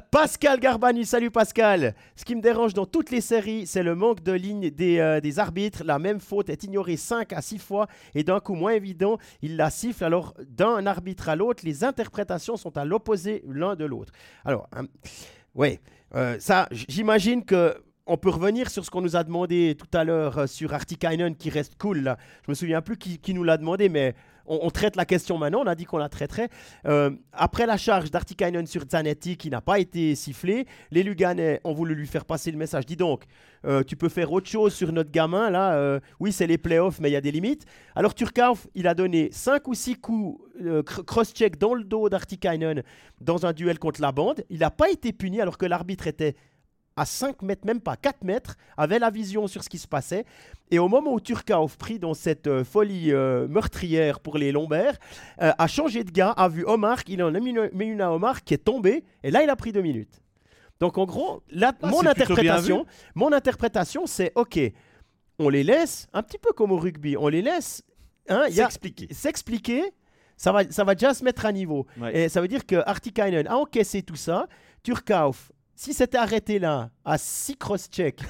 Pascal 0.10 0.58
Garbani, 0.58 1.04
salut 1.04 1.30
Pascal. 1.30 1.94
Ce 2.16 2.24
qui 2.24 2.34
me 2.34 2.40
dérange 2.40 2.74
dans 2.74 2.86
toutes 2.86 3.10
les 3.10 3.20
séries, 3.20 3.66
c'est 3.66 3.82
le 3.82 3.94
manque 3.94 4.22
de 4.22 4.32
ligne 4.32 4.70
des, 4.70 4.98
euh, 4.98 5.20
des, 5.20 5.38
arbitres. 5.38 5.84
La 5.84 5.98
même 5.98 6.18
faute 6.18 6.48
est 6.48 6.64
ignorée 6.64 6.96
5 6.96 7.32
à 7.32 7.42
6 7.42 7.58
fois 7.58 7.86
et 8.14 8.24
d'un 8.24 8.40
coup 8.40 8.54
moins 8.54 8.72
évident, 8.72 9.18
il 9.42 9.56
la 9.56 9.70
siffle. 9.70 10.02
Alors, 10.02 10.34
d'un 10.48 10.86
arbitre 10.86 11.28
à 11.28 11.36
l'autre, 11.36 11.62
les 11.64 11.84
interprétations 11.84 12.56
sont 12.56 12.76
à 12.76 12.84
l'opposé 12.84 13.44
l'un 13.46 13.76
de 13.76 13.84
l'autre. 13.84 14.12
Alors, 14.44 14.68
hein, 14.72 14.86
ouais, 15.54 15.80
euh, 16.14 16.36
ça, 16.38 16.68
j'imagine 16.70 17.44
que 17.44 17.76
on 18.06 18.16
peut 18.16 18.30
revenir 18.30 18.68
sur 18.68 18.84
ce 18.84 18.90
qu'on 18.90 19.00
nous 19.00 19.16
a 19.16 19.22
demandé 19.22 19.76
tout 19.78 19.96
à 19.96 20.02
l'heure 20.04 20.38
euh, 20.38 20.46
sur 20.46 20.74
Artikainen 20.74 21.36
qui 21.36 21.50
reste 21.50 21.76
cool. 21.78 22.16
Je 22.44 22.50
me 22.50 22.54
souviens 22.54 22.82
plus 22.82 22.96
qui 22.96 23.34
nous 23.34 23.44
l'a 23.44 23.56
demandé, 23.56 23.88
mais 23.88 24.14
on, 24.46 24.70
traite 24.70 24.96
la 24.96 25.04
question 25.04 25.38
maintenant, 25.38 25.62
on 25.62 25.66
a 25.66 25.74
dit 25.74 25.84
qu'on 25.84 25.98
la 25.98 26.08
traiterait. 26.08 26.48
Euh, 26.86 27.10
après 27.32 27.66
la 27.66 27.76
charge 27.76 28.10
d'Artikainen 28.10 28.66
sur 28.66 28.82
Zanetti 28.88 29.36
qui 29.36 29.50
n'a 29.50 29.60
pas 29.60 29.78
été 29.78 30.14
sifflé, 30.14 30.66
les 30.90 31.02
Luganais 31.02 31.60
ont 31.64 31.72
voulu 31.72 31.94
lui 31.94 32.06
faire 32.06 32.24
passer 32.24 32.50
le 32.50 32.58
message. 32.58 32.86
Dis 32.86 32.96
donc, 32.96 33.24
euh, 33.64 33.82
tu 33.82 33.96
peux 33.96 34.08
faire 34.08 34.32
autre 34.32 34.48
chose 34.48 34.74
sur 34.74 34.92
notre 34.92 35.10
gamin 35.10 35.50
là. 35.50 35.74
Euh, 35.74 36.00
oui, 36.20 36.32
c'est 36.32 36.46
les 36.46 36.58
playoffs, 36.58 37.00
mais 37.00 37.10
il 37.10 37.12
y 37.12 37.16
a 37.16 37.20
des 37.20 37.32
limites. 37.32 37.64
Alors 37.94 38.14
Turkauf, 38.14 38.66
il 38.74 38.86
a 38.86 38.94
donné 38.94 39.30
5 39.32 39.66
ou 39.68 39.74
6 39.74 39.96
coups 39.96 40.40
cross-check 41.06 41.58
dans 41.58 41.74
le 41.74 41.82
dos 41.82 42.08
d'Artikainen 42.08 42.82
dans 43.20 43.46
un 43.46 43.52
duel 43.52 43.78
contre 43.78 44.00
la 44.00 44.12
bande. 44.12 44.44
Il 44.50 44.60
n'a 44.60 44.70
pas 44.70 44.90
été 44.90 45.12
puni 45.12 45.40
alors 45.40 45.58
que 45.58 45.66
l'arbitre 45.66 46.06
était 46.06 46.36
à 46.96 47.04
5 47.04 47.42
mètres, 47.42 47.66
même 47.66 47.80
pas 47.80 47.96
4 47.96 48.22
mètres, 48.24 48.56
avait 48.76 48.98
la 48.98 49.10
vision 49.10 49.46
sur 49.46 49.64
ce 49.64 49.68
qui 49.68 49.78
se 49.78 49.88
passait. 49.88 50.24
Et 50.70 50.78
au 50.78 50.88
moment 50.88 51.12
où 51.12 51.20
Turkauf, 51.20 51.76
pris 51.76 51.98
dans 51.98 52.14
cette 52.14 52.46
euh, 52.46 52.64
folie 52.64 53.12
euh, 53.12 53.46
meurtrière 53.48 54.20
pour 54.20 54.38
les 54.38 54.52
lombaires, 54.52 54.96
euh, 55.40 55.52
a 55.56 55.66
changé 55.66 56.04
de 56.04 56.10
gars, 56.10 56.30
a 56.30 56.48
vu 56.48 56.64
Omar, 56.66 56.98
il 57.08 57.22
en 57.22 57.34
a 57.34 57.40
mis 57.40 57.50
une, 57.50 58.00
à 58.00 58.12
Omar 58.12 58.42
qui 58.44 58.54
est 58.54 58.64
tombé, 58.64 59.04
et 59.22 59.30
là 59.30 59.42
il 59.42 59.50
a 59.50 59.56
pris 59.56 59.72
2 59.72 59.80
minutes. 59.80 60.20
Donc 60.80 60.98
en 60.98 61.04
gros, 61.04 61.42
ah, 61.60 61.72
mon, 61.82 62.04
interprétation, 62.06 62.86
mon 63.14 63.32
interprétation, 63.32 64.06
c'est 64.06 64.32
ok, 64.34 64.58
on 65.38 65.48
les 65.48 65.62
laisse, 65.62 66.08
un 66.12 66.22
petit 66.22 66.38
peu 66.38 66.52
comme 66.52 66.72
au 66.72 66.78
rugby, 66.78 67.16
on 67.16 67.28
les 67.28 67.42
laisse 67.42 67.82
hein, 68.28 68.44
s'expliquer. 68.50 69.08
S'expliquer, 69.12 69.92
ça 70.36 70.52
va, 70.52 70.68
ça 70.70 70.84
va 70.84 70.94
déjà 70.94 71.14
se 71.14 71.22
mettre 71.22 71.46
à 71.46 71.52
niveau. 71.52 71.86
Et 72.12 72.28
ça 72.28 72.40
veut 72.40 72.48
dire 72.48 72.66
que 72.66 72.76
Artikainen 72.86 73.46
a 73.46 73.56
encaissé 73.56 74.02
tout 74.02 74.16
ça, 74.16 74.48
Turkauf 74.82 75.52
si 75.82 75.92
c'était 75.92 76.18
arrêté 76.18 76.60
là, 76.60 76.90
à 77.04 77.18
6 77.18 77.56
cross-check, 77.56 78.20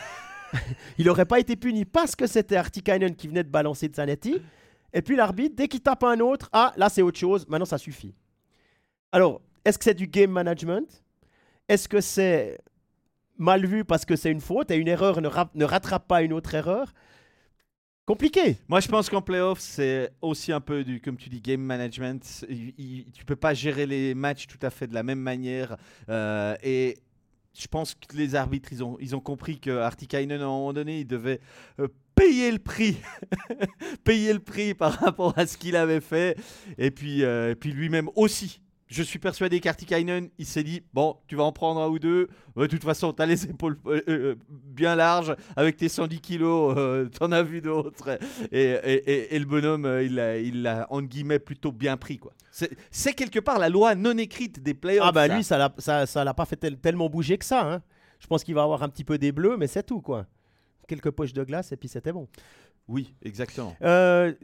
il 0.98 1.04
n'aurait 1.04 1.26
pas 1.26 1.38
été 1.38 1.54
puni 1.54 1.84
parce 1.84 2.16
que 2.16 2.26
c'était 2.26 2.56
Artikainen 2.56 3.14
qui 3.14 3.28
venait 3.28 3.44
de 3.44 3.50
balancer 3.50 3.90
Zanetti. 3.94 4.40
Et 4.94 5.02
puis 5.02 5.16
l'arbitre, 5.16 5.54
dès 5.54 5.68
qu'il 5.68 5.82
tape 5.82 6.02
un 6.04 6.18
autre, 6.20 6.48
ah, 6.52 6.72
là 6.78 6.88
c'est 6.88 7.02
autre 7.02 7.18
chose, 7.18 7.46
maintenant 7.48 7.66
ça 7.66 7.76
suffit. 7.76 8.14
Alors, 9.12 9.42
est-ce 9.66 9.76
que 9.76 9.84
c'est 9.84 9.92
du 9.92 10.06
game 10.06 10.30
management? 10.30 11.04
Est-ce 11.68 11.90
que 11.90 12.00
c'est 12.00 12.58
mal 13.36 13.66
vu 13.66 13.84
parce 13.84 14.06
que 14.06 14.16
c'est 14.16 14.30
une 14.30 14.40
faute 14.40 14.70
et 14.70 14.76
une 14.76 14.88
erreur 14.88 15.20
ne, 15.20 15.28
ne 15.54 15.64
rattrape 15.66 16.08
pas 16.08 16.22
une 16.22 16.32
autre 16.32 16.54
erreur? 16.54 16.94
Compliqué. 18.06 18.56
Moi, 18.66 18.80
je 18.80 18.88
pense 18.88 19.10
qu'en 19.10 19.20
playoff, 19.20 19.60
c'est 19.60 20.10
aussi 20.22 20.52
un 20.52 20.60
peu 20.60 20.84
du, 20.84 21.02
comme 21.02 21.18
tu 21.18 21.28
dis, 21.28 21.42
game 21.42 21.60
management. 21.60 22.24
Tu 22.48 23.04
tu 23.12 23.24
peux 23.26 23.36
pas 23.36 23.52
gérer 23.52 23.84
les 23.84 24.14
matchs 24.14 24.46
tout 24.46 24.58
à 24.62 24.70
fait 24.70 24.86
de 24.86 24.94
la 24.94 25.02
même 25.02 25.20
manière. 25.20 25.76
Euh, 26.08 26.56
et 26.62 26.96
je 27.54 27.66
pense 27.66 27.94
que 27.94 28.16
les 28.16 28.34
arbitres, 28.34 28.72
ils 28.72 28.82
ont, 28.82 28.96
ils 29.00 29.14
ont 29.14 29.20
compris 29.20 29.60
que 29.60 29.70
Artikainen, 29.70 30.40
à 30.40 30.44
un 30.44 30.48
moment 30.48 30.72
donné, 30.72 31.00
il 31.00 31.06
devait 31.06 31.40
euh, 31.78 31.88
payer 32.14 32.50
le 32.50 32.58
prix. 32.58 32.96
payer 34.04 34.32
le 34.32 34.38
prix 34.38 34.74
par 34.74 34.92
rapport 34.94 35.34
à 35.36 35.46
ce 35.46 35.58
qu'il 35.58 35.76
avait 35.76 36.00
fait. 36.00 36.38
Et 36.78 36.90
puis, 36.90 37.24
euh, 37.24 37.54
puis 37.54 37.72
lui-même 37.72 38.08
aussi. 38.16 38.61
Je 38.92 39.02
suis 39.02 39.18
persuadé 39.18 39.58
qu'Artikainen, 39.58 40.28
il 40.36 40.44
s'est 40.44 40.62
dit 40.62 40.82
Bon, 40.92 41.16
tu 41.26 41.34
vas 41.34 41.44
en 41.44 41.52
prendre 41.52 41.80
un 41.80 41.88
ou 41.88 41.98
deux. 41.98 42.28
De 42.56 42.66
toute 42.66 42.84
façon, 42.84 43.14
tu 43.14 43.22
as 43.22 43.26
les 43.26 43.46
épaules 43.46 43.78
euh, 43.86 44.34
bien 44.50 44.94
larges. 44.94 45.34
Avec 45.56 45.78
tes 45.78 45.88
110 45.88 46.20
kilos, 46.20 47.08
tu 47.10 47.24
en 47.24 47.32
as 47.32 47.42
vu 47.42 47.62
d'autres. 47.62 48.18
Et, 48.50 48.62
et, 48.62 49.34
et, 49.34 49.38
le 49.38 49.46
bonhomme, 49.46 50.00
il 50.02 50.16
l'a, 50.16 50.36
il 50.36 50.66
a, 50.66 50.86
guillemets, 51.04 51.38
plutôt 51.38 51.72
bien 51.72 51.96
pris. 51.96 52.18
quoi. 52.18 52.34
C'est 52.90 53.14
quelque 53.14 53.40
part 53.40 53.58
la 53.58 53.70
loi 53.70 53.94
non 53.94 54.18
écrite 54.18 54.62
des 54.62 54.74
playoffs. 54.74 55.06
Ah 55.08 55.12
bah 55.12 55.26
lui, 55.26 55.42
ça 55.42 55.56
l'a 55.56 55.72
ça, 55.78 56.04
ça 56.04 56.22
l'a 56.22 56.34
pas 56.34 56.44
fait 56.44 56.56
tellement 56.76 57.08
bouger 57.08 57.38
que 57.38 57.46
ça. 57.46 57.72
Hein. 57.72 57.82
Je 58.18 58.26
pense 58.26 58.44
qu'il 58.44 58.54
va 58.54 58.62
avoir 58.62 58.82
un 58.82 58.90
petit 58.90 59.04
peu 59.04 59.16
des 59.16 59.32
bleus, 59.32 59.56
mais 59.56 59.68
c'est 59.68 59.84
tout 59.84 60.02
quoi. 60.02 60.26
Quelques 60.86 61.10
poches 61.12 61.32
de 61.32 61.44
glace 61.44 61.72
et 61.72 61.78
puis 61.78 61.88
c'était 61.88 62.12
bon. 62.12 62.28
Oui, 62.88 63.14
exactement. 63.22 63.74
Euh, 63.80 64.34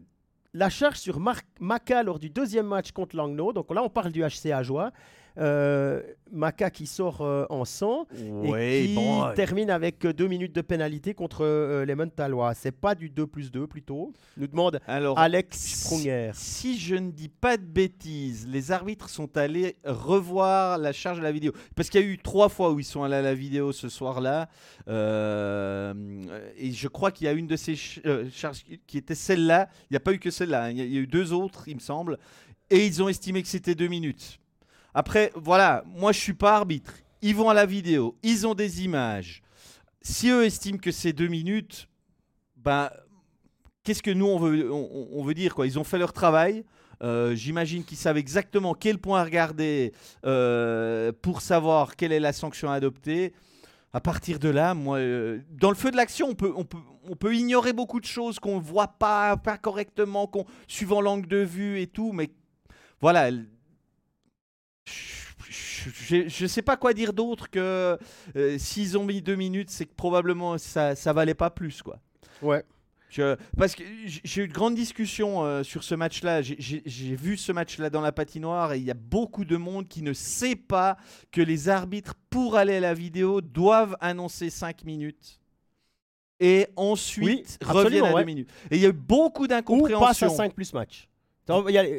la 0.58 0.68
charge 0.68 0.96
sur 0.96 1.20
Marc 1.20 1.46
Maca 1.60 2.02
lors 2.02 2.18
du 2.18 2.30
deuxième 2.30 2.66
match 2.66 2.90
contre 2.90 3.14
Langnau. 3.14 3.52
Donc 3.52 3.72
là, 3.72 3.80
on 3.80 3.88
parle 3.88 4.10
du 4.10 4.24
HC 4.24 4.50
Ajoie. 4.52 4.90
Euh, 5.36 6.02
Maca 6.30 6.68
qui 6.70 6.86
sort 6.86 7.22
euh, 7.22 7.46
en 7.48 7.64
sang 7.64 8.06
et 8.44 8.94
qui 8.94 9.34
termine 9.34 9.70
avec 9.70 10.06
deux 10.06 10.26
minutes 10.26 10.54
de 10.54 10.60
pénalité 10.60 11.14
contre 11.14 11.42
euh, 11.42 11.84
les 11.86 11.94
Montalois. 11.94 12.54
C'est 12.54 12.72
pas 12.72 12.94
du 12.94 13.08
2 13.08 13.26
plus 13.26 13.50
2 13.50 13.66
plutôt 13.66 14.12
Nous 14.36 14.46
demande 14.46 14.80
Alex 14.86 15.84
Sprunger. 15.84 16.32
Si, 16.34 16.78
je 16.78 16.96
ne 16.96 17.10
dis 17.10 17.30
pas 17.30 17.56
de 17.56 17.64
bêtises, 17.64 18.46
les 18.46 18.72
arbitres 18.72 19.08
sont 19.08 19.38
allés 19.38 19.76
revoir 19.84 20.76
la 20.76 20.92
charge 20.92 21.18
de 21.18 21.22
la 21.22 21.32
vidéo. 21.32 21.52
Parce 21.74 21.88
qu'il 21.88 22.00
y 22.00 22.04
a 22.04 22.06
eu 22.06 22.18
trois 22.18 22.48
fois 22.48 22.72
où 22.72 22.78
ils 22.78 22.84
sont 22.84 23.02
allés 23.02 23.16
à 23.16 23.22
la 23.22 23.34
vidéo 23.34 23.72
ce 23.72 23.88
soir-là. 23.88 24.48
et 24.86 24.92
je 26.72 26.88
crois 26.88 27.10
qu'il 27.10 27.26
y 27.26 27.28
a 27.28 27.32
une 27.32 27.46
de 27.46 27.56
ces 27.56 27.74
charges 27.76 28.64
qui 28.86 28.98
était 28.98 29.14
celle-là. 29.14 29.68
Il 29.84 29.92
n'y 29.92 29.96
a 29.96 30.00
pas 30.00 30.12
eu 30.12 30.18
que 30.18 30.30
celle-là. 30.30 30.64
Hein. 30.64 30.70
Il 30.70 30.92
y 30.92 30.98
a 30.98 31.00
eu 31.00 31.06
deux 31.06 31.32
autres, 31.32 31.68
il 31.68 31.76
me 31.76 31.80
semble. 31.80 32.18
Et 32.70 32.86
ils 32.86 33.02
ont 33.02 33.08
estimé 33.08 33.42
que 33.42 33.48
c'était 33.48 33.74
deux 33.74 33.88
minutes. 33.88 34.38
Après, 34.98 35.30
voilà, 35.36 35.84
moi 35.86 36.10
je 36.10 36.18
suis 36.18 36.34
pas 36.34 36.56
arbitre. 36.56 36.92
Ils 37.22 37.36
vont 37.36 37.48
à 37.48 37.54
la 37.54 37.66
vidéo, 37.66 38.16
ils 38.24 38.48
ont 38.48 38.54
des 38.54 38.82
images. 38.82 39.42
Si 40.02 40.28
eux 40.28 40.44
estiment 40.44 40.78
que 40.78 40.90
c'est 40.90 41.12
deux 41.12 41.28
minutes, 41.28 41.88
ben, 42.56 42.90
qu'est-ce 43.84 44.02
que 44.02 44.10
nous 44.10 44.26
on 44.26 44.40
veut, 44.40 44.72
on, 44.72 45.22
veut 45.22 45.34
dire 45.34 45.54
quoi? 45.54 45.68
Ils 45.68 45.78
ont 45.78 45.84
fait 45.84 45.98
leur 45.98 46.12
travail. 46.12 46.64
Euh, 47.00 47.36
j'imagine 47.36 47.84
qu'ils 47.84 47.96
savent 47.96 48.16
exactement 48.16 48.74
quel 48.74 48.98
point 48.98 49.22
regarder 49.22 49.92
euh, 50.26 51.12
pour 51.22 51.42
savoir 51.42 51.94
quelle 51.94 52.10
est 52.10 52.18
la 52.18 52.32
sanction 52.32 52.68
à 52.68 52.74
adopter. 52.74 53.34
À 53.92 54.00
partir 54.00 54.40
de 54.40 54.48
là, 54.48 54.74
moi, 54.74 54.98
euh, 54.98 55.38
dans 55.48 55.70
le 55.70 55.76
feu 55.76 55.92
de 55.92 55.96
l'action, 55.96 56.26
on 56.30 56.34
peut, 56.34 56.52
on, 56.56 56.64
peut, 56.64 56.78
on 57.08 57.14
peut 57.14 57.36
ignorer 57.36 57.72
beaucoup 57.72 58.00
de 58.00 58.04
choses 58.04 58.40
qu'on 58.40 58.56
ne 58.56 58.64
voit 58.64 58.88
pas, 58.98 59.36
pas 59.36 59.58
correctement, 59.58 60.28
suivant 60.66 61.00
l'angle 61.00 61.28
de 61.28 61.36
vue 61.36 61.80
et 61.80 61.86
tout, 61.86 62.10
mais 62.10 62.30
voilà, 63.00 63.30
je 65.50 66.42
ne 66.42 66.48
sais 66.48 66.62
pas 66.62 66.76
quoi 66.76 66.92
dire 66.94 67.12
d'autre 67.12 67.50
que 67.50 67.98
euh, 68.36 68.58
s'ils 68.58 68.98
ont 68.98 69.04
mis 69.04 69.22
deux 69.22 69.36
minutes, 69.36 69.70
c'est 69.70 69.86
que 69.86 69.94
probablement 69.94 70.58
ça, 70.58 70.94
ça 70.94 71.12
valait 71.12 71.34
pas 71.34 71.50
plus. 71.50 71.82
quoi. 71.82 71.98
Ouais. 72.42 72.64
parce 73.56 73.74
que 73.74 73.82
j'ai 74.06 74.42
eu 74.42 74.48
de 74.48 74.52
grandes 74.52 74.74
discussions 74.74 75.44
euh, 75.44 75.62
sur 75.62 75.84
ce 75.84 75.94
match-là. 75.94 76.42
J'ai 76.42 77.16
vu 77.16 77.36
ce 77.36 77.52
match-là 77.52 77.90
dans 77.90 78.00
la 78.00 78.12
patinoire 78.12 78.72
et 78.72 78.78
il 78.78 78.84
y 78.84 78.90
a 78.90 78.94
beaucoup 78.94 79.44
de 79.44 79.56
monde 79.56 79.88
qui 79.88 80.02
ne 80.02 80.12
sait 80.12 80.56
pas 80.56 80.96
que 81.30 81.40
les 81.40 81.68
arbitres, 81.68 82.14
pour 82.30 82.56
aller 82.56 82.76
à 82.76 82.80
la 82.80 82.94
vidéo, 82.94 83.40
doivent 83.40 83.96
annoncer 84.00 84.50
5 84.50 84.84
minutes. 84.84 85.40
Et 86.40 86.68
ensuite 86.76 87.58
reviennent 87.64 88.04
à 88.04 88.12
2 88.12 88.24
minutes. 88.24 88.50
Et 88.70 88.76
il 88.76 88.82
y 88.82 88.86
a 88.86 88.90
eu 88.90 88.92
beaucoup 88.92 89.48
d'incompréhension. 89.48 89.98
Ou 89.98 90.08
passe 90.08 90.22
à 90.22 90.28
5 90.28 90.54
plus 90.54 90.72
match 90.72 91.08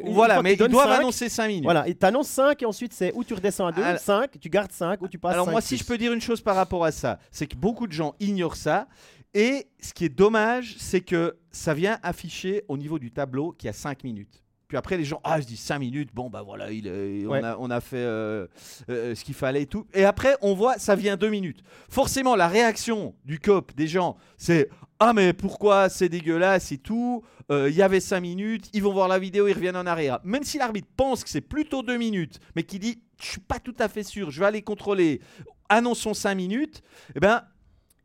voilà, 0.06 0.42
mais 0.42 0.54
ils 0.54 0.68
doivent 0.68 0.90
annoncer 0.90 1.28
5 1.28 1.48
minutes. 1.48 1.64
Voilà, 1.64 1.88
ils 1.88 1.96
t'annoncent 1.96 2.30
5 2.30 2.62
et 2.62 2.66
ensuite 2.66 2.92
c'est 2.92 3.12
où 3.14 3.24
tu 3.24 3.34
redescends 3.34 3.66
à 3.66 3.72
2, 3.72 3.82
5, 3.98 4.38
tu 4.40 4.48
gardes 4.48 4.72
5 4.72 5.00
ou 5.02 5.08
tu 5.08 5.18
passes 5.18 5.34
Alors 5.34 5.50
moi, 5.50 5.60
si 5.60 5.76
je 5.76 5.84
peux 5.84 5.98
dire 5.98 6.12
une 6.12 6.20
chose 6.20 6.40
par 6.40 6.56
rapport 6.56 6.84
à 6.84 6.92
ça, 6.92 7.18
c'est 7.30 7.46
que 7.46 7.56
beaucoup 7.56 7.86
de 7.86 7.92
gens 7.92 8.14
ignorent 8.20 8.56
ça. 8.56 8.86
Et 9.32 9.68
ce 9.80 9.92
qui 9.92 10.04
est 10.04 10.08
dommage, 10.08 10.74
c'est 10.78 11.00
que 11.02 11.36
ça 11.52 11.72
vient 11.72 11.98
afficher 12.02 12.64
au 12.68 12.76
niveau 12.76 12.98
du 12.98 13.12
tableau 13.12 13.52
qu'il 13.52 13.66
y 13.66 13.70
a 13.70 13.72
5 13.72 14.02
minutes. 14.02 14.42
Puis 14.70 14.76
après, 14.76 14.96
les 14.96 15.04
gens, 15.04 15.20
ah, 15.24 15.40
je 15.40 15.46
dis 15.46 15.56
5 15.56 15.80
minutes, 15.80 16.10
bon, 16.14 16.30
bah 16.30 16.42
voilà, 16.42 16.70
il, 16.70 17.26
on, 17.28 17.32
a, 17.32 17.56
on, 17.58 17.70
a, 17.70 17.80
fait 17.80 17.96
euh, 17.96 18.46
euh, 18.88 19.16
ce 19.16 19.24
qu'il 19.24 19.34
fallait 19.34 19.62
et 19.62 19.66
tout. 19.66 19.84
Et 19.92 20.04
après, 20.04 20.36
on 20.42 20.54
voit, 20.54 20.78
ça 20.78 20.94
vient 20.94 21.16
2 21.16 21.28
minutes. 21.28 21.64
Forcément, 21.88 22.36
la 22.36 22.46
réaction 22.46 23.16
du 23.24 23.40
COP, 23.40 23.74
des 23.74 23.88
gens, 23.88 24.16
c'est 24.36 24.68
Ah, 25.00 25.12
mais 25.12 25.32
pourquoi 25.32 25.88
c'est 25.88 26.08
dégueulasse 26.08 26.70
et 26.70 26.78
tout 26.78 27.24
euh, 27.50 27.68
Il 27.68 27.74
y 27.74 27.82
avait 27.82 27.98
5 27.98 28.20
minutes, 28.20 28.70
ils 28.72 28.80
vont 28.80 28.92
voir 28.92 29.08
la 29.08 29.18
vidéo, 29.18 29.48
ils 29.48 29.54
reviennent 29.54 29.74
en 29.74 29.86
arrière. 29.86 30.20
Même 30.22 30.44
si 30.44 30.56
l'arbitre 30.56 30.86
pense 30.96 31.24
que 31.24 31.30
c'est 31.30 31.40
plutôt 31.40 31.82
2 31.82 31.96
minutes, 31.96 32.38
mais 32.54 32.62
qui 32.62 32.78
dit 32.78 33.02
Je 33.20 33.26
suis 33.26 33.40
pas 33.40 33.58
tout 33.58 33.74
à 33.80 33.88
fait 33.88 34.04
sûr, 34.04 34.30
je 34.30 34.38
vais 34.38 34.46
aller 34.46 34.62
contrôler, 34.62 35.20
annonçons 35.68 36.14
5 36.14 36.36
minutes, 36.36 36.80
eh 37.16 37.18
ben, 37.18 37.42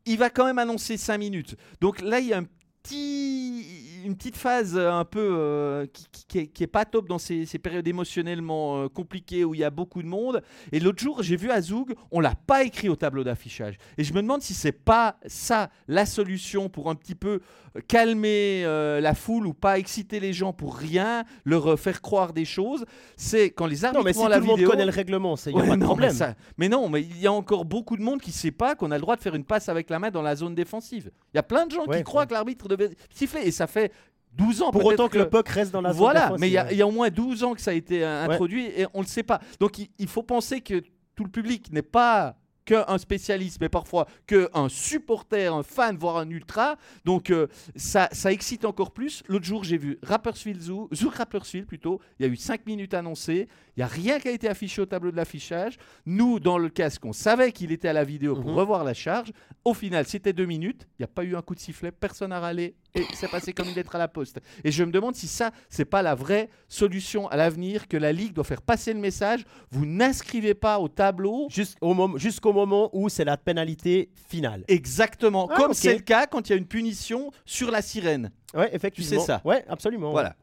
il 0.04 0.18
va 0.18 0.30
quand 0.30 0.46
même 0.46 0.58
annoncer 0.58 0.96
5 0.96 1.16
minutes. 1.16 1.54
Donc 1.80 2.00
là, 2.00 2.18
il 2.18 2.26
y 2.26 2.32
a 2.32 2.38
un 2.38 2.44
petit 2.82 3.85
une 4.06 4.16
petite 4.16 4.36
phase 4.36 4.78
un 4.78 5.04
peu 5.04 5.88
qui, 5.92 6.48
qui, 6.48 6.62
est, 6.62 6.66
pas 6.66 6.84
top 6.84 7.08
dans 7.08 7.18
ces, 7.18 7.46
périodes 7.58 7.86
émotionnellement 7.86 8.88
compliquées 8.88 9.44
où 9.44 9.54
il 9.54 9.60
y 9.60 9.64
a 9.64 9.70
beaucoup 9.70 10.02
de 10.02 10.08
monde. 10.08 10.42
Et 10.72 10.80
l'autre 10.80 11.02
jour, 11.02 11.22
j'ai 11.22 11.36
vu 11.36 11.50
Azoug, 11.50 11.94
on 12.10 12.20
l'a 12.20 12.34
pas 12.34 12.64
écrit 12.64 12.88
au 12.88 12.96
tableau 12.96 13.24
d'affichage. 13.24 13.76
Et 13.98 14.04
je 14.04 14.12
me 14.12 14.22
demande 14.22 14.42
si 14.42 14.54
c'est 14.54 14.72
pas 14.72 15.18
ça 15.26 15.70
la 15.88 16.06
solution 16.06 16.68
pour 16.68 16.88
un 16.88 16.94
petit 16.94 17.14
peu 17.14 17.40
calmer 17.88 18.62
la 18.64 19.14
foule 19.14 19.46
ou 19.46 19.54
pas 19.54 19.78
exciter 19.78 20.20
les 20.20 20.32
gens 20.32 20.52
pour 20.52 20.76
rien, 20.76 21.24
leur 21.44 21.78
faire 21.78 22.00
croire 22.00 22.32
des 22.32 22.44
choses. 22.44 22.84
C'est 23.16 23.50
quand 23.50 23.66
les 23.66 23.84
arbitres 23.84 24.00
non, 24.00 24.04
mais 24.04 24.12
si 24.12 24.28
la 24.28 24.36
tout 24.36 24.42
le 24.42 24.46
monde 24.46 24.64
connaît 24.64 24.84
le 24.84 24.90
règlement, 24.90 25.36
c'est 25.36 25.52
pas 25.52 25.76
de 25.76 25.84
problème. 25.84 26.14
Mais, 26.58 26.68
non, 26.68 26.88
mais 26.88 27.02
il 27.02 27.18
y 27.18 27.26
a 27.26 27.32
encore 27.32 27.64
beaucoup 27.64 27.96
de 27.96 28.02
monde 28.02 28.20
qui 28.20 28.32
sait 28.32 28.50
pas 28.50 28.74
qu'on 28.74 28.90
a 28.90 28.96
le 28.96 29.00
droit 29.00 29.16
de 29.16 29.20
faire 29.20 29.34
une 29.34 29.44
passe 29.44 29.68
avec 29.68 29.90
la 29.90 29.98
main 29.98 30.10
dans 30.10 30.22
la 30.22 30.36
zone 30.36 30.54
défensive. 30.54 31.10
Il 31.32 31.36
y 31.36 31.40
a 31.40 31.42
plein 31.42 31.66
de 31.66 31.72
gens 31.72 31.86
qui 31.86 32.02
croient 32.02 32.26
que 32.26 32.32
l'arbitre 32.32 32.68
devait 32.68 32.90
siffler 33.10 33.42
et 33.42 33.50
ça 33.50 33.66
fait 33.66 33.92
12 34.36 34.62
ans. 34.62 34.70
Pour 34.70 34.84
autant 34.84 35.08
que, 35.08 35.18
le 35.18 35.28
puck 35.28 35.48
reste 35.48 35.72
dans 35.72 35.80
la 35.80 35.92
zone 35.92 35.98
Voilà, 35.98 36.32
mais 36.38 36.48
il 36.48 36.52
y, 36.52 36.82
a 36.82 36.86
au 36.86 36.90
moins 36.90 37.10
12 37.10 37.44
ans 37.44 37.54
que 37.54 37.60
ça 37.60 37.70
a 37.70 37.74
été 37.74 38.04
euh, 38.04 38.24
introduit 38.24 38.66
et 38.66 38.86
on 38.94 38.98
ne 38.98 39.04
le 39.04 39.08
sait 39.08 39.22
pas. 39.22 39.40
Donc 39.60 39.78
il 39.78 40.08
faut 40.08 40.22
penser 40.22 40.60
que 40.60 40.82
tout 41.14 41.24
le 41.24 41.30
public 41.30 41.72
n'est 41.72 41.82
pas 41.82 42.36
qu'un 42.66 42.98
spécialiste, 42.98 43.58
mais 43.60 43.70
parfois 43.70 44.06
qu'un 44.26 44.68
supporter, 44.68 45.54
un 45.54 45.62
fan, 45.62 45.96
voire 45.96 46.18
un 46.18 46.28
ultra. 46.28 46.76
Donc 47.04 47.30
euh, 47.30 47.46
ça, 47.76 48.08
ça 48.12 48.32
excite 48.32 48.66
encore 48.66 48.90
plus. 48.90 49.22
L'autre 49.28 49.46
jour, 49.46 49.64
j'ai 49.64 49.78
vu 49.78 49.98
Rapperswil 50.02 50.60
Zoo, 50.60 50.88
Zoo 50.94 51.08
Rapperswil 51.08 51.64
plutôt. 51.64 52.00
Il 52.18 52.26
y 52.26 52.28
a 52.28 52.32
eu 52.32 52.36
5 52.36 52.66
minutes 52.66 52.92
annoncées. 52.92 53.48
Il 53.76 53.80
n'y 53.80 53.84
a 53.84 53.86
rien 53.86 54.18
qui 54.18 54.28
a 54.28 54.32
été 54.32 54.48
affiché 54.48 54.82
au 54.82 54.86
tableau 54.86 55.10
de 55.10 55.16
l'affichage. 55.16 55.78
Nous, 56.04 56.40
dans 56.40 56.58
le 56.58 56.68
casque, 56.68 57.04
on 57.04 57.12
savait 57.12 57.52
qu'il 57.52 57.72
était 57.72 57.88
à 57.88 57.92
la 57.92 58.04
vidéo 58.04 58.34
pour 58.34 58.50
mhm. 58.50 58.58
revoir 58.58 58.84
la 58.84 58.94
charge. 58.94 59.32
Au 59.64 59.74
final, 59.74 60.06
c'était 60.06 60.32
2 60.32 60.44
minutes. 60.44 60.86
Il 60.98 61.02
n'y 61.02 61.04
a 61.04 61.08
pas 61.08 61.24
eu 61.24 61.36
un 61.36 61.42
coup 61.42 61.54
de 61.54 61.60
sifflet. 61.60 61.92
Personne 61.92 62.30
n'a 62.30 62.40
râlé. 62.40 62.74
Et 62.96 63.04
c'est 63.14 63.30
passé 63.30 63.52
comme 63.52 63.68
une 63.68 63.74
lettre 63.74 63.94
à 63.94 63.98
la 63.98 64.08
poste. 64.08 64.40
Et 64.64 64.72
je 64.72 64.82
me 64.82 64.90
demande 64.90 65.14
si 65.14 65.28
ça, 65.28 65.50
c'est 65.68 65.84
pas 65.84 66.00
la 66.00 66.14
vraie 66.14 66.48
solution 66.66 67.28
à 67.28 67.36
l'avenir, 67.36 67.88
que 67.88 67.96
la 67.98 68.10
Ligue 68.10 68.32
doit 68.32 68.44
faire 68.44 68.62
passer 68.62 68.94
le 68.94 69.00
message. 69.00 69.44
Vous 69.70 69.84
n'inscrivez 69.84 70.54
pas 70.54 70.78
au 70.78 70.88
tableau. 70.88 71.46
Jusqu'au 71.50 72.52
moment 72.52 72.90
où 72.92 73.08
c'est 73.10 73.24
la 73.24 73.36
pénalité 73.36 74.10
finale. 74.28 74.64
Exactement. 74.68 75.48
Ah, 75.50 75.56
comme 75.56 75.74
c'est 75.74 75.94
le 75.94 76.00
cas 76.00 76.26
quand 76.26 76.48
il 76.48 76.52
y 76.52 76.54
a 76.54 76.58
une 76.58 76.66
punition 76.66 77.30
sur 77.44 77.70
la 77.70 77.82
sirène. 77.82 78.32
Ouais, 78.54 78.74
effectivement. 78.74 79.10
Tu 79.10 79.18
sais 79.20 79.24
ça. 79.24 79.42
Ouais, 79.44 79.64
absolument. 79.68 80.10
Voilà. 80.12 80.34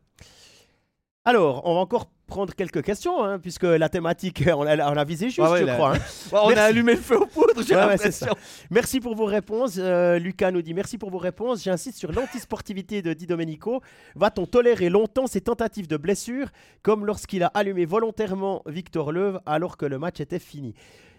Alors, 1.25 1.65
on 1.65 1.73
va 1.75 1.79
encore 1.79 2.11
prendre 2.27 2.53
quelques 2.55 2.83
questions, 2.83 3.23
hein, 3.23 3.39
puisque 3.39 3.63
la 3.63 3.89
thématique, 3.89 4.43
on 4.55 4.65
a, 4.65 5.03
visé 5.03 5.29
juste, 5.29 5.55
je 5.57 5.65
crois. 5.73 5.95
Hein. 5.95 5.99
on 6.31 6.49
a 6.49 6.63
allumé 6.63 6.93
le 6.93 7.01
feu 7.01 7.17
aux 7.19 7.25
poudres, 7.25 7.61
j'ai 7.67 7.75
l'impression. 7.75 8.33
merci 8.71 8.99
pour 8.99 9.15
vos 9.15 9.25
réponses. 9.25 9.75
Euh, 9.77 10.17
Lucas 10.19 10.51
nous 10.51 10.61
dit 10.61 10.73
merci 10.73 10.97
pour 10.97 11.09
vos 11.09 11.17
réponses. 11.17 11.63
J'insiste 11.63 11.97
sur 11.97 12.11
l'antisportivité 12.11 13.01
de 13.01 13.13
Di 13.13 13.27
Domenico. 13.27 13.81
Va-t-on 14.15 14.45
tolérer 14.45 14.89
longtemps 14.89 15.27
ces 15.27 15.41
tentatives 15.41 15.87
de 15.87 15.97
blessure, 15.97 16.47
comme 16.81 17.05
lorsqu'il 17.05 17.43
a 17.43 17.47
allumé 17.47 17.85
volontairement 17.85 18.63
Victor 18.65 19.11
Leuve 19.11 19.39
alors 19.45 19.77
que 19.77 19.85
le 19.85 19.99
match 19.99 20.19
était 20.19 20.39
fini? 20.39 20.73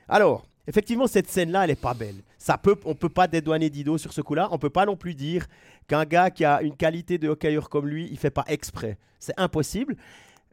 Alors, 0.09 0.45
Effectivement, 0.67 1.07
cette 1.07 1.29
scène-là, 1.29 1.65
elle 1.65 1.71
n'est 1.71 1.77
pas 1.77 1.93
belle. 1.93 2.23
Ça 2.39 2.57
peut, 2.57 2.77
on 2.85 2.91
ne 2.91 2.95
peut 2.95 3.11
pas 3.11 3.27
dédouaner 3.27 3.69
Dido 3.69 3.99
sur 3.99 4.13
ce 4.13 4.23
coup-là. 4.23 4.49
On 4.51 4.55
ne 4.55 4.59
peut 4.59 4.71
pas 4.71 4.87
non 4.87 4.97
plus 4.97 5.15
dire 5.15 5.47
qu'un 5.87 6.05
gars 6.05 6.31
qui 6.31 6.45
a 6.45 6.63
une 6.63 6.75
qualité 6.75 7.19
de 7.19 7.29
hockeyeur 7.29 7.69
comme 7.69 7.87
lui, 7.87 8.09
il 8.11 8.19
fait 8.19 8.31
pas 8.31 8.45
exprès. 8.47 8.97
C'est 9.19 9.39
impossible. 9.39 9.97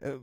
Euh, 0.04 0.18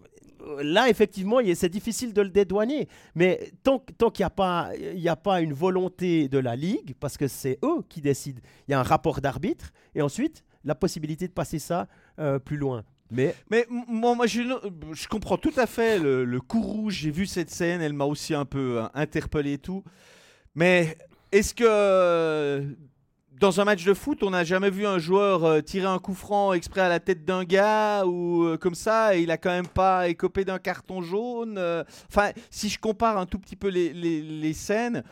là, 0.62 0.90
effectivement, 0.90 1.40
c'est 1.56 1.70
difficile 1.70 2.14
de 2.14 2.22
le 2.22 2.30
dédouaner. 2.30 2.88
Mais 3.16 3.52
tant, 3.64 3.80
qu'il 3.80 4.24
n'y 4.24 4.26
a, 4.26 4.30
pas, 4.30 4.72
a 5.06 5.16
pas 5.16 5.42
une 5.42 5.54
volonté 5.54 6.28
de 6.28 6.38
la 6.38 6.56
Ligue, 6.56 6.96
parce 7.00 7.18
que 7.18 7.28
c'est 7.28 7.60
eux 7.64 7.84
qui 7.88 8.02
décident, 8.02 8.40
il 8.68 8.72
y 8.72 8.74
a 8.74 8.80
un 8.80 8.84
rapport 8.84 9.22
d'arbitre, 9.22 9.72
et 9.96 10.02
ensuite, 10.02 10.44
la 10.64 10.76
possibilité 10.76 11.28
de 11.28 11.34
passer 11.34 11.60
ça 11.60 11.88
euh, 12.20 12.40
plus 12.40 12.58
loin. 12.58 12.84
Mais, 13.12 13.34
moi, 13.70 14.28
je, 14.28 15.08
comprends 15.08 15.38
tout 15.38 15.54
à 15.58 15.66
fait 15.66 15.98
le, 15.98 16.40
coup 16.40 16.62
rouge. 16.62 16.94
J'ai 17.02 17.12
vu 17.12 17.26
cette 17.26 17.50
scène, 17.50 17.82
elle 17.82 17.94
m'a 17.94 18.06
aussi 18.06 18.36
un 18.36 18.46
peu 18.46 18.80
euh, 18.80 18.88
interpellé 18.94 19.54
et 19.54 19.58
tout. 19.58 19.84
Mais 20.54 20.98
est-ce 21.32 21.54
que 21.54 22.64
dans 23.40 23.62
un 23.62 23.64
match 23.66 23.86
de 23.86 23.94
foot, 23.94 24.22
on 24.22 24.32
n'a 24.32 24.44
jamais 24.44 24.70
vu 24.70 24.86
un 24.86 25.00
joueur 25.00 25.46
euh, 25.46 25.62
tirer 25.62 25.88
un 25.88 26.00
coup 26.00 26.14
franc 26.14 26.54
exprès 26.54 26.82
à 26.82 26.90
la 26.90 27.00
tête 27.00 27.24
d'un 27.24 27.46
gars 27.46 28.06
ou 28.06 28.44
euh, 28.44 28.58
comme 28.58 28.76
ça 28.76 29.16
et 29.16 29.22
il 29.22 29.32
a 29.32 29.38
quand 29.38 29.50
même 29.50 29.68
pas 29.68 30.10
écopé 30.10 30.44
d'un 30.46 30.60
carton 30.60 31.02
jaune 31.02 31.60
Enfin, 32.10 32.32
si 32.52 32.70
je 32.70 32.78
compare 32.80 33.18
un 33.18 33.26
tout 33.26 33.40
petit 33.40 33.56
peu 33.56 33.70
les, 33.70 33.94
les, 33.94 34.22
les 34.22 34.54
scènes, 34.54 35.04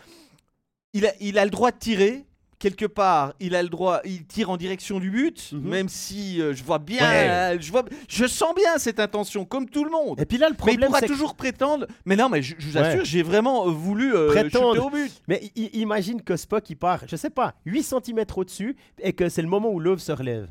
il 0.93 1.05
a, 1.05 1.13
il 1.19 1.39
a 1.39 1.45
le 1.45 1.51
droit 1.51 1.71
de 1.71 1.78
tirer 1.78 2.26
quelque 2.59 2.85
part, 2.85 3.33
il 3.39 3.55
a 3.55 3.63
le 3.63 3.69
droit, 3.69 4.01
il 4.05 4.25
tire 4.25 4.49
en 4.49 4.57
direction 4.57 4.99
du 4.99 5.11
but, 5.11 5.51
mhm. 5.51 5.69
même 5.69 5.89
si 5.89 6.41
euh, 6.41 6.53
je 6.53 6.63
vois 6.63 6.79
bien, 6.79 7.59
je 7.59 7.71
vois, 7.71 7.83
je 8.07 8.25
sens 8.25 8.53
bien 8.55 8.77
cette 8.77 8.99
intention, 8.99 9.45
comme 9.45 9.69
tout 9.69 9.83
le 9.83 9.91
monde. 9.91 10.19
Et 10.19 10.25
puis 10.25 10.37
là, 10.37 10.49
le 10.49 10.55
problème, 10.55 10.79
mais 10.79 10.85
il 10.85 10.89
pourra 10.89 11.01
toujours 11.01 11.35
prétendre. 11.35 11.85
Mais 12.05 12.15
non, 12.15 12.29
mais 12.29 12.41
je, 12.41 12.55
vous 12.59 12.77
assure, 12.77 13.05
j'ai 13.05 13.23
vraiment 13.23 13.67
euh, 13.67 13.71
voulu 13.71 14.15
euh, 14.15 14.27
prétendre 14.27 14.85
au 14.85 14.89
but. 14.89 15.11
Mais 15.27 15.51
imagine 15.73 16.21
que 16.21 16.35
Spock 16.35 16.69
il 16.69 16.75
part, 16.75 17.01
je 17.07 17.15
sais 17.15 17.29
pas, 17.29 17.53
8 17.65 17.83
cm 17.83 18.25
au-dessus 18.35 18.75
et 18.99 19.13
que 19.13 19.29
c'est 19.29 19.41
le 19.41 19.47
moment 19.47 19.69
où 19.69 19.79
l'œuvre 19.79 20.01
se 20.01 20.11
relève 20.11 20.47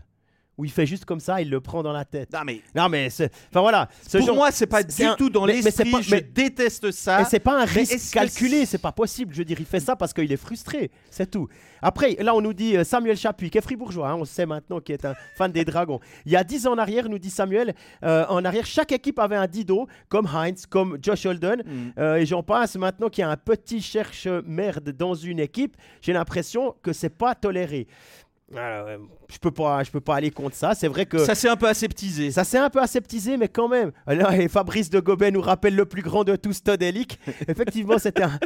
où 0.59 0.64
il 0.64 0.70
fait 0.70 0.86
juste 0.86 1.04
comme 1.04 1.20
ça, 1.20 1.40
il 1.40 1.50
le 1.50 1.61
prend 1.61 1.82
dans 1.82 1.92
la 1.92 2.04
tête. 2.04 2.32
Non 2.32 2.40
mais, 2.44 2.62
non 2.74 2.88
mais, 2.88 3.09
enfin 3.09 3.61
voilà. 3.61 3.88
Ce 4.07 4.18
pour 4.18 4.34
moi, 4.34 4.50
c'est 4.50 4.66
pas 4.66 4.82
du 4.82 5.07
tout 5.18 5.30
dans 5.30 5.44
l'esprit. 5.44 5.92
Mais, 5.92 6.02
je 6.02 6.16
déteste 6.16 6.90
ça. 6.90 7.22
Et 7.22 7.24
c'est 7.24 7.40
pas 7.40 7.61
un 7.61 7.64
risque 7.64 8.12
calculé, 8.12 8.66
c'est 8.66 8.78
pas 8.78 8.92
possible. 8.92 9.32
Je 9.34 9.38
veux 9.38 9.44
dire, 9.44 9.59
il 9.61 9.66
fait 9.66 9.80
ça 9.80 9.96
parce 9.96 10.12
qu'il 10.12 10.30
est 10.30 10.36
frustré, 10.36 10.90
c'est 11.11 11.30
tout. 11.30 11.48
Après, 11.82 12.16
là, 12.20 12.34
on 12.34 12.40
nous 12.40 12.54
dit 12.54 12.76
euh, 12.76 12.84
Samuel 12.84 13.16
Chapuis, 13.16 13.50
qui 13.50 13.59
est 13.59 13.61
fribourgeois, 13.61 14.11
hein, 14.11 14.16
on 14.16 14.24
sait 14.24 14.46
maintenant 14.46 14.80
qu'il 14.80 14.94
est 14.94 15.04
un 15.04 15.14
fan 15.36 15.52
des 15.52 15.64
Dragons. 15.64 16.00
Il 16.24 16.32
y 16.32 16.36
a 16.36 16.44
10 16.44 16.66
ans 16.66 16.72
en 16.72 16.78
arrière, 16.78 17.09
nous 17.09 17.18
dit 17.18 17.30
Samuel, 17.30 17.74
euh, 18.02 18.24
en 18.28 18.44
arrière, 18.44 18.66
chaque 18.66 18.92
équipe 18.92 19.18
avait 19.18 19.36
un 19.36 19.46
Dido, 19.46 19.86
comme 20.09 20.26
Heinz, 20.26 20.66
comme 20.66 20.98
Josh 21.02 21.26
Holden. 21.26 21.62
Mm. 21.64 21.92
Euh, 21.98 22.16
et 22.16 22.26
j'en 22.26 22.42
passe 22.42 22.76
maintenant 22.76 23.09
qu'il 23.09 23.22
y 23.22 23.24
a 23.24 23.30
un 23.30 23.36
petit 23.36 23.80
cherche-merde 23.80 24.90
dans 24.90 25.14
une 25.14 25.38
équipe. 25.38 25.76
J'ai 26.00 26.12
l'impression 26.12 26.74
que 26.82 26.92
c'est 26.92 27.11
pas 27.11 27.34
toléré. 27.34 27.86
Je 28.49 29.38
peux 29.40 29.51
pas, 29.51 29.82
je 29.82 29.90
peux 29.90 30.01
pas 30.01 30.16
aller 30.16 30.30
contre 30.30 30.55
ça. 30.55 30.74
C'est 30.74 30.86
vrai 30.86 31.05
que 31.05 31.18
ça 31.18 31.34
s'est 31.34 31.49
un 31.49 31.57
peu 31.57 31.66
aseptisé. 31.66 32.30
Ça 32.30 32.44
s'est 32.44 32.59
un 32.59 32.70
peu 32.70 32.80
aseptisé, 32.80 33.36
mais 33.36 33.49
quand 33.49 33.68
même. 33.68 33.90
et 34.09 34.49
Fabrice 34.49 34.88
de 34.88 35.01
Gobet 35.01 35.32
nous 35.32 35.40
rappelle 35.40 35.74
le 35.74 35.84
plus 35.84 36.03
grand 36.03 36.22
de 36.22 36.36
tous, 36.36 36.62
Todd. 36.62 36.82
Effectivement, 37.49 37.99
c'était 37.99 38.22
un, 38.22 38.38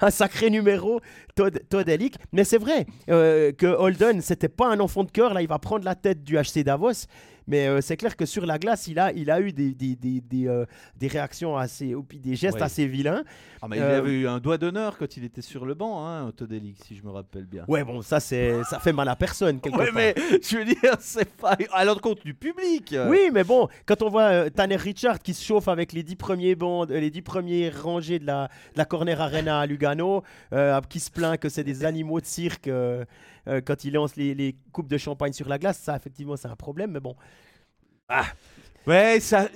un, 0.00 0.10
sacré 0.10 0.48
numéro, 0.48 1.00
Todd, 1.34 1.60
Todd 1.68 1.90
Mais 2.32 2.44
c'est 2.44 2.58
vrai 2.58 2.86
euh, 3.10 3.52
que 3.52 3.66
Holden, 3.66 4.22
c'était 4.22 4.48
pas 4.48 4.68
un 4.68 4.80
enfant 4.80 5.04
de 5.04 5.10
cœur. 5.10 5.34
Là, 5.34 5.42
il 5.42 5.48
va 5.48 5.58
prendre 5.58 5.84
la 5.84 5.94
tête 5.94 6.24
du 6.24 6.36
HC 6.36 6.64
Davos. 6.64 7.06
Mais 7.48 7.66
euh, 7.66 7.80
c'est 7.80 7.96
clair 7.96 8.16
que 8.16 8.26
sur 8.26 8.46
la 8.46 8.58
glace, 8.58 8.86
il 8.86 8.98
a, 8.98 9.10
il 9.12 9.30
a 9.30 9.40
eu 9.40 9.52
des, 9.52 9.72
des, 9.72 9.96
des, 9.96 10.20
des, 10.20 10.46
euh, 10.46 10.66
réactions 11.00 11.56
assez, 11.56 11.94
ou 11.94 12.02
puis 12.02 12.18
des 12.18 12.36
gestes 12.36 12.60
assez 12.60 12.86
vilains. 12.86 13.24
Ah, 13.62 13.66
mais 13.68 13.78
il 13.78 13.82
euh, 13.82 13.98
avait 13.98 14.12
eu 14.12 14.28
un 14.28 14.38
doigt 14.38 14.58
d'honneur 14.58 14.98
quand 14.98 15.16
il 15.16 15.24
était 15.24 15.40
sur 15.40 15.64
le 15.64 15.74
banc, 15.74 16.06
hein, 16.06 16.30
Todelic, 16.36 16.76
si 16.86 16.94
je 16.94 17.02
me 17.02 17.10
rappelle 17.10 17.46
bien. 17.46 17.64
Ouais, 17.66 17.82
bon, 17.82 18.02
ça, 18.02 18.20
c'est, 18.20 18.62
ça 18.64 18.78
fait 18.78 18.92
mal 18.92 19.08
à 19.08 19.16
personne. 19.16 19.60
Quelque 19.60 19.78
ouais, 19.78 19.90
mais 19.92 20.14
je 20.42 20.58
veux 20.58 20.64
dire, 20.66 20.96
c'est 21.00 21.34
pas 21.36 21.56
à 21.72 21.84
l'encontre 21.84 22.22
du 22.22 22.34
public. 22.34 22.94
Oui, 23.08 23.30
mais 23.32 23.44
bon, 23.44 23.68
quand 23.86 24.02
on 24.02 24.10
voit 24.10 24.50
Tanner 24.50 24.76
Richard 24.76 25.18
qui 25.18 25.32
se 25.32 25.44
chauffe 25.44 25.68
avec 25.68 25.92
les 25.92 26.02
dix 26.02 26.16
premiers 26.16 26.54
bandes, 26.54 26.90
les 26.90 27.10
dix 27.10 27.22
premiers 27.22 27.70
rangées 27.70 28.18
de 28.18 28.26
la, 28.26 28.48
de 28.74 28.78
la 28.78 28.84
Corner 28.84 29.20
Arena 29.20 29.60
à 29.60 29.66
Lugano, 29.66 30.22
qui 30.88 31.00
se 31.00 31.10
plaint 31.10 31.38
que 31.38 31.48
c'est 31.48 31.64
des 31.64 31.84
animaux 31.84 32.20
de 32.20 32.26
cirque. 32.26 32.68
Euh, 32.68 33.04
quand 33.64 33.84
il 33.84 33.94
lance 33.94 34.16
les, 34.16 34.56
coupes 34.72 34.88
de 34.88 34.98
champagne 34.98 35.32
sur 35.32 35.48
la 35.48 35.58
glace. 35.58 35.78
Ça, 35.78 35.96
effectivement, 35.96 36.36
c'est 36.36 36.48
un 36.48 36.56
problème, 36.56 36.92
mais 36.92 37.00
bon. 37.00 37.14
Ah. 38.08 38.26
Ouais, 38.86 39.20
ça. 39.20 39.48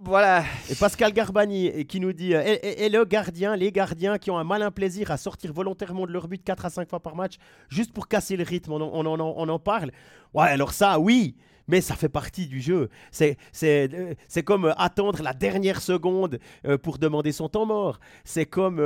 Voilà. 0.00 0.44
Et 0.70 0.76
Pascal 0.76 1.12
Garbani 1.12 1.84
qui 1.86 1.98
nous 1.98 2.12
dit 2.12 2.34
euh, 2.34 2.56
et, 2.62 2.88
le 2.88 3.04
gardien, 3.04 3.56
les 3.56 3.72
gardiens 3.72 4.16
qui 4.18 4.30
ont 4.30 4.38
un 4.38 4.44
malin 4.44 4.70
plaisir 4.70 5.10
à 5.10 5.16
sortir 5.16 5.52
volontairement 5.52 6.06
de 6.06 6.12
leur 6.12 6.28
but 6.28 6.42
4 6.42 6.66
à 6.66 6.70
5 6.70 6.88
fois 6.88 7.00
par 7.00 7.16
match 7.16 7.34
juste 7.68 7.92
pour 7.92 8.06
casser 8.06 8.36
le 8.36 8.44
rythme, 8.44 8.72
on, 8.72 8.80
on, 8.80 9.04
on, 9.04 9.20
on 9.20 9.48
en 9.48 9.58
parle. 9.58 9.90
Ouais, 10.34 10.46
alors 10.46 10.72
ça, 10.72 11.00
oui, 11.00 11.34
mais 11.66 11.80
ça 11.80 11.96
fait 11.96 12.08
partie 12.08 12.46
du 12.46 12.60
jeu. 12.60 12.88
C'est, 13.10 13.36
c'est, 13.50 13.92
euh, 13.92 14.14
c'est 14.28 14.44
comme 14.44 14.72
attendre 14.78 15.20
la 15.20 15.32
dernière 15.32 15.82
seconde 15.82 16.38
pour 16.82 16.98
demander 16.98 17.32
son 17.32 17.48
temps 17.48 17.66
mort. 17.66 17.98
C'est 18.22 18.46
comme. 18.46 18.80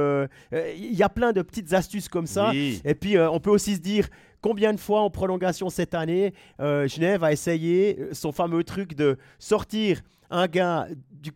Il 0.52 0.94
y 0.94 1.02
a 1.02 1.10
plein 1.10 1.32
de 1.32 1.42
petites 1.42 1.74
astuces 1.74 2.08
comme 2.08 2.26
ça. 2.26 2.52
Et 2.54 2.94
puis, 2.94 3.18
on 3.18 3.38
peut 3.38 3.50
aussi 3.50 3.74
se 3.74 3.80
dire 3.80 4.08
Combien 4.42 4.74
de 4.74 4.80
fois 4.80 5.02
en 5.02 5.10
prolongation 5.10 5.70
cette 5.70 5.94
année, 5.94 6.34
euh, 6.60 6.88
Genève 6.88 7.22
a 7.22 7.30
essayé 7.30 7.96
euh, 7.98 8.08
son 8.12 8.32
fameux 8.32 8.64
truc 8.64 8.96
de 8.96 9.16
sortir 9.38 10.02
un 10.30 10.48
gars 10.48 10.88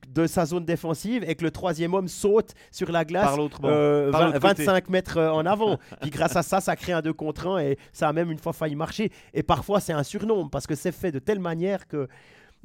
de 0.09 0.27
sa 0.27 0.45
zone 0.45 0.65
défensive 0.65 1.23
et 1.29 1.37
que 1.37 1.45
le 1.45 1.53
troisième 1.53 1.95
homme 1.95 2.09
saute 2.09 2.55
sur 2.73 2.91
la 2.91 3.05
glace 3.05 3.31
25 3.61 3.63
euh, 3.65 4.81
mètres 4.91 5.21
en 5.21 5.47
avant. 5.47 5.79
Puis 6.01 6.11
grâce 6.11 6.35
à 6.35 6.43
ça, 6.43 6.61
ça 6.61 6.75
crée 6.75 6.93
un 6.93 7.03
2 7.03 7.13
contre 7.13 7.47
1 7.47 7.59
et 7.59 7.79
ça 7.93 8.09
a 8.09 8.13
même 8.13 8.33
une 8.33 8.39
fois 8.39 8.53
failli 8.53 8.75
marcher. 8.75 9.13
Et 9.33 9.45
parfois, 9.45 9.79
c'est 9.79 9.93
un 9.93 10.03
surnom 10.03 10.49
parce 10.49 10.67
que 10.67 10.75
c'est 10.75 10.91
fait 10.91 11.13
de 11.13 11.21
telle 11.21 11.39
manière 11.39 11.87
que 11.87 12.09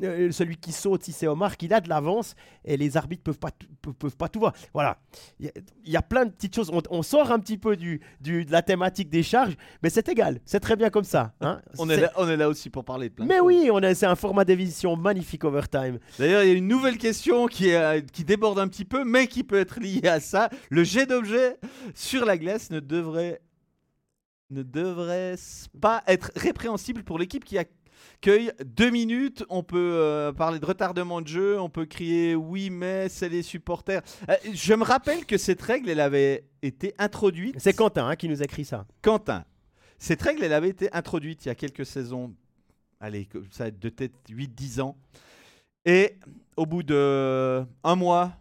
euh, 0.01 0.31
celui 0.31 0.57
qui 0.57 0.71
saute, 0.71 1.03
si 1.03 1.11
c'est 1.11 1.27
Omar, 1.27 1.57
qu'il 1.57 1.73
a 1.73 1.81
de 1.81 1.89
l'avance 1.89 2.35
et 2.65 2.77
les 2.77 2.97
arbitres 2.97 3.23
peuvent 3.23 3.39
pas, 3.39 3.51
peuvent 3.81 4.15
pas 4.15 4.29
tout 4.29 4.39
voir. 4.39 4.53
Voilà, 4.73 4.97
il 5.39 5.51
y, 5.85 5.97
a 5.97 6.01
plein 6.01 6.25
de 6.25 6.31
petites 6.31 6.55
choses. 6.55 6.71
On, 6.89 7.03
sort 7.03 7.31
un 7.31 7.39
petit 7.39 7.57
peu 7.57 7.75
du, 7.75 8.01
du, 8.19 8.45
de 8.45 8.51
la 8.51 8.61
thématique 8.61 9.09
des 9.09 9.23
charges, 9.23 9.55
mais 9.83 9.89
c'est 9.89 10.07
égal, 10.09 10.39
c'est 10.45 10.59
très 10.59 10.75
bien 10.75 10.89
comme 10.89 11.03
ça. 11.03 11.33
Hein. 11.41 11.61
on, 11.77 11.89
est 11.89 11.99
là, 11.99 12.11
on 12.17 12.27
est 12.29 12.37
là 12.37 12.49
aussi 12.49 12.69
pour 12.69 12.85
parler 12.85 13.09
de 13.09 13.13
plein 13.15 13.25
Mais 13.25 13.39
oui, 13.39 13.69
c'est 13.95 14.05
un 14.05 14.15
format 14.15 14.45
d'émission 14.45 14.95
magnifique 14.95 15.43
overtime. 15.43 15.99
D'ailleurs, 16.19 16.43
il 16.43 16.49
y 16.49 16.51
a 16.51 16.55
une 16.55 16.67
nouvelle 16.67 16.97
question 16.97 17.47
qui, 17.47 17.69
est, 17.69 18.09
qui 18.11 18.23
déborde 18.23 18.59
un 18.59 18.67
petit 18.67 18.85
peu, 18.85 19.03
mais 19.03 19.27
qui 19.27 19.43
peut 19.43 19.59
être 19.59 19.79
liée 19.79 20.07
à 20.07 20.19
ça. 20.19 20.49
Le 20.69 20.83
jet 20.83 21.05
d'objet 21.05 21.57
sur 21.95 22.25
la 22.25 22.37
glace 22.37 22.69
ne 22.69 22.79
devrait 22.79 23.41
ne 24.51 24.63
devrait 24.63 25.35
pas 25.79 26.03
être 26.07 26.31
répréhensible 26.35 27.03
pour 27.03 27.17
l'équipe 27.17 27.43
qui 27.43 27.57
accueille 28.15 28.51
deux 28.63 28.89
minutes. 28.89 29.43
On 29.49 29.63
peut 29.63 29.77
euh, 29.77 30.31
parler 30.31 30.59
de 30.59 30.65
retardement 30.65 31.21
de 31.21 31.27
jeu, 31.27 31.59
on 31.59 31.69
peut 31.69 31.85
crier 31.85 32.35
oui, 32.35 32.69
mais 32.69 33.09
c'est 33.09 33.29
les 33.29 33.41
supporters. 33.41 34.01
Euh, 34.29 34.35
je 34.53 34.73
me 34.73 34.83
rappelle 34.83 35.25
que 35.25 35.37
cette 35.37 35.61
règle, 35.61 35.89
elle 35.89 35.99
avait 35.99 36.45
été 36.61 36.93
introduite. 36.97 37.55
C'est 37.57 37.73
Quentin 37.73 38.07
hein, 38.07 38.15
qui 38.15 38.29
nous 38.29 38.41
a 38.41 38.45
écrit 38.45 38.65
ça. 38.65 38.85
Quentin. 39.01 39.45
Cette 39.97 40.21
règle, 40.21 40.43
elle 40.43 40.53
avait 40.53 40.69
été 40.69 40.91
introduite 40.93 41.45
il 41.45 41.49
y 41.49 41.51
a 41.51 41.55
quelques 41.55 41.85
saisons. 41.85 42.33
Allez, 42.99 43.27
ça 43.51 43.65
va 43.65 43.67
être 43.69 43.79
de 43.79 43.89
tête 43.89 44.13
8-10 44.29 44.81
ans. 44.81 44.97
Et 45.85 46.17
au 46.57 46.65
bout 46.65 46.83
de 46.83 47.63
un 47.83 47.95
mois, 47.95 48.33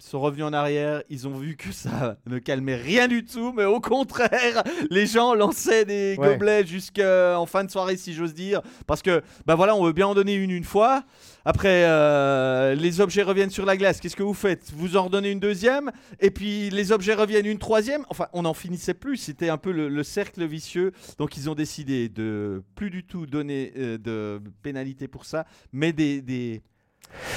sont 0.00 0.20
revenus 0.20 0.44
en 0.44 0.52
arrière, 0.52 1.02
ils 1.10 1.26
ont 1.28 1.36
vu 1.36 1.56
que 1.56 1.72
ça 1.72 2.16
ne 2.26 2.38
calmait 2.38 2.76
rien 2.76 3.08
du 3.08 3.24
tout, 3.24 3.52
mais 3.52 3.64
au 3.64 3.80
contraire, 3.80 4.62
les 4.90 5.06
gens 5.06 5.34
lançaient 5.34 5.84
des 5.84 6.16
gobelets 6.18 6.66
jusqu'en 6.66 7.46
fin 7.46 7.64
de 7.64 7.70
soirée, 7.70 7.96
si 7.96 8.14
j'ose 8.14 8.34
dire, 8.34 8.60
parce 8.86 9.02
que, 9.02 9.22
bah 9.46 9.54
voilà, 9.54 9.74
on 9.76 9.84
veut 9.84 9.92
bien 9.92 10.06
en 10.06 10.14
donner 10.14 10.34
une 10.34 10.50
une 10.50 10.64
fois. 10.64 11.04
Après, 11.44 11.84
euh, 11.86 12.74
les 12.74 13.00
objets 13.00 13.22
reviennent 13.22 13.50
sur 13.50 13.64
la 13.64 13.76
glace. 13.76 14.00
Qu'est-ce 14.00 14.16
que 14.16 14.22
vous 14.24 14.34
faites? 14.34 14.72
Vous 14.74 14.96
en 14.96 15.04
redonnez 15.04 15.30
une 15.30 15.40
deuxième, 15.40 15.92
et 16.20 16.30
puis 16.30 16.70
les 16.70 16.90
objets 16.90 17.14
reviennent 17.14 17.46
une 17.46 17.58
troisième? 17.58 18.04
Enfin, 18.10 18.26
on 18.32 18.42
n'en 18.42 18.54
finissait 18.54 18.94
plus. 18.94 19.16
C'était 19.16 19.48
un 19.48 19.58
peu 19.58 19.70
le, 19.70 20.02
cercle 20.02 20.44
vicieux. 20.44 20.92
Donc, 21.18 21.36
ils 21.36 21.48
ont 21.48 21.54
décidé 21.54 22.08
de 22.08 22.62
plus 22.74 22.90
du 22.90 23.04
tout 23.04 23.26
donner 23.26 23.72
euh, 23.76 23.98
de 23.98 24.42
pénalité 24.62 25.08
pour 25.08 25.24
ça, 25.24 25.46
mais 25.72 25.92
des 25.92 26.20
des 26.20 26.62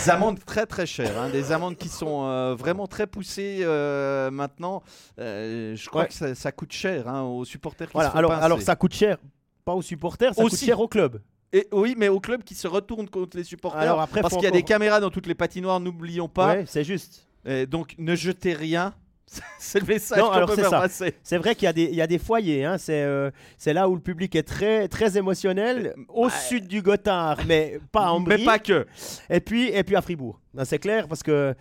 amendes 0.08 0.40
très 0.44 0.66
très 0.66 0.86
chères, 0.86 1.18
hein, 1.20 1.30
des 1.30 1.52
amendes 1.52 1.76
qui 1.76 1.90
sont 1.90 2.26
euh, 2.26 2.56
vraiment 2.56 2.88
très 2.88 3.08
poussées 3.08 3.60
euh, 3.62 4.32
maintenant. 4.32 4.84
Euh, 5.20 5.76
je 5.76 5.90
crois 5.90 6.06
que 6.06 6.14
ça, 6.14 6.52
coûte 6.52 6.72
cher 6.72 7.08
hein, 7.08 7.22
aux 7.22 7.46
supporters 7.46 7.88
qui 7.88 7.94
voilà, 7.94 8.10
alors, 8.10 8.32
alors 8.32 8.62
ça 8.62 8.76
coûte 8.76 8.94
cher, 8.94 9.18
pas 9.66 9.74
aux 9.74 9.82
supporters, 9.82 10.34
ça 10.34 10.42
coûte 10.42 10.56
cher 10.56 10.80
au 10.80 10.88
club. 10.88 11.22
Et, 11.52 11.68
oui, 11.72 11.96
mais 11.98 12.10
au 12.10 12.20
club 12.20 12.44
qui 12.44 12.54
se 12.54 12.68
retourne 12.68 13.10
contre 13.10 13.36
les 13.36 13.44
supporters. 13.44 13.82
Alors 13.82 14.02
après, 14.02 14.22
parce 14.22 14.36
qu'il 14.36 14.44
y 14.44 14.48
a 14.48 14.52
des 14.52 14.64
caméras 14.64 15.00
dans 15.00 15.10
toutes 15.10 15.28
les 15.28 15.36
patinoires, 15.36 15.80
n'oublions 15.80 16.30
pas. 16.30 16.56
Ouais, 16.56 16.66
c'est 16.68 16.84
juste. 16.84 17.26
Et 17.46 17.66
donc 17.66 17.96
ne 17.98 18.16
jetez 18.16 18.54
rien 18.54 18.94
c'est 19.60 19.80
le 19.80 19.86
message 19.86 20.20
qu'on 20.20 20.46
peut 20.46 20.56
faire 20.56 20.70
passer. 20.70 21.16
C'est 21.24 21.38
vrai 21.38 21.56
qu'il 21.56 21.72
y, 21.78 21.96
y, 21.96 22.02
a 22.02 22.08
des 22.08 22.18
foyers. 22.18 22.66
Hein. 22.66 22.78
Euh, 22.90 23.32
c'est 23.58 23.74
là 23.74 23.88
où 23.90 23.96
le 23.96 24.02
public 24.02 24.36
est 24.36 24.44
très, 24.44 24.88
très 24.88 25.18
émotionnel, 25.18 25.94
au 26.08 26.28
bah, 26.28 26.34
sud 26.34 26.68
du 26.68 26.82
Gothard, 26.82 27.40
mais 27.48 27.80
pas 27.92 28.12
en 28.12 28.20
Brie. 28.20 28.38
Mais 28.40 28.46
pas 28.46 28.60
que. 28.60 28.88
Et 29.30 29.40
puis, 29.40 29.68
et 29.70 29.84
puis 29.84 29.96
à 29.96 30.02
Fribourg. 30.02 30.40
C'est 30.64 30.80
clair 30.80 31.08
parce 31.08 31.24
que 31.24 31.56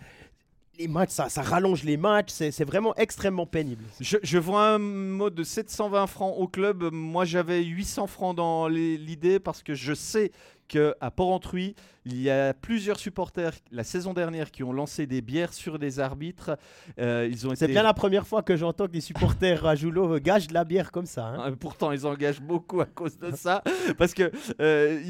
les 0.77 0.87
matchs, 0.87 1.11
ça, 1.11 1.29
ça 1.29 1.41
rallonge 1.41 1.83
les 1.83 1.97
matchs, 1.97 2.31
c'est 2.31 2.63
vraiment 2.63 2.95
extrêmement 2.95 3.45
pénible. 3.45 3.83
Je, 3.99 4.17
je, 4.23 4.37
vois 4.37 4.69
un 4.69 4.79
mot 4.79 5.29
de 5.29 5.43
720 5.43 6.07
francs 6.07 6.33
au 6.37 6.47
club. 6.47 6.89
Moi, 6.91 7.25
j'avais 7.25 7.61
800 7.63 8.07
francs 8.07 8.35
dans 8.35 8.67
l'idée 8.69 9.39
parce 9.39 9.61
que 9.61 9.73
je 9.73 9.93
sais 9.93 10.31
qu'à 10.69 11.11
Port-Entruy, 11.11 11.75
il 12.05 12.21
y 12.21 12.29
a 12.29 12.53
plusieurs 12.53 12.99
supporters 12.99 13.53
la 13.71 13.83
saison 13.83 14.13
dernière 14.13 14.51
qui 14.51 14.63
ont 14.63 14.71
lancé 14.71 15.05
des 15.05 15.21
bières 15.21 15.51
sur 15.51 15.77
les 15.77 15.99
arbitres. 15.99 16.57
Euh, 16.99 17.27
ils 17.29 17.45
ont 17.47 17.51
C'est 17.55 17.67
bien 17.67 17.83
la 17.83 17.93
première 17.93 18.25
fois 18.25 18.41
que 18.41 18.55
j'entends 18.55 18.85
que 18.85 18.91
des 18.91 19.01
supporters 19.01 19.65
à 19.65 19.75
Joulot 19.75 20.19
gagent 20.21 20.47
de 20.47 20.53
la 20.53 20.63
bière 20.63 20.91
comme 20.91 21.05
ça. 21.05 21.27
Hein. 21.27 21.41
Ah, 21.43 21.51
pourtant, 21.59 21.91
ils 21.91 22.05
engagent 22.07 22.41
beaucoup 22.41 22.79
à 22.79 22.85
cause 22.85 23.17
de 23.17 23.35
ça. 23.35 23.63
parce 23.97 24.13
que 24.13 24.31
euh, 24.61 25.01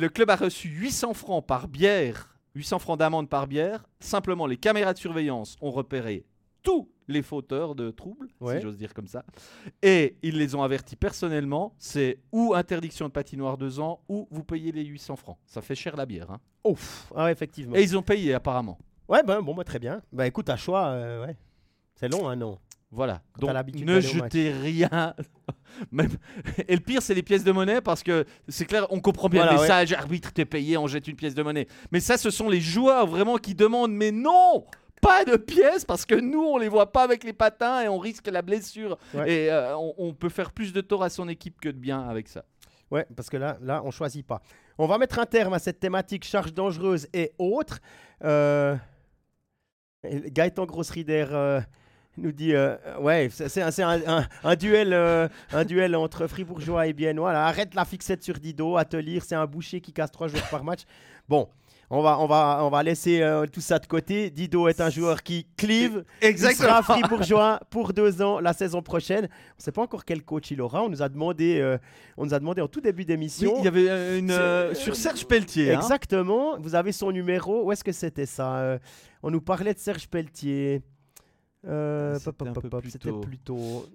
le 0.00 0.08
club 0.08 0.30
a 0.30 0.36
reçu 0.36 0.68
800 0.68 1.12
francs 1.12 1.44
par 1.46 1.68
bière 1.68 2.30
800 2.54 2.78
francs 2.78 2.98
d'amende 2.98 3.28
par 3.28 3.46
bière. 3.46 3.84
Simplement, 4.00 4.46
les 4.46 4.56
caméras 4.56 4.92
de 4.94 4.98
surveillance 4.98 5.56
ont 5.60 5.70
repéré 5.70 6.24
tous 6.64 6.90
les 7.06 7.22
fauteurs 7.22 7.76
de 7.76 7.90
troubles, 7.90 8.28
si 8.40 8.60
j'ose 8.60 8.76
dire 8.76 8.92
comme 8.92 9.06
ça. 9.06 9.24
Et 9.82 10.16
ils 10.22 10.36
les 10.36 10.56
ont 10.56 10.62
avertis 10.62 10.96
personnellement. 10.96 11.74
C'est 11.78 12.18
ou 12.32 12.54
interdiction 12.54 13.06
de 13.06 13.12
patinoire 13.12 13.56
deux 13.58 13.78
ans, 13.78 14.00
ou 14.08 14.26
vous 14.30 14.42
payez 14.42 14.72
les 14.72 14.84
800 14.84 15.16
francs. 15.16 15.38
Ça 15.46 15.60
fait 15.60 15.76
cher 15.76 15.94
la 15.96 16.06
bière. 16.06 16.30
Hein. 16.32 16.40
Ouf, 16.64 17.12
ah 17.14 17.30
effectivement. 17.30 17.76
Et 17.76 17.82
ils 17.82 17.96
ont 17.96 18.02
payé 18.02 18.34
apparemment. 18.34 18.78
Ouais, 19.06 19.22
ben 19.22 19.42
bon, 19.42 19.54
bah, 19.54 19.64
très 19.64 19.78
bien. 19.78 20.02
Bah 20.12 20.26
écoute, 20.26 20.48
à 20.48 20.56
choix, 20.56 20.86
euh, 20.86 21.26
ouais. 21.26 21.36
C'est 21.94 22.08
long, 22.08 22.28
hein, 22.28 22.36
non 22.36 22.58
voilà. 22.94 23.22
Donc, 23.40 23.50
ne 23.74 24.00
jetez 24.00 24.52
rien. 24.52 25.14
Même... 25.90 26.10
Et 26.68 26.76
le 26.76 26.80
pire, 26.80 27.02
c'est 27.02 27.14
les 27.14 27.24
pièces 27.24 27.42
de 27.42 27.50
monnaie 27.50 27.80
parce 27.80 28.04
que 28.04 28.24
c'est 28.48 28.66
clair, 28.66 28.86
on 28.90 29.00
comprend 29.00 29.28
bien 29.28 29.50
le 29.52 29.58
message. 29.58 29.92
Arbitre, 29.92 30.32
t'es 30.32 30.44
payé, 30.44 30.76
on 30.76 30.86
jette 30.86 31.08
une 31.08 31.16
pièce 31.16 31.34
de 31.34 31.42
monnaie. 31.42 31.66
Mais 31.90 31.98
ça, 31.98 32.16
ce 32.16 32.30
sont 32.30 32.48
les 32.48 32.60
joueurs 32.60 33.08
vraiment 33.08 33.36
qui 33.36 33.56
demandent 33.56 33.92
Mais 33.92 34.12
non 34.12 34.64
pas 35.04 35.24
de 35.24 35.36
pièces 35.36 35.84
parce 35.84 36.06
que 36.06 36.14
nous 36.14 36.42
on 36.42 36.58
les 36.58 36.68
voit 36.68 36.90
pas 36.90 37.02
avec 37.02 37.24
les 37.24 37.32
patins 37.32 37.82
et 37.82 37.88
on 37.88 37.98
risque 37.98 38.26
la 38.28 38.42
blessure 38.42 38.98
et 39.26 39.50
euh, 39.50 39.76
on, 39.76 40.14
peut 40.14 40.28
faire 40.28 40.52
plus 40.52 40.72
de 40.72 40.80
tort 40.80 41.02
à 41.02 41.10
son 41.10 41.28
équipe 41.28 41.60
que 41.60 41.68
de 41.68 41.76
bien 41.76 42.08
avec 42.08 42.28
ça. 42.28 42.44
Ouais, 42.90 43.06
parce 43.16 43.28
que 43.28 43.36
là, 43.36 43.58
là, 43.60 43.82
on 43.84 43.90
choisit 43.90 44.26
pas. 44.26 44.40
On 44.78 44.86
va 44.86 44.98
mettre 44.98 45.18
un 45.18 45.26
terme 45.26 45.52
à 45.54 45.58
cette 45.58 45.80
thématique 45.80 46.24
charge 46.24 46.52
dangereuse 46.52 47.08
et 47.12 47.32
autres. 47.38 47.80
Euh... 48.24 48.76
Gaëtan 50.04 50.66
Grossrider, 50.66 51.26
euh, 51.30 51.60
nous 52.16 52.32
dit 52.32 52.54
euh, 52.54 52.76
ouais 53.00 53.28
c'est 53.30 53.82
un, 53.82 54.26
un, 54.44 54.56
duel 54.56 54.92
euh, 54.92 55.28
un 55.52 55.64
duel 55.64 55.96
entre 55.96 56.26
Fribourgeois 56.26 56.86
et 56.86 56.92
Biennois 56.92 57.32
arrête 57.32 57.74
la 57.74 57.84
fixette 57.84 58.22
sur 58.22 58.38
Dido 58.38 58.76
à 58.76 58.84
te 58.84 58.96
lire 58.96 59.24
c'est 59.24 59.34
un 59.34 59.46
boucher 59.46 59.80
qui 59.80 59.92
casse 59.92 60.12
trois 60.12 60.28
joueurs 60.28 60.48
par 60.48 60.62
match 60.62 60.82
bon 61.28 61.48
on 61.94 62.02
va, 62.02 62.18
on 62.20 62.26
va, 62.26 62.60
on 62.62 62.70
va 62.70 62.82
laisser 62.82 63.22
euh, 63.22 63.46
tout 63.46 63.60
ça 63.60 63.78
de 63.78 63.86
côté. 63.86 64.30
Dido 64.30 64.68
est 64.68 64.80
un 64.80 64.90
joueur 64.90 65.22
qui 65.22 65.46
clive. 65.56 66.04
Exactement. 66.20 66.68
Il 66.68 66.70
sera 66.70 66.82
fribourgeois 66.82 67.60
pour 67.70 67.92
deux 67.92 68.22
ans 68.22 68.40
la 68.40 68.52
saison 68.52 68.82
prochaine. 68.82 69.28
On 69.30 69.58
ne 69.58 69.62
sait 69.62 69.72
pas 69.72 69.82
encore 69.82 70.04
quel 70.04 70.22
coach 70.22 70.50
il 70.50 70.60
aura. 70.60 70.82
On 70.82 70.88
nous 70.88 71.02
a 71.02 71.08
demandé, 71.08 71.78
on 72.16 72.26
nous 72.26 72.34
a 72.34 72.38
demandé 72.38 72.60
en 72.60 72.68
tout 72.68 72.80
début 72.80 73.04
d'émission. 73.04 73.54
il 73.58 73.64
y 73.64 73.68
avait 73.68 74.18
une 74.18 74.74
sur 74.74 74.96
Serge 74.96 75.26
Pelletier. 75.26 75.72
Hein. 75.72 75.80
Exactement. 75.80 76.58
Vous 76.58 76.74
avez 76.74 76.92
son 76.92 77.10
numéro. 77.10 77.64
Où 77.64 77.72
est-ce 77.72 77.84
que 77.84 77.92
c'était 77.92 78.26
ça 78.26 78.78
On 79.22 79.30
nous 79.30 79.40
parlait 79.40 79.74
de 79.74 79.78
Serge 79.78 80.08
Pelletier. 80.08 80.82
Euh, 81.66 82.18
c'était 82.18 83.12
plutôt. 83.12 83.86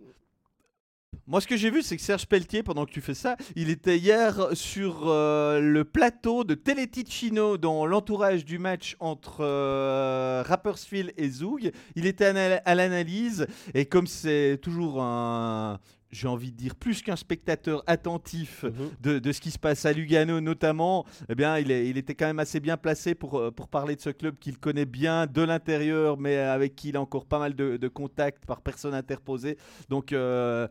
Moi, 1.29 1.41
ce 1.41 1.47
que 1.47 1.57
j'ai 1.57 1.69
vu, 1.69 1.83
c'est 1.83 1.95
que 1.95 2.01
Serge 2.01 2.25
Pelletier, 2.25 2.63
pendant 2.63 2.87
que 2.87 2.91
tu 2.91 3.01
fais 3.01 3.13
ça, 3.13 3.37
il 3.55 3.69
était 3.69 3.99
hier 3.99 4.47
sur 4.53 5.03
euh, 5.05 5.59
le 5.59 5.83
plateau 5.83 6.43
de 6.43 6.55
Teleticino 6.55 7.57
dans 7.57 7.85
l'entourage 7.85 8.45
du 8.45 8.57
match 8.57 8.95
entre 8.99 9.41
euh, 9.41 10.43
Rappersfield 10.43 11.13
et 11.17 11.29
Zoug. 11.29 11.71
Il 11.95 12.07
était 12.07 12.25
à 12.25 12.73
l'analyse 12.73 13.45
et 13.75 13.85
comme 13.85 14.07
c'est 14.07 14.57
toujours 14.63 15.03
un, 15.03 15.79
j'ai 16.11 16.27
envie 16.27 16.51
de 16.51 16.57
dire, 16.57 16.75
plus 16.75 17.01
qu'un 17.01 17.15
spectateur 17.15 17.83
attentif 17.87 18.63
mhm. 18.63 19.19
de, 19.19 19.31
ce 19.31 19.39
qui 19.39 19.51
se 19.51 19.59
passe 19.59 19.85
à 19.85 19.93
Lugano 19.93 20.41
notamment, 20.41 21.05
eh 21.29 21.35
bien, 21.35 21.57
il, 21.57 21.71
il 21.71 21.97
était 21.97 22.15
quand 22.15 22.25
même 22.25 22.39
assez 22.39 22.59
bien 22.59 22.77
placé 22.77 23.15
pour, 23.15 23.37
euh, 23.37 23.51
pour 23.51 23.67
parler 23.67 23.95
de 23.95 24.01
ce 24.01 24.09
club 24.09 24.37
qu'il 24.39 24.57
connaît 24.57 24.85
bien 24.85 25.27
de 25.27 25.41
l'intérieur, 25.41 26.17
mais 26.17 26.37
avec 26.37 26.75
qui 26.75 26.89
il 26.89 26.97
a 26.97 27.01
encore 27.01 27.25
pas 27.25 27.39
mal 27.39 27.55
de, 27.55 27.87
contacts 27.87 28.45
par 28.45 28.61
personne 28.61 28.93
interposée. 28.93 29.57
Donc, 29.89 30.13
euh, 30.13 30.67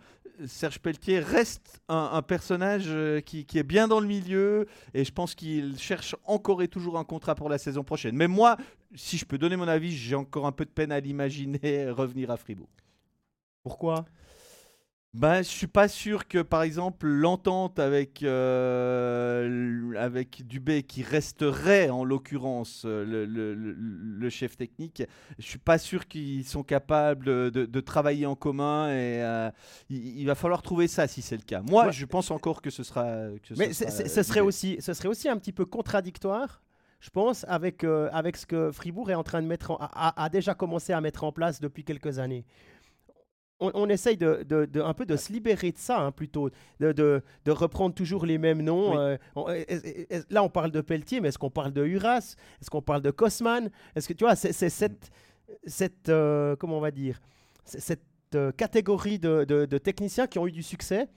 Serge 0.47 0.79
Pelletier 0.79 1.19
reste 1.21 1.81
un, 1.89 2.23
personnage 2.23 2.87
euh, 2.89 3.21
qui, 3.21 3.45
qui, 3.45 3.59
est 3.59 3.63
bien 3.63 3.89
dans 3.89 4.01
le 4.01 4.07
milieu, 4.07 4.67
et 4.95 5.05
je 5.05 5.13
pense 5.13 5.35
qu'il 5.35 5.79
cherche 5.79 6.15
encore 6.25 6.63
et 6.63 6.69
toujours 6.69 6.99
un 6.99 7.05
contrat 7.05 7.35
pour 7.35 7.49
la 7.49 7.59
saison 7.59 7.85
prochaine. 7.85 8.17
Mais 8.17 8.29
moi, 8.29 8.57
si 8.95 9.19
je 9.19 9.25
peux 9.25 9.39
donner 9.39 9.57
mon 9.57 9.69
avis, 9.69 9.93
j'ai 9.97 10.15
encore 10.15 10.47
un 10.47 10.53
peu 10.53 10.65
de 10.65 10.71
peine 10.71 10.93
à 10.93 11.01
l'imaginer 11.01 11.91
revenir 11.91 12.31
à 12.31 12.37
Fribourg. 12.37 12.69
Pourquoi? 13.63 14.05
Bah, 15.15 15.41
je 15.41 15.49
suis 15.49 15.67
pas 15.67 15.89
sûr 15.89 16.29
que, 16.29 16.43
par 16.43 16.63
exemple, 16.63 17.07
l'entente 17.07 17.79
avec, 17.79 18.23
euh, 18.23 19.95
avec 19.97 20.47
Dubé, 20.47 20.83
qui 20.83 21.03
resterait 21.03 21.89
en 21.89 22.05
l'occurrence 22.05 22.83
euh, 22.85 23.07
le, 23.07 23.25
le, 23.25 23.55
le, 23.55 24.31
chef 24.31 24.59
technique, 24.59 25.03
je 25.39 25.47
suis 25.47 25.59
pas 25.59 25.79
sûr 25.79 26.09
qu'ils 26.09 26.45
sont 26.45 26.63
capables 26.63 27.51
de, 27.51 27.65
de, 27.65 27.81
travailler 27.81 28.27
en 28.27 28.35
commun 28.35 28.89
et 28.91 29.23
euh, 29.23 29.51
il, 29.89 30.27
va 30.27 30.35
falloir 30.35 30.61
trouver 30.61 30.89
ça 30.89 31.09
si 31.09 31.23
c'est 31.23 31.37
le 31.37 31.43
cas. 31.43 31.63
Moi, 31.63 31.91
je 31.91 32.05
pense 32.05 32.31
encore 32.31 32.61
que 32.61 32.69
ce 32.69 32.83
sera. 32.83 33.05
Que 33.43 33.55
Mais 33.57 33.73
ce, 33.73 34.23
serait 34.23 34.41
aussi, 34.41 34.77
ce 34.81 34.93
serait 34.93 35.09
aussi 35.09 35.31
un 35.31 35.39
petit 35.39 35.53
peu 35.53 35.65
contradictoire 35.65 36.63
je 37.01 37.11
pense, 37.11 37.45
avec, 37.47 37.85
avec 37.85 38.37
ce 38.37 38.45
que 38.45 38.73
Fribourg 38.73 39.09
est 39.09 39.15
en 39.15 39.23
train 39.23 39.41
de 39.41 39.47
mettre 39.47 39.71
a, 39.79 40.21
a, 40.21 40.29
déjà 40.29 40.55
commencé 40.55 40.93
à 40.93 41.01
mettre 41.01 41.23
en 41.23 41.31
place 41.31 41.61
depuis 41.61 41.85
quelques 41.85 42.19
années 42.19 42.45
on, 43.61 43.89
essaye 43.89 44.17
de, 44.17 44.81
un 44.81 44.95
peu 44.95 45.05
de 45.05 45.17
se 45.17 45.33
libérer 45.33 45.73
de 45.73 45.79
ça, 45.79 46.01
hein, 46.01 46.13
plutôt, 46.13 46.51
de, 46.81 47.23
reprendre 47.49 47.95
toujours 47.95 48.25
les 48.25 48.39
mêmes 48.39 48.63
noms. 48.63 48.99
Euh, 48.99 49.17
là, 50.31 50.43
on 50.43 50.49
parle 50.49 50.71
de 50.71 50.81
Pelletier, 50.81 51.21
mais 51.21 51.29
est-ce 51.29 51.39
qu'on 51.39 51.51
parle 51.51 51.73
de 51.73 51.85
Uras 51.85 52.37
Est-ce 52.61 52.71
qu'on 52.71 52.83
parle 52.83 53.03
de 53.03 53.11
Cosman 53.11 53.71
Est-ce 53.97 54.09
que 54.09 54.13
tu 54.13 54.25
vois, 54.25 54.37
c'est 54.37 54.53
cette, 54.53 55.11
cette 55.67 56.09
euh, 56.09 56.57
comment 56.57 56.79
on 56.79 56.81
va 56.81 56.91
dire, 56.91 57.21
cette 57.65 58.01
euh, 58.35 58.53
catégorie 58.53 59.19
de, 59.19 59.79
techniciens 59.79 60.27
qui 60.27 60.39
ont 60.39 60.47
eu 60.47 60.53
du 60.53 60.63
succès, 60.63 61.09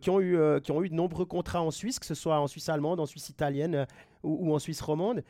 qui, 0.00 0.10
ont 0.10 0.20
eu, 0.20 0.38
qui 0.62 0.70
ont 0.70 0.82
eu 0.82 0.88
de 0.88 0.94
nombreux 0.94 1.24
contrats 1.24 1.62
en 1.62 1.70
Suisse, 1.70 1.98
que 1.98 2.06
ce 2.06 2.14
soit 2.14 2.38
en 2.38 2.46
Suisse 2.46 2.68
allemande, 2.68 3.00
en 3.00 3.06
Suisse 3.06 3.30
italienne 3.30 3.86
ou, 4.22 4.48
ou, 4.48 4.54
en 4.54 4.58
Suisse 4.58 4.80
romande. 4.80 5.24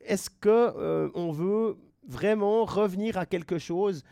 Est-ce 0.00 0.30
que 0.30 1.10
on 1.14 1.32
veut 1.32 1.76
vraiment 2.06 2.64
revenir 2.64 3.18
à 3.18 3.26
quelque 3.26 3.58
chose 3.58 4.02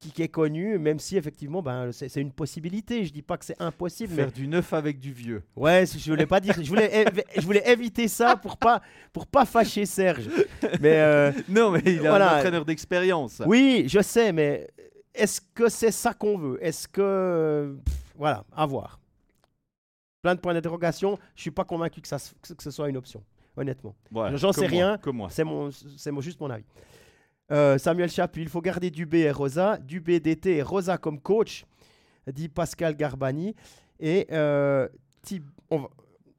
qui, 0.00 0.22
est 0.22 0.28
connu, 0.28 0.78
même 0.78 0.98
si 0.98 1.16
effectivement, 1.16 1.62
ben, 1.62 1.90
c'est 1.92 2.20
une 2.20 2.32
possibilité. 2.32 3.04
Je 3.04 3.12
dis 3.12 3.22
pas 3.22 3.36
que 3.36 3.44
c'est 3.44 3.60
impossible. 3.60 4.14
Faire 4.14 4.32
du 4.32 4.46
neuf 4.46 4.72
avec 4.72 5.00
du 5.00 5.12
vieux. 5.12 5.42
Ouais, 5.56 5.84
je 5.86 6.10
voulais 6.10 6.26
pas 6.26 6.40
dire. 6.40 6.54
Je 6.60 6.68
voulais, 6.68 7.04
je 7.36 7.40
voulais 7.42 7.68
éviter 7.70 8.08
ça 8.08 8.36
pour 8.36 8.56
pas 8.56 8.80
pour 9.12 9.26
pas 9.26 9.44
fâcher 9.44 9.86
Serge. 9.86 10.28
Mais 10.80 11.00
euh, 11.00 11.32
non, 11.48 11.70
mais 11.70 11.82
il 11.84 12.04
est 12.04 12.06
un 12.06 12.38
entraîneur 12.38 12.64
d'expérience. 12.64 13.42
Oui, 13.46 13.84
je 13.88 14.00
sais, 14.00 14.32
mais 14.32 14.68
est-ce 15.14 15.40
que 15.54 15.68
c'est 15.68 15.90
ça 15.90 16.14
qu'on 16.14 16.38
veut? 16.38 16.58
Est-ce 16.64 16.86
que 16.86 17.76
voilà, 18.16 18.44
à 18.54 18.66
voir. 18.66 19.00
Plein 20.22 20.34
de 20.34 20.40
points 20.40 20.54
d'interrogation. 20.54 21.18
Je 21.34 21.42
suis 21.42 21.50
pas 21.50 21.64
convaincu 21.64 22.00
que 22.00 22.08
ça 22.08 22.18
que 22.18 22.62
ce 22.62 22.70
soit 22.70 22.88
une 22.88 22.96
option, 22.96 23.22
honnêtement. 23.56 23.94
J'en 24.34 24.52
sais 24.52 24.66
rien. 24.66 24.98
C'est 25.30 25.44
mon 25.44 25.70
c'est 25.70 26.20
juste 26.20 26.40
mon 26.40 26.50
avis. 26.50 26.64
Euh, 27.50 27.78
Samuel 27.78 28.10
Chapuis, 28.10 28.42
il 28.42 28.48
faut 28.48 28.60
garder 28.60 28.90
Dubé 28.90 29.20
et 29.20 29.30
Rosa. 29.30 29.78
Dubé 29.78 30.20
d'été 30.20 30.56
et 30.56 30.62
Rosa 30.62 30.98
comme 30.98 31.20
coach, 31.20 31.64
dit 32.32 32.48
Pascal 32.48 32.96
Garbani. 32.96 33.54
Et 34.00 34.26
euh, 34.32 34.88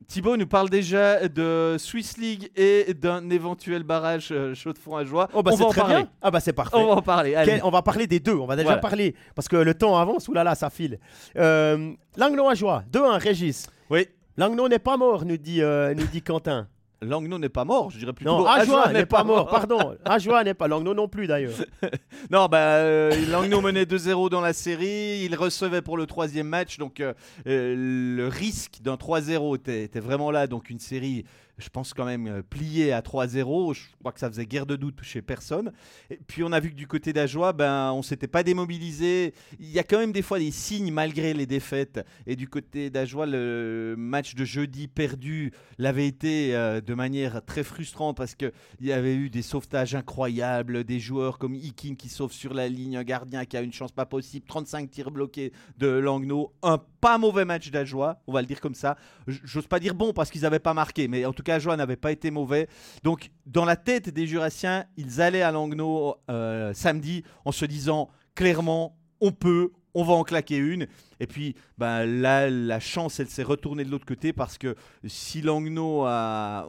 Thibaut 0.07 0.37
nous 0.37 0.47
parle 0.47 0.69
déjà 0.69 1.27
de 1.27 1.75
Swiss 1.77 2.17
League 2.17 2.49
et 2.55 2.93
d'un 2.93 3.29
éventuel 3.29 3.83
barrage 3.83 4.29
euh, 4.31 4.53
chaud 4.55 4.73
de 4.73 4.77
fond 4.77 4.95
à 4.95 5.03
joie. 5.03 5.27
Oh 5.33 5.43
bah 5.43 5.51
on 5.53 5.55
va 5.55 5.65
en 5.65 5.73
parler. 5.73 6.05
Ah 6.21 6.31
bah 6.31 6.39
c'est 6.39 6.53
parfait. 6.53 6.77
On 6.77 6.87
va 6.87 6.93
en 6.93 7.01
parler. 7.01 7.35
on 7.63 7.69
va 7.69 7.81
parler 7.81 8.07
des 8.07 8.19
deux. 8.19 8.35
On 8.35 8.45
va 8.45 8.55
déjà 8.55 8.77
parler 8.77 9.15
parce 9.35 9.47
que 9.47 9.57
le 9.57 9.73
temps 9.73 9.97
avance. 9.97 10.27
Oulala, 10.27 10.55
ça 10.55 10.69
file. 10.69 10.99
Euh, 11.37 11.93
Langlo 12.17 12.47
à 12.47 12.55
joie. 12.55 12.83
2-1, 12.91 13.19
Régis. 13.19 13.67
Oui. 13.89 14.07
Langlo 14.37 14.69
n'est 14.69 14.79
pas 14.79 14.95
mort, 14.95 15.25
nous 15.25 15.37
dit, 15.37 15.61
nous 15.61 16.07
dit 16.07 16.21
Quentin. 16.21 16.67
Langno 17.01 17.37
n'est 17.37 17.49
pas 17.49 17.63
mort, 17.63 17.91
je 17.91 17.99
dirais 17.99 18.13
plutôt. 18.13 18.37
Non, 18.37 18.45
Ajoie 18.45 18.91
n'est 18.91 19.05
pas, 19.05 19.23
mort, 19.23 19.47
pardon. 19.47 19.95
Ajoie 20.05 20.43
n'est 20.43 20.53
pas, 20.53 20.67
Langno 20.67 20.93
non 20.93 21.07
plus 21.07 21.27
d'ailleurs. 21.27 21.53
non, 22.31 22.47
bah, 22.47 22.57
euh, 22.57 23.11
Langno 23.27 23.61
menait 23.61 23.85
2-0 23.85 24.29
dans 24.29 24.41
la 24.41 24.53
série, 24.53 25.21
il 25.23 25.35
recevait 25.35 25.81
pour 25.81 25.97
le 25.97 26.05
troisième 26.05 26.47
match, 26.47 26.77
donc 26.77 26.99
euh, 26.99 27.13
euh, 27.47 27.75
le 28.17 28.27
risque 28.27 28.81
d'un 28.81 28.95
3-0 28.95 29.55
était, 29.55 29.83
était, 29.83 29.99
vraiment 29.99 30.31
là, 30.31 30.47
donc 30.47 30.69
une 30.69 30.79
série 30.79 31.25
je 31.59 31.69
pense 31.69 31.93
quand 31.93 32.05
même 32.05 32.27
euh, 32.27 32.41
plié 32.41 32.91
à 32.91 33.01
3-0. 33.01 33.73
Je 33.73 33.81
crois 33.99 34.11
que 34.11 34.19
ça 34.19 34.29
faisait 34.29 34.45
guère 34.45 34.65
de 34.65 34.75
doute 34.75 34.99
chez 35.03 35.21
personne. 35.21 35.71
Et 36.09 36.17
puis 36.17 36.43
on 36.43 36.51
a 36.51 36.59
vu 36.59 36.71
que 36.71 36.75
du 36.75 36.87
côté 36.87 37.13
d'Ajoie, 37.13 37.53
ben, 37.53 37.91
on 37.93 38.01
s'était 38.01 38.27
pas 38.27 38.43
démobilisé. 38.43 39.33
Il 39.59 39.69
y 39.69 39.79
a 39.79 39.83
quand 39.83 39.99
même 39.99 40.11
des 40.11 40.21
fois 40.21 40.39
des 40.39 40.51
signes 40.51 40.91
malgré 40.91 41.33
les 41.33 41.45
défaites. 41.45 42.05
Et 42.25 42.35
du 42.35 42.47
côté 42.47 42.89
d'Ajoie, 42.89 43.25
le 43.25 43.95
match 43.97 44.35
de 44.35 44.45
jeudi 44.45 44.87
perdu 44.87 45.51
l'avait 45.77 46.07
été 46.07 46.55
euh, 46.55 46.81
de 46.81 46.93
manière 46.93 47.43
très 47.43 47.63
frustrante 47.63 48.17
parce 48.17 48.35
qu'il 48.35 48.51
y 48.81 48.91
avait 48.91 49.15
eu 49.15 49.29
des 49.29 49.41
sauvetages 49.41 49.95
incroyables, 49.95 50.83
des 50.83 50.99
joueurs 50.99 51.37
comme 51.37 51.55
Ikin 51.55 51.95
qui 51.95 52.09
sauve 52.09 52.31
sur 52.31 52.53
la 52.53 52.67
ligne, 52.67 52.97
un 52.97 53.03
gardien 53.03 53.45
qui 53.45 53.57
a 53.57 53.61
une 53.61 53.73
chance 53.73 53.91
pas 53.91 54.05
possible, 54.05 54.45
35 54.47 54.89
tirs 54.89 55.11
bloqués 55.11 55.51
de 55.77 55.87
Langno, 55.87 56.53
un 56.63 56.79
pas 57.01 57.17
mauvais 57.17 57.45
match 57.45 57.71
d'Ajoie, 57.71 58.21
on 58.27 58.33
va 58.33 58.41
le 58.41 58.47
dire 58.47 58.61
comme 58.61 58.75
ça. 58.75 58.97
J'ose 59.27 59.67
pas 59.67 59.79
dire 59.79 59.95
bon 59.95 60.13
parce 60.13 60.29
qu'ils 60.29 60.41
n'avaient 60.41 60.59
pas 60.59 60.73
marqué, 60.73 61.07
mais 61.07 61.25
en 61.25 61.33
tout 61.33 61.43
cas, 61.43 61.48
Ajoie 61.49 61.75
n'avait 61.77 61.95
pas 61.95 62.11
été 62.11 62.31
mauvais. 62.31 62.67
Donc, 63.03 63.29
dans 63.45 63.65
la 63.65 63.75
tête 63.75 64.09
des 64.09 64.27
Jurassiens, 64.27 64.85
ils 64.97 65.21
allaient 65.21 65.41
à 65.41 65.51
Langnau 65.51 66.15
euh, 66.29 66.73
samedi 66.73 67.23
en 67.45 67.51
se 67.51 67.65
disant 67.65 68.09
clairement, 68.35 68.97
on 69.21 69.31
peut, 69.31 69.71
on 69.93 70.03
va 70.03 70.13
en 70.13 70.23
claquer 70.23 70.57
une. 70.57 70.87
Et 71.19 71.27
puis 71.27 71.55
ben, 71.77 72.05
là, 72.05 72.49
la 72.49 72.79
chance, 72.79 73.19
elle 73.19 73.27
s'est 73.27 73.43
retournée 73.43 73.83
de 73.83 73.91
l'autre 73.91 74.05
côté 74.05 74.33
parce 74.33 74.57
que 74.57 74.75
si 75.05 75.41
Langnau 75.41 76.03
a, 76.05 76.67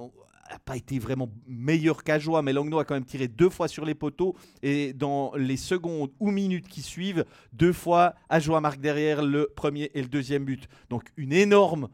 n'a 0.51 0.59
pas 0.59 0.77
été 0.77 0.99
vraiment 0.99 1.31
meilleur 1.47 2.03
qu'Ajoie, 2.03 2.43
mais 2.43 2.53
Langno 2.53 2.79
a 2.79 2.85
quand 2.85 2.95
même 2.95 3.05
tiré 3.05 3.29
deux 3.29 3.51
fois 3.51 3.69
sur 3.69 3.85
les 3.85 3.95
poteaux. 3.95 4.35
Et 4.63 4.93
dans 4.93 5.33
les 5.37 5.57
secondes 5.57 6.11
ou 6.19 6.31
minutes 6.31 6.69
qui 6.69 6.83
suivent, 6.83 7.25
deux 7.53 7.73
fois, 7.73 8.15
Ajoie 8.29 8.61
marque 8.61 8.81
derrière 8.81 9.23
le 9.23 9.51
premier 9.55 9.91
et 9.95 10.03
le 10.03 10.09
deuxième 10.09 10.45
but. 10.45 10.69
Donc 10.89 11.05
une 11.17 11.33
énorme 11.33 11.89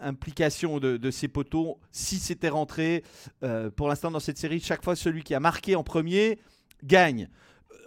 implication 0.00 0.78
de, 0.78 1.10
ces 1.10 1.28
poteaux. 1.28 1.78
Si 1.90 2.18
c'était 2.18 2.48
rentré, 2.48 3.02
euh, 3.42 3.70
pour 3.70 3.88
l'instant 3.88 4.10
dans 4.10 4.20
cette 4.20 4.38
série, 4.38 4.60
chaque 4.60 4.84
fois 4.84 4.96
celui 4.96 5.22
qui 5.22 5.34
a 5.34 5.40
marqué 5.40 5.74
en 5.76 5.82
premier 5.82 6.38
gagne. 6.82 7.28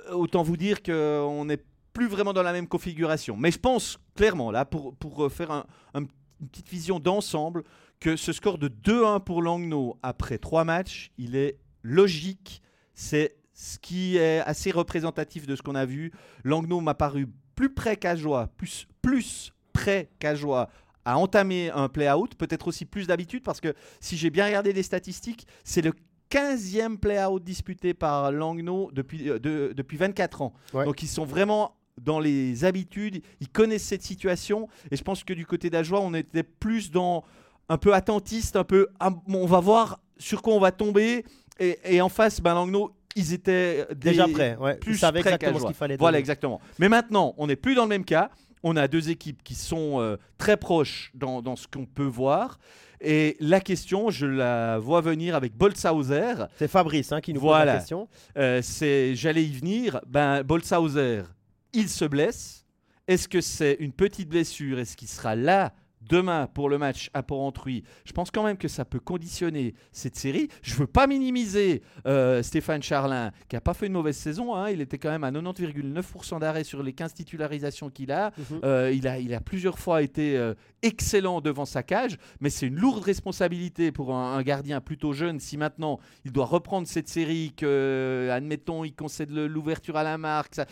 Euh, 0.10 0.14
autant 0.14 0.44
vous 0.44 0.58
dire 0.58 0.82
qu'on 0.82 1.46
n'est 1.46 1.64
plus 1.94 2.08
vraiment 2.08 2.34
dans 2.34 2.44
la 2.44 2.52
même 2.52 2.68
configuration. 2.68 3.38
Mais 3.38 3.52
je 3.52 3.60
pense 3.60 4.00
clairement, 4.16 4.52
là, 4.52 4.66
pour, 4.66 4.96
pour 4.96 5.32
faire 5.32 5.66
une 5.94 6.08
petite 6.50 6.70
vision 6.70 7.00
d'ensemble, 7.00 7.64
que 8.00 8.16
ce 8.16 8.34
score 8.34 8.58
de 8.58 8.68
2-1 8.68 9.24
pour 9.24 9.42
Langno 9.42 9.98
après 10.04 10.38
trois 10.38 10.64
matchs, 10.64 11.12
il 11.18 11.36
est 11.36 11.58
logique. 11.84 12.62
C'est 12.94 13.36
ce 13.54 13.80
qui 13.80 14.18
est 14.18 14.40
assez 14.40 14.72
représentatif 14.72 15.48
de 15.48 15.56
ce 15.56 15.62
qu'on 15.62 15.76
a 15.76 15.86
vu. 15.86 16.12
Langno 16.44 16.82
m'a 16.82 16.94
paru 16.94 17.28
plus 17.56 17.74
près 17.74 17.96
qu'Ajoie, 17.96 18.50
plus, 18.58 18.88
plus 19.02 19.54
près 19.74 20.10
qu'Ajoie 20.20 20.70
à 21.06 21.18
entamer 21.18 21.70
un 21.70 21.88
play-out, 21.88 22.36
peut-être 22.36 22.68
aussi 22.68 22.84
plus 22.84 23.08
d'habitude, 23.08 23.44
parce 23.44 23.62
que 23.62 23.74
si 24.00 24.18
j'ai 24.18 24.32
bien 24.32 24.46
regardé 24.46 24.74
les 24.74 24.84
statistiques, 24.84 25.46
c'est 25.64 25.84
le 25.84 25.94
15e 26.32 26.98
play-out 26.98 27.44
disputé 27.44 27.94
par 27.94 28.32
Langno 28.32 28.90
depuis, 28.92 29.30
euh, 29.30 29.40
depuis 29.40 29.98
24 29.98 30.42
ans. 30.42 30.54
Donc 30.74 31.04
ils 31.04 31.08
sont 31.08 31.26
vraiment 31.26 31.76
dans 32.02 32.20
les 32.20 32.66
habitudes, 32.66 33.22
ils 33.40 33.48
connaissent 33.48 33.86
cette 33.86 34.02
situation, 34.02 34.68
et 34.92 34.98
je 34.98 35.04
pense 35.04 35.24
que 35.24 35.34
du 35.34 35.46
côté 35.46 35.70
d'Ajoie, 35.70 36.02
on 36.02 36.14
était 36.14 36.44
plus 36.44 36.92
dans 36.92 37.24
un 37.70 37.78
peu 37.78 37.94
attentiste, 37.94 38.56
un 38.56 38.64
peu. 38.64 38.88
Ah, 39.00 39.12
on 39.28 39.46
va 39.46 39.60
voir 39.60 40.00
sur 40.18 40.42
quoi 40.42 40.54
on 40.54 40.60
va 40.60 40.72
tomber. 40.72 41.26
Et, 41.60 42.02
en 42.02 42.10
face, 42.10 42.42
ben, 42.42 42.54
Langno, 42.54 42.92
ils 43.16 43.34
étaient 43.34 43.88
déjà 43.96 44.28
prêts. 44.28 44.58
Plus 44.82 44.94
ils 44.96 45.00
savaient 45.00 45.20
exactement 45.20 45.60
ce 45.60 45.66
qu'il 45.66 45.76
fallait. 45.76 45.98
Voilà, 45.98 46.20
exactement. 46.20 46.60
Mais 46.80 46.90
maintenant, 46.90 47.34
on 47.38 47.48
n'est 47.48 47.56
plus 47.56 47.76
dans 47.76 47.84
le 47.84 47.90
même 47.90 48.06
cas. 48.06 48.30
On 48.64 48.76
a 48.76 48.88
deux 48.88 49.10
équipes 49.10 49.44
qui 49.44 49.54
sont 49.54 50.02
euh, 50.02 50.18
très 50.38 50.58
proches 50.58 51.12
dans, 51.14 51.42
dans 51.42 51.56
ce 51.56 51.68
qu'on 51.68 51.86
peut 51.86 52.04
voir. 52.04 52.58
Et 53.00 53.38
la 53.40 53.60
question, 53.60 54.10
je 54.10 54.26
la 54.26 54.80
vois 54.80 55.02
venir 55.02 55.36
avec 55.36 55.56
Boltzhauser. 55.56 56.48
C'est 56.58 56.68
Fabrice 56.68 57.12
hein, 57.12 57.22
qui 57.22 57.34
nous 57.34 57.42
pose 57.42 57.58
la 57.66 57.78
question. 57.78 58.08
Euh, 58.38 58.62
c'est, 58.64 59.16
j'allais 59.16 59.44
y 59.44 59.52
venir. 59.52 60.02
Ben, 60.08 60.42
Boltzhauser, 60.42 61.24
il 61.74 61.90
se 61.90 62.06
blesse. 62.06 62.66
Est-ce 63.08 63.28
que 63.28 63.42
c'est 63.42 63.78
une 63.80 63.92
petite 63.92 64.30
blessure? 64.30 64.80
Est-ce 64.80 64.98
qu'il 64.98 65.08
sera 65.08 65.36
là 65.36 65.74
demain 66.08 66.48
pour 66.48 66.70
le 66.70 66.78
match 66.78 67.10
à 67.14 67.24
Port-Entruy, 67.24 67.84
je 68.06 68.14
pense 68.14 68.32
quand 68.32 68.44
même 68.44 68.58
que 68.58 68.68
ça 68.68 68.86
peut 68.86 69.00
conditionner 69.00 69.76
cette 69.92 70.16
série. 70.16 70.50
Je 70.62 70.76
veux 70.76 70.88
pas 70.88 71.08
minimiser 71.08 71.82
euh, 72.06 72.44
Stéphane 72.44 72.84
Charlin, 72.84 73.32
qui 73.50 73.56
a 73.56 73.62
pas 73.62 73.74
fait 73.74 73.88
une 73.88 73.94
mauvaise 73.94 74.18
saison. 74.18 74.56
Hein. 74.56 74.70
Il 74.70 74.82
était 74.82 74.98
quand 74.98 75.10
même 75.10 75.24
à 75.24 75.32
90,9% 75.32 76.40
d'arrêt 76.40 76.64
sur 76.64 76.84
les 76.84 76.94
15 76.94 77.14
titularisations 77.14 77.90
qu'il 77.90 78.12
a. 78.12 78.32
Mhm. 78.38 78.60
Euh, 78.64 78.92
il 78.94 79.08
a. 79.08 79.20
Il 79.20 79.34
a 79.34 79.42
plusieurs 79.42 79.80
fois 79.80 80.02
été 80.02 80.38
euh, 80.38 80.54
excellent 80.82 81.42
devant 81.42 81.66
sa 81.66 81.84
cage, 81.84 82.18
mais 82.40 82.50
c'est 82.50 82.68
une 82.68 82.76
lourde 82.76 83.04
responsabilité 83.04 83.92
pour 83.92 84.14
un, 84.14 84.42
gardien 84.44 84.82
plutôt 84.82 85.14
jeune 85.14 85.40
si 85.40 85.58
maintenant 85.58 86.00
il 86.26 86.32
doit 86.32 86.46
reprendre 86.46 86.88
cette 86.88 87.08
série, 87.08 87.54
que, 87.58 88.30
admettons, 88.32 88.84
il 88.84 88.94
concède 88.94 89.32
l'ouverture 89.32 89.98
à 89.98 90.04
la 90.04 90.18
marque. 90.18 90.56
Ça, 90.56 90.66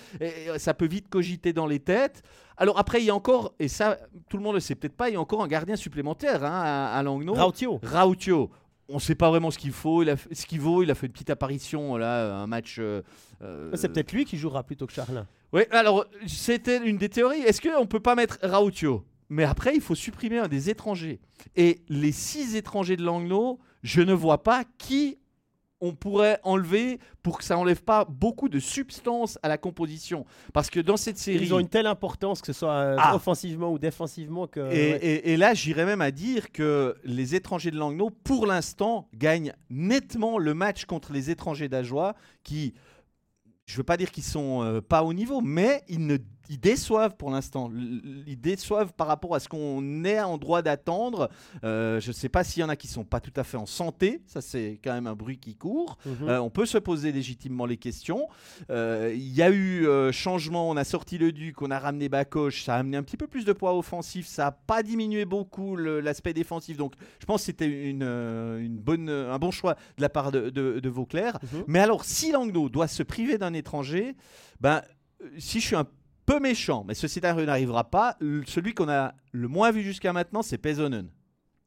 ça 0.58 0.74
peut 0.74 0.86
vite 0.86 1.10
cogiter 1.10 1.54
dans 1.54 1.66
les 1.66 1.80
têtes. 1.80 2.22
Alors 2.58 2.78
après, 2.78 3.02
il 3.02 3.06
y 3.06 3.10
a 3.10 3.16
encore, 3.16 3.54
et 3.60 3.68
ça, 3.68 3.98
tout 4.30 4.38
le 4.38 4.44
monde 4.44 4.54
ne 4.54 4.58
le 4.58 4.62
sait 4.62 4.76
peut-être 4.76 4.96
pas, 4.96 5.10
il 5.10 5.14
y 5.14 5.16
a 5.16 5.22
encore 5.22 5.44
un 5.44 5.48
gardien 5.48 5.76
supplémentaire 5.76 6.44
hein, 6.44 6.62
à, 6.64 6.98
à 6.98 7.04
Langnau. 7.04 7.34
Rautio. 7.34 7.80
Rautio. 7.84 8.52
On 8.90 8.96
ne 8.96 9.00
sait 9.00 9.16
pas 9.16 9.30
vraiment 9.30 9.50
ce 9.50 9.58
qu'il 9.58 9.72
faut. 9.72 10.04
Il 10.04 10.10
a, 10.10 10.16
ce 10.18 10.46
qu'il 10.46 10.60
vaut, 10.60 10.84
il 10.84 10.92
a 10.92 10.96
fait 10.96 11.08
une 11.08 11.14
petite 11.14 11.30
apparition 11.30 11.96
là, 11.96 12.36
un 12.36 12.48
match. 12.48 12.78
Euh, 12.80 13.02
euh, 13.42 13.72
c'est 13.76 13.90
peut-être 13.90 14.12
lui 14.12 14.26
qui 14.26 14.38
jouera 14.38 14.64
plutôt 14.64 14.86
que 14.86 14.94
Charlin. 14.94 15.26
Oui, 15.54 15.62
alors 15.72 16.06
c'était 16.28 16.86
une 16.86 16.98
des 16.98 17.10
théories. 17.10 17.42
Est-ce 17.42 17.62
qu'on 17.62 17.82
ne 17.82 17.88
peut 17.88 18.02
pas 18.02 18.16
mettre 18.16 18.40
Rautio? 18.44 19.06
Mais 19.30 19.46
après, 19.46 19.74
il 19.74 19.82
faut 19.82 19.96
supprimer 19.96 20.38
un 20.38 20.48
des 20.48 20.70
étrangers. 20.70 21.22
Et 21.56 21.82
les 21.88 22.12
six 22.12 22.56
étrangers 22.56 22.98
de 22.98 23.04
Langnau, 23.04 23.58
je 23.82 24.02
ne 24.02 24.14
vois 24.14 24.44
pas 24.44 24.64
qui 24.78 25.18
on 25.84 25.94
pourrait 25.94 26.40
enlever 26.44 26.98
pour 27.22 27.38
que 27.38 27.44
ça 27.44 27.58
enlève 27.58 27.84
pas 27.84 28.06
beaucoup 28.06 28.48
de 28.48 28.58
substance 28.58 29.38
à 29.44 29.50
la 29.50 29.58
composition. 29.58 30.26
Parce 30.54 30.70
que 30.70 30.80
dans 30.80 30.96
cette 30.96 31.18
série. 31.18 31.44
Ils 31.44 31.54
ont 31.54 31.60
une 31.60 31.68
telle 31.68 31.88
importance, 31.88 32.40
que 32.40 32.48
ce 32.48 32.54
soit 32.54 32.72
euh, 32.72 32.96
ah. 32.98 33.14
offensivement 33.14 33.70
ou 33.70 33.78
défensivement. 33.78 34.48
Que, 34.48 34.72
et, 34.72 35.36
là, 35.36 35.54
j'irais 35.54 35.86
même 35.86 36.00
à 36.00 36.12
dire 36.12 36.54
que 36.54 36.96
les 37.04 37.36
étrangers 37.36 37.70
de 37.70 37.78
Langnau, 37.78 38.10
pour 38.10 38.46
l'instant, 38.46 39.10
gagnent 39.14 39.54
nettement 39.70 40.38
le 40.38 40.54
match 40.54 40.86
contre 40.86 41.12
les 41.12 41.30
étrangers 41.30 41.68
d'Ajoie, 41.68 42.16
qui, 42.44 42.74
je 43.66 43.74
ne 43.74 43.78
veux 43.78 43.84
pas 43.84 43.98
dire 43.98 44.10
qu'ils 44.12 44.24
sont 44.24 44.64
euh, 44.64 44.80
pas 44.80 45.04
au 45.04 45.14
niveau, 45.14 45.42
mais 45.42 45.84
ils 45.90 46.06
ne 46.06 46.16
ils 46.50 46.60
déçoivent 46.60 47.16
pour 47.16 47.32
l'instant. 47.32 47.72
Ils 48.28 48.40
déçoivent 48.40 48.94
par 48.94 49.08
rapport 49.08 49.36
à 49.36 49.40
ce 49.40 49.48
qu'on 49.48 50.04
est 50.04 50.20
en 50.20 50.38
droit 50.38 50.62
d'attendre. 50.62 51.30
Euh, 51.64 52.00
je 52.00 52.10
ne 52.10 52.14
sais 52.14 52.30
pas 52.30 52.44
s'il 52.44 52.62
y 52.62 52.64
en 52.64 52.70
a 52.70 52.76
qui 52.76 52.88
sont 52.88 53.06
pas 53.06 53.22
tout 53.22 53.34
à 53.36 53.44
fait 53.44 53.58
en 53.58 53.66
santé. 53.66 54.22
Ça, 54.26 54.42
c'est 54.42 54.80
quand 54.84 54.94
même 54.94 55.08
un 55.08 55.16
bruit 55.16 55.38
qui 55.38 55.56
court. 55.56 55.98
Mhm. 56.06 56.28
Euh, 56.28 56.42
on 56.42 56.50
peut 56.50 56.66
se 56.66 56.78
poser 56.78 57.12
légitimement 57.12 57.66
les 57.66 57.78
questions. 57.78 58.28
Euh, 58.70 59.14
il 59.16 59.34
y 59.34 59.42
a 59.42 59.52
eu 59.52 59.88
changement. 60.12 60.70
On 60.70 60.76
a 60.76 60.84
sorti 60.84 61.18
le 61.18 61.32
Duc, 61.32 61.62
on 61.62 61.72
a 61.72 61.80
ramené 61.80 62.10
Bakoche. 62.10 62.64
Ça 62.64 62.76
a 62.76 62.80
amené 62.80 62.98
un 62.98 63.04
petit 63.04 63.18
peu 63.18 63.28
plus 63.28 63.46
de 63.46 63.54
poids 63.54 63.78
offensif. 63.78 64.28
Ça 64.28 64.46
n'a 64.46 64.52
pas 64.52 64.84
diminué 64.84 65.26
beaucoup 65.26 65.78
l'aspect 65.78 66.34
défensif. 66.34 66.78
Donc, 66.78 66.94
je 67.20 67.26
pense 67.26 67.42
que 67.42 67.46
c'était 67.46 67.68
une, 67.68 68.04
une, 68.04 68.78
bonne, 68.78 69.10
un 69.10 69.40
bon 69.40 69.52
choix 69.52 69.76
de 69.98 70.02
la 70.02 70.10
part 70.10 70.32
de, 70.32 70.50
de, 70.50 70.90
Vauclair. 70.90 71.40
Mhm. 71.42 71.64
Mais 71.68 71.80
alors, 71.80 72.04
si 72.04 72.32
Langnaud 72.32 72.70
doit 72.70 72.88
se 72.88 73.02
priver 73.02 73.38
d'un 73.38 73.54
étranger, 73.54 74.16
ben, 74.60 74.82
si 75.38 75.60
je 75.60 75.66
suis 75.66 75.76
un 75.76 75.88
peu 76.26 76.40
méchant, 76.40 76.84
mais 76.88 76.94
ce 76.94 77.08
scénario 77.08 77.46
n'arrivera 77.46 77.84
pas. 77.86 78.18
Celui 78.46 78.74
qu'on 78.74 78.90
a 78.90 79.14
le 79.32 79.48
moins 79.48 79.72
vu 79.72 79.82
jusqu'à 79.82 80.14
maintenant, 80.14 80.42
c'est 80.42 80.58
Pesonen. 80.58 81.10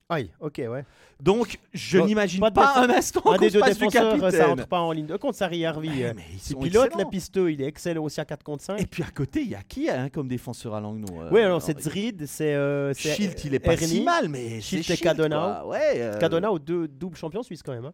Aïe, 0.09 0.31
ok, 0.39 0.63
ouais. 0.69 0.85
Donc, 1.21 1.59
je 1.75 1.99
n'imagine 1.99 2.41
pas, 2.55 2.75
un 2.77 2.91
instant 2.91 3.21
qu'on 3.21 3.37
des 3.37 3.51
deux 3.51 3.61
défenseurs, 3.61 4.31
ça 4.31 4.47
rentre 4.47 4.69
pas 4.69 4.79
en 4.79 4.93
ligne 4.93 5.07
de 5.07 5.17
compte, 5.17 5.35
ça 5.35 5.47
Harvey. 5.47 5.89
Ouais, 5.89 6.15
il 6.49 6.57
pilote 6.57 6.95
la 6.97 7.07
pisteux, 7.07 7.51
il 7.51 7.61
est 7.61 7.67
excellent 7.67 8.05
aussi 8.05 8.21
à 8.21 8.25
4 8.25 8.45
contre 8.45 8.63
5. 8.63 8.81
Et 8.81 8.87
puis 8.87 9.03
à 9.03 9.11
côté, 9.11 9.41
il 9.41 9.49
y 9.49 9.57
a 9.57 9.63
qui 9.63 9.91
hein, 9.91 10.09
comme 10.09 10.29
défenseur 10.29 10.77
à 10.77 10.81
Langnau 10.81 11.23
euh, 11.23 11.31
Oui, 11.33 11.41
alors 11.41 11.61
c'est 11.61 11.81
Zrid, 11.81 12.27
c'est. 12.27 12.55
Euh, 12.55 12.95
Schilt, 12.95 13.45
il 13.45 13.55
est 13.55 13.59
pas 13.59 13.77
si 13.77 14.03
mal, 14.03 14.29
mais. 14.29 14.61
Schilt 14.61 14.89
et 14.89 14.97
Cadonau. 14.97 15.67
Ouais, 15.69 15.95
euh... 15.97 16.59
Deux 16.59 16.87
doubles 16.87 17.17
champions 17.17 17.43
suisses 17.43 17.63
quand 17.63 17.73
même. 17.73 17.87
Hein. 17.87 17.93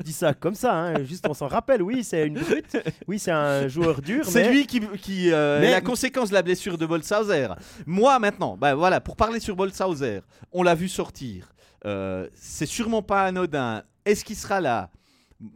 Je 0.00 0.04
dis 0.04 0.12
ça 0.14 0.32
comme 0.32 0.54
ça, 0.54 0.74
hein, 0.74 1.04
juste 1.04 1.26
on 1.28 1.34
s'en 1.34 1.46
rappelle. 1.46 1.82
Oui, 1.82 2.02
c'est 2.04 2.26
une 2.26 2.40
brute. 2.40 2.78
Oui, 3.06 3.18
c'est 3.18 3.32
un 3.32 3.68
joueur 3.68 4.00
dur. 4.00 4.24
C'est 4.24 4.50
lui 4.50 4.66
qui, 4.66 4.80
qui 5.02 5.30
euh, 5.30 5.60
est 5.60 5.70
la 5.70 5.82
conséquence 5.82 6.30
de 6.30 6.34
la 6.34 6.42
blessure 6.42 6.78
de 6.78 6.86
Bolshauser. 6.86 7.48
Moi, 7.84 8.18
maintenant, 8.18 8.56
bah, 8.56 8.74
voilà, 8.74 9.02
pour 9.02 9.14
parler 9.14 9.40
sur 9.40 9.54
Bolshauser, 9.54 10.20
on 10.52 10.62
l'a 10.62 10.74
vu 10.74 10.88
sortir. 10.88 11.52
Euh, 11.84 12.26
c'est 12.34 12.64
sûrement 12.64 13.02
pas 13.02 13.24
anodin. 13.24 13.82
Est-ce 14.06 14.24
qu'il 14.24 14.36
sera 14.36 14.62
là? 14.62 14.90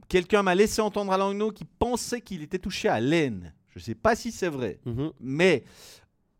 Quelqu'un 0.09 0.43
m'a 0.43 0.55
laissé 0.55 0.83
entendre 0.83 1.13
à 1.13 1.17
Langnau 1.17 1.51
qui 1.51 1.65
pensait 1.65 2.21
qu'il 2.21 2.43
était 2.43 2.59
touché 2.59 2.89
à 2.89 3.01
l'aine. 3.01 3.55
Je 3.71 3.79
ne 3.79 3.83
sais 3.83 3.95
pas 3.95 4.15
si 4.15 4.31
c'est 4.31 4.49
vrai, 4.49 4.79
mhm. 4.85 5.11
mais 5.21 5.65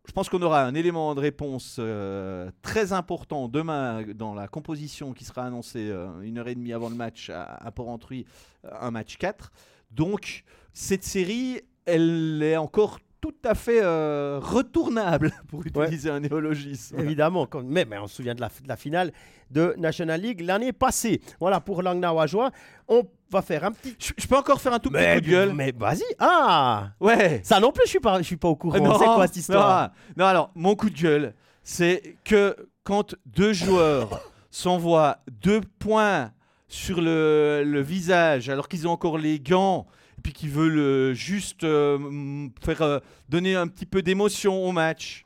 je 0.07 0.11
pense 0.11 0.29
qu'on 0.29 0.41
aura 0.41 0.63
un 0.63 0.75
élément 0.75 1.15
de 1.15 1.19
réponse 1.19 1.77
euh, 1.79 2.49
très 2.61 2.93
important 2.93 3.47
demain 3.47 4.03
dans 4.15 4.33
la 4.33 4.47
composition 4.47 5.13
qui 5.13 5.25
sera 5.25 5.45
annoncée 5.45 5.89
euh, 5.89 6.21
une 6.21 6.37
heure 6.37 6.47
et 6.47 6.55
demie 6.55 6.73
avant 6.73 6.89
le 6.89 6.95
match 6.95 7.29
à, 7.29 7.71
Port-Entruy, 7.71 8.25
euh, 8.65 8.69
un 8.79 8.91
match 8.91 9.17
4. 9.17 9.51
Donc, 9.91 10.43
cette 10.73 11.03
série, 11.03 11.61
elle 11.85 12.41
est 12.43 12.57
encore 12.57 12.99
tout 13.21 13.35
à 13.43 13.55
fait 13.55 13.81
retournable, 13.81 15.31
pour 15.47 15.65
utiliser 15.65 16.11
un 16.11 16.19
néologisme. 16.19 16.99
Évidemment, 16.99 17.47
mais, 17.63 17.85
mais, 17.85 17.97
on 17.97 18.05
se 18.05 18.17
souvient 18.17 18.35
de 18.35 18.41
la, 18.41 18.49
de 18.49 18.67
la 18.67 18.75
finale 18.75 19.11
de 19.49 19.73
National 19.77 20.21
League 20.21 20.41
l'année 20.41 20.73
passée. 20.73 21.21
Voilà, 21.39 21.59
pour 21.59 21.81
Langnau-Ajoie, 21.81 22.51
on 22.87 23.03
va 23.29 23.41
faire 23.41 23.63
un 23.63 23.71
petit. 23.71 23.95
Je, 23.99 24.27
peux 24.27 24.37
encore 24.37 24.61
faire 24.61 24.73
un 24.73 24.79
tout 24.79 24.89
petit 24.89 25.15
coup 25.15 25.21
de 25.21 25.31
gueule 25.31 25.53
Mais 25.53 25.73
vas-y. 25.75 26.03
Ah 26.19 26.89
Ouais 26.99 27.41
Ça 27.43 27.59
non 27.59 27.71
plus, 27.71 27.83
je 27.85 27.89
suis 27.89 27.99
pas, 27.99 28.17
je 28.19 28.23
suis 28.23 28.37
pas 28.37 28.47
au 28.47 28.55
courant. 28.55 28.97
C'est 28.97 29.05
quoi 29.05 29.27
cette 29.27 29.37
histoire? 29.37 29.91
non, 30.17 30.25
alors, 30.25 30.51
mon 30.55 30.75
coup 30.75 30.89
de 30.89 30.97
gueule, 30.97 31.33
c'est 31.63 32.17
que 32.23 32.55
quand 32.83 33.15
deux 33.25 33.53
joueurs 33.53 34.21
s'envoient 34.51 35.19
deux 35.41 35.61
points 35.79 36.31
sur 36.67 37.01
le, 37.01 37.63
le 37.65 37.81
visage 37.81 38.49
alors 38.49 38.67
qu'ils 38.67 38.87
ont 38.87 38.91
encore 38.91 39.17
les 39.17 39.39
gants 39.39 39.85
et 40.17 40.21
puis 40.21 40.33
qu'ils 40.33 40.49
veulent 40.49 40.79
euh, 40.79 41.13
juste 41.13 41.63
euh, 41.63 42.47
faire 42.63 42.81
euh, 42.81 42.99
donner 43.29 43.55
un 43.55 43.67
petit 43.67 43.85
peu 43.85 44.01
d'émotion 44.01 44.65
au 44.65 44.71
match, 44.71 45.25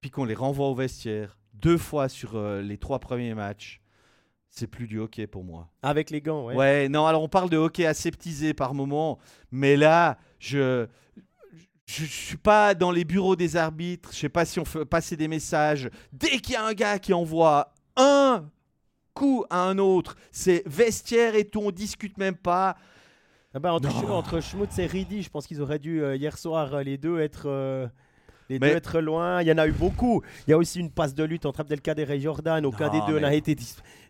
puis 0.00 0.10
qu'on 0.10 0.24
les 0.24 0.34
renvoie 0.34 0.68
au 0.68 0.74
vestiaire 0.74 1.38
deux 1.54 1.78
fois 1.78 2.08
sur 2.08 2.40
les 2.40 2.78
trois 2.78 3.00
premiers 3.00 3.34
matchs 3.34 3.79
c'est 4.50 4.66
plus 4.66 4.86
du 4.86 4.98
hockey 4.98 5.26
pour 5.26 5.44
moi. 5.44 5.70
Avec 5.82 6.10
les 6.10 6.20
gants, 6.20 6.46
ouais. 6.46 6.54
Ouais, 6.54 6.88
non, 6.88 7.06
alors 7.06 7.22
on 7.22 7.28
parle 7.28 7.50
de 7.50 7.56
hockey 7.56 7.86
aseptisé 7.86 8.52
par 8.52 8.74
moment, 8.74 9.18
mais 9.50 9.76
là, 9.76 10.18
je 10.38 10.86
je, 11.86 12.04
suis 12.04 12.36
pas 12.36 12.74
dans 12.74 12.92
les 12.92 13.04
bureaux 13.04 13.36
des 13.36 13.56
arbitres, 13.56 14.10
je 14.12 14.18
sais 14.18 14.28
pas 14.28 14.44
si 14.44 14.60
on 14.60 14.64
fait 14.64 14.84
passer 14.84 15.16
des 15.16 15.28
messages. 15.28 15.90
Dès 16.12 16.38
qu'il 16.38 16.52
y 16.52 16.56
a 16.56 16.64
un 16.64 16.72
gars 16.72 16.98
qui 16.98 17.12
envoie 17.12 17.74
un 17.96 18.48
coup 19.14 19.44
à 19.50 19.62
un 19.62 19.78
autre, 19.78 20.16
c'est 20.30 20.62
vestiaire 20.66 21.34
et 21.34 21.44
tout, 21.44 21.60
on 21.60 21.70
discute 21.70 22.16
même 22.16 22.36
pas. 22.36 22.76
Ah 23.52 23.58
bah, 23.58 23.72
entre, 23.72 24.40
Schmutz 24.40 24.78
et 24.78 24.86
Ridi, 24.86 25.22
je 25.22 25.30
pense 25.30 25.46
qu'ils 25.46 25.60
auraient 25.60 25.80
dû 25.80 26.02
euh, 26.02 26.14
hier 26.14 26.38
soir 26.38 26.72
euh, 26.72 26.82
les 26.84 26.98
deux 26.98 27.18
être 27.18 27.46
euh, 27.46 27.88
les 28.50 28.58
deux 28.58 28.66
être 28.66 29.00
loin. 29.00 29.42
Il 29.42 29.48
y 29.48 29.52
en 29.52 29.58
a 29.58 29.66
eu 29.66 29.72
beaucoup. 29.72 30.22
Il 30.46 30.50
y 30.50 30.54
a 30.54 30.58
aussi 30.58 30.80
une 30.80 30.90
passe 30.90 31.14
de 31.14 31.24
lutte 31.24 31.46
entre 31.46 31.60
Abdelkader 31.60 32.06
et 32.10 32.20
Jordan. 32.20 32.66
Aucun 32.66 32.90
des 32.90 33.00
deux 33.06 33.18
n'a 33.18 33.32
été, 33.32 33.56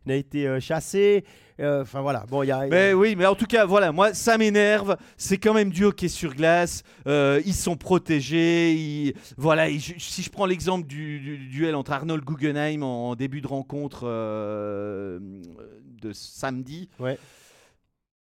n'a 0.07 0.15
été 0.15 0.49
euh, 0.49 0.61
chassé. 0.61 1.25
Euh, 1.61 1.83
enfin 1.83 2.01
voilà. 2.01 2.25
Bon, 2.29 2.43
il 2.43 2.47
y 2.47 2.53
a. 2.53 2.67
Mais 2.67 2.95
oui, 2.95 3.15
mais 3.17 3.27
en 3.27 3.35
tout 3.35 3.47
cas, 3.47 3.67
voilà, 3.67 3.93
moi, 3.93 4.15
ça 4.15 4.39
m'énerve. 4.39 4.97
C'est 5.19 5.37
quand 5.37 5.53
même 5.53 5.71
du 5.71 5.85
hockey 5.85 6.09
sur 6.09 6.35
glace. 6.35 6.83
Euh, 7.07 7.43
ils 7.45 7.55
sont 7.55 7.77
protégés. 7.77 9.15
Voilà, 9.37 9.69
si 9.79 10.23
je 10.23 10.31
prends 10.31 10.47
l'exemple 10.47 10.87
du, 10.87 11.39
duel 11.51 11.75
entre 11.75 11.93
Arnold 11.93 12.25
Guggenheim 12.25 12.83
en, 12.83 13.11
en 13.11 13.15
début 13.15 13.43
de 13.43 13.47
rencontre 13.47 14.07
de 14.07 15.21
samedi. 16.13 16.89
Ouais 16.99 17.19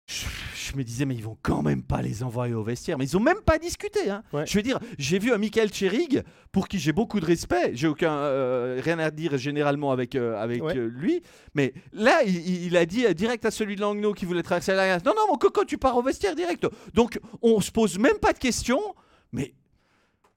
je, 0.07 0.77
me 0.77 0.83
disais, 0.83 1.05
mais 1.05 1.15
ils 1.15 1.23
vont 1.23 1.37
quand 1.41 1.61
même 1.61 1.83
pas 1.83 2.01
les 2.01 2.23
envoyer 2.23 2.53
au 2.53 2.63
vestiaire. 2.63 2.97
Mais 2.97 3.05
ils 3.05 3.17
ont 3.17 3.21
même 3.21 3.41
pas 3.41 3.59
discuté. 3.59 4.09
Hein. 4.09 4.23
Je 4.45 4.53
veux 4.57 4.61
dire, 4.61 4.79
j'ai 4.97 5.19
vu 5.19 5.33
un 5.33 5.37
Michael 5.37 5.73
Cherig, 5.73 6.23
pour 6.53 6.69
qui 6.69 6.79
j'ai 6.79 6.93
beaucoup 6.93 7.19
de 7.19 7.25
respect. 7.25 7.71
J'ai 7.73 7.87
aucun 7.87 8.13
euh, 8.13 8.79
rien 8.81 8.99
à 8.99 9.11
dire 9.11 9.37
généralement 9.37 9.91
avec, 9.91 10.15
euh, 10.15 10.41
avec 10.41 10.61
euh, 10.61 10.87
lui. 10.87 11.21
Mais 11.55 11.73
là, 11.91 12.23
il, 12.23 12.77
a 12.77 12.85
dit 12.85 13.13
direct 13.15 13.43
à 13.45 13.51
celui 13.51 13.75
de 13.75 13.81
Langnau 13.81 14.13
qui 14.13 14.23
voulait 14.23 14.43
traverser 14.43 14.73
la 14.73 14.97
Non, 14.99 15.13
non, 15.13 15.27
mon 15.27 15.37
coco, 15.37 15.65
tu 15.65 15.77
pars 15.77 15.97
au 15.97 16.01
vestiaire 16.01 16.35
direct. 16.35 16.65
Donc, 16.93 17.19
on 17.41 17.59
se 17.59 17.71
pose 17.71 17.99
même 17.99 18.17
pas 18.19 18.31
de 18.31 18.39
questions. 18.39 18.95
Mais 19.33 19.53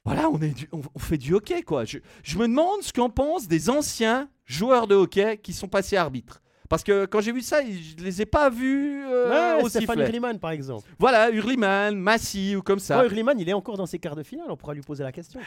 voilà, 0.05 0.29
on, 0.31 0.41
est 0.43 0.69
on, 0.73 0.99
fait 0.99 1.19
du 1.19 1.33
hockey, 1.35 1.63
quoi. 1.63 1.85
Je, 1.85 1.99
je 2.25 2.39
me 2.39 2.49
demande 2.49 2.83
ce 2.83 2.93
qu'en 2.93 3.09
pensent 3.09 3.47
des 3.47 3.71
anciens 3.71 4.29
joueurs 4.47 4.89
de 4.89 4.97
hockey 4.97 5.39
qui 5.39 5.53
sont 5.53 5.69
passés 5.69 5.97
arbitres. 5.97 6.41
Parce 6.71 6.85
que 6.85 7.05
quand 7.05 7.21
j'ai 7.21 7.33
vu 7.33 7.43
ça, 7.43 7.63
je 7.65 8.03
les 8.03 8.23
ai 8.23 8.27
pas 8.27 8.49
vus 8.49 9.03
euh, 9.05 9.61
ouais, 9.61 9.69
Stéphane 9.69 9.99
Hurliman, 9.99 10.39
par 10.39 10.53
exemple. 10.53 10.89
Voilà, 11.01 11.29
Hurliman, 11.29 11.97
Massy 11.97 12.55
ou 12.55 12.63
comme 12.63 12.79
ça. 12.79 13.01
Ouais, 13.01 13.07
Hurliman, 13.07 13.35
il 13.41 13.49
est 13.49 13.53
encore 13.53 13.77
dans 13.77 13.87
ses 13.87 13.99
quarts 13.99 14.15
de 14.15 14.23
finale, 14.23 14.47
on 14.49 14.57
pourra 14.57 14.73
lui 14.73 14.81
poser 14.81 15.03
la 15.03 15.11
question. 15.11 15.41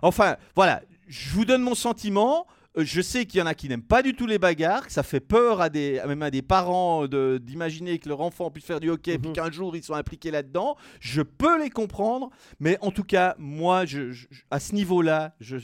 Enfin, 0.00 0.36
voilà, 0.54 0.80
je 1.06 1.28
vous 1.30 1.44
donne 1.44 1.60
mon 1.60 1.74
sentiment. 1.74 2.46
Euh, 2.78 2.84
je 2.84 3.02
sais 3.02 3.26
qu'il 3.26 3.40
y 3.40 3.42
en 3.42 3.46
a 3.46 3.52
qui 3.52 3.68
n'aiment 3.68 3.82
pas 3.82 4.02
du 4.02 4.14
tout 4.14 4.26
les 4.26 4.38
bagarres, 4.38 4.86
que 4.86 4.92
ça 4.92 5.02
fait 5.02 5.20
peur 5.20 5.60
à 5.60 5.68
des, 5.68 6.00
même 6.06 6.22
à 6.22 6.30
des 6.30 6.42
parents 6.42 7.06
d'imaginer 7.06 7.98
que 7.98 8.08
leur 8.08 8.22
enfant 8.22 8.50
puisse 8.50 8.64
faire 8.64 8.80
du 8.80 8.88
hockey 8.88 9.14
et 9.14 9.18
mhm. 9.18 9.34
qu'un 9.34 9.50
jour 9.50 9.76
ils 9.76 9.82
sont 9.82 9.94
impliqués 9.94 10.30
là-dedans. 10.30 10.76
Je 10.98 11.20
peux 11.20 11.62
les 11.62 11.70
comprendre, 11.70 12.30
mais 12.58 12.78
en 12.80 12.90
tout 12.90 13.04
cas, 13.04 13.34
moi, 13.38 13.84
je, 13.84 14.14
à 14.50 14.60
ce 14.60 14.74
niveau-là, 14.74 15.34
je 15.40 15.58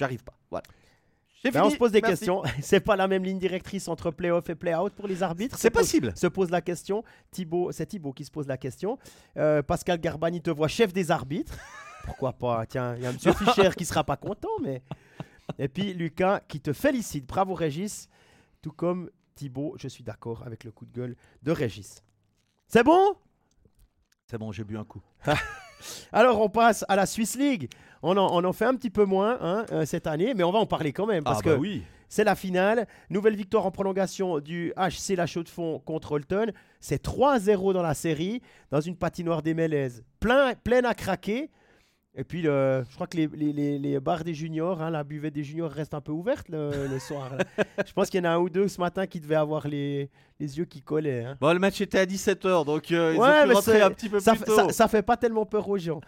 n'arrive 0.00 0.24
pas. 0.24 0.38
Voilà. 0.50 0.64
Ben, 1.44 1.62
on 1.62 1.70
se 1.70 1.76
pose 1.76 1.92
des 1.92 2.02
questions. 2.02 2.42
C'est 2.60 2.80
pas 2.80 2.96
la 2.96 3.08
même 3.08 3.24
ligne 3.24 3.38
directrice 3.38 3.88
entre 3.88 4.10
play-off 4.10 4.48
et 4.50 4.54
play-out 4.54 4.92
pour 4.92 5.06
les 5.06 5.22
arbitres? 5.22 5.56
C'est 5.58 5.70
possible. 5.70 6.12
Se 6.14 6.26
pose 6.26 6.50
la 6.50 6.60
question. 6.60 7.02
Thibaut, 7.30 7.72
c'est 7.72 7.86
Thibaut 7.86 8.12
qui 8.12 8.24
se 8.24 8.30
pose 8.30 8.46
la 8.46 8.58
question. 8.58 8.98
Euh, 9.36 9.62
Pascal 9.62 9.98
Garbani 10.00 10.42
te 10.42 10.50
voit 10.50 10.68
chef 10.68 10.92
des 10.92 11.10
arbitres. 11.10 11.56
Pourquoi 12.04 12.32
pas? 12.32 12.66
Tiens, 12.66 12.94
il 12.96 13.02
y 13.02 13.06
a 13.06 13.10
M. 13.10 13.18
Fischer 13.18 13.70
qui 13.76 13.84
sera 13.84 14.04
pas 14.04 14.16
content, 14.16 14.48
mais. 14.62 14.82
Et 15.58 15.68
puis 15.68 15.94
Lucas 15.94 16.40
qui 16.46 16.60
te 16.60 16.72
félicite. 16.72 17.26
Bravo 17.26 17.54
Régis. 17.54 18.08
Tout 18.62 18.72
comme 18.72 19.10
Thibaut, 19.34 19.74
je 19.78 19.88
suis 19.88 20.04
d'accord 20.04 20.42
avec 20.44 20.64
le 20.64 20.70
coup 20.70 20.84
de 20.84 20.92
gueule 20.92 21.16
de 21.42 21.52
Régis. 21.52 22.02
C'est 22.68 22.84
bon? 22.84 23.14
C'est 24.26 24.38
bon, 24.38 24.52
j'ai 24.52 24.64
bu 24.64 24.76
un 24.76 24.84
coup. 24.84 25.02
Alors, 26.12 26.40
on 26.40 26.48
passe 26.48 26.84
à 26.88 26.96
la 26.96 27.06
Swiss 27.06 27.36
League. 27.36 27.68
On 28.02 28.16
en, 28.16 28.52
fait 28.52 28.64
un 28.64 28.74
petit 28.74 28.90
peu 28.90 29.04
moins 29.04 29.38
hein, 29.42 29.66
euh, 29.72 29.84
cette 29.84 30.06
année, 30.06 30.32
mais 30.34 30.42
on 30.42 30.50
va 30.50 30.58
en 30.58 30.66
parler 30.66 30.92
quand 30.92 31.06
même. 31.06 31.22
Parce 31.22 31.40
ah 31.40 31.42
bah 31.44 31.54
que 31.54 31.58
oui. 31.58 31.82
c'est 32.08 32.24
la 32.24 32.34
finale. 32.34 32.86
Nouvelle 33.10 33.36
victoire 33.36 33.66
en 33.66 33.70
prolongation 33.70 34.38
du 34.40 34.72
HC 34.76 35.16
La 35.16 35.26
Chaux 35.26 35.42
de 35.42 35.50
Fonds 35.50 35.80
contre 35.84 36.12
Holton. 36.12 36.52
C'est 36.80 37.04
3-0 37.04 37.74
dans 37.74 37.82
la 37.82 37.94
série, 37.94 38.40
dans 38.70 38.80
une 38.80 38.96
patinoire 38.96 39.42
des 39.42 39.52
Mélèzes. 39.52 40.02
Plein, 40.18 40.54
pleine 40.54 40.86
à 40.86 40.94
craquer. 40.94 41.50
Et 42.16 42.24
puis, 42.24 42.42
je 42.42 42.94
crois 42.94 43.06
que 43.06 43.16
les, 43.16 43.28
les, 43.28 43.78
les, 43.78 44.00
bars 44.00 44.24
des 44.24 44.34
juniors, 44.34 44.82
hein, 44.82 44.90
la 44.90 45.04
buvette 45.04 45.32
des 45.32 45.44
juniors 45.44 45.70
reste 45.70 45.94
un 45.94 46.00
peu 46.00 46.10
ouverte 46.10 46.48
le, 46.48 46.98
soir. 46.98 47.30
je 47.86 47.92
pense 47.92 48.10
qu'il 48.10 48.18
y 48.18 48.26
en 48.26 48.30
a 48.30 48.34
un 48.34 48.38
ou 48.38 48.50
deux 48.50 48.66
ce 48.66 48.80
matin 48.80 49.06
qui 49.06 49.20
devaient 49.20 49.36
avoir 49.36 49.68
les, 49.68 50.10
les 50.40 50.58
yeux 50.58 50.64
qui 50.64 50.82
collaient. 50.82 51.24
Hein. 51.24 51.36
Bon, 51.40 51.52
le 51.52 51.60
match 51.60 51.80
était 51.80 52.00
à 52.00 52.06
17h, 52.06 52.64
donc 52.64 52.90
euh, 52.90 53.12
ils 53.14 53.20
ont 53.20 53.46
pu 53.46 53.54
rentrer 53.54 53.82
un 53.82 53.90
petit 53.92 54.08
peu 54.08 54.18
ça 54.18 54.34
plus 54.34 54.44
tôt. 54.44 54.70
Ça, 54.70 54.88
fait 54.88 55.02
pas 55.02 55.16
tellement 55.16 55.46
peur 55.46 55.68
aux 55.68 55.78
gens. 55.78 56.00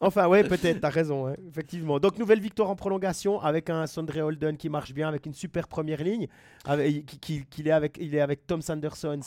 enfin, 0.00 0.28
ouais, 0.28 0.44
peut-être, 0.44 0.80
t'as 0.80 0.88
raison, 0.88 1.34
effectivement. 1.48 1.98
Donc, 1.98 2.16
nouvelle 2.16 2.40
victoire 2.40 2.70
en 2.70 2.76
prolongation 2.76 3.40
avec 3.40 3.70
un 3.70 3.88
Sondre 3.88 4.16
Holden 4.16 4.56
qui 4.56 4.68
marche 4.68 4.94
bien, 4.94 5.08
avec 5.08 5.26
une 5.26 5.34
super 5.34 5.66
première 5.66 6.04
ligne. 6.04 6.28
Avec, 6.64 7.06
qui, 7.20 7.44
est, 7.64 7.70
avec, 7.72 7.98
il 8.00 8.14
est 8.14 8.20
avec 8.20 8.46
Tom 8.46 8.62
Sanderson 8.62 9.18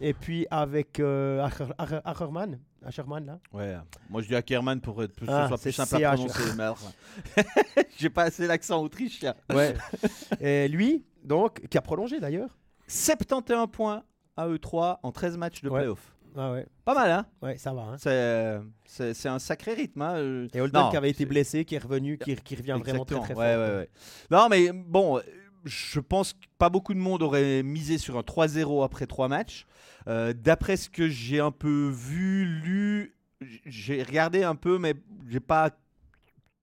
et 0.00 0.14
puis 0.14 0.46
avec 0.50 1.00
euh, 1.00 1.46
Ackerman. 2.06 2.58
Asherman, 2.84 3.26
là 3.26 3.38
Ouais, 3.52 3.76
moi 4.08 4.22
je 4.22 4.28
dis 4.28 4.34
Ackerman 4.34 4.80
pour 4.80 5.02
être 5.02 5.14
plus, 5.14 5.26
ah, 5.28 5.48
soit 5.48 5.58
plus 5.58 5.72
simple 5.72 6.02
à 6.04 6.14
prononcer. 6.14 6.42
J'ai 7.98 8.10
pas 8.10 8.24
assez 8.24 8.46
l'accent 8.46 8.82
autrichien. 8.82 9.34
Ouais. 9.52 9.74
Et 10.40 10.68
lui, 10.68 11.04
donc, 11.22 11.66
qui 11.68 11.76
a 11.78 11.82
prolongé 11.82 12.20
d'ailleurs 12.20 12.56
71 12.88 13.68
points 13.70 14.02
à 14.36 14.48
E3 14.48 14.98
en 15.02 15.12
13 15.12 15.36
matchs 15.36 15.62
de 15.62 15.68
playoff. 15.68 16.16
Ah 16.36 16.52
ouais. 16.52 16.66
Pas 16.84 16.94
mal, 16.94 17.10
hein 17.10 17.26
Ouais, 17.42 17.58
ça 17.58 17.72
va. 17.72 17.82
Hein. 17.82 18.62
C'est 18.84 19.28
un 19.28 19.38
sacré 19.38 19.74
rythme. 19.74 20.02
Hein. 20.02 20.14
Euh, 20.16 20.48
Et 20.54 20.60
Holden 20.60 20.90
qui 20.90 20.96
avait 20.96 21.10
été 21.10 21.26
blessé, 21.26 21.64
qui 21.64 21.74
est 21.74 21.78
revenu, 21.78 22.18
qui, 22.18 22.36
qui 22.36 22.54
revient 22.56 22.78
vraiment 22.80 23.04
très 23.04 23.18
très 23.18 23.34
fort. 23.34 23.42
Ouais, 23.42 23.56
ouais, 23.56 23.76
ouais. 23.76 23.88
Non, 24.30 24.48
mais 24.48 24.70
bon, 24.72 25.20
je 25.64 26.00
pense 26.00 26.32
que 26.32 26.38
pas 26.58 26.70
beaucoup 26.70 26.94
de 26.94 26.98
monde 26.98 27.22
aurait 27.22 27.62
misé 27.62 27.98
sur 27.98 28.16
un 28.18 28.22
3-0 28.22 28.84
après 28.84 29.06
3 29.06 29.28
matchs. 29.28 29.66
Euh, 30.08 30.32
d'après 30.32 30.76
ce 30.76 30.88
que 30.88 31.08
j'ai 31.08 31.40
un 31.40 31.50
peu 31.50 31.88
vu, 31.88 32.44
lu, 32.44 33.14
j'ai 33.66 34.02
regardé 34.02 34.42
un 34.42 34.54
peu, 34.54 34.78
mais 34.78 34.94
j'ai 35.28 35.40
pas 35.40 35.70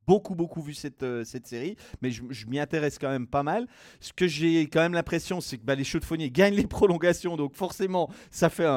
beaucoup, 0.08 0.36
beaucoup 0.36 0.62
vu 0.62 0.74
cette, 0.74 1.04
euh, 1.04 1.24
cette 1.26 1.46
série, 1.46 1.76
mais 2.02 2.12
je, 2.12 2.24
m'y 2.48 2.60
intéresse 2.60 2.98
quand 2.98 3.10
même 3.10 3.28
pas 3.28 3.44
mal. 3.44 3.68
Ce 4.00 4.14
que 4.14 4.28
j'ai 4.28 4.62
quand 4.68 4.80
même 4.80 4.94
l'impression, 4.94 5.42
c'est 5.42 5.58
que 5.58 5.66
bah, 5.66 5.76
les 5.76 5.84
chaudes-fonniers 5.84 6.32
gagnent 6.32 6.56
les 6.56 6.66
prolongations, 6.68 7.36
donc 7.36 7.56
forcément, 7.56 8.10
ça 8.32 8.50
fait 8.50 8.68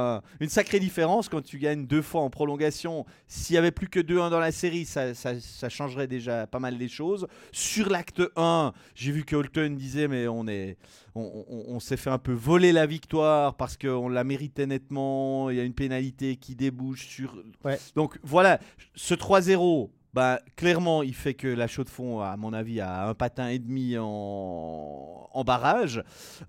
une 0.40 0.48
sacrée 0.48 0.81
différence 0.81 1.28
quand 1.28 1.43
tu 1.43 1.59
gagnes 1.59 1.86
deux 1.86 2.02
fois 2.02 2.23
en 2.23 2.31
prolongation. 2.31 3.07
S'il 3.28 3.55
y 3.55 3.59
avait 3.59 3.70
plus 3.70 3.89
que 3.89 4.01
2-1 4.01 4.31
dans 4.31 4.40
la 4.40 4.52
série, 4.52 4.85
ça, 4.85 5.15
ça, 5.15 5.69
changerait 5.69 6.09
déjà 6.09 6.47
pas 6.47 6.59
mal 6.59 6.77
les 6.77 6.89
choses. 6.89 7.28
Sur 7.52 7.89
l'acte 7.90 8.23
1, 8.36 8.73
j'ai 8.94 9.12
vu 9.12 9.24
que 9.24 9.36
Holton 9.36 9.77
disait, 9.77 10.09
mais 10.09 10.27
on 10.27 10.48
est. 10.48 10.77
On, 11.16 11.44
on 11.48 11.81
s'est 11.81 11.97
fait 11.97 12.11
un 12.11 12.19
peu 12.19 12.32
voler 12.32 12.70
la 12.70 12.86
victoire 12.86 13.57
parce 13.57 13.77
qu'on 13.77 14.09
la 14.09 14.23
méritait 14.23 14.66
nettement. 14.66 15.51
Il 15.51 15.57
y 15.57 15.61
a 15.61 15.65
une 15.65 15.74
pénalité 15.74 16.36
qui 16.36 16.55
débouche 16.55 17.07
sur. 17.07 17.43
Ouais. 17.65 17.78
Donc 17.97 18.19
voilà, 18.23 18.61
ce 18.94 19.15
3-0, 19.15 19.90
bah, 20.12 20.41
clairement, 20.57 21.03
il 21.03 21.15
fait 21.15 21.35
que 21.35 21.47
la 21.47 21.69
chaux 21.69 21.85
de 21.85 21.89
fond, 21.89 22.20
à 22.20 22.37
mon 22.37 22.53
avis, 22.53 22.81
a 22.81 23.09
un 23.09 23.15
patin 23.15 23.49
et 23.49 23.59
demi 23.59 23.97
en, 23.99 25.45
barrage. 25.47 26.03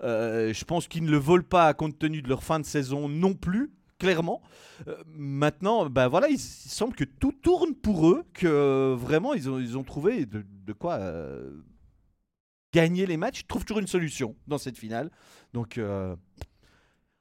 Euh, 0.04 0.52
je 0.54 0.66
pense 0.66 0.88
qu'ils 0.88 1.06
ne 1.06 1.12
le 1.12 1.18
volent 1.18 1.46
pas 1.48 1.74
compte 1.74 1.98
tenu 1.98 2.22
de 2.22 2.28
leur 2.28 2.44
fin 2.44 2.60
de 2.60 2.66
saison 2.66 3.08
non 3.08 3.34
plus 3.34 3.72
clairement. 4.00 4.42
Euh, 4.88 4.98
maintenant, 5.06 5.88
bah 5.88 6.08
voilà, 6.08 6.28
il, 6.28 6.40
semble 6.40 6.96
que 6.96 7.04
tout 7.04 7.32
tourne 7.32 7.76
pour 7.76 8.10
eux, 8.10 8.24
que 8.34 8.96
vraiment 8.96 9.36
ils 9.36 9.48
ont, 9.48 9.60
ils 9.60 9.78
ont 9.78 9.84
trouvé 9.84 10.26
de, 10.26 10.74
quoi 10.74 10.96
euh, 10.96 11.62
gagner 12.74 13.06
les 13.06 13.18
matchs. 13.18 13.42
Ils 13.42 13.46
trouvent 13.48 13.64
toujours 13.64 13.80
une 13.80 13.88
solution 13.88 14.36
dans 14.48 14.58
cette 14.58 14.78
finale. 14.78 15.12
Donc, 15.54 15.80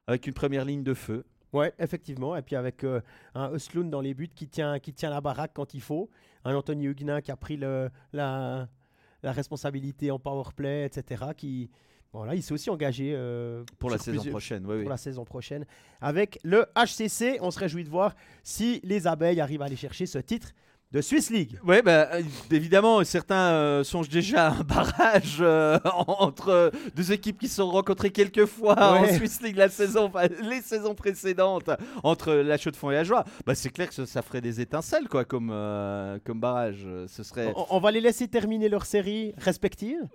avec 0.07 0.27
une 0.27 0.33
première 0.33 0.65
ligne 0.65 0.83
de 0.83 0.95
feu. 0.95 1.25
Ouais, 1.53 1.75
effectivement. 1.79 2.35
Et 2.35 2.43
puis 2.43 2.57
avec 2.57 2.85
un 3.35 3.53
Östlund 3.53 3.91
dans 3.91 4.01
les 4.01 4.15
buts 4.15 4.31
qui 4.35 4.49
tient, 4.49 4.79
qui 4.79 4.95
tient 4.95 5.11
la 5.11 5.21
baraque 5.21 5.53
quand 5.53 5.75
il 5.75 5.83
faut 5.83 6.09
un 6.45 6.55
Anthony 6.55 6.87
Huguenin 6.87 7.21
qui 7.21 7.31
a 7.31 7.37
pris 7.37 7.57
le, 7.57 7.91
la, 8.13 8.69
la, 9.23 9.33
responsabilité 9.33 10.11
en 10.11 10.19
power 10.19 10.51
play, 10.55 10.87
etc. 10.87 11.25
Qui, 11.37 11.71
voilà, 12.13 12.35
il 12.35 12.43
s'est 12.43 12.53
aussi 12.53 12.71
engagé 12.71 13.13
euh, 13.15 13.65
pour 13.79 13.91
la 13.91 13.99
saison 13.99 14.25
prochaine. 14.31 14.63
pour 14.65 14.91
la 14.91 14.97
saison 14.97 15.25
prochaine. 15.25 15.65
Avec 16.01 16.39
le 16.43 16.67
HCC, 16.75 17.39
on 17.41 17.51
se 17.51 17.59
réjouit 17.59 17.85
de 17.85 17.91
voir 17.91 18.15
si 18.43 18.81
les 18.83 19.07
abeilles 19.07 19.41
arrivent 19.41 19.63
à 19.63 19.67
aller 19.67 19.77
chercher 19.77 20.07
ce 20.07 20.19
titre 20.19 20.53
de 20.93 21.01
Swiss 21.01 21.31
League. 21.31 21.57
Oui, 21.65 21.83
bah, 21.83 22.09
évidemment, 22.51 23.05
certains 23.05 23.53
euh, 23.53 23.85
songent 23.85 24.09
déjà 24.09 24.49
à 24.49 24.51
un 24.51 24.63
barrage 24.63 25.39
euh, 25.41 25.79
entre 26.07 26.73
deux 26.97 27.13
équipes 27.13 27.39
qui 27.39 27.47
se 27.49 27.57
sont 27.57 27.71
rencontrées 27.71 28.11
quelques 28.11 28.47
fois 28.47 28.99
en 28.99 29.07
Swiss 29.07 29.41
League 29.41 29.57
la 29.57 29.69
saison, 29.69 30.11
les 30.43 30.61
saisons 30.63 30.97
précédentes, 30.97 31.71
entre 32.03 32.33
la 32.33 32.59
Chaux 32.59 32.73
de 32.73 32.77
Fonds 32.77 32.91
et 32.91 32.95
la 32.95 33.05
Joie. 33.05 33.25
Bah, 33.47 33.55
c'est 33.55 33.71
clair 33.71 33.89
que 33.89 34.05
ça, 34.05 34.23
ferait 34.23 34.41
des 34.41 34.61
étincelles 34.61 35.09
quoi, 35.09 35.25
comme, 35.25 35.51
euh, 35.53 36.19
comme 36.25 36.41
barrage. 36.41 36.87
Ce 37.07 37.23
serait... 37.23 37.53
on, 37.71 37.79
va 37.79 37.93
les 37.93 38.01
laisser 38.01 38.27
terminer 38.27 38.69
leur 38.69 38.85
série 38.85 39.33
respective. 39.39 40.09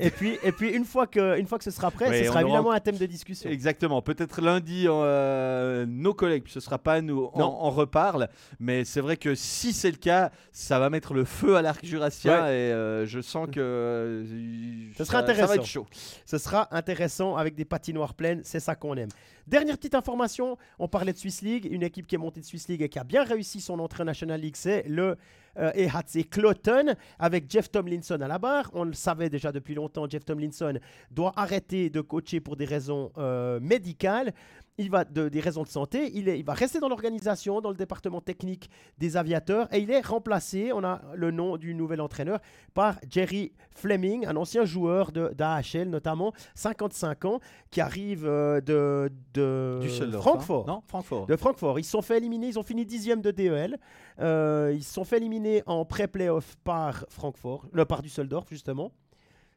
Et 0.00 0.10
puis, 0.10 0.38
et 0.42 0.52
puis 0.52 0.70
une, 0.70 0.84
fois 0.84 1.06
que, 1.06 1.38
une 1.38 1.46
fois 1.46 1.58
que 1.58 1.64
ce 1.64 1.70
sera 1.70 1.90
prêt, 1.90 2.22
ce 2.22 2.28
sera 2.28 2.42
évidemment 2.42 2.72
un 2.72 2.80
thème 2.80 2.96
de 2.96 3.06
discussion. 3.06 3.50
Exactement. 3.50 4.02
Peut-être 4.02 4.40
lundi, 4.40 4.84
euh, 4.86 5.86
nos 5.86 6.14
collègues, 6.14 6.44
ce 6.48 6.58
ne 6.58 6.62
sera 6.62 6.78
pas 6.78 7.00
nous, 7.00 7.30
on, 7.34 7.42
on, 7.42 7.70
reparle. 7.70 8.28
Mais 8.60 8.84
c'est 8.84 9.00
vrai 9.00 9.16
que 9.16 9.34
si 9.34 9.72
c'est 9.72 9.90
le 9.90 9.96
cas, 9.96 10.30
ça 10.52 10.78
va 10.78 10.90
mettre 10.90 11.14
le 11.14 11.24
feu 11.24 11.56
à 11.56 11.62
l'arc 11.62 11.84
jurassien. 11.84 12.46
Et 12.46 12.72
euh, 12.72 13.06
je 13.06 13.20
sens 13.20 13.48
que 13.50 13.60
euh, 13.60 14.92
ce 14.96 15.04
sera 15.04 15.18
intéressant. 15.18 15.46
Ça 15.46 15.54
va 15.54 15.56
être 15.56 15.66
chaud. 15.66 15.86
Ce 16.26 16.38
sera 16.38 16.68
intéressant 16.74 17.36
avec 17.36 17.54
des 17.54 17.64
patinoires 17.64 18.14
pleines. 18.14 18.40
C'est 18.44 18.60
ça 18.60 18.74
qu'on 18.74 18.96
aime. 18.96 19.10
Dernière 19.46 19.78
petite 19.78 19.94
information, 19.94 20.58
on 20.78 20.88
parlait 20.88 21.14
de 21.14 21.18
Swiss 21.18 21.40
League, 21.40 21.66
une 21.70 21.82
équipe 21.82 22.06
qui 22.06 22.14
est 22.14 22.18
montée 22.18 22.40
de 22.40 22.44
Swiss 22.44 22.68
League 22.68 22.82
et 22.82 22.90
qui 22.90 22.98
a 22.98 23.04
bien 23.04 23.24
réussi 23.24 23.62
son 23.62 23.78
entrée 23.78 24.02
en 24.02 24.06
National 24.06 24.38
League, 24.38 24.56
c'est 24.56 24.84
le 24.86 25.16
euh, 25.58 25.70
EHC 25.74 26.28
Cloton 26.28 26.94
avec 27.18 27.50
Jeff 27.50 27.70
Tomlinson 27.70 28.20
à 28.20 28.28
la 28.28 28.38
barre. 28.38 28.70
On 28.74 28.84
le 28.84 28.92
savait 28.92 29.30
déjà 29.30 29.52
depuis 29.52 29.74
longtemps, 29.74 30.08
Jeff 30.08 30.24
Tomlinson 30.24 30.78
doit 31.10 31.32
arrêter 31.36 31.90
de 31.90 32.00
coacher 32.00 32.40
pour 32.40 32.56
des 32.56 32.64
raisons 32.64 33.12
euh, 33.18 33.60
médicales 33.60 34.32
il 34.78 34.90
va 34.90 35.04
de, 35.04 35.28
des 35.28 35.40
raisons 35.40 35.64
de 35.64 35.68
santé, 35.68 36.10
il, 36.14 36.28
est, 36.28 36.38
il 36.38 36.44
va 36.44 36.54
rester 36.54 36.78
dans 36.78 36.88
l'organisation, 36.88 37.60
dans 37.60 37.70
le 37.70 37.76
département 37.76 38.20
technique 38.20 38.70
des 38.98 39.16
aviateurs, 39.16 39.72
et 39.74 39.80
il 39.80 39.90
est 39.90 40.00
remplacé, 40.06 40.72
on 40.72 40.84
a 40.84 41.02
le 41.14 41.30
nom 41.30 41.56
du 41.56 41.74
nouvel 41.74 42.00
entraîneur, 42.00 42.40
par 42.74 42.98
Jerry 43.10 43.52
Fleming, 43.72 44.26
un 44.26 44.36
ancien 44.36 44.64
joueur 44.64 45.12
d'AHL 45.12 45.88
notamment, 45.88 46.32
55 46.54 47.24
ans, 47.24 47.40
qui 47.70 47.80
arrive 47.80 48.24
euh, 48.26 48.60
de, 48.60 49.10
de 49.34 49.80
Francfort. 50.12 50.66
Non, 50.66 50.82
Francfort. 50.86 51.26
De 51.26 51.36
Francfort. 51.36 51.78
Ils 51.78 51.84
se 51.84 51.90
sont 51.90 52.02
fait 52.02 52.16
éliminer, 52.16 52.48
ils 52.48 52.58
ont 52.58 52.62
fini 52.62 52.86
dixième 52.86 53.20
de 53.20 53.30
DEL. 53.30 53.78
Euh, 54.20 54.72
ils 54.74 54.84
se 54.84 54.94
sont 54.94 55.04
fait 55.04 55.16
éliminer 55.18 55.62
en 55.66 55.84
pré-playoff 55.84 56.56
par 56.64 57.04
Francfort, 57.08 57.66
le 57.72 57.84
par 57.84 58.02
Düsseldorf 58.02 58.46
justement. 58.48 58.92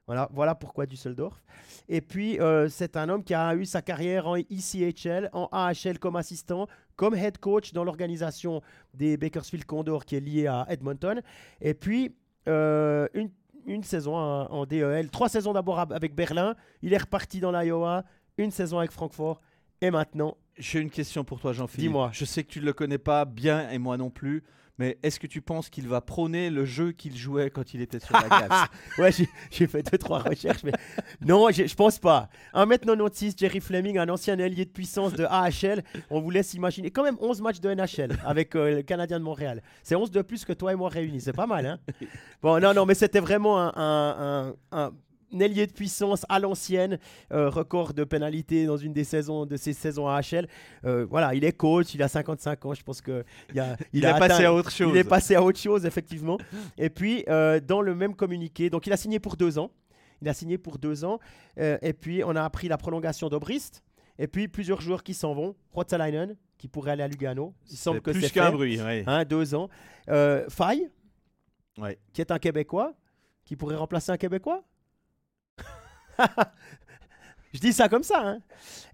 Voilà, 0.07 0.29
voilà 0.33 0.55
pourquoi 0.55 0.85
Düsseldorf. 0.85 1.41
Et 1.87 2.01
puis, 2.01 2.39
euh, 2.39 2.67
c'est 2.69 2.97
un 2.97 3.07
homme 3.09 3.23
qui 3.23 3.33
a 3.33 3.55
eu 3.55 3.65
sa 3.65 3.81
carrière 3.81 4.27
en 4.27 4.35
ECHL, 4.35 5.29
en 5.31 5.47
AHL 5.51 5.99
comme 5.99 6.15
assistant, 6.15 6.67
comme 6.95 7.15
head 7.15 7.37
coach 7.37 7.73
dans 7.73 7.83
l'organisation 7.83 8.61
des 8.93 9.17
Bakersfield 9.17 9.65
Condor 9.65 10.05
qui 10.05 10.15
est 10.15 10.19
liée 10.19 10.47
à 10.47 10.65
Edmonton. 10.69 11.21
Et 11.61 11.73
puis, 11.73 12.15
euh, 12.47 13.07
une, 13.13 13.83
saison 13.83 14.15
en, 14.15 14.65
DEL, 14.65 15.09
trois 15.11 15.29
saisons 15.29 15.53
d'abord 15.53 15.79
avec 15.79 16.15
Berlin. 16.15 16.55
Il 16.81 16.93
est 16.93 16.97
reparti 16.97 17.39
dans 17.39 17.51
l'Iowa, 17.51 18.03
une 18.37 18.51
saison 18.51 18.79
avec 18.79 18.91
Francfort. 18.91 19.41
Et 19.81 19.91
maintenant. 19.91 20.37
J'ai 20.57 20.79
une 20.79 20.91
question 20.91 21.23
pour 21.23 21.39
toi, 21.39 21.53
Jean-Philippe. 21.53 21.89
Dis-moi. 21.89 22.09
Je 22.13 22.25
sais 22.25 22.43
que 22.43 22.49
tu 22.49 22.59
ne 22.59 22.65
le 22.65 22.73
connais 22.73 22.99
pas 22.99 23.25
bien 23.25 23.69
et 23.69 23.79
moi 23.79 23.97
non 23.97 24.09
plus. 24.09 24.43
Mais 24.81 24.97
est-ce 25.03 25.19
que 25.19 25.27
tu 25.27 25.41
penses 25.41 25.69
qu'il 25.69 25.87
va 25.87 26.01
prôner 26.01 26.49
le 26.49 26.65
jeu 26.65 26.91
qu'il 26.91 27.15
jouait 27.15 27.51
quand 27.51 27.75
il 27.75 27.81
était 27.81 27.99
sur 27.99 28.15
la 28.15 28.23
glace? 28.27 28.67
Ouais, 28.97 29.11
j'ai 29.51 29.67
fait 29.67 29.83
deux, 29.83 29.97
trois 29.99 30.17
recherches, 30.19 30.63
mais 30.63 30.71
non, 31.23 31.51
je 31.51 31.75
pense 31.75 31.99
pas. 31.99 32.29
1m96, 32.55 33.37
Jerry 33.37 33.59
Fleming, 33.59 33.99
un 33.99 34.09
ancien 34.09 34.39
allié 34.39 34.65
de 34.65 34.71
puissance 34.71 35.13
de 35.13 35.25
AHL. 35.25 35.83
On 36.09 36.19
vous 36.19 36.31
laisse 36.31 36.55
imaginer. 36.55 36.89
Quand 36.89 37.03
même 37.03 37.17
11 37.21 37.41
matchs 37.41 37.59
de 37.59 37.71
NHL 37.71 38.17
avec 38.25 38.55
euh, 38.55 38.77
le 38.77 38.81
Canadien 38.81 39.19
de 39.19 39.23
Montréal. 39.23 39.61
C'est 39.83 39.93
11 39.93 40.09
de 40.09 40.23
plus 40.23 40.45
que 40.45 40.53
toi 40.53 40.73
et 40.73 40.75
moi 40.75 40.89
réunis. 40.89 41.21
C'est 41.21 41.31
pas 41.31 41.45
mal, 41.45 41.67
hein? 41.67 41.79
Bon, 42.41 42.59
non, 42.59 42.73
non, 42.73 42.87
mais 42.87 42.95
c'était 42.95 43.19
vraiment 43.19 43.59
un, 43.59 44.55
un 44.71 44.91
ailier 45.39 45.67
de 45.67 45.71
puissance 45.71 46.25
à 46.29 46.39
l'ancienne, 46.39 46.99
euh, 47.31 47.49
record 47.49 47.93
de 47.93 48.03
pénalité 48.03 48.65
dans 48.65 48.77
une 48.77 48.93
des 48.93 49.03
saisons 49.03 49.45
de 49.45 49.55
ses 49.57 49.73
saisons 49.73 50.07
à 50.07 50.19
HL. 50.21 50.47
Euh, 50.85 51.05
voilà, 51.09 51.33
il 51.35 51.43
est 51.45 51.51
coach, 51.51 51.93
il 51.93 52.03
a 52.03 52.07
55 52.07 52.65
ans, 52.65 52.73
je 52.73 52.83
pense 52.83 53.01
que 53.01 53.23
il, 53.53 53.59
a, 53.59 53.77
il, 53.93 54.03
est 54.03 54.19
passé 54.19 54.45
à 54.45 54.53
autre 54.53 54.71
chose. 54.71 54.91
Il 54.93 54.97
est 54.97 55.03
passé 55.03 55.35
à 55.35 55.43
autre 55.43 55.59
chose 55.59 55.85
effectivement. 55.85 56.37
Et 56.77 56.89
puis 56.89 57.23
euh, 57.29 57.59
dans 57.59 57.81
le 57.81 57.95
même 57.95 58.15
communiqué, 58.15 58.69
donc 58.69 58.87
il 58.87 58.93
a 58.93 58.97
signé 58.97 59.19
pour 59.19 59.37
deux 59.37 59.57
ans. 59.59 59.71
Il 60.21 60.29
a 60.29 60.33
signé 60.33 60.59
pour 60.59 60.77
deux 60.77 61.03
ans. 61.03 61.19
et 61.57 61.93
puis 61.93 62.23
on 62.23 62.35
a 62.35 62.43
appris 62.43 62.67
la 62.67 62.77
prolongation 62.77 63.27
d'Obrist. 63.27 63.81
Et 64.19 64.27
puis 64.27 64.47
plusieurs 64.47 64.79
joueurs 64.79 65.01
qui 65.01 65.15
s'en 65.15 65.33
vont. 65.33 65.55
Rotsalainen, 65.71 66.35
qui 66.59 66.67
pourrait 66.67 66.91
aller 66.91 67.01
à 67.01 67.07
Lugano. 67.07 67.55
Il 67.71 67.77
semble 67.77 68.01
que 68.01 68.13
c'est 68.13 68.19
plus 68.19 68.31
qu'un 68.31 68.51
bruit. 68.51 68.79
Hein, 68.79 69.23
deux 69.25 69.55
ans. 69.55 69.67
Faye, 70.07 70.89
qui 72.13 72.21
est 72.21 72.29
un 72.31 72.37
Québécois, 72.37 72.93
qui 73.45 73.55
pourrait 73.55 73.75
remplacer 73.75 74.11
un 74.11 74.17
Québécois? 74.17 74.63
Je 77.53 77.59
dis 77.59 77.73
ça 77.73 77.89
comme 77.89 78.03
ça. 78.03 78.21
Hein. 78.21 78.39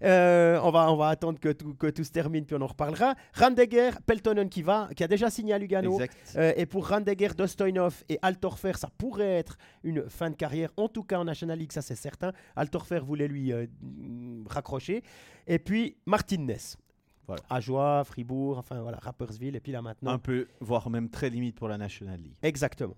Euh, 0.02 0.58
on, 0.62 0.70
va, 0.70 0.90
on 0.90 0.96
va 0.96 1.08
attendre 1.08 1.38
que 1.38 1.50
tout, 1.50 1.74
que 1.74 1.86
tout 1.88 2.02
se 2.02 2.10
termine, 2.10 2.44
puis 2.44 2.56
on 2.56 2.60
en 2.60 2.66
reparlera. 2.66 3.14
Randegger, 3.34 3.90
Peltonen 4.04 4.48
qui 4.48 4.62
va, 4.62 4.88
qui 4.96 5.04
a 5.04 5.08
déjà 5.08 5.30
signé 5.30 5.52
à 5.52 5.58
Lugano. 5.58 6.00
Euh, 6.36 6.52
et 6.56 6.66
pour 6.66 6.88
Randegger, 6.88 7.28
Dostoinov 7.36 8.02
et 8.08 8.18
Altorfer, 8.20 8.72
ça 8.76 8.88
pourrait 8.98 9.36
être 9.36 9.58
une 9.84 10.08
fin 10.10 10.30
de 10.30 10.34
carrière, 10.34 10.70
en 10.76 10.88
tout 10.88 11.04
cas 11.04 11.18
en 11.18 11.24
National 11.24 11.58
League, 11.58 11.72
ça 11.72 11.82
c'est 11.82 11.94
certain. 11.94 12.32
Altorfer 12.56 12.98
voulait 12.98 13.28
lui 13.28 13.52
euh, 13.52 13.66
raccrocher. 14.48 15.02
Et 15.46 15.58
puis 15.58 15.96
Martinez. 16.06 16.76
Voilà. 17.28 17.42
Ajoie, 17.50 18.02
Fribourg, 18.04 18.58
enfin 18.58 18.80
voilà, 18.80 18.98
Rappersville, 19.02 19.54
et 19.54 19.60
puis 19.60 19.70
là 19.70 19.82
maintenant. 19.82 20.12
Un 20.12 20.18
peu, 20.18 20.48
voire 20.60 20.88
même 20.88 21.10
très 21.10 21.28
limite 21.28 21.56
pour 21.56 21.68
la 21.68 21.76
National 21.76 22.18
League. 22.18 22.36
Exactement. 22.42 22.96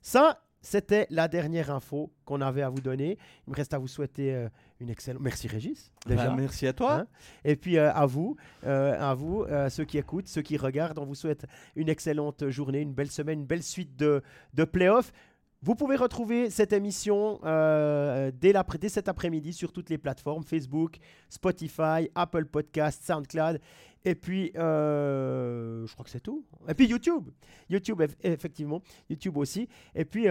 Ça, 0.00 0.40
c'était 0.64 1.06
la 1.10 1.28
dernière 1.28 1.70
info 1.70 2.10
qu'on 2.24 2.40
avait 2.40 2.62
à 2.62 2.70
vous 2.70 2.80
donner. 2.80 3.18
Il 3.46 3.50
me 3.50 3.54
reste 3.54 3.74
à 3.74 3.78
vous 3.78 3.86
souhaiter 3.86 4.34
euh, 4.34 4.48
une 4.80 4.88
excellente. 4.88 5.22
Merci 5.22 5.46
Régis. 5.46 5.92
Déjà. 6.06 6.28
Bah, 6.28 6.34
merci 6.34 6.66
à 6.66 6.72
toi. 6.72 7.00
Hein. 7.00 7.06
Et 7.44 7.54
puis 7.54 7.76
euh, 7.76 7.92
à 7.92 8.06
vous, 8.06 8.36
euh, 8.64 8.96
à 8.98 9.14
vous, 9.14 9.44
ceux 9.68 9.84
qui 9.84 9.98
écoutent, 9.98 10.26
ceux 10.26 10.40
qui 10.40 10.56
regardent, 10.56 10.98
on 10.98 11.04
vous 11.04 11.14
souhaite 11.14 11.44
une 11.76 11.90
excellente 11.90 12.48
journée, 12.48 12.80
une 12.80 12.94
belle 12.94 13.10
semaine, 13.10 13.40
une 13.40 13.46
belle 13.46 13.62
suite 13.62 13.94
de, 13.96 14.22
de 14.54 14.64
playoffs. 14.64 15.12
Vous 15.60 15.74
pouvez 15.74 15.96
retrouver 15.96 16.48
cette 16.48 16.72
émission 16.72 17.40
dès, 17.42 18.52
dès, 18.52 18.88
cet 18.88 19.08
après-midi 19.08 19.52
sur 19.52 19.70
toutes 19.70 19.90
les 19.90 19.98
plateformes 19.98 20.44
Facebook, 20.44 20.96
Spotify, 21.28 22.10
Apple 22.14 22.46
Podcasts, 22.46 23.04
SoundCloud. 23.04 23.60
Et 24.04 24.14
puis, 24.14 24.52
je 24.54 25.92
crois 25.92 26.04
que 26.04 26.10
c'est 26.10 26.20
tout. 26.20 26.44
Et 26.68 26.74
puis 26.74 26.86
YouTube. 26.86 27.30
YouTube, 27.68 28.02
effectivement. 28.22 28.82
YouTube 29.08 29.36
aussi. 29.36 29.68
Et 29.94 30.04
puis, 30.04 30.28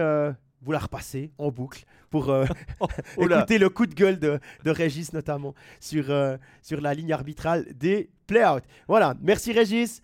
vous 0.64 0.72
la 0.72 0.78
repassez 0.78 1.30
en 1.38 1.50
boucle 1.50 1.84
pour 2.10 2.30
euh, 2.30 2.46
oh, 2.80 2.88
écouter 3.20 3.58
le 3.58 3.68
coup 3.68 3.86
de 3.86 3.94
gueule 3.94 4.18
de, 4.18 4.40
de 4.64 4.70
Régis, 4.70 5.12
notamment 5.12 5.54
sur, 5.78 6.10
euh, 6.10 6.36
sur 6.62 6.80
la 6.80 6.94
ligne 6.94 7.12
arbitrale 7.12 7.66
des 7.74 8.10
play-out. 8.26 8.64
Voilà, 8.88 9.14
merci 9.20 9.52
Régis. 9.52 10.00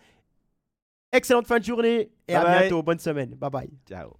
Excellente 1.12 1.46
fin 1.46 1.58
de 1.58 1.64
journée 1.64 2.12
et 2.28 2.34
à 2.34 2.60
bientôt. 2.60 2.82
Bonne 2.82 3.00
semaine. 3.00 3.30
Bye 3.30 3.50
bye. 3.50 3.70
Ciao. 3.88 4.19